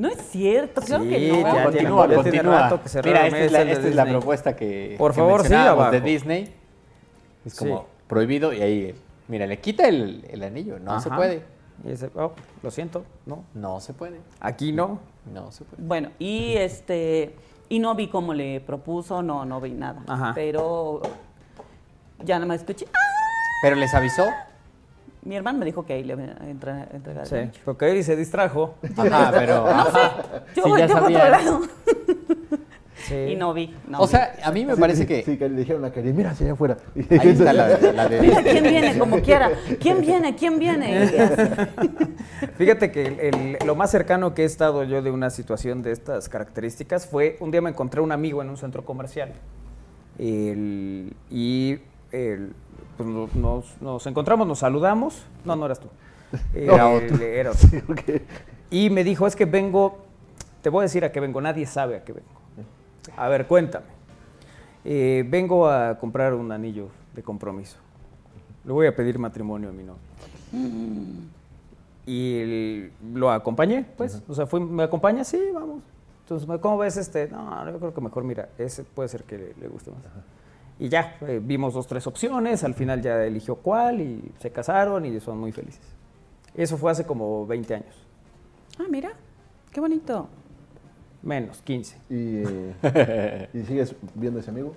No 0.00 0.08
es 0.08 0.16
cierto, 0.30 0.80
claro 0.80 1.04
que 1.04 1.18
Sí, 1.18 1.28
no. 1.28 1.36
ya 1.42 1.50
tiene- 1.50 1.64
continúa, 1.64 2.02
ya 2.06 2.22
tiene 2.22 2.38
continúa. 2.42 2.80
que 2.82 3.02
Mira, 3.08 3.26
esta 3.26 3.38
es, 3.38 3.52
la, 3.52 3.62
esta 3.62 3.88
es 4.02 4.08
propuesta 4.08 4.56
que, 4.56 4.94
Por 4.96 5.10
que 5.12 5.16
favor, 5.18 5.42
sí, 5.42 5.54
de. 5.90 6.00
Disney. 6.00 6.54
Es 7.44 7.54
como 7.54 7.80
Sí. 7.80 7.84
prohibido 8.06 8.52
y 8.54 8.62
ahí, 8.62 8.94
mira, 9.28 9.46
le 9.46 9.58
quita 9.60 9.86
el, 9.86 10.24
el 10.30 10.42
anillo. 10.42 10.78
No 10.78 10.98
se 11.02 11.10
puede. 11.10 11.42
Y 11.84 11.92
ese, 11.92 12.10
oh, 12.14 12.32
lo 12.62 12.70
siento, 12.70 13.04
no. 13.26 13.44
No 13.52 13.78
se 13.80 13.92
puede. 13.92 14.20
Aquí 14.40 14.72
no. 14.72 15.00
No 15.30 15.52
se 15.52 15.64
puede. 15.64 15.82
Bueno, 15.82 16.10
y 16.18 16.54
este 16.56 17.34
y 17.68 17.78
no 17.78 17.94
vi 17.94 18.08
cómo 18.08 18.32
le 18.32 18.60
propuso, 18.62 19.22
no, 19.22 19.44
no 19.44 19.60
vi 19.60 19.72
nada. 19.72 20.02
Ajá. 20.08 20.32
Pero 20.34 21.02
ya 22.24 22.36
nada 22.36 22.46
más 22.46 22.60
escuché. 22.60 22.86
¡ah! 22.90 22.98
Pero 23.62 23.76
les 23.76 23.92
avisó. 23.92 24.24
Mi 25.22 25.36
hermano 25.36 25.58
me 25.58 25.64
dijo 25.66 25.84
que 25.84 25.92
ahí 25.92 26.02
le 26.04 26.14
iba 26.14 26.22
a 26.22 26.48
entra- 26.48 26.88
entregar 26.92 27.26
Sí, 27.26 27.36
porque 27.64 27.90
él 27.90 28.02
se 28.04 28.16
distrajo. 28.16 28.74
Ajá, 28.96 29.30
pero. 29.36 29.66
Yo 30.56 30.62
Sí, 30.64 30.70
ya 30.78 30.88
para 30.88 31.06
otro 31.06 31.28
lado. 31.28 31.60
Sí. 33.08 33.14
Y 33.14 33.34
no 33.36 33.54
vi. 33.54 33.74
no 33.88 33.98
O 34.00 34.02
vi. 34.02 34.08
sea, 34.08 34.34
a 34.44 34.52
mí 34.52 34.64
me 34.66 34.76
parece 34.76 35.06
que. 35.06 35.22
Sí, 35.24 35.38
que 35.38 35.48
le 35.48 35.56
dijeron 35.56 35.82
a 35.86 35.90
Karim, 35.90 36.14
mira 36.14 36.30
hacia 36.32 36.44
allá 36.44 36.52
afuera. 36.52 36.76
Ahí 36.94 37.28
está 37.30 37.52
la, 37.54 37.66
la 37.78 38.08
de 38.08 38.20
Mira, 38.20 38.36
Disney. 38.42 38.52
¿quién 38.52 38.64
viene? 38.64 38.98
Como 38.98 39.20
quiera. 39.22 39.50
¿Quién 39.80 40.00
viene? 40.02 40.36
¿Quién 40.36 40.58
viene? 40.58 41.08
Fíjate 42.58 42.92
que 42.92 43.06
el- 43.06 43.20
el- 43.20 43.56
lo 43.66 43.74
más 43.74 43.90
cercano 43.90 44.34
que 44.34 44.42
he 44.42 44.44
estado 44.44 44.84
yo 44.84 45.00
de 45.00 45.10
una 45.10 45.30
situación 45.30 45.82
de 45.82 45.92
estas 45.92 46.28
características 46.28 47.06
fue 47.06 47.38
un 47.40 47.50
día 47.50 47.62
me 47.62 47.70
encontré 47.70 48.02
un 48.02 48.12
amigo 48.12 48.42
en 48.42 48.50
un 48.50 48.58
centro 48.58 48.84
comercial 48.84 49.32
El- 50.18 51.14
y 51.30 51.78
el- 52.12 52.52
pues, 53.02 53.08
no- 53.08 53.28
nos, 53.34 53.80
nos 53.80 54.06
encontramos, 54.06 54.46
nos 54.46 54.58
saludamos. 54.58 55.22
No, 55.44 55.56
no 55.56 55.64
eras 55.66 55.80
tú. 55.80 55.88
Era 56.54 56.76
No. 56.76 56.92
otro. 56.94 57.16
Era 57.24 57.50
otro. 57.52 57.68
Ok. 57.88 58.22
Y 58.70 58.90
me 58.90 59.02
dijo, 59.04 59.26
es 59.26 59.34
que 59.34 59.46
vengo, 59.46 59.98
te 60.62 60.68
voy 60.70 60.80
a 60.80 60.82
decir 60.82 61.04
a 61.04 61.10
qué 61.12 61.18
vengo, 61.20 61.40
nadie 61.40 61.66
sabe 61.66 61.96
a 61.96 62.04
qué 62.04 62.12
vengo. 62.12 62.28
A 63.16 63.28
ver, 63.28 63.46
cuéntame. 63.46 63.86
Eh, 64.84 65.24
vengo 65.28 65.68
a 65.68 65.98
comprar 65.98 66.34
un 66.34 66.52
anillo 66.52 66.88
de 67.14 67.22
compromiso. 67.22 67.76
Le 68.64 68.72
voy 68.72 68.86
a 68.86 68.94
pedir 68.94 69.18
matrimonio 69.18 69.70
a 69.70 69.72
mi 69.72 69.82
novio. 69.84 70.00
Y 72.06 72.38
el- 72.40 72.92
lo 73.14 73.30
acompañé, 73.30 73.84
pues. 73.96 74.22
O 74.28 74.34
sea, 74.34 74.46
fui, 74.46 74.60
¿me 74.60 74.82
acompaña? 74.82 75.24
Sí, 75.24 75.40
vamos. 75.52 75.82
Entonces, 76.22 76.48
¿cómo 76.60 76.78
ves 76.78 76.96
este? 76.96 77.28
No, 77.28 77.70
yo 77.70 77.78
creo 77.78 77.94
que 77.94 78.00
mejor, 78.00 78.24
mira, 78.24 78.48
ese 78.58 78.84
puede 78.84 79.08
ser 79.08 79.24
que 79.24 79.36
le, 79.38 79.54
le 79.60 79.68
guste 79.68 79.90
más. 79.90 80.00
Y 80.80 80.88
ya, 80.88 81.16
eh, 81.20 81.40
vimos 81.42 81.74
dos, 81.74 81.86
tres 81.86 82.06
opciones, 82.06 82.64
al 82.64 82.74
final 82.74 83.02
ya 83.02 83.22
eligió 83.24 83.54
cuál 83.56 84.00
y 84.00 84.32
se 84.40 84.50
casaron 84.50 85.04
y 85.04 85.20
son 85.20 85.38
muy 85.38 85.52
felices. 85.52 85.80
Eso 86.54 86.76
fue 86.78 86.90
hace 86.90 87.04
como 87.04 87.46
20 87.46 87.74
años, 87.74 88.06
Ah, 88.78 88.86
mira. 88.90 89.10
Qué 89.70 89.78
bonito. 89.80 90.26
menos, 91.22 91.60
15. 91.62 91.96
¿Y, 92.08 92.42
eh, 92.82 93.48
¿Y 93.54 93.62
sigues 93.64 93.94
viendo 94.14 94.38
a 94.38 94.42
ese 94.42 94.50
amigo? 94.50 94.72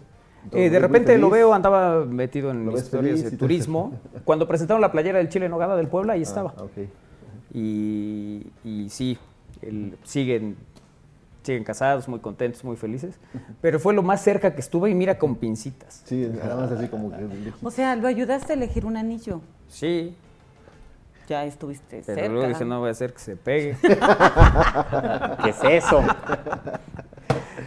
Eh, 0.51 0.69
de 0.69 0.77
repente 0.77 1.17
lo 1.17 1.29
veo, 1.29 1.53
andaba 1.53 2.03
metido 2.03 2.51
en 2.51 2.65
¿Lo 2.65 2.73
ves 2.73 2.83
historias 2.83 3.19
feliz 3.19 3.31
de 3.31 3.37
turismo. 3.37 3.93
Cuando 4.25 4.45
presentaron 4.45 4.81
la 4.81 4.91
playera 4.91 5.19
del 5.19 5.29
Chile 5.29 5.45
en 5.45 5.51
Nogada 5.51 5.77
del 5.77 5.87
Puebla, 5.87 6.13
ahí 6.13 6.21
estaba. 6.21 6.53
Ah, 6.57 6.63
ok. 6.63 6.89
Y, 7.53 8.45
y 8.65 8.89
sí, 8.89 9.17
el- 9.61 9.97
siguen, 10.03 10.57
siguen 11.43 11.63
casados, 11.63 12.07
muy 12.07 12.19
contentos, 12.19 12.63
muy 12.63 12.75
felices. 12.77 13.19
Pero 13.61 13.79
fue 13.79 13.93
lo 13.93 14.01
más 14.01 14.21
cerca 14.23 14.55
que 14.55 14.61
estuve 14.61 14.89
y 14.89 14.95
mira 14.95 15.17
con 15.19 15.35
pincitas. 15.35 16.01
Sí, 16.05 16.29
además 16.41 16.71
así 16.71 16.87
como 16.87 17.11
que... 17.11 17.27
O 17.61 17.69
sea, 17.71 17.95
lo 17.95 18.07
ayudaste 18.07 18.53
a 18.53 18.55
elegir 18.55 18.85
un 18.85 18.97
anillo. 18.97 19.41
Sí, 19.67 20.15
Ya 21.27 21.45
estuviste 21.45 22.01
pero 22.05 22.17
cerca. 22.19 22.33
luego 22.33 22.47
dije, 22.47 22.65
no 22.65 22.79
voy 22.79 22.89
a 22.89 22.91
hacer 22.91 23.13
que 23.13 23.19
se 23.19 23.35
pegue. 23.35 23.77
¿Qué 25.43 25.49
es 25.49 25.63
eso? 25.63 26.01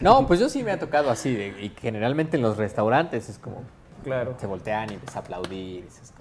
No, 0.00 0.26
pues 0.26 0.40
yo 0.40 0.48
sí 0.48 0.62
me 0.62 0.70
ha 0.72 0.78
tocado 0.78 1.10
así. 1.10 1.34
de- 1.34 1.48
y 1.62 1.70
generalmente 1.80 2.36
en 2.36 2.42
los 2.42 2.56
restaurantes 2.56 3.28
es 3.28 3.38
como. 3.38 3.62
Claro. 4.04 4.34
Se 4.38 4.46
voltean 4.46 4.90
y 4.90 4.94
empiezan 4.94 5.16
a 5.18 5.20
aplaudir 5.24 5.78
y 5.80 5.82
cosas. 5.82 6.12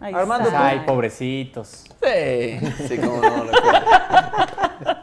Ahí 0.00 0.14
Armando, 0.14 0.48
está. 0.48 0.66
Ay, 0.68 0.80
pobrecitos. 0.86 1.84
Sí, 2.02 2.58
sí, 2.86 2.98
cómo 2.98 3.20
no. 3.20 3.50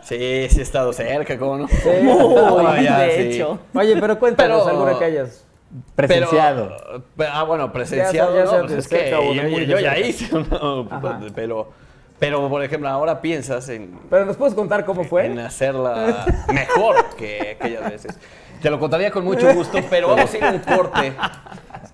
Sí, 0.02 0.48
sí 0.50 0.60
he 0.60 0.62
estado 0.62 0.94
cerca, 0.94 1.38
cómo 1.38 1.58
no. 1.58 1.68
Muy, 1.68 2.84
ya, 2.84 3.00
de 3.00 3.12
sí. 3.32 3.36
hecho. 3.36 3.60
Oye, 3.74 3.98
pero 4.00 4.18
cuéntanos 4.20 4.64
Pero- 4.64 4.70
alguna 4.78 4.98
que 5.00 5.06
hayas. 5.06 5.42
Presenciado. 5.96 7.04
Pero, 7.18 7.30
ah, 7.34 7.44
bueno, 7.44 7.72
presenciado, 7.74 8.34
Ya 8.34 8.44
sea- 8.46 8.52
ya 8.54 8.62
no, 8.62 8.68
pues 8.68 8.78
es 8.80 8.88
que 8.88 9.10
yo, 9.12 9.34
de 9.34 9.66
yo 9.68 9.80
ya 9.80 9.98
hice 10.00 10.26
Ajá. 10.90 11.20
pero, 11.36 11.70
pero, 12.18 12.48
por 12.50 12.64
ejemplo, 12.64 12.88
ahora 12.88 13.20
piensas 13.20 13.68
en, 13.68 14.00
Pero 14.10 14.26
nos 14.26 14.38
puedes 14.38 14.54
contar 14.56 14.86
cómo 14.86 15.02
en 15.02 15.08
fue. 15.10 15.42
hacerla 15.44 16.26
mejor 16.54 16.96
que 17.18 17.58
aquellas 17.60 17.92
veces. 17.92 18.18
Te 18.62 18.70
lo 18.70 18.80
contaría 18.80 19.12
con 19.12 19.26
mucho 19.26 19.54
gusto, 19.54 19.80
pero 19.90 20.08
vamos 20.08 20.34
a 20.34 20.38
ir 20.38 20.44
a 20.46 20.52
un 20.52 20.60
corte. 20.60 21.14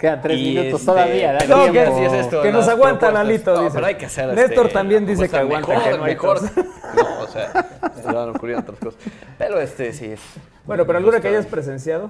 Quedan 0.01 0.19
tres 0.19 0.39
Y, 0.39 0.43
minutos 0.55 0.79
este, 0.81 0.85
todavía. 0.91 1.33
No, 1.47 1.71
que- 1.71 1.79
así 1.81 2.01
es 2.01 2.13
esto, 2.13 2.41
que 2.41 2.47
las 2.51 2.55
nos 2.61 2.67
aguanta 2.69 2.99
propuestas. 3.11 3.13
Lalito, 3.13 3.53
No, 3.53 3.61
dice. 3.65 3.75
pero 3.75 3.85
hay 3.85 3.95
que 3.95 4.05
hacer 4.07 4.33
Néstor 4.33 4.65
este, 4.65 4.73
también 4.73 5.05
dice 5.05 5.29
que 5.29 5.37
aguanta, 5.37 5.67
mejor, 5.67 5.83
que 5.91 5.97
no 5.99 6.03
hay 6.05 6.13
mejor. 6.15 6.39
tos. 6.39 6.51
No, 6.95 7.21
o 7.23 7.27
sea, 7.27 7.51
se 7.95 8.01
van 8.11 8.29
a 8.29 8.31
ocurrir 8.31 8.55
otras 8.57 8.79
cosas. 8.79 8.99
Pero 9.37 9.61
este 9.61 9.93
sí 9.93 10.05
es. 10.07 10.19
Bueno, 10.65 10.87
pero 10.87 10.97
alguna 10.97 11.21
que 11.21 11.27
hayas 11.27 11.45
presenciado. 11.45 12.09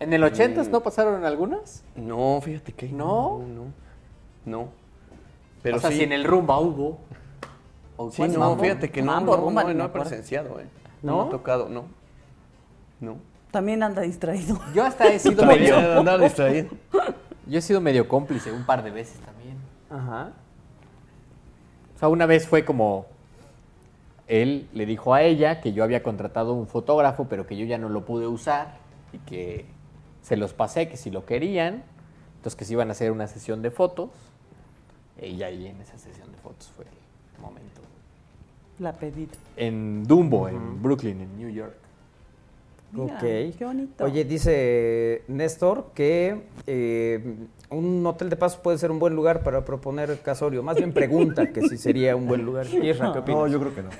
¿En 0.00 0.12
el 0.12 0.24
80 0.24 0.64
no 0.64 0.80
pasaron 0.82 1.24
algunas? 1.24 1.84
No, 1.94 2.40
fíjate 2.42 2.72
que 2.72 2.88
¿No? 2.88 3.38
No, 3.46 3.62
no. 4.44 4.68
Pero 5.62 5.76
o 5.76 5.80
sea, 5.80 5.90
sí. 5.90 5.98
si 5.98 6.02
en 6.02 6.12
el 6.12 6.24
rumba 6.24 6.58
hubo. 6.58 6.98
¿O 7.96 8.10
Sí, 8.10 8.22
no, 8.22 8.40
mambo? 8.40 8.60
fíjate 8.62 8.90
que 8.90 9.00
no, 9.02 9.12
Mambo, 9.12 9.36
no, 9.36 9.42
rumba, 9.44 9.62
no, 9.62 9.68
ni 9.68 9.74
no 9.76 9.84
me 9.84 9.88
he 9.88 9.92
presenciado, 9.92 10.58
eh. 10.60 10.66
No, 11.00 11.12
¿No? 11.12 11.22
ha 11.22 11.30
tocado, 11.30 11.68
no. 11.68 11.84
No. 13.00 13.16
También 13.56 13.82
anda 13.82 14.02
distraído. 14.02 14.60
Yo 14.74 14.84
hasta 14.84 15.06
he 15.06 15.18
sido 15.18 15.46
medio. 15.46 15.78
andar 15.78 16.20
distraído. 16.20 16.68
Yo 17.46 17.58
he 17.58 17.62
sido 17.62 17.80
medio 17.80 18.06
cómplice 18.06 18.52
un 18.52 18.66
par 18.66 18.84
de 18.84 18.90
veces 18.90 19.18
también. 19.20 19.56
Ajá. 19.88 20.32
O 21.94 21.98
sea, 21.98 22.08
una 22.08 22.26
vez 22.26 22.46
fue 22.46 22.66
como. 22.66 23.06
Él 24.28 24.68
le 24.74 24.84
dijo 24.84 25.14
a 25.14 25.22
ella 25.22 25.62
que 25.62 25.72
yo 25.72 25.84
había 25.84 26.02
contratado 26.02 26.52
un 26.52 26.66
fotógrafo, 26.66 27.28
pero 27.30 27.46
que 27.46 27.56
yo 27.56 27.64
ya 27.64 27.78
no 27.78 27.88
lo 27.88 28.04
pude 28.04 28.26
usar 28.26 28.76
y 29.14 29.18
que 29.20 29.64
se 30.20 30.36
los 30.36 30.52
pasé, 30.52 30.90
que 30.90 30.98
si 30.98 31.10
lo 31.10 31.24
querían, 31.24 31.82
entonces 32.36 32.56
que 32.56 32.66
se 32.66 32.74
iban 32.74 32.90
a 32.90 32.92
hacer 32.92 33.10
una 33.10 33.26
sesión 33.26 33.62
de 33.62 33.70
fotos. 33.70 34.10
Y 35.22 35.42
ahí 35.42 35.66
en 35.66 35.80
esa 35.80 35.96
sesión 35.96 36.30
de 36.30 36.36
fotos 36.36 36.68
fue 36.76 36.84
el 36.84 37.40
momento. 37.40 37.80
La 38.80 38.92
pedida. 38.92 39.32
En 39.56 40.04
Dumbo, 40.04 40.46
en 40.46 40.82
Brooklyn, 40.82 41.22
en 41.22 41.38
New 41.38 41.48
York. 41.48 41.85
Mira, 42.92 43.14
ok. 43.14 43.20
qué 43.20 43.64
bonito. 43.64 44.04
Oye, 44.04 44.24
dice 44.24 45.22
Néstor 45.28 45.90
que 45.94 46.42
eh, 46.66 47.36
un 47.70 48.06
hotel 48.06 48.30
de 48.30 48.36
paso 48.36 48.60
puede 48.62 48.78
ser 48.78 48.90
un 48.90 48.98
buen 48.98 49.14
lugar 49.14 49.42
para 49.42 49.64
proponer 49.64 50.18
casorio. 50.20 50.62
Más 50.62 50.76
bien 50.76 50.92
pregunta 50.92 51.50
que 51.52 51.68
si 51.68 51.76
sería 51.76 52.14
un 52.16 52.26
buen 52.26 52.44
lugar. 52.44 52.66
Isra, 52.82 53.12
¿qué 53.12 53.18
opinas? 53.18 53.40
No, 53.40 53.48
yo 53.48 53.60
creo 53.60 53.74
que 53.74 53.82
no. 53.82 53.90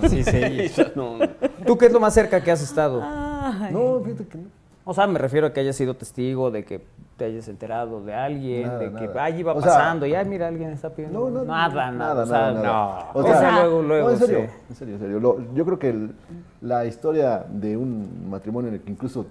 No, 0.00 0.08
Sí, 0.08 0.22
sí. 0.22 0.70
no. 0.94 1.18
¿Tú 1.66 1.76
qué 1.76 1.86
es 1.86 1.92
lo 1.92 2.00
más 2.00 2.14
cerca 2.14 2.42
que 2.42 2.50
has 2.50 2.62
estado? 2.62 3.02
Ay. 3.02 3.72
No, 3.72 4.00
fíjate 4.02 4.26
que 4.26 4.38
no. 4.38 4.44
O 4.84 4.94
sea, 4.94 5.06
me 5.06 5.18
refiero 5.18 5.46
a 5.48 5.52
que 5.52 5.60
hayas 5.60 5.76
sido 5.76 5.94
testigo, 5.94 6.50
de 6.50 6.64
que 6.64 6.80
te 7.20 7.26
hayas 7.26 7.46
enterado 7.48 8.02
de 8.02 8.14
alguien, 8.14 8.62
Nada, 8.66 8.78
de 8.78 8.86
que 8.86 9.06
nada. 9.08 9.28
O 9.54 9.60
sea, 9.60 9.70
pasando 9.72 10.06
y 10.06 10.14
ay, 10.14 10.24
mira, 10.26 10.48
alguien 10.48 10.70
está 10.70 10.88
pidiendo. 10.88 11.20
No, 11.20 11.28
no, 11.30 11.44
nada, 11.44 11.90
nada, 11.90 12.22
o 12.22 12.26
sea, 12.26 12.38
nada, 12.38 12.52
nada. 12.62 13.10
no. 13.14 13.20
O 13.20 13.22
sea, 13.22 13.60
luego, 13.62 13.82
luego. 13.82 14.06
no, 14.06 14.12
en 14.14 14.18
serio, 14.18 14.38
sí. 14.48 14.54
en 14.70 14.74
serio, 14.74 14.94
en 14.94 15.00
serio. 15.00 15.20
Lo- 15.20 15.52
yo 15.54 15.64
creo 15.66 15.78
que 15.78 15.90
el- 15.90 16.14
la 16.62 16.86
historia 16.86 17.44
de 17.46 17.76
un 17.76 18.30
matrimonio 18.30 18.68
en 18.68 18.76
el 18.76 18.80
que 18.80 18.90
incluso 18.90 19.26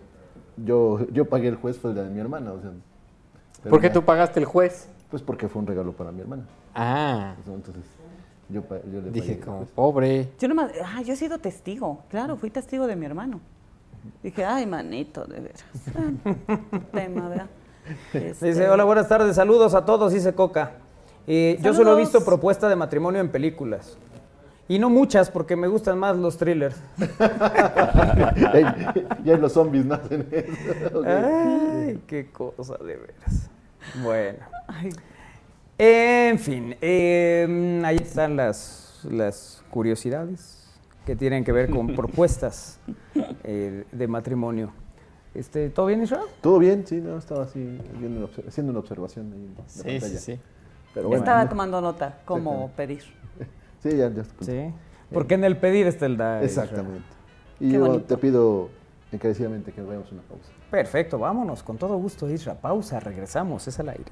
yo, 0.55 0.99
yo 1.11 1.25
pagué 1.25 1.47
el 1.47 1.55
juez 1.55 1.79
fue 1.79 1.91
la 1.95 2.03
de 2.03 2.11
mi 2.11 2.19
hermana. 2.19 2.51
O 2.53 2.61
sea, 2.61 2.69
¿Por 3.67 3.81
qué 3.81 3.87
ya- 3.87 3.93
tú 3.93 4.03
pagaste 4.03 4.39
el 4.39 4.45
juez? 4.45 4.87
Pues 5.09 5.23
porque 5.23 5.47
fue 5.47 5.59
un 5.61 5.67
regalo 5.67 5.91
para 5.93 6.11
mi 6.11 6.21
hermana. 6.21 6.43
Ah, 6.75 7.33
Entonces, 7.47 7.83
yo, 8.49 8.61
yo 8.93 9.01
le 9.01 9.09
dije 9.09 9.39
como 9.39 9.65
pobre. 9.65 10.29
Yo 10.39 10.47
nomás, 10.47 10.71
ah, 10.85 11.01
yo 11.01 11.13
he 11.13 11.15
sido 11.15 11.39
testigo, 11.39 12.03
claro, 12.09 12.37
fui 12.37 12.51
testigo 12.51 12.85
de 12.85 12.95
mi 12.95 13.07
hermano. 13.07 13.39
Dije, 14.23 14.45
ay, 14.45 14.65
manito, 14.65 15.25
de 15.25 15.39
veras. 15.41 15.65
Tema, 16.93 17.27
¿verdad? 17.27 17.47
Este, 18.13 18.47
Dice, 18.47 18.69
hola, 18.69 18.83
buenas 18.83 19.07
tardes, 19.07 19.35
saludos 19.35 19.73
a 19.73 19.85
todos, 19.85 20.13
dice 20.13 20.33
Coca. 20.33 20.73
Eh, 21.27 21.59
yo 21.61 21.73
solo 21.73 21.95
he 21.95 21.99
visto 21.99 22.23
propuesta 22.25 22.69
de 22.69 22.75
matrimonio 22.75 23.21
en 23.21 23.29
películas. 23.29 23.97
Y 24.67 24.77
no 24.77 24.89
muchas, 24.89 25.31
porque 25.31 25.55
me 25.55 25.67
gustan 25.67 25.97
más 25.97 26.15
los 26.15 26.37
thrillers. 26.37 26.75
ya, 29.23 29.37
los 29.37 29.53
zombies 29.53 29.85
nacen 29.85 30.27
eso. 30.31 31.03
Ay, 31.05 31.99
qué 32.05 32.29
cosa, 32.31 32.77
de 32.77 32.97
veras. 32.97 33.49
Bueno. 34.03 34.39
En 35.77 36.37
fin, 36.37 36.75
eh, 36.81 37.81
ahí 37.83 37.95
están 37.95 38.35
las, 38.35 38.99
las 39.09 39.63
curiosidades 39.71 40.59
que 41.05 41.15
tienen 41.15 41.43
que 41.43 41.51
ver 41.51 41.69
con 41.69 41.87
propuestas 41.95 42.79
eh, 43.43 43.85
de 43.91 44.07
matrimonio. 44.07 44.71
Este, 45.39 45.69
¿Todo 45.69 45.85
bien, 45.85 46.03
Israel? 46.03 46.25
Todo 46.41 46.59
bien, 46.59 46.85
sí, 46.85 46.99
no, 46.99 47.17
estaba 47.17 47.43
así 47.45 47.79
viendo 47.97 48.29
haciendo 48.47 48.71
una 48.71 48.79
observación 48.79 49.31
ahí 49.33 49.39
en 49.45 49.55
la 49.57 49.63
Sí, 49.69 49.77
pantalla. 49.83 50.01
sí, 50.01 50.17
sí. 50.17 50.39
Pero 50.93 51.07
bueno, 51.07 51.23
estaba 51.23 51.43
no- 51.43 51.49
tomando 51.49 51.79
nota, 51.81 52.19
cómo 52.25 52.71
pedir. 52.75 53.03
Sí, 53.81 53.95
ya, 53.95 54.09
ya. 54.09 54.23
Sí. 54.41 54.73
Porque 55.13 55.35
en 55.35 55.45
el 55.45 55.55
pedir 55.55 55.87
está 55.87 56.05
el 56.07 56.17
dar. 56.17 56.43
Israel. 56.43 56.67
Exactamente. 56.69 57.07
Y 57.61 57.67
Qué 57.69 57.73
yo 57.75 57.85
bonito. 57.85 58.03
te 58.03 58.17
pido 58.17 58.69
encarecidamente 59.13 59.71
que 59.71 59.79
nos 59.79 59.87
vayamos 59.87 60.11
a 60.11 60.15
una 60.15 60.23
pausa. 60.23 60.51
Perfecto, 60.69 61.17
vámonos, 61.17 61.63
con 61.63 61.77
todo 61.77 61.95
gusto, 61.97 62.29
Isra. 62.29 62.55
Pausa, 62.55 62.99
regresamos, 62.99 63.65
es 63.69 63.79
al 63.79 63.87
aire. 63.89 64.11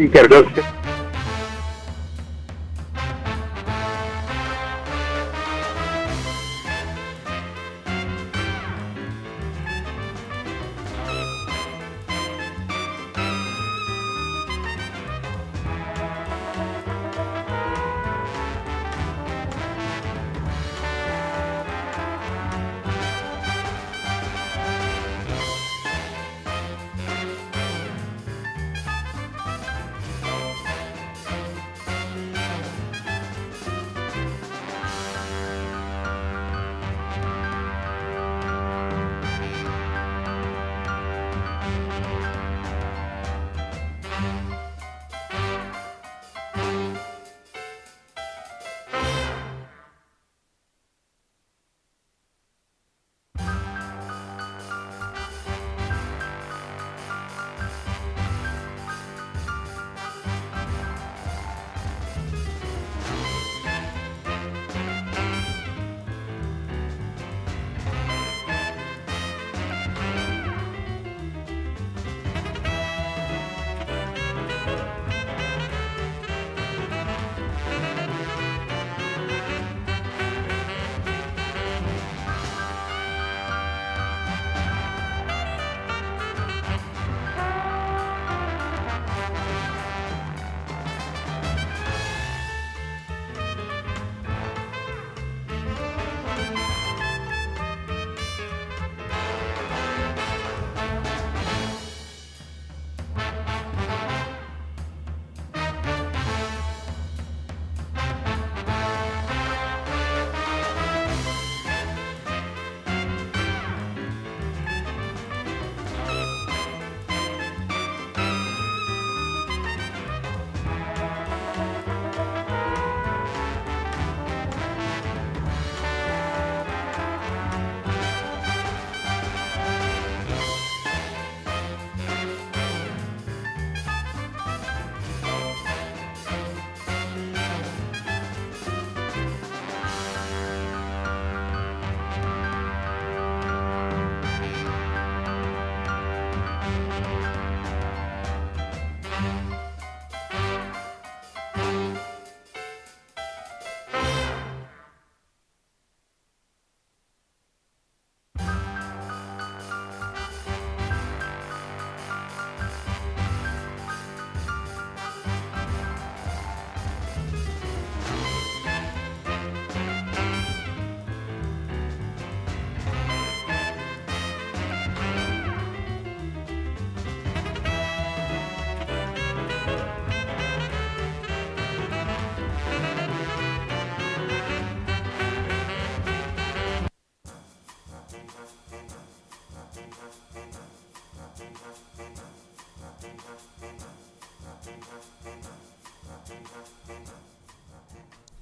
Sí, 0.00 0.08
gracias. 0.08 0.69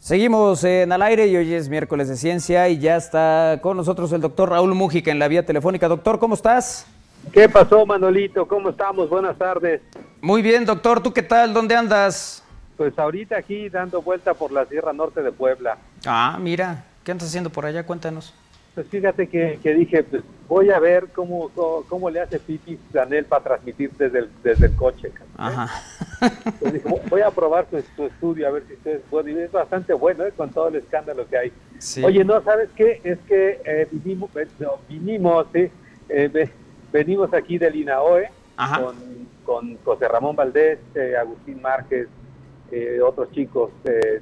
Seguimos 0.09 0.65
en 0.65 0.91
al 0.91 1.03
aire 1.03 1.27
y 1.27 1.37
hoy 1.37 1.53
es 1.53 1.69
miércoles 1.69 2.09
de 2.09 2.17
ciencia 2.17 2.67
y 2.71 2.79
ya 2.79 2.97
está 2.97 3.59
con 3.61 3.77
nosotros 3.77 4.11
el 4.13 4.23
doctor 4.23 4.49
Raúl 4.49 4.75
Mújica 4.75 5.11
en 5.11 5.19
la 5.19 5.29
vía 5.29 5.45
telefónica. 5.45 5.87
Doctor, 5.87 6.19
¿cómo 6.19 6.35
estás? 6.35 6.87
¿Qué 7.31 7.47
pasó, 7.47 7.85
Manolito? 7.85 8.49
¿Cómo 8.49 8.71
estamos? 8.71 9.11
Buenas 9.11 9.37
tardes. 9.37 9.83
Muy 10.23 10.41
bien, 10.41 10.65
doctor. 10.65 11.03
¿Tú 11.03 11.13
qué 11.13 11.23
tal? 11.23 11.53
¿Dónde 11.53 11.77
andas? 11.77 12.43
Pues 12.79 12.99
ahorita 12.99 13.37
aquí 13.37 13.69
dando 13.69 14.01
vuelta 14.01 14.33
por 14.33 14.51
la 14.51 14.65
Sierra 14.65 14.95
Norte 14.95 15.21
de 15.21 15.31
Puebla. 15.31 15.77
Ah, 16.07 16.39
mira. 16.41 16.87
¿Qué 17.05 17.13
andas 17.13 17.29
haciendo 17.29 17.51
por 17.51 17.67
allá? 17.67 17.85
Cuéntanos. 17.85 18.33
Pues 18.75 18.87
fíjate 18.89 19.29
que, 19.29 19.59
que 19.63 19.75
dije, 19.75 20.05
pues 20.05 20.23
voy 20.49 20.71
a 20.71 20.79
ver 20.79 21.09
cómo, 21.15 21.51
cómo, 21.55 21.85
cómo 21.87 22.09
le 22.09 22.21
hace 22.21 22.39
Pipi 22.39 22.77
Planel 22.93 23.27
para 23.27 23.45
transmitir 23.45 23.91
desde 23.99 24.21
el, 24.21 24.31
desde 24.43 24.69
el 24.69 24.75
coche. 24.75 25.09
¿eh? 25.09 25.23
Ajá. 25.37 25.69
Pues 26.61 26.83
voy 27.11 27.21
a 27.21 27.31
probar 27.31 27.67
tu, 27.67 27.81
tu 27.97 28.05
estudio 28.07 28.49
a 28.49 28.51
ver 28.51 28.65
si 28.67 28.75
ustedes 28.75 29.01
pueden. 29.11 29.37
Y 29.39 29.41
es 29.43 29.53
bastante 29.53 29.93
bueno 29.95 30.25
¿eh? 30.25 30.33
con 30.37 30.51
todo 30.51 30.69
el 30.69 30.77
escándalo 30.77 31.27
que 31.29 31.39
hay. 31.39 31.53
Sí. 31.79 32.03
Oye, 32.05 32.25
no, 32.25 32.43
¿sabes 32.43 32.69
qué? 32.77 33.01
Es 33.05 33.19
que 33.21 33.61
eh, 33.65 33.87
vinimos, 33.91 34.31
no, 34.59 34.73
vinimos, 34.89 35.47
sí, 35.53 35.71
eh, 36.09 36.29
ve- 36.33 36.51
venimos 36.93 37.33
aquí 37.33 37.59
del 37.59 37.77
INAOE 37.77 38.31
con, 38.83 38.97
con 39.45 39.77
José 39.85 40.09
Ramón 40.09 40.35
Valdés, 40.35 40.79
eh, 40.95 41.15
Agustín 41.17 41.63
Márquez, 41.63 42.09
eh, 42.73 43.01
otros 43.01 43.31
chicos 43.33 43.71
de, 43.85 44.21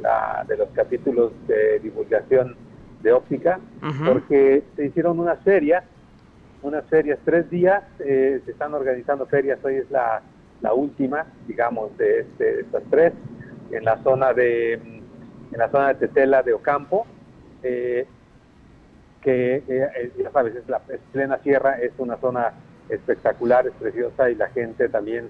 la, 0.00 0.44
de 0.46 0.56
los 0.56 0.68
capítulos 0.70 1.32
de 1.48 1.78
divulgación 1.80 2.54
de 3.02 3.12
óptica, 3.12 3.58
porque 4.06 4.62
se 4.76 4.86
hicieron 4.86 5.18
unas 5.18 5.38
ferias, 5.42 5.84
unas 6.62 6.84
ferias, 6.86 7.18
tres 7.24 7.50
días, 7.50 7.82
eh, 7.98 8.40
se 8.44 8.50
están 8.52 8.72
organizando 8.74 9.26
ferias, 9.26 9.58
hoy 9.64 9.76
es 9.76 9.90
la, 9.90 10.22
la 10.60 10.72
última, 10.72 11.26
digamos, 11.46 11.96
de, 11.98 12.20
este- 12.20 12.54
de 12.56 12.60
estas 12.62 12.82
tres, 12.90 13.12
en 13.70 13.84
la 13.84 14.02
zona 14.02 14.32
de, 14.32 14.74
en 14.74 15.58
la 15.58 15.68
zona 15.70 15.88
de 15.88 15.94
Tetela 16.06 16.42
de 16.42 16.52
Ocampo, 16.54 17.06
eh, 17.62 18.06
que 19.22 19.62
eh, 19.66 20.12
ya 20.18 20.30
sabes, 20.30 20.54
es 20.54 20.68
la 20.68 20.80
plena 21.12 21.38
sierra, 21.38 21.78
es 21.80 21.92
una 21.98 22.16
zona 22.18 22.52
espectacular, 22.88 23.66
es 23.66 23.72
preciosa 23.74 24.28
y 24.30 24.34
la 24.34 24.48
gente 24.50 24.88
también 24.88 25.28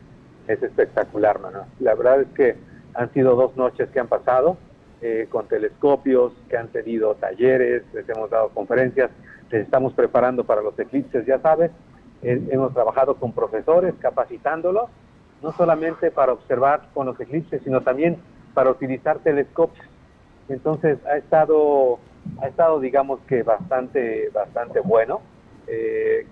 es 0.49 0.63
espectacular, 0.63 1.41
mano. 1.41 1.67
La 1.81 1.95
verdad 1.95 2.23
es 2.23 2.29
que 2.35 2.57
han 2.95 3.13
sido 3.13 3.37
dos 3.37 3.57
noches 3.57 3.89
que 3.91 4.01
han 4.01 4.09
pasado 4.09 4.57
eh, 5.01 5.27
con 5.31 5.47
telescopios, 5.47 6.33
que 6.49 6.57
han 6.57 6.69
tenido 6.69 7.15
talleres, 7.15 7.83
les 7.93 8.09
hemos 8.09 8.31
dado 8.31 8.49
conferencias, 8.51 9.11
les 9.51 9.63
estamos 9.65 9.93
preparando 9.93 10.45
para 10.45 10.63
los 10.63 10.77
eclipses, 10.79 11.25
ya 11.27 11.39
sabes, 11.41 11.71
hemos 12.23 12.73
trabajado 12.73 13.17
con 13.17 13.33
profesores 13.33 13.95
capacitándolos, 14.01 14.89
no 15.43 15.53
solamente 15.53 16.11
para 16.11 16.33
observar 16.33 16.89
con 16.95 17.07
los 17.07 17.21
eclipses, 17.21 17.63
sino 17.63 17.81
también 17.83 18.19
para 18.55 18.71
utilizar 18.71 19.19
telescopios. 19.19 19.87
Entonces 20.49 20.99
ha 21.07 21.17
estado, 21.17 21.99
ha 22.41 22.49
estado 22.49 22.81
digamos 22.81 23.21
que 23.29 23.43
bastante, 23.43 24.31
bastante 24.33 24.81
bueno. 24.81 25.21
Eh, 25.67 26.27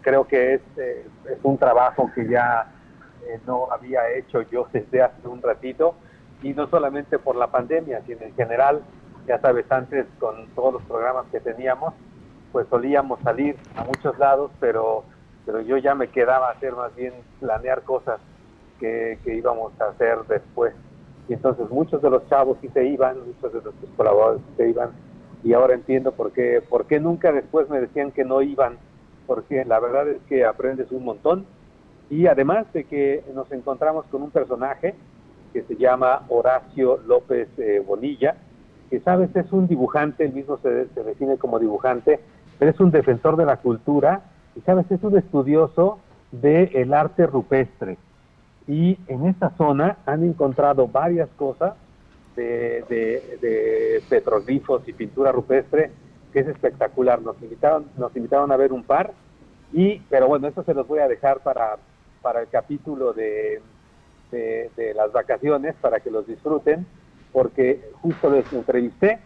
creo 0.00 0.26
que 0.26 0.54
es, 0.54 0.60
eh, 0.76 1.06
es 1.30 1.38
un 1.42 1.58
trabajo 1.58 2.10
que 2.14 2.26
ya 2.26 2.72
eh, 3.26 3.40
no 3.46 3.68
había 3.70 4.08
hecho 4.10 4.42
yo 4.42 4.66
desde 4.72 5.02
hace 5.02 5.26
un 5.26 5.42
ratito 5.42 5.94
y 6.42 6.52
no 6.52 6.68
solamente 6.68 7.18
por 7.18 7.36
la 7.36 7.48
pandemia, 7.48 8.02
sino 8.06 8.22
en 8.22 8.34
general, 8.34 8.82
ya 9.26 9.40
sabes, 9.40 9.70
antes 9.70 10.06
con 10.18 10.46
todos 10.54 10.74
los 10.74 10.82
programas 10.82 11.26
que 11.32 11.40
teníamos, 11.40 11.94
pues 12.52 12.66
solíamos 12.68 13.20
salir 13.20 13.56
a 13.74 13.84
muchos 13.84 14.18
lados, 14.18 14.50
pero, 14.60 15.04
pero 15.46 15.60
yo 15.60 15.78
ya 15.78 15.94
me 15.94 16.08
quedaba 16.08 16.48
a 16.48 16.52
hacer 16.52 16.74
más 16.74 16.94
bien 16.96 17.14
planear 17.40 17.82
cosas 17.82 18.18
que, 18.80 19.18
que 19.24 19.36
íbamos 19.36 19.72
a 19.80 19.86
hacer 19.86 20.18
después. 20.28 20.74
Y 21.28 21.34
entonces 21.34 21.70
muchos 21.70 22.02
de 22.02 22.10
los 22.10 22.28
chavos 22.28 22.58
sí 22.60 22.68
se 22.74 22.84
iban, 22.84 23.16
muchos 23.26 23.52
de 23.52 23.62
nuestros 23.62 23.90
colaboradores 23.96 24.42
sí 24.48 24.54
se 24.56 24.68
iban, 24.70 24.90
y 25.42 25.52
ahora 25.52 25.74
entiendo 25.74 26.12
por 26.12 26.32
qué, 26.32 26.62
por 26.68 26.86
qué 26.86 27.00
nunca 27.00 27.32
después 27.32 27.68
me 27.70 27.80
decían 27.80 28.10
que 28.10 28.24
no 28.24 28.42
iban, 28.42 28.76
porque 29.26 29.64
la 29.64 29.80
verdad 29.80 30.08
es 30.08 30.22
que 30.28 30.44
aprendes 30.44 30.90
un 30.90 31.04
montón, 31.04 31.46
y 32.10 32.26
además 32.26 32.72
de 32.72 32.84
que 32.84 33.24
nos 33.34 33.50
encontramos 33.52 34.06
con 34.06 34.22
un 34.22 34.30
personaje 34.30 34.94
que 35.52 35.62
se 35.62 35.76
llama 35.76 36.22
Horacio 36.28 36.98
López 37.06 37.48
eh, 37.58 37.82
Bonilla, 37.84 38.36
que 38.90 39.00
sabes 39.00 39.34
es 39.34 39.50
un 39.52 39.66
dibujante, 39.66 40.24
él 40.24 40.32
mismo 40.32 40.58
se, 40.58 40.86
se 40.88 41.02
define 41.02 41.38
como 41.38 41.58
dibujante, 41.58 42.20
pero 42.58 42.70
es 42.70 42.78
un 42.78 42.90
defensor 42.90 43.36
de 43.36 43.46
la 43.46 43.56
cultura, 43.56 44.22
y 44.56 44.60
sabes, 44.62 44.90
es 44.90 45.02
un 45.02 45.16
estudioso 45.18 45.98
del 46.32 46.92
arte 46.94 47.26
rupestre 47.26 47.98
y 48.66 48.98
en 49.06 49.26
esta 49.26 49.50
zona 49.56 49.98
han 50.06 50.24
encontrado 50.24 50.88
varias 50.88 51.28
cosas 51.36 51.74
de, 52.34 52.84
de- 53.40 54.02
petroglifos 54.08 54.86
y 54.88 54.92
pintura 54.92 55.32
rupestre 55.32 55.90
que 56.32 56.40
es 56.40 56.48
espectacular. 56.48 57.22
Nos 57.22 57.40
invitaron, 57.42 57.86
nos 57.96 58.14
invitaron 58.16 58.50
a 58.52 58.56
ver 58.56 58.72
un 58.72 58.82
par, 58.82 59.12
y 59.72 60.00
pero 60.10 60.26
bueno, 60.28 60.48
eso 60.48 60.62
se 60.64 60.74
los 60.74 60.86
voy 60.86 60.98
a 60.98 61.08
dejar 61.08 61.40
para, 61.40 61.76
para 62.22 62.40
el 62.42 62.48
capítulo 62.48 63.12
de, 63.12 63.60
de, 64.30 64.70
de 64.76 64.94
las 64.94 65.12
vacaciones, 65.12 65.74
para 65.80 66.00
que 66.00 66.10
los 66.10 66.26
disfruten, 66.26 66.86
porque 67.32 67.80
justo 68.02 68.30
les 68.30 68.52
entrevisté, 68.52 69.18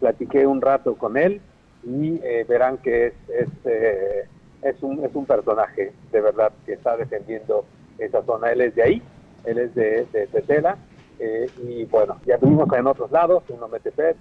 platiqué 0.00 0.46
un 0.46 0.60
rato 0.60 0.96
con 0.96 1.16
él 1.16 1.40
y 1.84 2.20
eh, 2.22 2.44
verán 2.48 2.78
que 2.78 3.06
es, 3.06 3.14
es, 3.28 3.48
eh, 3.64 4.28
es, 4.62 4.82
un, 4.82 5.04
es 5.04 5.14
un 5.14 5.26
personaje 5.26 5.92
de 6.12 6.20
verdad 6.20 6.52
que 6.66 6.74
está 6.74 6.96
defendiendo 6.96 7.64
esa 7.98 8.22
zona. 8.24 8.52
Él 8.52 8.60
es 8.60 8.74
de 8.74 8.82
ahí, 8.82 9.02
él 9.44 9.58
es 9.58 9.74
de, 9.74 10.06
de 10.12 10.26
Tetela, 10.26 10.76
eh, 11.18 11.50
y 11.66 11.84
bueno, 11.86 12.16
ya 12.26 12.38
tuvimos 12.38 12.72
en 12.72 12.86
otros 12.86 13.10
lados, 13.10 13.42
en 13.48 13.62
Ometepec 13.62 14.16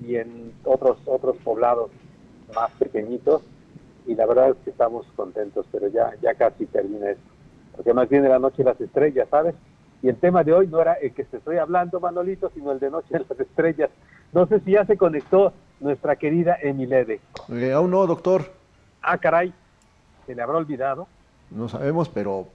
y 0.00 0.16
en 0.16 0.52
otros, 0.64 0.98
otros 1.06 1.36
poblados 1.38 1.90
más 2.54 2.70
pequeñitos, 2.72 3.42
y 4.06 4.14
la 4.14 4.26
verdad 4.26 4.50
es 4.50 4.56
que 4.64 4.70
estamos 4.70 5.06
contentos, 5.16 5.66
pero 5.72 5.88
ya, 5.88 6.12
ya 6.22 6.34
casi 6.34 6.66
termina 6.66 7.10
esto. 7.10 7.24
Porque 7.74 7.92
más 7.92 8.08
viene 8.08 8.28
la 8.28 8.38
noche 8.38 8.58
de 8.58 8.70
las 8.70 8.80
estrellas, 8.80 9.28
¿sabes? 9.30 9.54
Y 10.02 10.08
el 10.08 10.16
tema 10.16 10.44
de 10.44 10.52
hoy 10.52 10.68
no 10.68 10.80
era 10.80 10.94
el 10.94 11.12
que 11.12 11.24
te 11.24 11.38
estoy 11.38 11.56
hablando, 11.56 11.98
Manolito, 12.00 12.50
sino 12.54 12.70
el 12.72 12.78
de 12.78 12.90
Noche 12.90 13.18
de 13.18 13.24
las 13.28 13.40
Estrellas. 13.40 13.90
No 14.32 14.46
sé 14.46 14.60
si 14.60 14.72
ya 14.72 14.84
se 14.84 14.96
conectó 14.96 15.52
nuestra 15.80 16.16
querida 16.16 16.56
Emilede. 16.62 17.20
Eh, 17.50 17.72
aún 17.72 17.90
no, 17.90 18.06
doctor. 18.06 18.52
Ah, 19.02 19.18
caray, 19.18 19.52
se 20.26 20.34
le 20.34 20.42
habrá 20.42 20.58
olvidado. 20.58 21.06
No 21.50 21.68
sabemos, 21.68 22.08
pero 22.08 22.48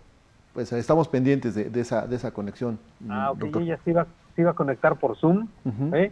pues 0.54 0.72
estamos 0.74 1.08
pendientes 1.08 1.56
de, 1.56 1.70
de 1.70 1.80
esa, 1.82 2.06
de 2.08 2.16
esa 2.18 2.32
conexión. 2.32 2.78
Ah, 3.10 3.32
ok, 3.32 3.56
ella 3.62 3.80
se 3.84 3.92
iba, 3.92 4.06
se 4.36 4.42
iba 4.42 4.52
a 4.52 4.56
conectar 4.56 4.98
por 4.98 5.16
Zoom. 5.18 5.48
¿eh? 5.94 6.12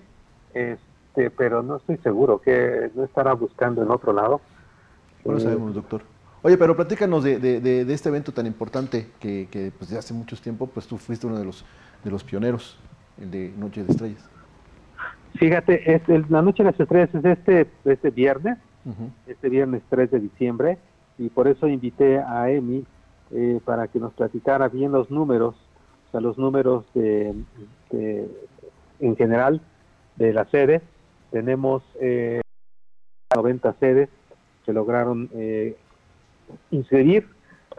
este, 0.54 1.30
pero 1.32 1.62
no 1.62 1.76
estoy 1.78 1.98
seguro 1.98 2.40
que 2.40 2.90
no 2.96 3.04
estará 3.04 3.34
buscando 3.34 3.84
en 3.84 3.92
otro 3.92 4.14
lado. 4.14 4.40
No 5.26 5.34
lo 5.34 5.38
Eh, 5.38 5.42
sabemos, 5.42 5.76
doctor. 5.76 6.02
Oye, 6.42 6.58
pero 6.58 6.74
platícanos 6.76 7.24
de, 7.24 7.38
de- 7.38 7.60
de- 7.60 7.84
de 7.84 7.94
este 7.94 8.08
evento 8.08 8.32
tan 8.32 8.48
importante 8.48 9.08
que, 9.20 9.50
que, 9.52 9.72
pues, 9.78 9.90
de 9.90 9.98
hace 9.98 10.14
mucho 10.14 10.38
tiempo, 10.38 10.68
pues 10.68 10.88
tú 10.88 10.98
fuiste 10.98 11.28
uno 11.28 11.38
de 11.38 11.44
los, 11.44 11.66
de 12.04 12.10
los 12.12 12.24
pioneros, 12.24 12.80
el 13.22 13.30
de 13.30 13.54
Noche 13.58 13.84
de 13.84 13.92
Estrellas. 13.92 14.30
Fíjate, 15.36 15.94
es 15.96 16.08
el- 16.08 16.26
la 16.30 16.42
Noche 16.42 16.64
de 16.64 16.72
las 16.72 16.80
Estrellas 16.80 17.14
es 17.14 17.26
este, 17.26 17.68
este 17.84 18.10
viernes, 18.10 18.58
este 19.28 19.50
viernes 19.50 19.82
3 19.90 20.10
de 20.12 20.20
diciembre, 20.22 20.78
y 21.20 21.30
por 21.30 21.48
eso 21.48 21.68
invité 21.68 22.18
a 22.20 22.50
Emi 22.50 22.84
eh, 23.32 23.60
para 23.64 23.88
que 23.88 24.00
nos 24.00 24.14
platicara 24.14 24.68
bien 24.70 24.92
los 24.92 25.12
números, 25.12 25.56
o 26.08 26.12
sea, 26.12 26.20
los 26.22 26.38
números 26.40 26.86
de, 26.96 27.36
de- 27.92 28.28
en 29.00 29.16
general 29.16 29.62
de 30.16 30.34
las 30.34 30.50
sedes. 30.50 30.82
Tenemos 31.32 31.84
eh, 32.02 32.42
90 33.36 33.74
sedes 33.80 34.10
que 34.66 34.74
lograron 34.74 35.30
eh, 35.34 35.76
inscribir. 36.72 37.28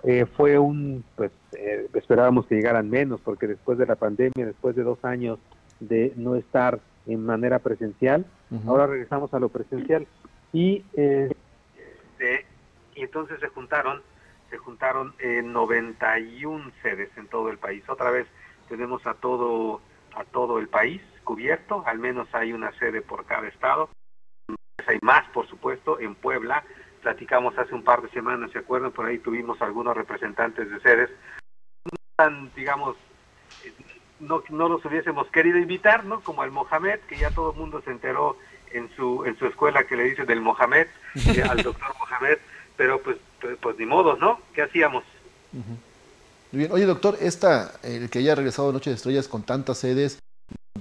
Eh, 0.05 0.25
fue 0.37 0.59
un, 0.59 1.03
pues 1.17 1.31
eh, 1.59 1.89
esperábamos 1.95 2.47
que 2.47 2.55
llegaran 2.55 2.89
menos, 2.89 3.21
porque 3.23 3.47
después 3.49 3.77
de 3.79 3.87
la 3.87 3.97
pandemia, 3.97 4.47
después 4.47 4.77
de 4.77 4.83
dos 4.85 5.05
años 5.05 5.39
de 5.81 6.13
no 6.17 6.37
estar 6.37 6.79
en 7.07 7.25
manera 7.25 7.59
presencial, 7.59 8.25
ahora 8.67 8.87
regresamos 8.87 9.33
a 9.35 9.41
lo 9.41 9.49
presencial. 9.49 10.07
Y, 10.53 10.85
eh, 10.95 11.31
y 13.01 13.05
entonces 13.05 13.41
se 13.41 13.49
juntaron, 13.49 14.03
se 14.51 14.59
juntaron 14.59 15.15
eh, 15.21 15.41
91 15.43 16.71
sedes 16.83 17.09
en 17.17 17.29
todo 17.29 17.49
el 17.49 17.57
país. 17.57 17.83
Otra 17.89 18.11
vez 18.11 18.27
tenemos 18.69 19.07
a 19.07 19.15
todo, 19.15 19.81
a 20.15 20.25
todo 20.25 20.59
el 20.59 20.69
país 20.69 21.01
cubierto, 21.25 21.83
al 21.87 21.99
menos 21.99 22.29
hay 22.35 22.53
una 22.53 22.73
sede 22.79 23.01
por 23.01 23.25
cada 23.25 23.49
estado. 23.49 23.89
Hay 24.87 24.99
más, 25.01 25.27
por 25.31 25.49
supuesto, 25.49 25.99
en 25.99 26.15
Puebla. 26.15 26.63
Platicamos 27.01 27.57
hace 27.57 27.75
un 27.75 27.85
par 27.85 28.03
de 28.03 28.11
semanas, 28.11 28.51
¿se 28.51 28.59
acuerdan? 28.59 28.93
Por 28.93 29.07
ahí 29.07 29.19
tuvimos 29.19 29.63
algunos 29.63 29.97
representantes 29.97 30.71
de 30.71 30.81
sedes. 30.81 31.11
Tan, 32.17 32.53
digamos, 32.55 32.97
no, 34.19 34.43
no 34.51 34.69
los 34.69 34.85
hubiésemos 34.85 35.27
querido 35.31 35.57
invitar, 35.57 36.05
¿no? 36.05 36.21
Como 36.21 36.45
el 36.45 36.51
Mohamed, 36.51 37.01
que 37.09 37.17
ya 37.17 37.31
todo 37.31 37.53
el 37.53 37.57
mundo 37.57 37.81
se 37.81 37.93
enteró 37.93 38.37
en 38.73 38.95
su, 38.95 39.25
en 39.25 39.39
su 39.39 39.47
escuela 39.47 39.85
que 39.85 39.97
le 39.97 40.05
dicen 40.05 40.27
del 40.27 40.43
Mohamed, 40.43 40.87
eh, 41.15 41.43
al 41.49 41.63
doctor 41.63 41.95
Mohamed, 41.99 42.39
pero 42.81 42.99
pues, 43.03 43.19
pues, 43.43 43.59
pues 43.61 43.79
ni 43.79 43.85
modo, 43.85 44.17
¿no? 44.17 44.41
¿Qué 44.55 44.63
hacíamos? 44.63 45.05
Muy 45.53 46.61
bien. 46.61 46.73
Oye, 46.73 46.87
doctor, 46.87 47.19
esta, 47.21 47.75
el 47.83 48.09
que 48.09 48.21
haya 48.21 48.35
regresado 48.35 48.73
Noche 48.73 48.89
de 48.89 48.97
Estrellas 48.97 49.29
con 49.29 49.43
tantas 49.43 49.77
sedes, 49.77 50.19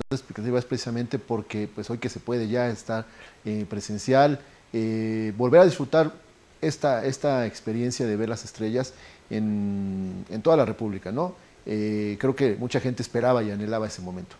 es 0.10 0.22
precisamente 0.66 1.20
porque 1.20 1.68
pues 1.68 1.90
hoy 1.90 1.98
que 1.98 2.08
se 2.08 2.22
puede 2.22 2.48
ya 2.48 2.70
estar 2.70 3.06
eh, 3.44 3.66
presencial, 3.70 4.40
eh, 4.72 5.34
volver 5.36 5.60
a 5.60 5.66
disfrutar 5.66 6.14
esta, 6.62 7.06
esta 7.06 7.46
experiencia 7.46 8.06
de 8.06 8.16
ver 8.16 8.30
las 8.30 8.46
estrellas 8.46 8.94
en, 9.30 10.24
en 10.30 10.42
toda 10.42 10.56
la 10.56 10.64
República, 10.64 11.12
¿no? 11.12 11.36
Eh, 11.66 12.16
creo 12.18 12.34
que 12.34 12.56
mucha 12.56 12.80
gente 12.80 13.04
esperaba 13.04 13.44
y 13.44 13.52
anhelaba 13.52 13.88
ese 13.88 14.02
momento. 14.02 14.38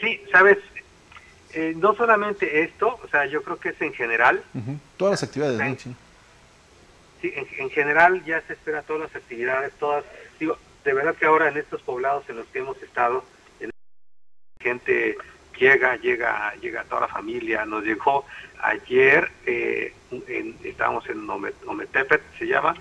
Sí, 0.00 0.20
sabes, 0.32 0.58
eh, 1.58 1.74
no 1.76 1.92
solamente 1.96 2.62
esto, 2.62 3.00
o 3.02 3.08
sea, 3.08 3.26
yo 3.26 3.42
creo 3.42 3.58
que 3.58 3.70
es 3.70 3.82
en 3.82 3.92
general. 3.92 4.44
Todas 4.96 5.14
las 5.14 5.22
actividades, 5.24 5.58
¿no? 5.58 5.76
Sí, 5.76 5.96
sí 7.20 7.32
en, 7.34 7.48
en, 7.58 7.70
general 7.70 8.24
ya 8.24 8.40
se 8.42 8.52
espera 8.52 8.82
todas 8.82 9.02
las 9.02 9.16
actividades, 9.16 9.72
todas. 9.74 10.04
Digo, 10.38 10.56
de 10.84 10.92
verdad 10.92 11.16
que 11.16 11.26
ahora 11.26 11.48
en 11.48 11.56
estos 11.56 11.82
poblados 11.82 12.22
en 12.28 12.36
los 12.36 12.46
que 12.46 12.60
hemos 12.60 12.80
estado, 12.80 13.24
en 13.58 13.70
gente 14.60 15.16
llega, 15.58 15.96
llega, 15.96 16.54
llega 16.60 16.84
toda 16.84 17.00
la 17.00 17.08
familia. 17.08 17.66
Nos 17.66 17.82
llegó 17.82 18.24
ayer, 18.62 19.28
eh, 19.44 19.92
en, 20.28 20.56
estábamos 20.62 21.08
en 21.08 21.28
Ometepet, 21.66 22.22
se 22.38 22.46
llama, 22.46 22.76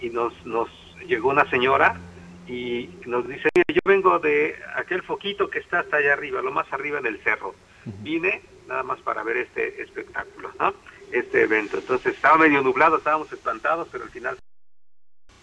y 0.00 0.10
nos, 0.10 0.46
nos 0.46 0.68
llegó 1.04 1.30
una 1.30 1.50
señora 1.50 1.98
y 2.46 2.90
nos 3.06 3.26
dice, 3.26 3.48
yo 3.56 3.80
vengo 3.84 4.20
de 4.20 4.54
aquel 4.76 5.02
foquito 5.02 5.50
que 5.50 5.58
está 5.58 5.80
hasta 5.80 5.96
allá 5.96 6.12
arriba, 6.12 6.40
lo 6.42 6.52
más 6.52 6.72
arriba 6.72 7.00
en 7.00 7.06
el 7.06 7.18
cerro. 7.24 7.56
Vine 7.84 8.42
nada 8.66 8.82
más 8.82 9.00
para 9.00 9.22
ver 9.22 9.36
este 9.38 9.82
espectáculo, 9.82 10.52
¿no? 10.58 10.74
Este 11.10 11.42
evento. 11.42 11.78
Entonces 11.78 12.14
estaba 12.14 12.38
medio 12.38 12.62
nublado, 12.62 12.98
estábamos 12.98 13.32
espantados, 13.32 13.88
pero 13.90 14.04
al 14.04 14.10
final, 14.10 14.38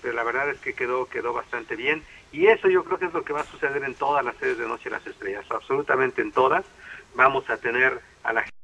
pero 0.01 0.13
la 0.13 0.23
verdad 0.23 0.49
es 0.49 0.59
que 0.59 0.73
quedó, 0.73 1.07
quedó 1.07 1.33
bastante 1.33 1.75
bien. 1.75 2.03
Y 2.31 2.47
eso 2.47 2.69
yo 2.69 2.83
creo 2.83 2.99
que 2.99 3.05
es 3.05 3.13
lo 3.13 3.23
que 3.23 3.33
va 3.33 3.41
a 3.41 3.45
suceder 3.45 3.83
en 3.83 3.95
todas 3.95 4.23
las 4.23 4.35
sedes 4.37 4.57
de 4.57 4.67
Noche 4.67 4.85
de 4.85 4.91
las 4.91 5.07
Estrellas, 5.07 5.45
absolutamente 5.49 6.21
en 6.21 6.31
todas. 6.31 6.65
Vamos 7.15 7.49
a 7.49 7.57
tener 7.57 7.99
a 8.23 8.33
la 8.33 8.41
gente 8.41 8.55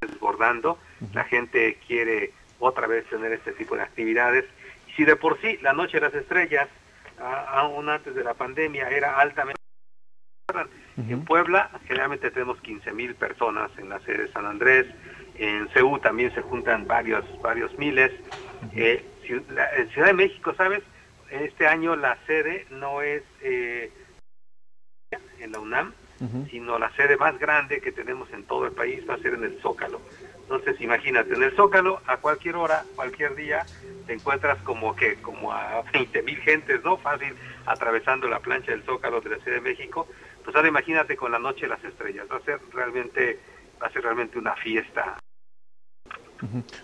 desbordando, 0.00 0.78
la 1.12 1.24
gente 1.24 1.78
quiere 1.86 2.32
otra 2.58 2.86
vez 2.86 3.06
tener 3.08 3.32
este 3.32 3.52
tipo 3.52 3.76
de 3.76 3.82
actividades. 3.82 4.46
Y 4.88 4.92
si 4.92 5.04
de 5.04 5.16
por 5.16 5.40
sí 5.40 5.58
la 5.62 5.72
Noche 5.72 5.98
de 5.98 6.06
las 6.06 6.14
Estrellas, 6.14 6.68
aún 7.18 7.88
antes 7.88 8.14
de 8.14 8.24
la 8.24 8.34
pandemia, 8.34 8.88
era 8.88 9.18
altamente... 9.18 9.59
En 10.96 11.24
Puebla 11.24 11.70
generalmente 11.86 12.30
tenemos 12.30 12.60
15 12.60 12.92
mil 12.92 13.14
personas 13.14 13.70
en 13.78 13.88
la 13.88 13.98
sede 14.00 14.24
de 14.24 14.32
San 14.32 14.44
Andrés, 14.44 14.86
en 15.36 15.68
CEU 15.70 15.98
también 16.00 16.34
se 16.34 16.42
juntan 16.42 16.86
varios, 16.86 17.24
varios 17.40 17.76
miles. 17.78 18.12
eh, 18.74 19.04
en 19.24 19.88
Ciudad 19.90 20.06
de 20.08 20.12
México, 20.12 20.52
¿sabes? 20.56 20.82
Este 21.30 21.66
año 21.66 21.94
la 21.96 22.18
sede 22.26 22.66
no 22.70 23.00
es 23.00 23.22
eh, 23.42 23.90
en 25.38 25.52
la 25.52 25.60
UNAM, 25.60 25.92
uh 26.20 26.24
-huh. 26.24 26.50
sino 26.50 26.78
la 26.78 26.90
sede 26.96 27.16
más 27.16 27.38
grande 27.38 27.80
que 27.80 27.92
tenemos 27.92 28.28
en 28.32 28.42
todo 28.44 28.66
el 28.66 28.72
país 28.72 29.08
va 29.08 29.14
a 29.14 29.18
ser 29.18 29.34
en 29.34 29.44
el 29.44 29.58
Zócalo. 29.60 30.00
Entonces, 30.42 30.80
imagínate, 30.80 31.32
en 31.34 31.42
el 31.44 31.54
Zócalo, 31.54 32.00
a 32.06 32.16
cualquier 32.16 32.56
hora, 32.56 32.82
cualquier 32.96 33.36
día, 33.36 33.64
te 34.06 34.14
encuentras 34.14 34.60
como 34.62 34.96
que, 34.96 35.14
como 35.22 35.52
a 35.52 35.82
20 35.92 36.22
mil 36.22 36.36
gentes, 36.38 36.82
¿no? 36.82 36.96
Fácil, 36.96 37.34
atravesando 37.66 38.28
la 38.28 38.40
plancha 38.40 38.72
del 38.72 38.82
Zócalo 38.82 39.20
de 39.20 39.30
la 39.30 39.38
Ciudad 39.38 39.58
de 39.58 39.62
México. 39.70 40.08
Pues 40.44 40.54
ahora 40.56 40.68
imagínate 40.68 41.16
con 41.16 41.32
la 41.32 41.38
Noche 41.38 41.66
las 41.66 41.82
Estrellas. 41.84 42.26
Va 42.30 42.36
a 42.36 42.40
ser 42.40 42.60
realmente, 42.72 43.38
va 43.82 43.86
a 43.86 43.92
ser 43.92 44.02
realmente 44.02 44.38
una 44.38 44.54
fiesta. 44.56 45.18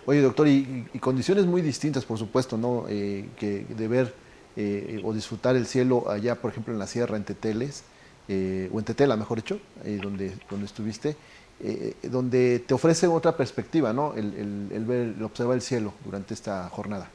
Oye, 0.05 0.21
doctor, 0.21 0.47
y, 0.47 0.85
condiciones 0.99 1.45
muy 1.45 1.61
distintas, 1.61 2.05
por 2.05 2.17
supuesto, 2.17 2.57
¿no? 2.57 2.85
Eh, 2.87 3.29
que 3.37 3.65
de 3.67 3.87
ver 3.87 4.13
eh, 4.55 5.01
o 5.03 5.13
disfrutar 5.13 5.55
el 5.55 5.65
cielo 5.65 6.09
allá, 6.09 6.35
por 6.35 6.51
ejemplo, 6.51 6.73
en 6.73 6.79
la 6.79 6.87
sierra, 6.87 7.17
en 7.17 7.23
Teteles, 7.23 7.83
eh, 8.27 8.69
o 8.71 8.79
en 8.79 8.85
Tetela, 8.85 9.15
mejor 9.15 9.37
dicho, 9.37 9.59
donde, 10.01 10.33
donde 10.49 10.65
estuviste, 10.65 11.15
eh, 11.59 11.95
donde 12.03 12.59
te 12.59 12.73
ofrece 12.75 13.07
otra 13.07 13.35
perspectiva, 13.35 13.91
¿no? 13.91 14.13
El, 14.13 14.33
el, 14.35 14.67
el, 14.71 14.85
ver, 14.85 15.13
el 15.17 15.23
observar 15.23 15.55
el 15.55 15.61
cielo 15.61 15.93
durante 16.05 16.35
esta 16.35 16.69
jornada. 16.69 17.09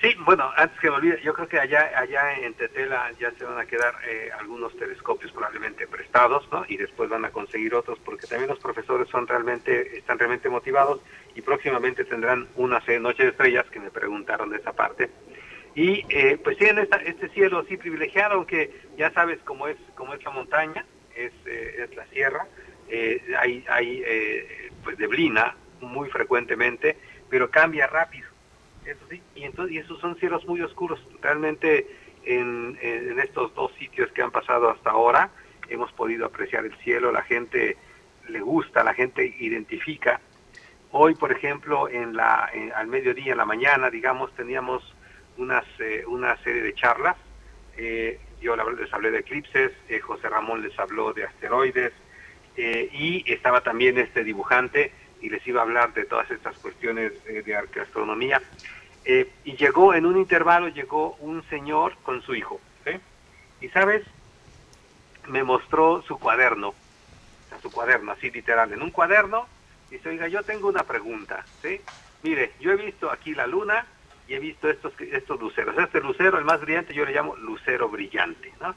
Sí, 0.00 0.14
bueno, 0.26 0.50
antes 0.56 0.78
que 0.78 0.90
me 0.90 0.96
olvide, 0.96 1.22
yo 1.22 1.32
creo 1.32 1.48
que 1.48 1.58
allá, 1.58 1.90
allá 1.96 2.38
en 2.38 2.52
Tetela 2.52 3.10
ya 3.18 3.30
se 3.32 3.44
van 3.44 3.58
a 3.58 3.64
quedar 3.64 3.94
eh, 4.06 4.30
algunos 4.38 4.76
telescopios 4.76 5.32
probablemente 5.32 5.86
prestados, 5.86 6.46
¿no? 6.52 6.66
Y 6.68 6.76
después 6.76 7.08
van 7.08 7.24
a 7.24 7.30
conseguir 7.30 7.74
otros, 7.74 7.98
porque 8.04 8.26
también 8.26 8.50
los 8.50 8.58
profesores 8.58 9.08
son 9.08 9.26
realmente, 9.26 9.96
están 9.96 10.18
realmente 10.18 10.50
motivados 10.50 11.00
y 11.34 11.40
próximamente 11.40 12.04
tendrán 12.04 12.46
una 12.56 12.82
noche 13.00 13.22
de 13.22 13.30
estrellas 13.30 13.64
que 13.70 13.80
me 13.80 13.90
preguntaron 13.90 14.50
de 14.50 14.58
esa 14.58 14.74
parte. 14.74 15.10
Y 15.74 16.04
eh, 16.10 16.38
pues 16.44 16.58
tienen 16.58 16.84
esta, 16.84 16.98
este 16.98 17.30
cielo 17.30 17.60
así 17.60 17.78
privilegiado, 17.78 18.34
aunque 18.34 18.70
ya 18.98 19.10
sabes 19.12 19.38
cómo 19.44 19.66
es, 19.66 19.78
cómo 19.94 20.12
es 20.12 20.22
la 20.22 20.30
montaña, 20.30 20.84
es, 21.14 21.32
eh, 21.46 21.88
la 21.96 22.06
sierra, 22.08 22.46
hay, 23.38 23.64
hay 23.68 24.04
pues 24.84 24.98
neblina 24.98 25.56
muy 25.80 26.10
frecuentemente, 26.10 26.96
pero 27.30 27.50
cambia 27.50 27.86
rápido 27.86 28.35
y 29.34 29.44
entonces 29.44 29.74
y 29.74 29.78
esos 29.78 29.98
son 30.00 30.16
cielos 30.16 30.46
muy 30.46 30.60
oscuros. 30.62 31.00
Realmente 31.20 31.86
en, 32.24 32.78
en, 32.80 33.18
estos 33.18 33.54
dos 33.54 33.72
sitios 33.78 34.10
que 34.12 34.22
han 34.22 34.30
pasado 34.30 34.70
hasta 34.70 34.90
ahora 34.90 35.30
hemos 35.68 35.92
podido 35.92 36.26
apreciar 36.26 36.64
el 36.64 36.76
cielo, 36.78 37.10
la 37.10 37.22
gente 37.22 37.76
le 38.28 38.40
gusta, 38.40 38.84
la 38.84 38.94
gente 38.94 39.34
identifica. 39.40 40.20
Hoy, 40.92 41.14
por 41.14 41.32
ejemplo, 41.32 41.88
en 41.88 42.16
la 42.16 42.50
al 42.74 42.86
mediodía, 42.86 43.32
en 43.32 43.38
la 43.38 43.44
mañana, 43.44 43.90
digamos, 43.90 44.32
teníamos 44.34 44.94
unas 45.36 45.64
eh, 45.80 46.04
una 46.06 46.36
serie 46.42 46.62
de 46.62 46.74
charlas. 46.74 47.16
Eh, 47.76 48.20
yo 48.40 48.56
les 48.56 48.92
hablé 48.92 49.10
de 49.10 49.18
eclipses, 49.18 49.72
eh, 49.88 49.98
José 50.00 50.28
Ramón 50.28 50.62
les 50.62 50.78
habló 50.78 51.12
de 51.12 51.24
asteroides 51.24 51.92
y 52.58 53.22
estaba 53.30 53.60
también 53.60 53.98
este 53.98 54.24
dibujante 54.24 54.90
y 55.20 55.28
les 55.30 55.46
iba 55.46 55.60
a 55.60 55.64
hablar 55.64 55.92
de 55.94 56.04
todas 56.04 56.30
estas 56.30 56.56
cuestiones 56.58 57.12
eh, 57.26 57.42
de 57.42 57.56
arqueoastronomía. 57.56 58.40
Eh, 59.04 59.30
y 59.44 59.56
llegó 59.56 59.94
en 59.94 60.04
un 60.04 60.16
intervalo, 60.16 60.68
llegó 60.68 61.14
un 61.20 61.42
señor 61.48 61.96
con 62.02 62.22
su 62.22 62.34
hijo. 62.34 62.60
Y 63.58 63.68
sabes, 63.70 64.02
me 65.28 65.42
mostró 65.42 66.02
su 66.02 66.18
cuaderno, 66.18 66.68
o 66.68 67.48
sea, 67.48 67.58
su 67.60 67.70
cuaderno, 67.72 68.12
así 68.12 68.30
literal, 68.30 68.70
en 68.70 68.82
un 68.82 68.90
cuaderno, 68.90 69.46
dice, 69.90 70.10
oiga, 70.10 70.28
yo 70.28 70.42
tengo 70.42 70.68
una 70.68 70.82
pregunta, 70.82 71.44
¿sí? 71.62 71.80
Mire, 72.22 72.52
yo 72.60 72.72
he 72.72 72.76
visto 72.76 73.10
aquí 73.10 73.34
la 73.34 73.46
luna 73.46 73.86
y 74.28 74.34
he 74.34 74.38
visto 74.38 74.68
estos, 74.68 74.92
estos 75.00 75.40
luceros. 75.40 75.76
Este 75.78 76.00
lucero, 76.00 76.38
el 76.38 76.44
más 76.44 76.60
brillante, 76.60 76.92
yo 76.92 77.04
le 77.04 77.12
llamo 77.12 77.36
lucero 77.36 77.88
brillante, 77.88 78.52
¿no? 78.60 78.74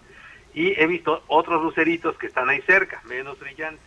Y 0.53 0.79
he 0.79 0.87
visto 0.87 1.23
otros 1.27 1.61
luceritos 1.61 2.17
que 2.17 2.27
están 2.27 2.49
ahí 2.49 2.61
cerca, 2.61 3.01
menos 3.05 3.39
brillantes. 3.39 3.83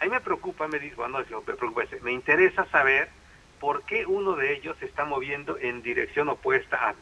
A 0.00 0.04
mí 0.04 0.10
me 0.10 0.20
preocupa, 0.20 0.66
me 0.66 0.78
dice, 0.78 0.96
bueno, 0.96 1.20
no 1.30 1.40
me 1.42 1.54
preocupa, 1.54 1.82
me 2.02 2.12
interesa 2.12 2.64
saber 2.66 3.08
por 3.58 3.84
qué 3.84 4.06
uno 4.06 4.34
de 4.34 4.54
ellos 4.54 4.76
se 4.78 4.86
está 4.86 5.04
moviendo 5.04 5.58
en 5.58 5.82
dirección 5.82 6.28
opuesta 6.28 6.88
a 6.88 6.94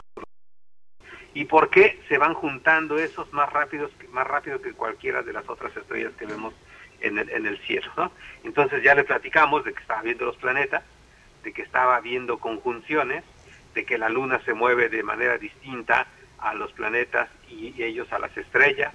y 1.35 1.45
por 1.45 1.71
qué 1.71 2.01
se 2.09 2.19
van 2.19 2.35
juntando 2.35 2.99
esos 2.99 3.33
más 3.33 3.53
rápidos 3.53 3.93
más 4.11 4.27
rápido 4.27 4.61
que 4.61 4.73
cualquiera 4.73 5.23
de 5.23 5.33
las 5.33 5.49
otras 5.49 5.77
estrellas 5.77 6.13
que 6.19 6.27
vemos 6.27 6.55
en 7.01 7.19
el, 7.19 7.59
cielo 7.61 8.11
entonces 8.43 8.83
ya 8.83 8.95
le 8.95 9.05
platicamos 9.05 9.65
de 9.65 9.73
que 9.73 9.81
estaba 9.81 10.03
viendo 10.03 10.25
los 10.25 10.37
planetas 10.39 10.83
de 11.45 11.53
que 11.53 11.63
estaba 11.63 12.01
viendo 12.01 12.39
conjunciones 12.39 13.23
de 13.75 13.85
que 13.85 13.99
la 13.99 14.09
luna 14.09 14.41
se 14.45 14.55
mueve 14.55 14.89
de 14.89 15.03
manera 15.03 15.39
distinta 15.39 16.07
a 16.39 16.55
los 16.55 16.73
planetas 16.73 17.29
y 17.49 17.81
ellos 17.83 18.13
a 18.13 18.19
las 18.19 18.37
estrellas. 18.37 18.93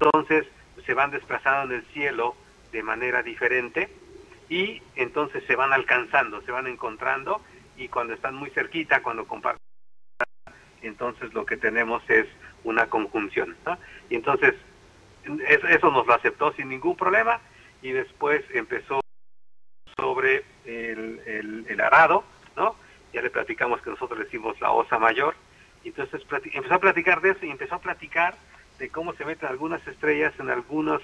Entonces 0.00 0.46
se 0.86 0.94
van 0.94 1.10
desplazando 1.10 1.74
en 1.74 1.80
el 1.80 1.86
cielo 1.92 2.36
de 2.72 2.82
manera 2.82 3.22
diferente 3.22 3.88
y 4.48 4.82
entonces 4.96 5.44
se 5.46 5.56
van 5.56 5.72
alcanzando, 5.72 6.40
se 6.42 6.52
van 6.52 6.66
encontrando 6.66 7.40
y 7.76 7.88
cuando 7.88 8.14
están 8.14 8.34
muy 8.34 8.50
cerquita, 8.50 9.02
cuando 9.02 9.26
comparten, 9.26 9.62
entonces 10.82 11.32
lo 11.34 11.44
que 11.46 11.56
tenemos 11.56 12.02
es 12.08 12.26
una 12.64 12.88
conjunción. 12.88 13.56
Y 14.10 14.16
entonces 14.16 14.54
eso 15.68 15.90
nos 15.90 16.06
lo 16.06 16.14
aceptó 16.14 16.52
sin 16.52 16.68
ningún 16.68 16.96
problema 16.96 17.40
y 17.82 17.92
después 17.92 18.44
empezó 18.52 19.00
sobre 19.96 20.44
el, 20.64 21.64
el, 21.68 21.80
arado, 21.80 22.24
¿no? 22.56 22.74
Ya 23.12 23.22
le 23.22 23.30
platicamos 23.30 23.80
que 23.82 23.90
nosotros 23.90 24.18
le 24.18 24.24
decimos 24.26 24.60
la 24.60 24.70
osa 24.70 24.98
mayor, 24.98 25.34
entonces 25.88 26.22
empezó 26.52 26.74
a 26.74 26.80
platicar 26.80 27.20
de 27.20 27.30
eso 27.30 27.46
y 27.46 27.50
empezó 27.50 27.76
a 27.76 27.80
platicar 27.80 28.34
de 28.78 28.90
cómo 28.90 29.12
se 29.14 29.24
meten 29.24 29.48
algunas 29.48 29.84
estrellas 29.86 30.32
en 30.38 30.50
algunos 30.50 31.02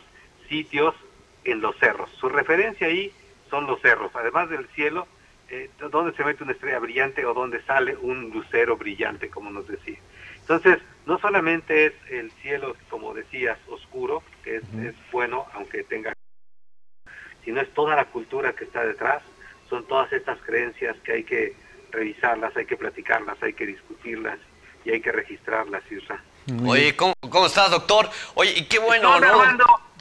sitios 0.48 0.94
en 1.44 1.60
los 1.60 1.76
cerros. 1.78 2.10
Su 2.18 2.28
referencia 2.28 2.86
ahí 2.86 3.12
son 3.50 3.66
los 3.66 3.80
cerros, 3.80 4.10
además 4.14 4.48
del 4.50 4.66
cielo, 4.68 5.06
eh, 5.50 5.70
donde 5.90 6.16
se 6.16 6.24
mete 6.24 6.42
una 6.42 6.52
estrella 6.52 6.78
brillante 6.78 7.24
o 7.24 7.34
donde 7.34 7.62
sale 7.62 7.96
un 7.96 8.30
lucero 8.30 8.76
brillante, 8.76 9.28
como 9.28 9.50
nos 9.50 9.68
decía. 9.68 9.98
Entonces, 10.40 10.78
no 11.06 11.18
solamente 11.18 11.86
es 11.86 11.92
el 12.10 12.30
cielo, 12.42 12.76
como 12.88 13.14
decías, 13.14 13.58
oscuro, 13.68 14.22
que 14.42 14.56
es, 14.56 14.62
uh 14.64 14.76
-huh. 14.76 14.88
es 14.88 14.94
bueno, 15.12 15.46
aunque 15.54 15.84
tenga, 15.84 16.12
sino 17.44 17.60
es 17.60 17.72
toda 17.74 17.94
la 17.96 18.06
cultura 18.06 18.54
que 18.54 18.64
está 18.64 18.84
detrás, 18.84 19.22
son 19.68 19.86
todas 19.86 20.12
estas 20.12 20.38
creencias 20.42 20.96
que 21.04 21.12
hay 21.12 21.24
que 21.24 21.54
revisarlas, 21.90 22.56
hay 22.56 22.66
que 22.66 22.76
platicarlas, 22.76 23.42
hay 23.42 23.52
que 23.52 23.66
discutirlas 23.66 24.38
y 24.84 24.90
hay 24.90 25.00
que 25.00 25.12
registrarlas, 25.12 25.82
Isra. 25.90 26.22
Oye, 26.66 26.94
¿cómo, 26.94 27.14
¿cómo, 27.30 27.46
estás, 27.46 27.70
doctor? 27.70 28.08
Oye, 28.34 28.52
y 28.56 28.64
qué 28.66 28.78
bueno, 28.78 29.18
¿no? 29.18 29.93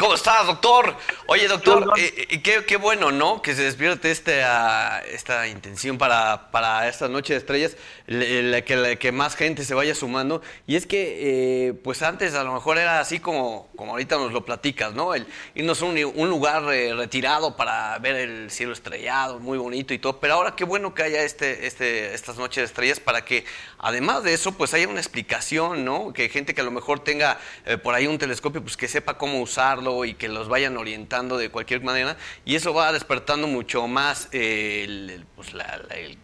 ¿Cómo 0.00 0.14
estás, 0.14 0.46
doctor? 0.46 0.96
Oye, 1.26 1.46
doctor, 1.46 1.92
eh, 1.98 2.26
eh, 2.30 2.40
qué, 2.40 2.64
qué, 2.64 2.78
bueno, 2.78 3.12
¿no? 3.12 3.42
Que 3.42 3.54
se 3.54 3.64
despierte 3.64 4.10
esta, 4.10 5.00
esta 5.00 5.46
intención 5.46 5.98
para, 5.98 6.50
para 6.50 6.88
esta 6.88 7.06
noche 7.06 7.34
de 7.34 7.38
estrellas, 7.38 7.76
la, 8.06 8.62
que, 8.62 8.96
que 8.98 9.12
más 9.12 9.36
gente 9.36 9.62
se 9.62 9.74
vaya 9.74 9.94
sumando. 9.94 10.40
Y 10.66 10.76
es 10.76 10.86
que, 10.86 11.68
eh, 11.68 11.74
pues 11.74 12.00
antes 12.00 12.34
a 12.34 12.44
lo 12.44 12.54
mejor 12.54 12.78
era 12.78 12.98
así 12.98 13.20
como, 13.20 13.68
como 13.76 13.92
ahorita 13.92 14.16
nos 14.16 14.32
lo 14.32 14.42
platicas, 14.42 14.94
¿no? 14.94 15.14
El 15.14 15.26
irnos 15.54 15.82
a 15.82 15.84
un, 15.84 16.02
un 16.02 16.30
lugar 16.30 16.62
retirado 16.62 17.58
para 17.58 17.98
ver 17.98 18.16
el 18.16 18.50
cielo 18.50 18.72
estrellado, 18.72 19.38
muy 19.38 19.58
bonito 19.58 19.92
y 19.92 19.98
todo. 19.98 20.18
Pero 20.18 20.32
ahora 20.32 20.56
qué 20.56 20.64
bueno 20.64 20.94
que 20.94 21.02
haya 21.02 21.24
este, 21.24 21.66
este, 21.66 22.14
estas 22.14 22.38
noches 22.38 22.62
de 22.62 22.64
estrellas 22.64 23.00
para 23.00 23.26
que, 23.26 23.44
además 23.80 24.22
de 24.22 24.34
eso, 24.34 24.52
pues 24.56 24.74
haya 24.74 24.88
una 24.88 25.00
explicación, 25.00 25.84
¿no? 25.84 26.12
Que 26.12 26.28
gente 26.28 26.54
que 26.54 26.60
a 26.60 26.64
lo 26.64 26.70
mejor 26.70 27.00
tenga 27.00 27.38
por 27.82 27.94
ahí 27.94 28.06
un 28.06 28.18
telescopio, 28.18 28.62
pues 28.62 28.76
que 28.76 28.88
sepa 28.88 29.18
cómo 29.18 29.40
usar 29.40 29.70
y 30.04 30.14
que 30.14 30.28
los 30.28 30.48
vayan 30.48 30.76
orientando 30.76 31.38
de 31.38 31.50
cualquier 31.50 31.82
manera 31.82 32.16
y 32.44 32.56
eso 32.56 32.74
va 32.74 32.92
despertando 32.92 33.46
mucho 33.46 33.86
más 33.86 34.28
el, 34.32 35.24
pues 35.36 35.54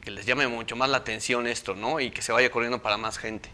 que 0.00 0.10
les 0.10 0.26
llame 0.26 0.48
mucho 0.48 0.76
más 0.76 0.88
la 0.88 0.98
atención 0.98 1.46
esto, 1.46 1.74
¿no? 1.74 2.00
Y 2.00 2.10
que 2.10 2.22
se 2.22 2.32
vaya 2.32 2.50
corriendo 2.50 2.82
para 2.82 2.96
más 2.96 3.18
gente. 3.18 3.48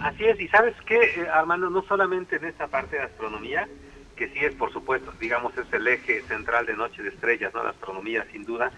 Así 0.00 0.24
es, 0.24 0.40
y 0.40 0.48
sabes 0.48 0.74
qué, 0.86 0.96
eh, 0.96 1.28
Armando, 1.32 1.70
no 1.70 1.82
solamente 1.86 2.36
en 2.36 2.44
esta 2.44 2.66
parte 2.66 2.96
de 2.96 3.02
astronomía, 3.02 3.68
que 4.16 4.28
sí 4.28 4.38
es, 4.40 4.54
por 4.54 4.72
supuesto, 4.72 5.12
digamos, 5.20 5.56
es 5.56 5.72
el 5.72 5.86
eje 5.86 6.22
central 6.22 6.66
de 6.66 6.74
Noche 6.74 7.02
de 7.02 7.10
Estrellas, 7.10 7.52
¿no? 7.54 7.62
La 7.62 7.70
astronomía, 7.70 8.26
sin 8.32 8.44
duda, 8.44 8.72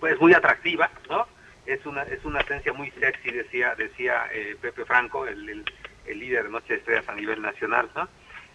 pues 0.00 0.18
muy 0.20 0.32
atractiva, 0.32 0.90
¿no? 1.10 1.26
Es 1.66 1.84
una, 1.84 2.02
es 2.02 2.24
una 2.24 2.40
esencia 2.40 2.72
muy 2.72 2.90
sexy, 2.92 3.30
decía, 3.30 3.74
decía 3.74 4.26
eh, 4.32 4.56
Pepe 4.60 4.84
Franco, 4.84 5.26
el, 5.26 5.48
el, 5.48 5.64
el, 6.06 6.18
líder 6.18 6.44
de 6.44 6.50
Noche 6.50 6.74
de 6.74 6.78
Estrellas 6.78 7.08
a 7.08 7.14
nivel 7.14 7.42
nacional, 7.42 7.90
¿no? 7.94 8.08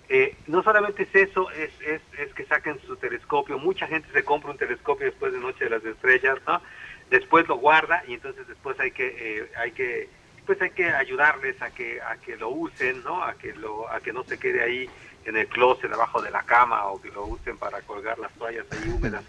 Eh, 0.07 0.35
no 0.47 0.61
solamente 0.63 1.03
es 1.03 1.15
eso, 1.29 1.49
es, 1.51 1.71
es, 1.81 2.01
es, 2.17 2.33
que 2.33 2.45
saquen 2.45 2.79
su 2.85 2.97
telescopio. 2.97 3.57
Mucha 3.57 3.87
gente 3.87 4.09
se 4.11 4.25
compra 4.25 4.51
un 4.51 4.57
telescopio 4.57 5.05
después 5.05 5.31
de 5.31 5.39
Noche 5.39 5.65
de 5.65 5.69
las 5.69 5.85
Estrellas, 5.85 6.37
¿no? 6.47 6.61
Después 7.09 7.47
lo 7.47 7.57
guarda 7.57 8.03
y 8.07 8.13
entonces 8.13 8.47
después 8.47 8.79
hay 8.79 8.91
que, 8.91 9.07
eh, 9.07 9.51
hay 9.57 9.71
que, 9.71 10.09
pues 10.45 10.61
hay 10.61 10.71
que 10.71 10.89
ayudarles 10.89 11.61
a 11.61 11.71
que, 11.71 12.01
a 12.01 12.17
que 12.17 12.35
lo 12.35 12.49
usen, 12.49 13.03
¿no? 13.03 13.23
A 13.23 13.35
que 13.35 13.53
lo, 13.53 13.89
a 13.89 13.99
que 14.01 14.11
no 14.11 14.23
se 14.23 14.37
quede 14.37 14.61
ahí 14.61 14.89
en 15.25 15.37
el 15.37 15.47
closet 15.47 15.91
abajo 15.91 16.21
de 16.21 16.31
la 16.31 16.43
cama 16.43 16.87
o 16.87 17.01
que 17.01 17.09
lo 17.09 17.25
usen 17.25 17.57
para 17.57 17.81
colgar 17.81 18.17
las 18.19 18.33
toallas 18.33 18.65
ahí 18.71 18.89
húmedas 18.89 19.23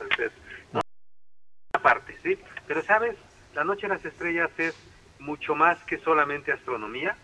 ¿no? 0.73 0.81
Aparte, 1.75 2.17
sí. 2.23 2.39
Pero 2.67 2.83
sabes, 2.83 3.17
la 3.55 3.65
Noche 3.65 3.83
de 3.83 3.95
las 3.95 4.05
Estrellas 4.05 4.51
es 4.59 4.75
mucho 5.19 5.55
más 5.55 5.83
que 5.85 5.99
solamente 5.99 6.53
astronomía 6.53 7.17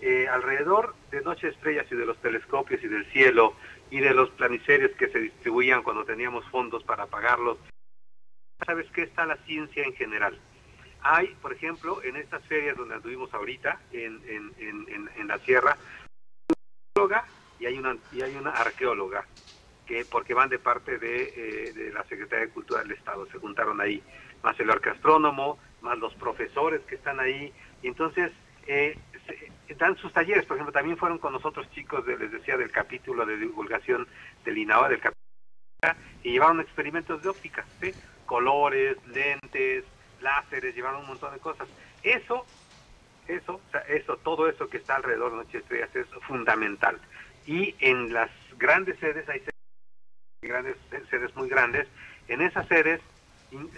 eh, 0.00 0.28
alrededor 0.28 0.94
de 1.10 1.22
Noche 1.22 1.48
Estrellas 1.48 1.86
y 1.90 1.94
de 1.94 2.06
los 2.06 2.18
telescopios 2.18 2.82
y 2.82 2.88
del 2.88 3.06
cielo 3.12 3.54
y 3.90 4.00
de 4.00 4.14
los 4.14 4.30
planisferios 4.30 4.92
que 4.92 5.08
se 5.08 5.18
distribuían 5.18 5.82
cuando 5.82 6.04
teníamos 6.04 6.44
fondos 6.50 6.82
para 6.84 7.06
pagarlos, 7.06 7.58
¿sabes 8.66 8.86
qué 8.92 9.02
está 9.02 9.26
la 9.26 9.36
ciencia 9.38 9.84
en 9.84 9.94
general? 9.94 10.38
Hay, 11.02 11.28
por 11.40 11.52
ejemplo, 11.52 12.02
en 12.02 12.16
estas 12.16 12.42
ferias 12.44 12.76
donde 12.76 12.94
anduvimos 12.94 13.32
ahorita, 13.34 13.78
en, 13.92 14.22
en, 14.26 15.28
la 15.28 15.38
sierra, 15.38 15.76
y 17.60 17.66
hay 17.66 17.78
una, 17.78 17.96
y 18.12 18.22
hay 18.22 18.34
una 18.36 18.50
arqueóloga, 18.50 19.26
que 19.86 20.04
porque 20.04 20.34
van 20.34 20.48
de 20.48 20.58
parte 20.58 20.98
de, 20.98 21.22
eh, 21.36 21.72
de 21.72 21.92
la 21.92 22.04
Secretaría 22.04 22.46
de 22.46 22.52
Cultura 22.52 22.82
del 22.82 22.92
Estado, 22.92 23.26
se 23.26 23.38
juntaron 23.38 23.80
ahí, 23.80 24.02
más 24.42 24.58
el 24.60 24.70
arqueastrónomo, 24.70 25.58
más 25.82 25.98
los 25.98 26.14
profesores 26.14 26.80
que 26.82 26.94
están 26.94 27.20
ahí, 27.20 27.52
y 27.82 27.88
entonces 27.88 28.32
eh, 28.66 28.96
dan 29.78 29.96
sus 29.96 30.12
talleres, 30.12 30.46
por 30.46 30.56
ejemplo, 30.56 30.72
también 30.72 30.96
fueron 30.96 31.18
con 31.18 31.32
nosotros 31.32 31.70
chicos, 31.72 32.06
les 32.06 32.30
decía, 32.30 32.56
del 32.56 32.70
capítulo 32.70 33.26
de 33.26 33.36
divulgación 33.36 34.06
del 34.44 34.58
INAOA, 34.58 34.88
del 34.88 35.00
capítulo, 35.00 36.04
y 36.22 36.32
llevaron 36.32 36.60
experimentos 36.60 37.22
de 37.22 37.28
óptica, 37.28 37.64
colores, 38.26 38.96
lentes, 39.06 39.84
láseres, 40.20 40.74
llevaron 40.74 41.02
un 41.02 41.08
montón 41.08 41.34
de 41.34 41.40
cosas. 41.40 41.68
Eso, 42.02 42.46
eso, 43.28 43.54
o 43.54 43.70
sea, 43.70 43.80
eso, 43.82 44.16
todo 44.18 44.48
eso 44.48 44.68
que 44.68 44.78
está 44.78 44.96
alrededor 44.96 45.32
de 45.32 45.36
Noche 45.38 45.58
Estrellas 45.58 45.94
es 45.94 46.06
fundamental. 46.26 46.98
Y 47.46 47.74
en 47.80 48.12
las 48.12 48.30
grandes 48.56 48.98
sedes, 48.98 49.28
hay 49.28 49.40
grandes 50.46 50.76
sedes 51.10 51.34
muy 51.36 51.48
grandes, 51.48 51.86
en 52.28 52.40
esas 52.40 52.66
sedes 52.68 53.00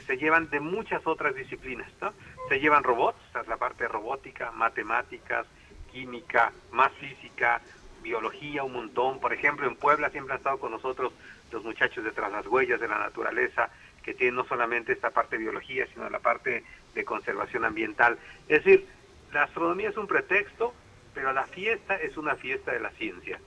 se 0.06 0.16
llevan 0.16 0.48
de 0.50 0.60
muchas 0.60 1.06
otras 1.06 1.34
disciplinas, 1.34 1.90
¿no? 2.00 2.12
Se 2.48 2.60
llevan 2.60 2.82
robots, 2.82 3.18
la 3.46 3.56
parte 3.56 3.86
robótica, 3.88 4.50
matemáticas, 4.52 5.46
química, 5.92 6.52
más 6.72 6.92
física, 6.94 7.60
biología, 8.02 8.62
un 8.64 8.72
montón. 8.72 9.20
Por 9.20 9.32
ejemplo, 9.32 9.66
en 9.66 9.76
Puebla 9.76 10.10
siempre 10.10 10.34
han 10.34 10.38
estado 10.38 10.58
con 10.58 10.70
nosotros 10.70 11.12
los 11.50 11.64
muchachos 11.64 12.04
de 12.04 12.12
Tras 12.12 12.32
las 12.32 12.46
Huellas 12.46 12.80
de 12.80 12.88
la 12.88 12.98
Naturaleza, 12.98 13.70
que 14.02 14.14
tienen 14.14 14.36
no 14.36 14.44
solamente 14.44 14.92
esta 14.92 15.10
parte 15.10 15.36
de 15.36 15.42
biología, 15.42 15.86
sino 15.92 16.08
la 16.08 16.20
parte 16.20 16.64
de 16.94 17.04
conservación 17.04 17.64
ambiental. 17.64 18.18
Es 18.48 18.64
decir, 18.64 18.86
la 19.32 19.44
astronomía 19.44 19.90
es 19.90 19.96
un 19.96 20.06
pretexto, 20.06 20.72
pero 21.14 21.32
la 21.32 21.44
fiesta 21.44 21.96
es 21.96 22.16
una 22.16 22.36
fiesta 22.36 22.72
de 22.72 22.80
la 22.80 22.90
ciencia. 22.90 23.40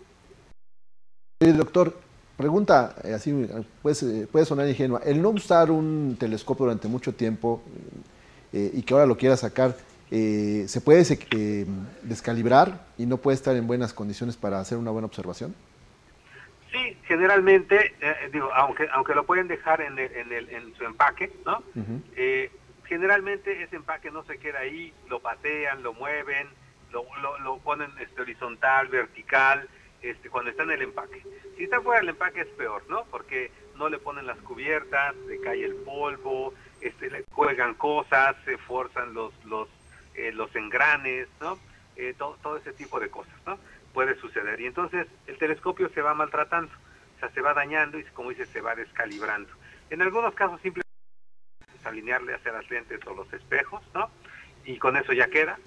doctor, 1.40 1.94
pregunta, 2.40 2.96
eh, 3.04 3.14
así 3.14 3.34
puede, 3.82 4.26
puede 4.28 4.46
sonar 4.46 4.66
ingenua, 4.66 5.02
el 5.04 5.22
no 5.22 5.32
usar 5.32 5.70
un 5.70 6.16
telescopio 6.18 6.68
durante 6.68 6.88
mucho 6.88 7.14
tiempo 7.14 7.62
eh, 8.54 8.72
y 8.74 8.82
que 8.82 8.94
ahora 8.94 9.06
lo 9.06 9.18
quiera 9.18 9.36
sacar, 9.36 9.76
eh, 10.10 10.64
¿se 10.70 10.80
puede 10.80 11.04
eh, 11.32 11.66
descalibrar 12.02 12.88
y 12.98 13.06
no 13.06 13.18
puede 13.18 13.36
estar 13.36 13.58
en 13.58 13.68
buenas 13.68 13.94
condiciones 13.94 14.38
para 14.38 14.62
hacer 14.62 14.78
una 14.78 14.90
buena 14.90 15.08
observación? 15.08 15.54
Sí, 16.72 16.96
generalmente, 17.04 17.94
eh, 18.00 18.30
digo, 18.32 18.50
aunque 18.54 18.88
aunque 18.94 19.14
lo 19.16 19.26
pueden 19.26 19.50
dejar 19.50 19.82
en, 19.82 20.00
en, 20.00 20.32
el, 20.32 20.50
en 20.50 20.74
su 20.76 20.86
empaque, 20.86 21.34
¿no? 21.46 21.62
generalmente 22.86 23.62
ese 23.62 23.76
empaque 23.76 24.12
no 24.12 24.24
se 24.24 24.38
queda 24.40 24.60
ahí, 24.60 24.94
lo 25.10 25.20
patean, 25.20 25.84
lo 25.84 25.94
mueven, 25.94 26.48
lo, 26.92 27.06
lo, 27.44 27.58
ponen 27.58 27.92
este, 28.00 28.22
horizontal, 28.22 28.88
vertical, 28.88 29.68
este, 30.02 30.30
cuando 30.30 30.52
está 30.52 30.64
en 30.64 30.72
el 30.72 30.82
empaque. 30.82 31.24
Si 31.58 31.64
está 31.64 31.82
fuera 31.82 32.00
del 32.00 32.10
empaque 32.10 32.42
es 32.42 32.48
peor, 32.48 32.84
¿no? 32.90 33.06
Porque 33.06 33.52
no 33.76 33.90
le 33.90 33.98
ponen 33.98 34.28
las 34.28 34.38
cubiertas, 34.40 35.16
le 35.28 35.40
cae 35.40 35.64
el 35.64 35.76
polvo, 35.76 36.54
este, 36.82 37.10
le 37.10 37.24
juegan 37.32 37.74
cosas, 37.76 38.36
se 38.46 38.58
forzan 38.58 39.14
los, 39.14 39.34
los 39.46 39.68
eh, 40.20 40.34
los 40.34 40.54
engranes, 40.54 41.30
¿no? 41.40 41.58
Eh, 41.96 42.14
todo, 42.18 42.58
ese 42.58 42.74
tipo 42.74 43.00
de 43.00 43.10
cosas, 43.10 43.34
¿no? 43.46 43.58
Puede 43.94 44.16
suceder. 44.16 44.60
Y 44.60 44.66
entonces 44.66 45.08
el 45.28 45.38
telescopio 45.38 45.88
se 45.90 46.02
va 46.02 46.14
maltratando, 46.14 46.72
o 47.16 47.20
sea, 47.20 47.30
se 47.30 47.40
va 47.40 47.54
dañando 47.54 47.98
y, 47.98 48.04
como 48.04 48.30
dice, 48.30 48.46
se 48.46 48.60
va 48.60 48.76
descalibrando. 48.76 49.50
En 49.90 50.02
algunos 50.02 50.34
casos 50.34 50.60
simplemente 50.62 50.90
alinearle 51.86 52.34
hacia 52.36 52.52
las 52.52 52.70
lentes 52.70 53.00
o 53.08 53.16
los 53.16 53.32
espejos, 53.32 53.82
¿no? 53.94 54.10
Y 54.66 54.78
con 54.78 54.98
eso 54.98 55.14
ya 55.14 55.28
queda. 55.28 55.58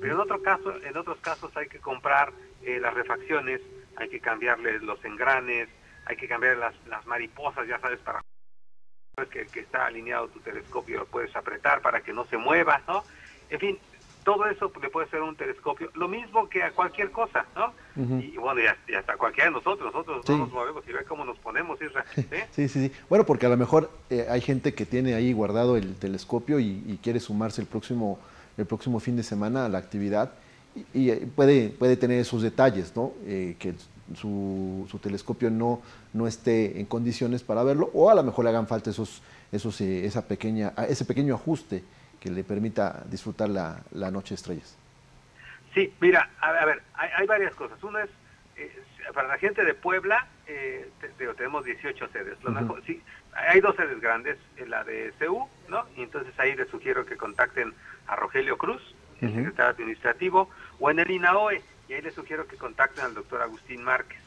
Pero 0.00 0.14
en 0.14 0.20
otro 0.20 0.42
caso, 0.42 0.76
en 0.82 0.96
otros 0.96 1.18
casos 1.20 1.56
hay 1.56 1.68
que 1.68 1.78
comprar 1.78 2.32
eh, 2.62 2.80
las 2.80 2.92
refacciones, 2.92 3.62
hay 3.96 4.08
que 4.08 4.20
cambiarle 4.20 4.78
los 4.80 5.04
engranes, 5.04 5.68
hay 6.06 6.16
que 6.16 6.28
cambiar 6.28 6.56
las, 6.56 6.74
las 6.86 7.06
mariposas, 7.06 7.66
ya 7.66 7.78
sabes, 7.80 8.00
para 8.00 8.20
que, 9.30 9.46
que 9.46 9.60
está 9.60 9.86
alineado 9.86 10.28
tu 10.28 10.40
telescopio 10.40 11.00
lo 11.00 11.06
puedes 11.06 11.34
apretar 11.36 11.82
para 11.82 12.00
que 12.00 12.12
no 12.12 12.24
se 12.26 12.36
mueva, 12.36 12.80
¿no? 12.88 13.04
En 13.50 13.60
fin, 13.60 13.78
todo 14.24 14.46
eso 14.46 14.72
le 14.80 14.88
puede 14.88 15.08
ser 15.08 15.20
un 15.20 15.36
telescopio, 15.36 15.90
lo 15.94 16.08
mismo 16.08 16.48
que 16.48 16.62
a 16.62 16.70
cualquier 16.70 17.10
cosa, 17.10 17.44
¿no? 17.54 17.72
Y 18.20 18.36
bueno, 18.36 18.60
y 18.88 18.94
hasta, 18.94 19.16
cualquiera 19.16 19.50
de 19.50 19.56
nosotros, 19.56 19.92
nosotros 19.92 20.28
no 20.28 20.38
nos 20.38 20.52
movemos 20.52 20.84
y 20.88 20.92
ve 20.92 21.04
cómo 21.04 21.24
nos 21.24 21.38
ponemos, 21.38 21.78
¿sí? 21.78 21.86
sí, 22.50 22.68
sí, 22.68 22.88
sí. 22.88 22.92
Bueno, 23.08 23.26
porque 23.26 23.46
a 23.46 23.48
lo 23.48 23.56
mejor 23.56 23.90
eh, 24.10 24.26
hay 24.30 24.40
gente 24.40 24.74
que 24.74 24.86
tiene 24.86 25.14
ahí 25.14 25.32
guardado 25.32 25.76
el 25.76 25.96
telescopio 25.96 26.58
y, 26.58 26.98
quiere 27.02 27.20
sumarse 27.20 27.60
el 27.60 27.66
próximo, 27.66 28.18
el 28.56 28.66
próximo 28.66 29.00
fin 29.00 29.16
de 29.16 29.22
semana 29.22 29.66
a 29.66 29.68
la 29.68 29.78
actividad 29.78 30.32
y, 30.94 31.10
eh, 31.10 31.28
puede, 31.34 31.68
puede 31.70 31.96
tener 31.96 32.18
esos 32.18 32.42
detalles, 32.42 32.94
¿no? 32.96 33.12
Eh, 33.26 33.56
que 33.58 33.74
su, 34.14 34.86
su, 34.90 34.98
telescopio 34.98 35.50
no, 35.50 35.82
no 36.12 36.26
esté 36.26 36.80
en 36.80 36.86
condiciones 36.86 37.42
para 37.42 37.62
verlo 37.62 37.90
o 37.94 38.10
a 38.10 38.14
lo 38.14 38.22
mejor 38.22 38.44
le 38.44 38.50
hagan 38.50 38.66
falta 38.66 38.90
esos, 38.90 39.22
esos, 39.50 39.80
esa 39.80 40.26
pequeña, 40.26 40.72
ese 40.88 41.04
pequeño 41.04 41.34
ajuste 41.34 41.82
que 42.22 42.30
le 42.30 42.44
permita 42.44 43.02
disfrutar 43.10 43.48
la, 43.48 44.10
noche 44.12 44.30
de 44.30 44.34
estrellas. 44.36 44.76
Sí, 45.74 45.92
mira, 46.00 46.30
a, 46.40 46.64
ver, 46.64 46.82
hay, 46.94 47.26
varias 47.26 47.52
cosas. 47.54 47.82
Una 47.82 48.04
es, 48.04 48.10
eh, 48.56 48.70
para 49.12 49.26
la 49.26 49.38
gente 49.38 49.64
de 49.64 49.74
Puebla, 49.74 50.28
eh, 50.46 50.88
tenemos 51.36 51.64
18 51.64 52.08
sedes. 52.12 52.38
sí, 52.86 53.02
hay 53.32 53.60
dos 53.60 53.74
sedes 53.74 54.00
grandes, 54.00 54.38
la 54.66 54.84
de 54.84 55.12
CEU, 55.18 55.48
¿no? 55.68 55.84
Y 55.96 56.02
entonces 56.02 56.32
ahí 56.38 56.54
les 56.54 56.68
sugiero 56.68 57.04
que 57.04 57.16
contacten 57.16 57.74
a 58.06 58.14
Rogelio 58.14 58.56
Cruz, 58.56 58.94
el 59.22 59.34
secretario 59.34 59.70
administrativo, 59.70 60.50
o 60.78 60.90
en 60.90 60.98
el 60.98 61.10
INAOE, 61.10 61.62
y 61.88 61.94
ahí 61.94 62.02
les 62.02 62.14
sugiero 62.14 62.46
que 62.46 62.56
contacten 62.56 63.04
al 63.04 63.14
doctor 63.14 63.42
Agustín 63.42 63.82
Márquez, 63.82 64.20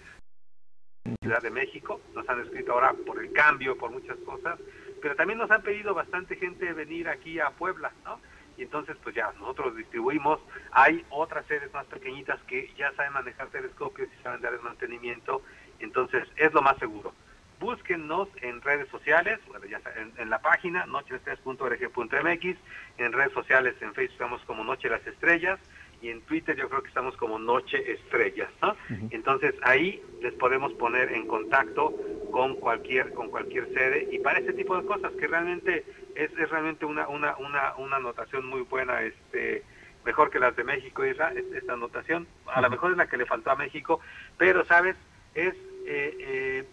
Ciudad 1.22 1.40
de 1.40 1.50
México, 1.50 2.00
nos 2.14 2.28
han 2.28 2.40
escrito 2.40 2.72
ahora 2.72 2.92
por 3.06 3.22
el 3.22 3.32
cambio, 3.32 3.78
por 3.78 3.90
muchas 3.90 4.16
cosas, 4.18 4.58
pero 5.00 5.14
también 5.14 5.38
nos 5.38 5.50
han 5.50 5.62
pedido 5.62 5.94
bastante 5.94 6.36
gente 6.36 6.72
venir 6.72 7.08
aquí 7.08 7.38
a 7.38 7.50
Puebla, 7.50 7.92
¿no? 8.04 8.20
Y 8.58 8.62
entonces, 8.62 8.96
pues 9.02 9.14
ya, 9.14 9.32
nosotros 9.38 9.76
distribuimos, 9.76 10.40
hay 10.72 11.04
otras 11.08 11.46
sedes 11.46 11.72
más 11.72 11.86
pequeñitas 11.86 12.40
que 12.42 12.70
ya 12.76 12.92
saben 12.92 13.12
manejar 13.12 13.48
telescopios 13.48 14.08
y 14.12 14.22
saben 14.22 14.42
dar 14.42 14.52
el 14.52 14.60
mantenimiento, 14.60 15.42
entonces 15.78 16.26
es 16.36 16.52
lo 16.52 16.62
más 16.62 16.76
seguro 16.78 17.14
búsquennos 17.60 18.28
en 18.40 18.60
redes 18.62 18.88
sociales, 18.88 19.38
bueno, 19.46 19.66
ya 19.66 19.80
en, 19.96 20.12
en, 20.16 20.30
la 20.30 20.40
página 20.40 20.86
nochelas3.org.mx, 20.86 22.56
en 22.98 23.12
redes 23.12 23.32
sociales, 23.32 23.74
en 23.80 23.94
Facebook 23.94 24.12
estamos 24.12 24.42
como 24.46 24.64
Noche 24.64 24.88
las 24.88 25.06
Estrellas 25.06 25.60
y 26.02 26.08
en 26.08 26.22
Twitter 26.22 26.56
yo 26.56 26.68
creo 26.68 26.82
que 26.82 26.88
estamos 26.88 27.14
como 27.16 27.38
Noche 27.38 27.92
Estrellas, 27.92 28.48
¿no? 28.62 28.74
Entonces 29.10 29.54
ahí 29.62 30.02
les 30.22 30.32
podemos 30.34 30.72
poner 30.72 31.12
en 31.12 31.26
contacto 31.26 31.94
con 32.32 32.54
cualquier 32.56 33.12
con 33.12 33.28
cualquier 33.28 33.66
sede 33.74 34.08
y 34.10 34.18
para 34.18 34.38
ese 34.38 34.54
tipo 34.54 34.76
de 34.76 34.86
cosas 34.86 35.12
que 35.12 35.26
realmente 35.26 35.84
es, 36.14 36.30
es 36.38 36.48
realmente 36.48 36.86
una 36.86 37.08
una 37.08 37.36
una 37.36 37.74
una 37.76 37.96
anotación 37.96 38.46
muy 38.46 38.62
buena 38.62 39.02
este 39.02 39.62
mejor 40.06 40.30
que 40.30 40.38
las 40.38 40.56
de 40.56 40.64
México 40.64 41.04
esa 41.04 41.32
esta 41.32 41.74
anotación 41.74 42.26
a 42.46 42.62
lo 42.62 42.70
mejor 42.70 42.92
es 42.92 42.96
la 42.96 43.06
que 43.06 43.18
le 43.18 43.26
faltó 43.26 43.50
a 43.50 43.56
México 43.56 44.00
pero 44.38 44.64
sabes 44.64 44.96
es 45.34 45.54
eh, 45.86 46.16
eh, 46.20 46.64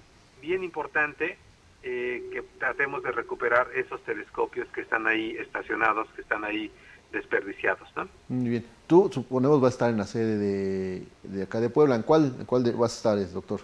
bien 0.41 0.64
importante 0.64 1.38
eh, 1.84 2.23
que 2.31 2.41
tratemos 2.59 3.03
de 3.03 3.11
recuperar 3.11 3.68
esos 3.76 4.01
telescopios 4.03 4.68
que 4.69 4.81
están 4.81 5.07
ahí 5.07 5.38
estacionados, 5.38 6.07
que 6.15 6.22
están 6.22 6.43
ahí 6.43 6.72
desperdiciados. 7.11 7.88
¿no? 7.95 8.07
Muy 8.30 8.49
bien. 8.49 8.65
Tú, 8.88 9.09
suponemos, 9.11 9.61
vas 9.61 9.73
a 9.73 9.76
estar 9.76 9.89
en 9.89 9.97
la 9.97 10.05
sede 10.05 10.38
de, 10.38 11.03
de 11.23 11.43
acá 11.43 11.59
de 11.59 11.69
Puebla. 11.69 11.95
¿En 11.95 12.03
cuál, 12.03 12.35
en 12.39 12.45
cuál 12.45 12.64
de, 12.64 12.72
vas 12.72 12.93
a 12.93 12.97
estar, 12.97 13.34
doctor? 13.34 13.61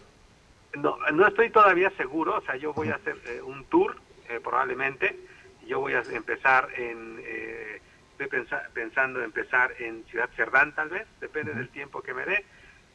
No, 0.75 0.97
no 1.11 1.27
estoy 1.27 1.49
todavía 1.49 1.91
seguro. 1.97 2.37
O 2.37 2.41
sea, 2.41 2.55
yo 2.55 2.73
voy 2.73 2.89
a 2.89 2.95
hacer 2.95 3.17
eh, 3.27 3.41
un 3.41 3.65
tour, 3.65 3.95
eh, 4.29 4.39
probablemente. 4.43 5.17
Yo 5.67 5.79
voy 5.79 5.93
a 5.93 6.01
empezar 6.01 6.69
en... 6.77 7.19
Eh, 7.23 7.81
estoy 8.11 8.27
pensa 8.27 8.61
pensando 8.73 9.19
en 9.19 9.25
empezar 9.25 9.73
en 9.79 10.03
Ciudad 10.05 10.29
Cerdán, 10.35 10.73
tal 10.75 10.89
vez. 10.89 11.07
Depende 11.19 11.53
del 11.53 11.69
tiempo 11.69 12.01
que 12.01 12.13
me 12.13 12.25
dé 12.25 12.45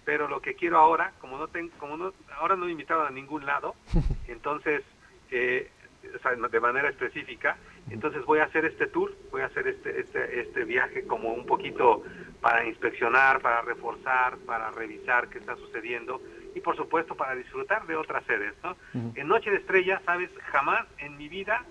pero 0.09 0.27
lo 0.27 0.41
que 0.41 0.55
quiero 0.55 0.79
ahora, 0.79 1.13
como 1.21 1.37
no 1.37 1.49
tengo, 1.49 1.71
como 1.79 1.99
no, 1.99 2.15
ahora 2.41 2.57
no 2.57 2.67
he 2.67 2.71
invitado 2.71 3.05
a 3.05 3.11
ningún 3.11 3.45
lado, 3.45 3.75
entonces, 4.27 4.83
eh, 5.31 5.71
o 6.17 6.19
sea, 6.21 6.35
de 6.35 6.61
manera 6.61 6.89
específica, 6.89 7.59
entonces 7.91 8.25
voy 8.25 8.39
a 8.39 8.45
hacer 8.45 8.65
este 8.65 8.87
tour, 8.87 9.15
voy 9.31 9.43
a 9.43 9.47
hacer 9.49 9.69
este, 9.69 10.01
este, 10.01 10.41
este 10.41 10.65
viaje 10.65 11.07
como 11.07 11.35
un 11.35 11.45
poquito 11.45 12.05
para 12.41 12.65
inspeccionar, 12.65 13.43
para 13.43 13.61
reforzar, 13.61 14.39
para 14.47 14.71
revisar 14.71 15.29
qué 15.29 15.41
está 15.41 15.57
sucediendo 15.57 16.23
y 16.55 16.61
por 16.61 16.75
supuesto 16.75 17.15
para 17.15 17.35
disfrutar 17.35 17.87
de 17.87 17.97
otras 17.97 18.25
sedes, 18.25 18.55
¿no? 18.63 18.79
En 19.15 19.29
Noche 19.29 19.51
de 19.51 19.59
Estrella, 19.59 20.01
sabes, 20.07 20.31
jamás 20.51 20.87
en 20.97 21.19
mi 21.19 21.29
vida 21.29 21.67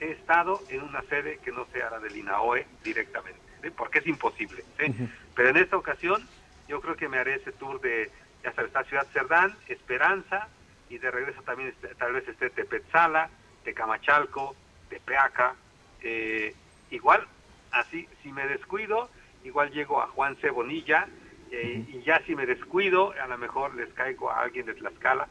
he 0.00 0.10
estado 0.10 0.60
en 0.70 0.82
una 0.82 1.02
sede 1.02 1.38
que 1.38 1.52
no 1.52 1.66
sea 1.66 1.90
la 1.90 2.00
del 2.00 2.16
INAOE 2.16 2.66
directamente, 2.82 3.38
¿sí? 3.62 3.70
porque 3.70 4.00
es 4.00 4.08
imposible, 4.08 4.64
¿sí? 4.76 4.92
Pero 5.36 5.50
en 5.50 5.58
esta 5.58 5.76
ocasión 5.76 6.20
yo 6.68 6.80
creo 6.80 6.96
que 6.96 7.08
me 7.08 7.18
haré 7.18 7.34
ese 7.34 7.52
tour 7.52 7.80
de, 7.80 8.10
ya 8.42 8.52
sabes, 8.52 8.68
esta 8.68 8.84
Ciudad 8.84 9.06
Cerdán, 9.12 9.56
Esperanza, 9.68 10.48
y 10.88 10.98
de 10.98 11.10
regreso 11.10 11.42
también 11.42 11.70
este, 11.70 11.94
tal 11.96 12.12
vez 12.12 12.26
esté 12.28 12.50
Tepetzala, 12.50 13.28
Tecamachalco, 13.64 14.54
Tepeaca, 14.88 15.54
eh, 16.02 16.54
igual, 16.90 17.26
así, 17.72 18.08
si 18.22 18.32
me 18.32 18.46
descuido, 18.46 19.10
igual 19.44 19.70
llego 19.70 20.00
a 20.00 20.06
Juan 20.08 20.36
C. 20.36 20.50
Bonilla, 20.50 21.08
eh, 21.50 21.84
y 21.88 22.02
ya 22.02 22.20
si 22.26 22.34
me 22.34 22.46
descuido, 22.46 23.12
a 23.12 23.26
lo 23.26 23.38
mejor 23.38 23.74
les 23.74 23.92
caigo 23.94 24.30
a 24.30 24.40
alguien 24.40 24.66
de 24.66 24.74
Tlaxcala, 24.74 25.28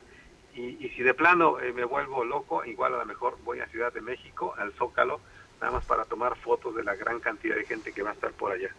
y, 0.54 0.86
y 0.86 0.90
si 0.96 1.04
de 1.04 1.14
plano 1.14 1.60
eh, 1.60 1.74
me 1.74 1.84
vuelvo 1.84 2.24
loco, 2.24 2.64
igual 2.66 2.96
a 2.96 3.00
lo 3.00 3.06
mejor 3.06 3.38
voy 3.44 3.60
a 3.60 3.68
Ciudad 3.68 3.94
de 3.94 4.02
México, 4.02 4.56
al 4.58 4.74
Zócalo, 4.74 5.20
nada 5.60 5.74
más 5.74 5.86
para 5.86 6.06
tomar 6.06 6.36
fotos 6.38 6.76
de 6.76 6.84
la 6.84 6.96
gran 6.96 7.20
cantidad 7.20 7.56
de 7.56 7.66
gente 7.66 7.92
que 7.94 8.04
va 8.04 8.12
a 8.12 8.14
estar 8.14 8.32
por 8.32 8.52
allá. 8.52 8.70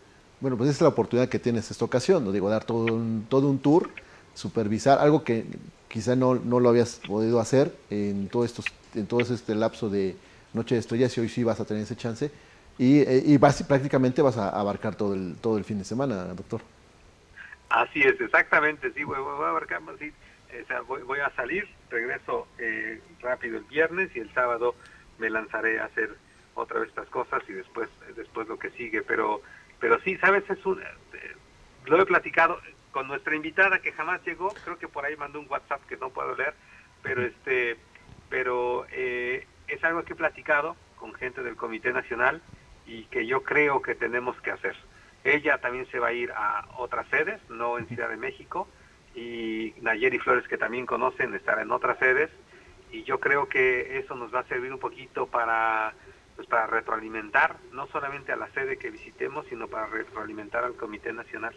Bueno, 0.40 0.56
pues 0.56 0.70
esa 0.70 0.78
es 0.78 0.82
la 0.82 0.88
oportunidad 0.88 1.28
que 1.28 1.38
tienes 1.38 1.70
esta 1.70 1.84
ocasión, 1.84 2.24
¿no? 2.24 2.32
digo, 2.32 2.50
dar 2.50 2.64
todo 2.64 2.94
un, 2.94 3.26
todo 3.28 3.48
un 3.48 3.58
tour, 3.58 3.88
supervisar, 4.34 4.98
algo 4.98 5.24
que 5.24 5.46
quizá 5.88 6.14
no, 6.14 6.34
no 6.34 6.60
lo 6.60 6.68
habías 6.68 7.00
podido 7.06 7.40
hacer 7.40 7.72
en 7.90 8.28
todo, 8.28 8.44
estos, 8.44 8.66
en 8.94 9.06
todo 9.06 9.22
este 9.22 9.54
lapso 9.54 9.88
de 9.88 10.14
Noche 10.52 10.74
de 10.74 10.80
Estrellas 10.80 11.16
y 11.16 11.20
hoy 11.22 11.28
sí 11.28 11.42
vas 11.42 11.58
a 11.60 11.64
tener 11.64 11.82
ese 11.82 11.96
chance 11.96 12.30
y, 12.78 13.00
eh, 13.00 13.22
y 13.24 13.38
vas, 13.38 13.62
prácticamente 13.62 14.20
vas 14.20 14.36
a 14.36 14.50
abarcar 14.50 14.94
todo 14.94 15.14
el, 15.14 15.36
todo 15.40 15.56
el 15.56 15.64
fin 15.64 15.78
de 15.78 15.84
semana, 15.84 16.24
doctor. 16.34 16.60
Así 17.70 18.00
es, 18.00 18.20
exactamente, 18.20 18.92
sí, 18.92 19.04
voy, 19.04 19.18
voy 19.18 19.44
a 19.44 19.48
abarcar, 19.48 19.80
sí, 19.98 20.12
o 20.62 20.66
sea, 20.66 20.80
voy, 20.82 21.02
voy, 21.02 21.20
a 21.20 21.30
salir, 21.30 21.66
regreso 21.90 22.46
eh, 22.58 23.00
rápido 23.20 23.56
el 23.56 23.64
viernes 23.64 24.14
y 24.14 24.20
el 24.20 24.32
sábado 24.34 24.74
me 25.18 25.30
lanzaré 25.30 25.80
a 25.80 25.86
hacer 25.86 26.10
otra 26.54 26.80
vez 26.80 26.90
estas 26.90 27.08
cosas 27.08 27.42
y 27.48 27.52
después, 27.52 27.88
después 28.14 28.46
lo 28.48 28.58
que 28.58 28.70
sigue, 28.70 29.02
pero 29.02 29.40
pero 29.80 30.00
sí, 30.00 30.16
sabes, 30.18 30.48
es 30.48 30.64
un, 30.64 30.80
eh, 30.80 30.86
lo 31.86 32.00
he 32.00 32.06
platicado 32.06 32.60
con 32.92 33.08
nuestra 33.08 33.34
invitada 33.34 33.80
que 33.80 33.92
jamás 33.92 34.24
llegó, 34.24 34.48
creo 34.64 34.78
que 34.78 34.88
por 34.88 35.04
ahí 35.04 35.16
mandó 35.16 35.38
un 35.40 35.46
WhatsApp 35.48 35.84
que 35.86 35.96
no 35.96 36.10
puedo 36.10 36.34
leer, 36.34 36.54
pero 37.02 37.22
este, 37.22 37.76
pero 38.28 38.86
eh, 38.90 39.46
es 39.68 39.84
algo 39.84 40.02
que 40.04 40.14
he 40.14 40.16
platicado 40.16 40.76
con 40.96 41.12
gente 41.14 41.42
del 41.42 41.56
Comité 41.56 41.92
Nacional 41.92 42.40
y 42.86 43.04
que 43.04 43.26
yo 43.26 43.42
creo 43.42 43.82
que 43.82 43.94
tenemos 43.94 44.40
que 44.40 44.50
hacer. 44.50 44.76
Ella 45.24 45.58
también 45.58 45.86
se 45.90 45.98
va 45.98 46.08
a 46.08 46.12
ir 46.12 46.32
a 46.32 46.66
otras 46.78 47.06
sedes, 47.08 47.40
no 47.50 47.78
en 47.78 47.86
Ciudad 47.88 48.08
de 48.08 48.16
México, 48.16 48.68
y 49.14 49.74
Nayeri 49.80 50.18
Flores, 50.18 50.46
que 50.46 50.58
también 50.58 50.86
conocen, 50.86 51.34
estará 51.34 51.62
en 51.62 51.72
otras 51.72 51.98
sedes, 51.98 52.30
y 52.92 53.02
yo 53.02 53.18
creo 53.18 53.48
que 53.48 53.98
eso 53.98 54.14
nos 54.14 54.32
va 54.34 54.40
a 54.40 54.44
servir 54.44 54.72
un 54.72 54.78
poquito 54.78 55.26
para 55.26 55.94
pues 56.36 56.46
para 56.48 56.66
retroalimentar 56.66 57.56
no 57.72 57.86
solamente 57.88 58.32
a 58.32 58.36
la 58.36 58.48
sede 58.52 58.76
que 58.76 58.90
visitemos, 58.90 59.46
sino 59.48 59.68
para 59.68 59.86
retroalimentar 59.86 60.64
al 60.64 60.74
Comité 60.74 61.12
Nacional. 61.12 61.54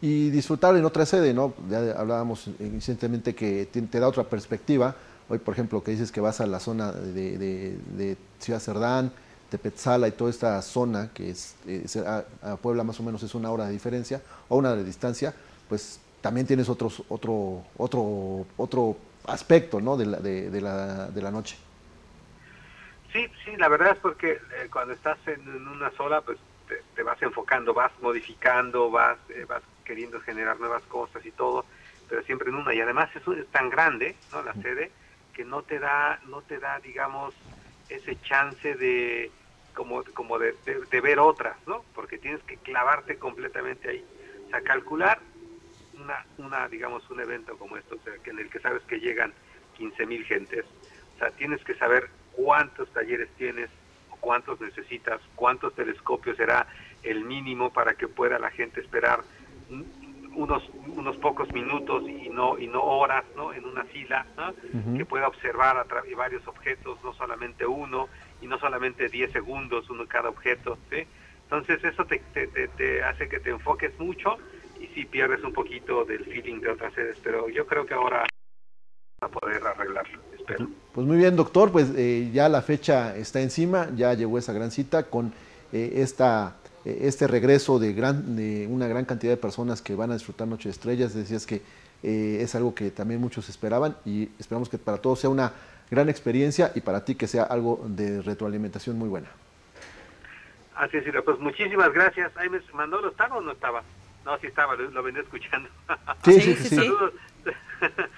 Y 0.00 0.30
disfrutar 0.30 0.76
en 0.76 0.84
otra 0.84 1.04
sede, 1.04 1.34
¿no? 1.34 1.52
Ya 1.68 1.92
hablábamos 1.92 2.48
recientemente 2.58 3.34
que 3.34 3.66
te, 3.66 4.00
da 4.00 4.08
otra 4.08 4.24
perspectiva. 4.24 4.94
Hoy, 5.28 5.38
por 5.38 5.54
ejemplo, 5.54 5.82
que 5.82 5.90
dices 5.90 6.10
que 6.10 6.20
vas 6.20 6.40
a 6.40 6.46
la 6.46 6.60
zona 6.60 6.92
de, 6.92 7.36
de, 7.38 8.16
Ciudad 8.38 8.60
Cerdán, 8.60 9.12
Tepetzala 9.50 10.06
y 10.08 10.12
toda 10.12 10.30
esta 10.30 10.62
zona 10.62 11.10
que 11.12 11.30
es, 11.30 11.56
a, 11.96 12.24
a, 12.42 12.56
Puebla 12.56 12.84
más 12.84 12.98
o 13.00 13.02
menos 13.02 13.22
es 13.24 13.34
una 13.34 13.50
hora 13.50 13.66
de 13.66 13.72
diferencia 13.72 14.22
o 14.48 14.56
una 14.56 14.74
de 14.76 14.84
distancia, 14.84 15.34
pues 15.68 16.00
también 16.20 16.46
tienes 16.46 16.68
otros, 16.68 17.02
otro, 17.08 17.64
otro, 17.76 18.46
otro 18.56 18.96
aspecto 19.26 19.80
¿no? 19.80 19.96
de, 19.96 20.06
la, 20.06 20.18
de, 20.18 20.60
la, 20.60 21.08
de 21.08 21.22
la 21.22 21.30
noche. 21.30 21.56
Sí, 23.12 23.28
sí, 23.44 23.56
la 23.56 23.68
verdad 23.68 23.92
es 23.92 23.98
porque 23.98 24.32
eh, 24.32 24.68
cuando 24.70 24.94
estás 24.94 25.18
en, 25.26 25.40
en, 25.40 25.66
una 25.66 25.90
sola, 25.92 26.20
pues 26.20 26.38
te, 26.68 26.76
te, 26.94 27.02
vas 27.02 27.20
enfocando, 27.22 27.74
vas 27.74 27.92
modificando, 28.00 28.90
vas, 28.90 29.18
eh, 29.30 29.44
vas 29.48 29.62
queriendo 29.84 30.20
generar 30.20 30.60
nuevas 30.60 30.82
cosas 30.84 31.24
y 31.26 31.32
todo, 31.32 31.64
pero 32.08 32.22
siempre 32.22 32.50
en 32.50 32.56
una. 32.56 32.72
Y 32.72 32.80
además 32.80 33.10
eso 33.16 33.32
es 33.32 33.46
tan 33.48 33.68
grande, 33.68 34.14
¿no? 34.32 34.42
La 34.42 34.54
sede, 34.54 34.92
que 35.34 35.44
no 35.44 35.62
te 35.62 35.80
da, 35.80 36.20
no 36.26 36.42
te 36.42 36.58
da, 36.58 36.78
digamos, 36.78 37.34
ese 37.88 38.20
chance 38.22 38.74
de 38.76 39.32
como, 39.74 40.04
como 40.14 40.38
de, 40.38 40.54
de, 40.64 40.80
de 40.88 41.00
ver 41.00 41.18
otras, 41.18 41.56
¿no? 41.66 41.84
Porque 41.94 42.18
tienes 42.18 42.42
que 42.44 42.58
clavarte 42.58 43.18
completamente 43.18 43.88
ahí. 43.88 44.04
O 44.46 44.50
sea, 44.50 44.60
calcular 44.62 45.18
una, 45.94 46.24
una 46.38 46.68
digamos, 46.68 47.08
un 47.10 47.20
evento 47.20 47.56
como 47.58 47.76
esto, 47.76 47.96
o 47.96 48.04
sea, 48.04 48.14
que 48.22 48.30
en 48.30 48.38
el 48.38 48.50
que 48.50 48.60
sabes 48.60 48.82
que 48.82 49.00
llegan 49.00 49.32
15 49.76 50.06
mil 50.06 50.24
gentes, 50.24 50.64
o 51.16 51.18
sea, 51.18 51.30
tienes 51.32 51.62
que 51.64 51.74
saber 51.74 52.08
cuántos 52.32 52.88
talleres 52.92 53.28
tienes, 53.36 53.70
cuántos 54.20 54.60
necesitas, 54.60 55.20
cuántos 55.34 55.74
telescopios 55.74 56.36
será 56.36 56.66
el 57.02 57.24
mínimo 57.24 57.72
para 57.72 57.94
que 57.94 58.08
pueda 58.08 58.38
la 58.38 58.50
gente 58.50 58.80
esperar 58.80 59.20
unos 60.34 60.62
unos 60.96 61.16
pocos 61.16 61.52
minutos 61.52 62.04
y 62.08 62.28
no 62.28 62.58
y 62.58 62.66
no 62.66 62.82
horas 62.82 63.24
no 63.36 63.52
en 63.52 63.64
una 63.64 63.84
fila 63.84 64.26
¿no? 64.36 64.50
uh 64.50 64.52
-huh. 64.52 64.96
que 64.96 65.04
pueda 65.04 65.26
observar 65.26 65.76
a 65.76 65.84
varios 66.16 66.46
objetos 66.46 67.02
no 67.02 67.12
solamente 67.14 67.66
uno 67.66 68.08
y 68.40 68.46
no 68.46 68.58
solamente 68.58 69.08
10 69.08 69.32
segundos 69.32 69.90
uno 69.90 70.06
cada 70.06 70.28
objeto 70.28 70.78
¿sí? 70.88 71.04
entonces 71.44 71.82
eso 71.82 72.04
te, 72.04 72.20
te, 72.32 72.46
te, 72.46 72.68
te, 72.68 73.02
hace 73.02 73.28
que 73.28 73.40
te 73.40 73.50
enfoques 73.50 73.98
mucho 73.98 74.38
y 74.78 74.86
sí 74.88 75.04
pierdes 75.04 75.42
un 75.42 75.52
poquito 75.52 76.04
del 76.04 76.24
feeling 76.24 76.60
de 76.60 76.70
otras 76.70 76.92
sedes 76.94 77.18
pero 77.22 77.48
yo 77.48 77.66
creo 77.66 77.84
que 77.84 77.94
ahora 77.94 78.24
a 79.20 79.28
poder 79.28 79.62
arreglarlo, 79.66 80.18
espero. 80.50 80.70
Pues 80.92 81.06
muy 81.06 81.16
bien, 81.16 81.36
doctor, 81.36 81.70
pues 81.70 81.92
eh, 81.96 82.30
ya 82.32 82.48
la 82.48 82.62
fecha 82.62 83.16
está 83.16 83.40
encima, 83.40 83.88
ya 83.94 84.12
llegó 84.14 84.38
esa 84.38 84.52
gran 84.52 84.72
cita 84.72 85.04
con 85.04 85.32
eh, 85.72 85.92
esta, 85.96 86.56
eh, 86.84 87.02
este 87.02 87.28
regreso 87.28 87.78
de, 87.78 87.92
gran, 87.92 88.34
de 88.34 88.66
una 88.68 88.88
gran 88.88 89.04
cantidad 89.04 89.32
de 89.32 89.36
personas 89.36 89.82
que 89.82 89.94
van 89.94 90.10
a 90.10 90.14
disfrutar 90.14 90.48
Noche 90.48 90.68
de 90.68 90.72
Estrellas. 90.72 91.14
Decías 91.14 91.46
que 91.46 91.62
es 92.02 92.54
algo 92.54 92.74
que 92.74 92.90
también 92.90 93.20
muchos 93.20 93.50
esperaban 93.50 93.94
y 94.06 94.30
esperamos 94.38 94.70
que 94.70 94.78
para 94.78 94.96
todos 94.96 95.20
sea 95.20 95.28
una 95.28 95.52
gran 95.90 96.08
experiencia 96.08 96.72
y 96.74 96.80
para 96.80 97.04
ti 97.04 97.14
que 97.14 97.26
sea 97.26 97.42
algo 97.42 97.84
de 97.86 98.22
retroalimentación 98.22 98.98
muy 98.98 99.08
buena. 99.08 99.28
Así 100.74 100.96
es, 100.96 101.04
pues 101.24 101.38
muchísimas 101.38 101.92
gracias. 101.92 102.34
Ahí 102.38 102.48
me 102.48 102.58
mandó, 102.72 103.06
¿estaba 103.06 103.36
o 103.36 103.42
no 103.42 103.52
estaba? 103.52 103.82
No, 104.24 104.38
sí 104.38 104.46
estaba, 104.46 104.76
lo, 104.76 105.02
venía 105.02 105.20
escuchando. 105.22 105.68
Sí, 106.24 106.40
sí, 106.40 106.54
sí. 106.56 106.92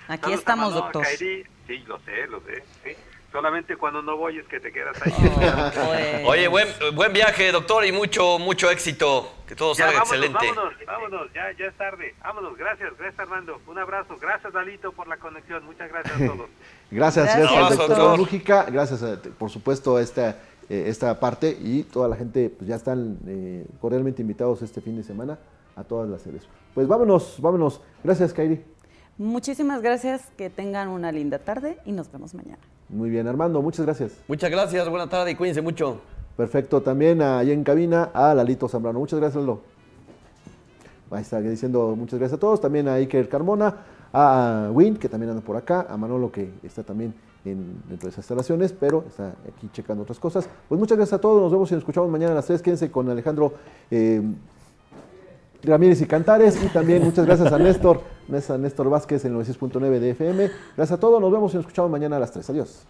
Aquí 0.09 0.33
estamos, 0.33 0.75
doctor. 0.75 1.05
Sí, 1.73 1.85
lo 1.87 1.99
sé, 2.01 2.27
lo 2.29 2.41
sé. 2.41 2.97
Solamente 3.31 3.77
cuando 3.77 4.03
no 4.03 4.19
voy 4.19 4.39
es 4.39 4.47
que 4.47 4.61
te 4.61 4.71
quedas 4.71 4.95
ahí. 5.01 5.13
Oh, 6.25 6.29
Oye, 6.29 6.49
buen, 6.49 6.69
buen 6.95 7.15
viaje, 7.15 7.51
doctor, 7.51 7.85
y 7.87 7.93
mucho, 7.93 8.39
mucho 8.39 8.71
éxito. 8.71 9.33
Que 9.47 9.57
todo 9.57 9.75
salga 9.75 10.01
excelente. 10.01 10.47
Vámonos, 10.47 10.75
vámonos, 10.87 11.33
ya, 11.33 11.51
ya 11.59 11.67
es 11.67 11.75
tarde. 11.77 12.15
Vámonos, 12.23 12.57
gracias, 12.59 12.91
gracias 12.99 13.19
Armando. 13.19 13.59
Un 13.67 13.79
abrazo, 13.79 14.17
gracias 14.21 14.53
Dalito 14.53 14.93
por 14.93 15.09
la 15.09 15.17
conexión. 15.17 15.65
Muchas 15.65 15.89
gracias 15.89 16.21
a 16.21 16.27
todos. 16.27 16.51
gracias, 16.91 17.39
gracias, 17.39 17.79
doctor 17.79 18.19
Mújica. 18.19 18.65
Gracias, 18.65 19.03
por 19.39 19.49
supuesto, 19.49 19.97
a 19.97 20.03
esta, 20.03 20.31
eh, 20.69 20.85
esta 20.89 21.19
parte 21.19 21.57
y 21.59 21.85
toda 21.85 22.09
la 22.09 22.17
gente 22.17 22.51
pues, 22.51 22.69
ya 22.69 22.77
están 22.77 23.19
eh, 23.27 23.67
cordialmente 23.81 24.21
invitados 24.21 24.61
este 24.61 24.83
fin 24.83 24.97
de 24.97 25.05
semana 25.05 25.39
a 25.75 25.85
todas 25.85 26.09
las 26.11 26.21
sedes. 26.21 26.47
Pues 26.75 26.87
vámonos, 26.87 27.37
vámonos. 27.41 27.81
Gracias, 28.05 28.35
Kairi. 28.35 28.63
Muchísimas 29.23 29.83
gracias, 29.83 30.23
que 30.37 30.51
tengan 30.51 30.89
una 30.89 31.13
linda 31.13 31.39
tarde 31.39 31.79
y 31.85 31.93
nos 31.93 32.11
vemos 32.11 32.35
mañana. 32.35 32.59
Muy 32.89 33.09
bien, 33.09 33.29
Armando, 33.29 33.63
muchas 33.63 33.87
gracias. 33.87 34.13
Muchas 34.27 34.51
gracias, 34.51 34.89
buena 34.89 35.09
tarde 35.09 35.31
y 35.31 35.35
cuídense 35.37 35.63
mucho. 35.63 36.01
Perfecto, 36.37 36.83
también 36.83 37.23
ahí 37.23 37.53
en 37.53 37.63
cabina 37.63 38.11
a 38.13 38.35
Lalito 38.35 38.69
Zambrano. 38.69 38.99
Muchas 38.99 39.21
gracias, 39.21 39.41
Lalo. 39.41 39.61
Ahí 41.13 41.23
está 41.23 41.41
diciendo 41.41 41.95
muchas 41.97 42.19
gracias 42.19 42.37
a 42.37 42.41
todos. 42.41 42.61
También 42.61 42.89
a 42.89 42.95
Iker 42.95 43.29
Carmona, 43.29 43.77
a 44.13 44.71
Win, 44.73 44.97
que 44.97 45.09
también 45.09 45.31
anda 45.31 45.43
por 45.43 45.57
acá, 45.57 45.87
a 45.89 45.97
Manolo, 45.97 46.33
que 46.33 46.51
está 46.65 46.83
también 46.83 47.15
en, 47.45 47.81
dentro 47.89 48.09
de 48.09 48.09
esas 48.09 48.25
instalaciones, 48.25 48.73
pero 48.73 49.05
está 49.07 49.35
aquí 49.47 49.71
checando 49.73 50.03
otras 50.03 50.19
cosas. 50.19 50.49
Pues 50.69 50.81
muchas 50.81 50.97
gracias 50.99 51.19
a 51.19 51.21
todos. 51.21 51.41
Nos 51.41 51.53
vemos 51.53 51.71
y 51.71 51.75
nos 51.75 51.83
escuchamos 51.83 52.11
mañana 52.11 52.33
a 52.33 52.35
las 52.35 52.47
3. 52.47 52.61
Quédense 52.61 52.91
con 52.91 53.09
Alejandro. 53.09 53.55
Eh, 53.89 54.21
Ramírez 55.63 56.01
y 56.01 56.07
Cantares. 56.07 56.63
Y 56.63 56.69
también 56.69 57.03
muchas 57.03 57.27
gracias 57.27 57.53
a 57.53 57.59
Néstor, 57.59 58.03
a 58.49 58.59
Néstor 58.59 58.91
Vázquez 58.91 59.25
en 59.25 59.39
96.9 59.39 59.99
de 59.99 60.11
FM. 60.11 60.51
Gracias 60.77 60.97
a 60.97 61.01
todos, 61.01 61.21
nos 61.21 61.33
vemos 61.33 61.53
y 61.53 61.57
nos 61.57 61.65
escuchamos 61.65 61.91
mañana 61.91 62.17
a 62.17 62.21
las 62.21 62.33
3. 62.33 62.51
Adiós. 62.51 62.87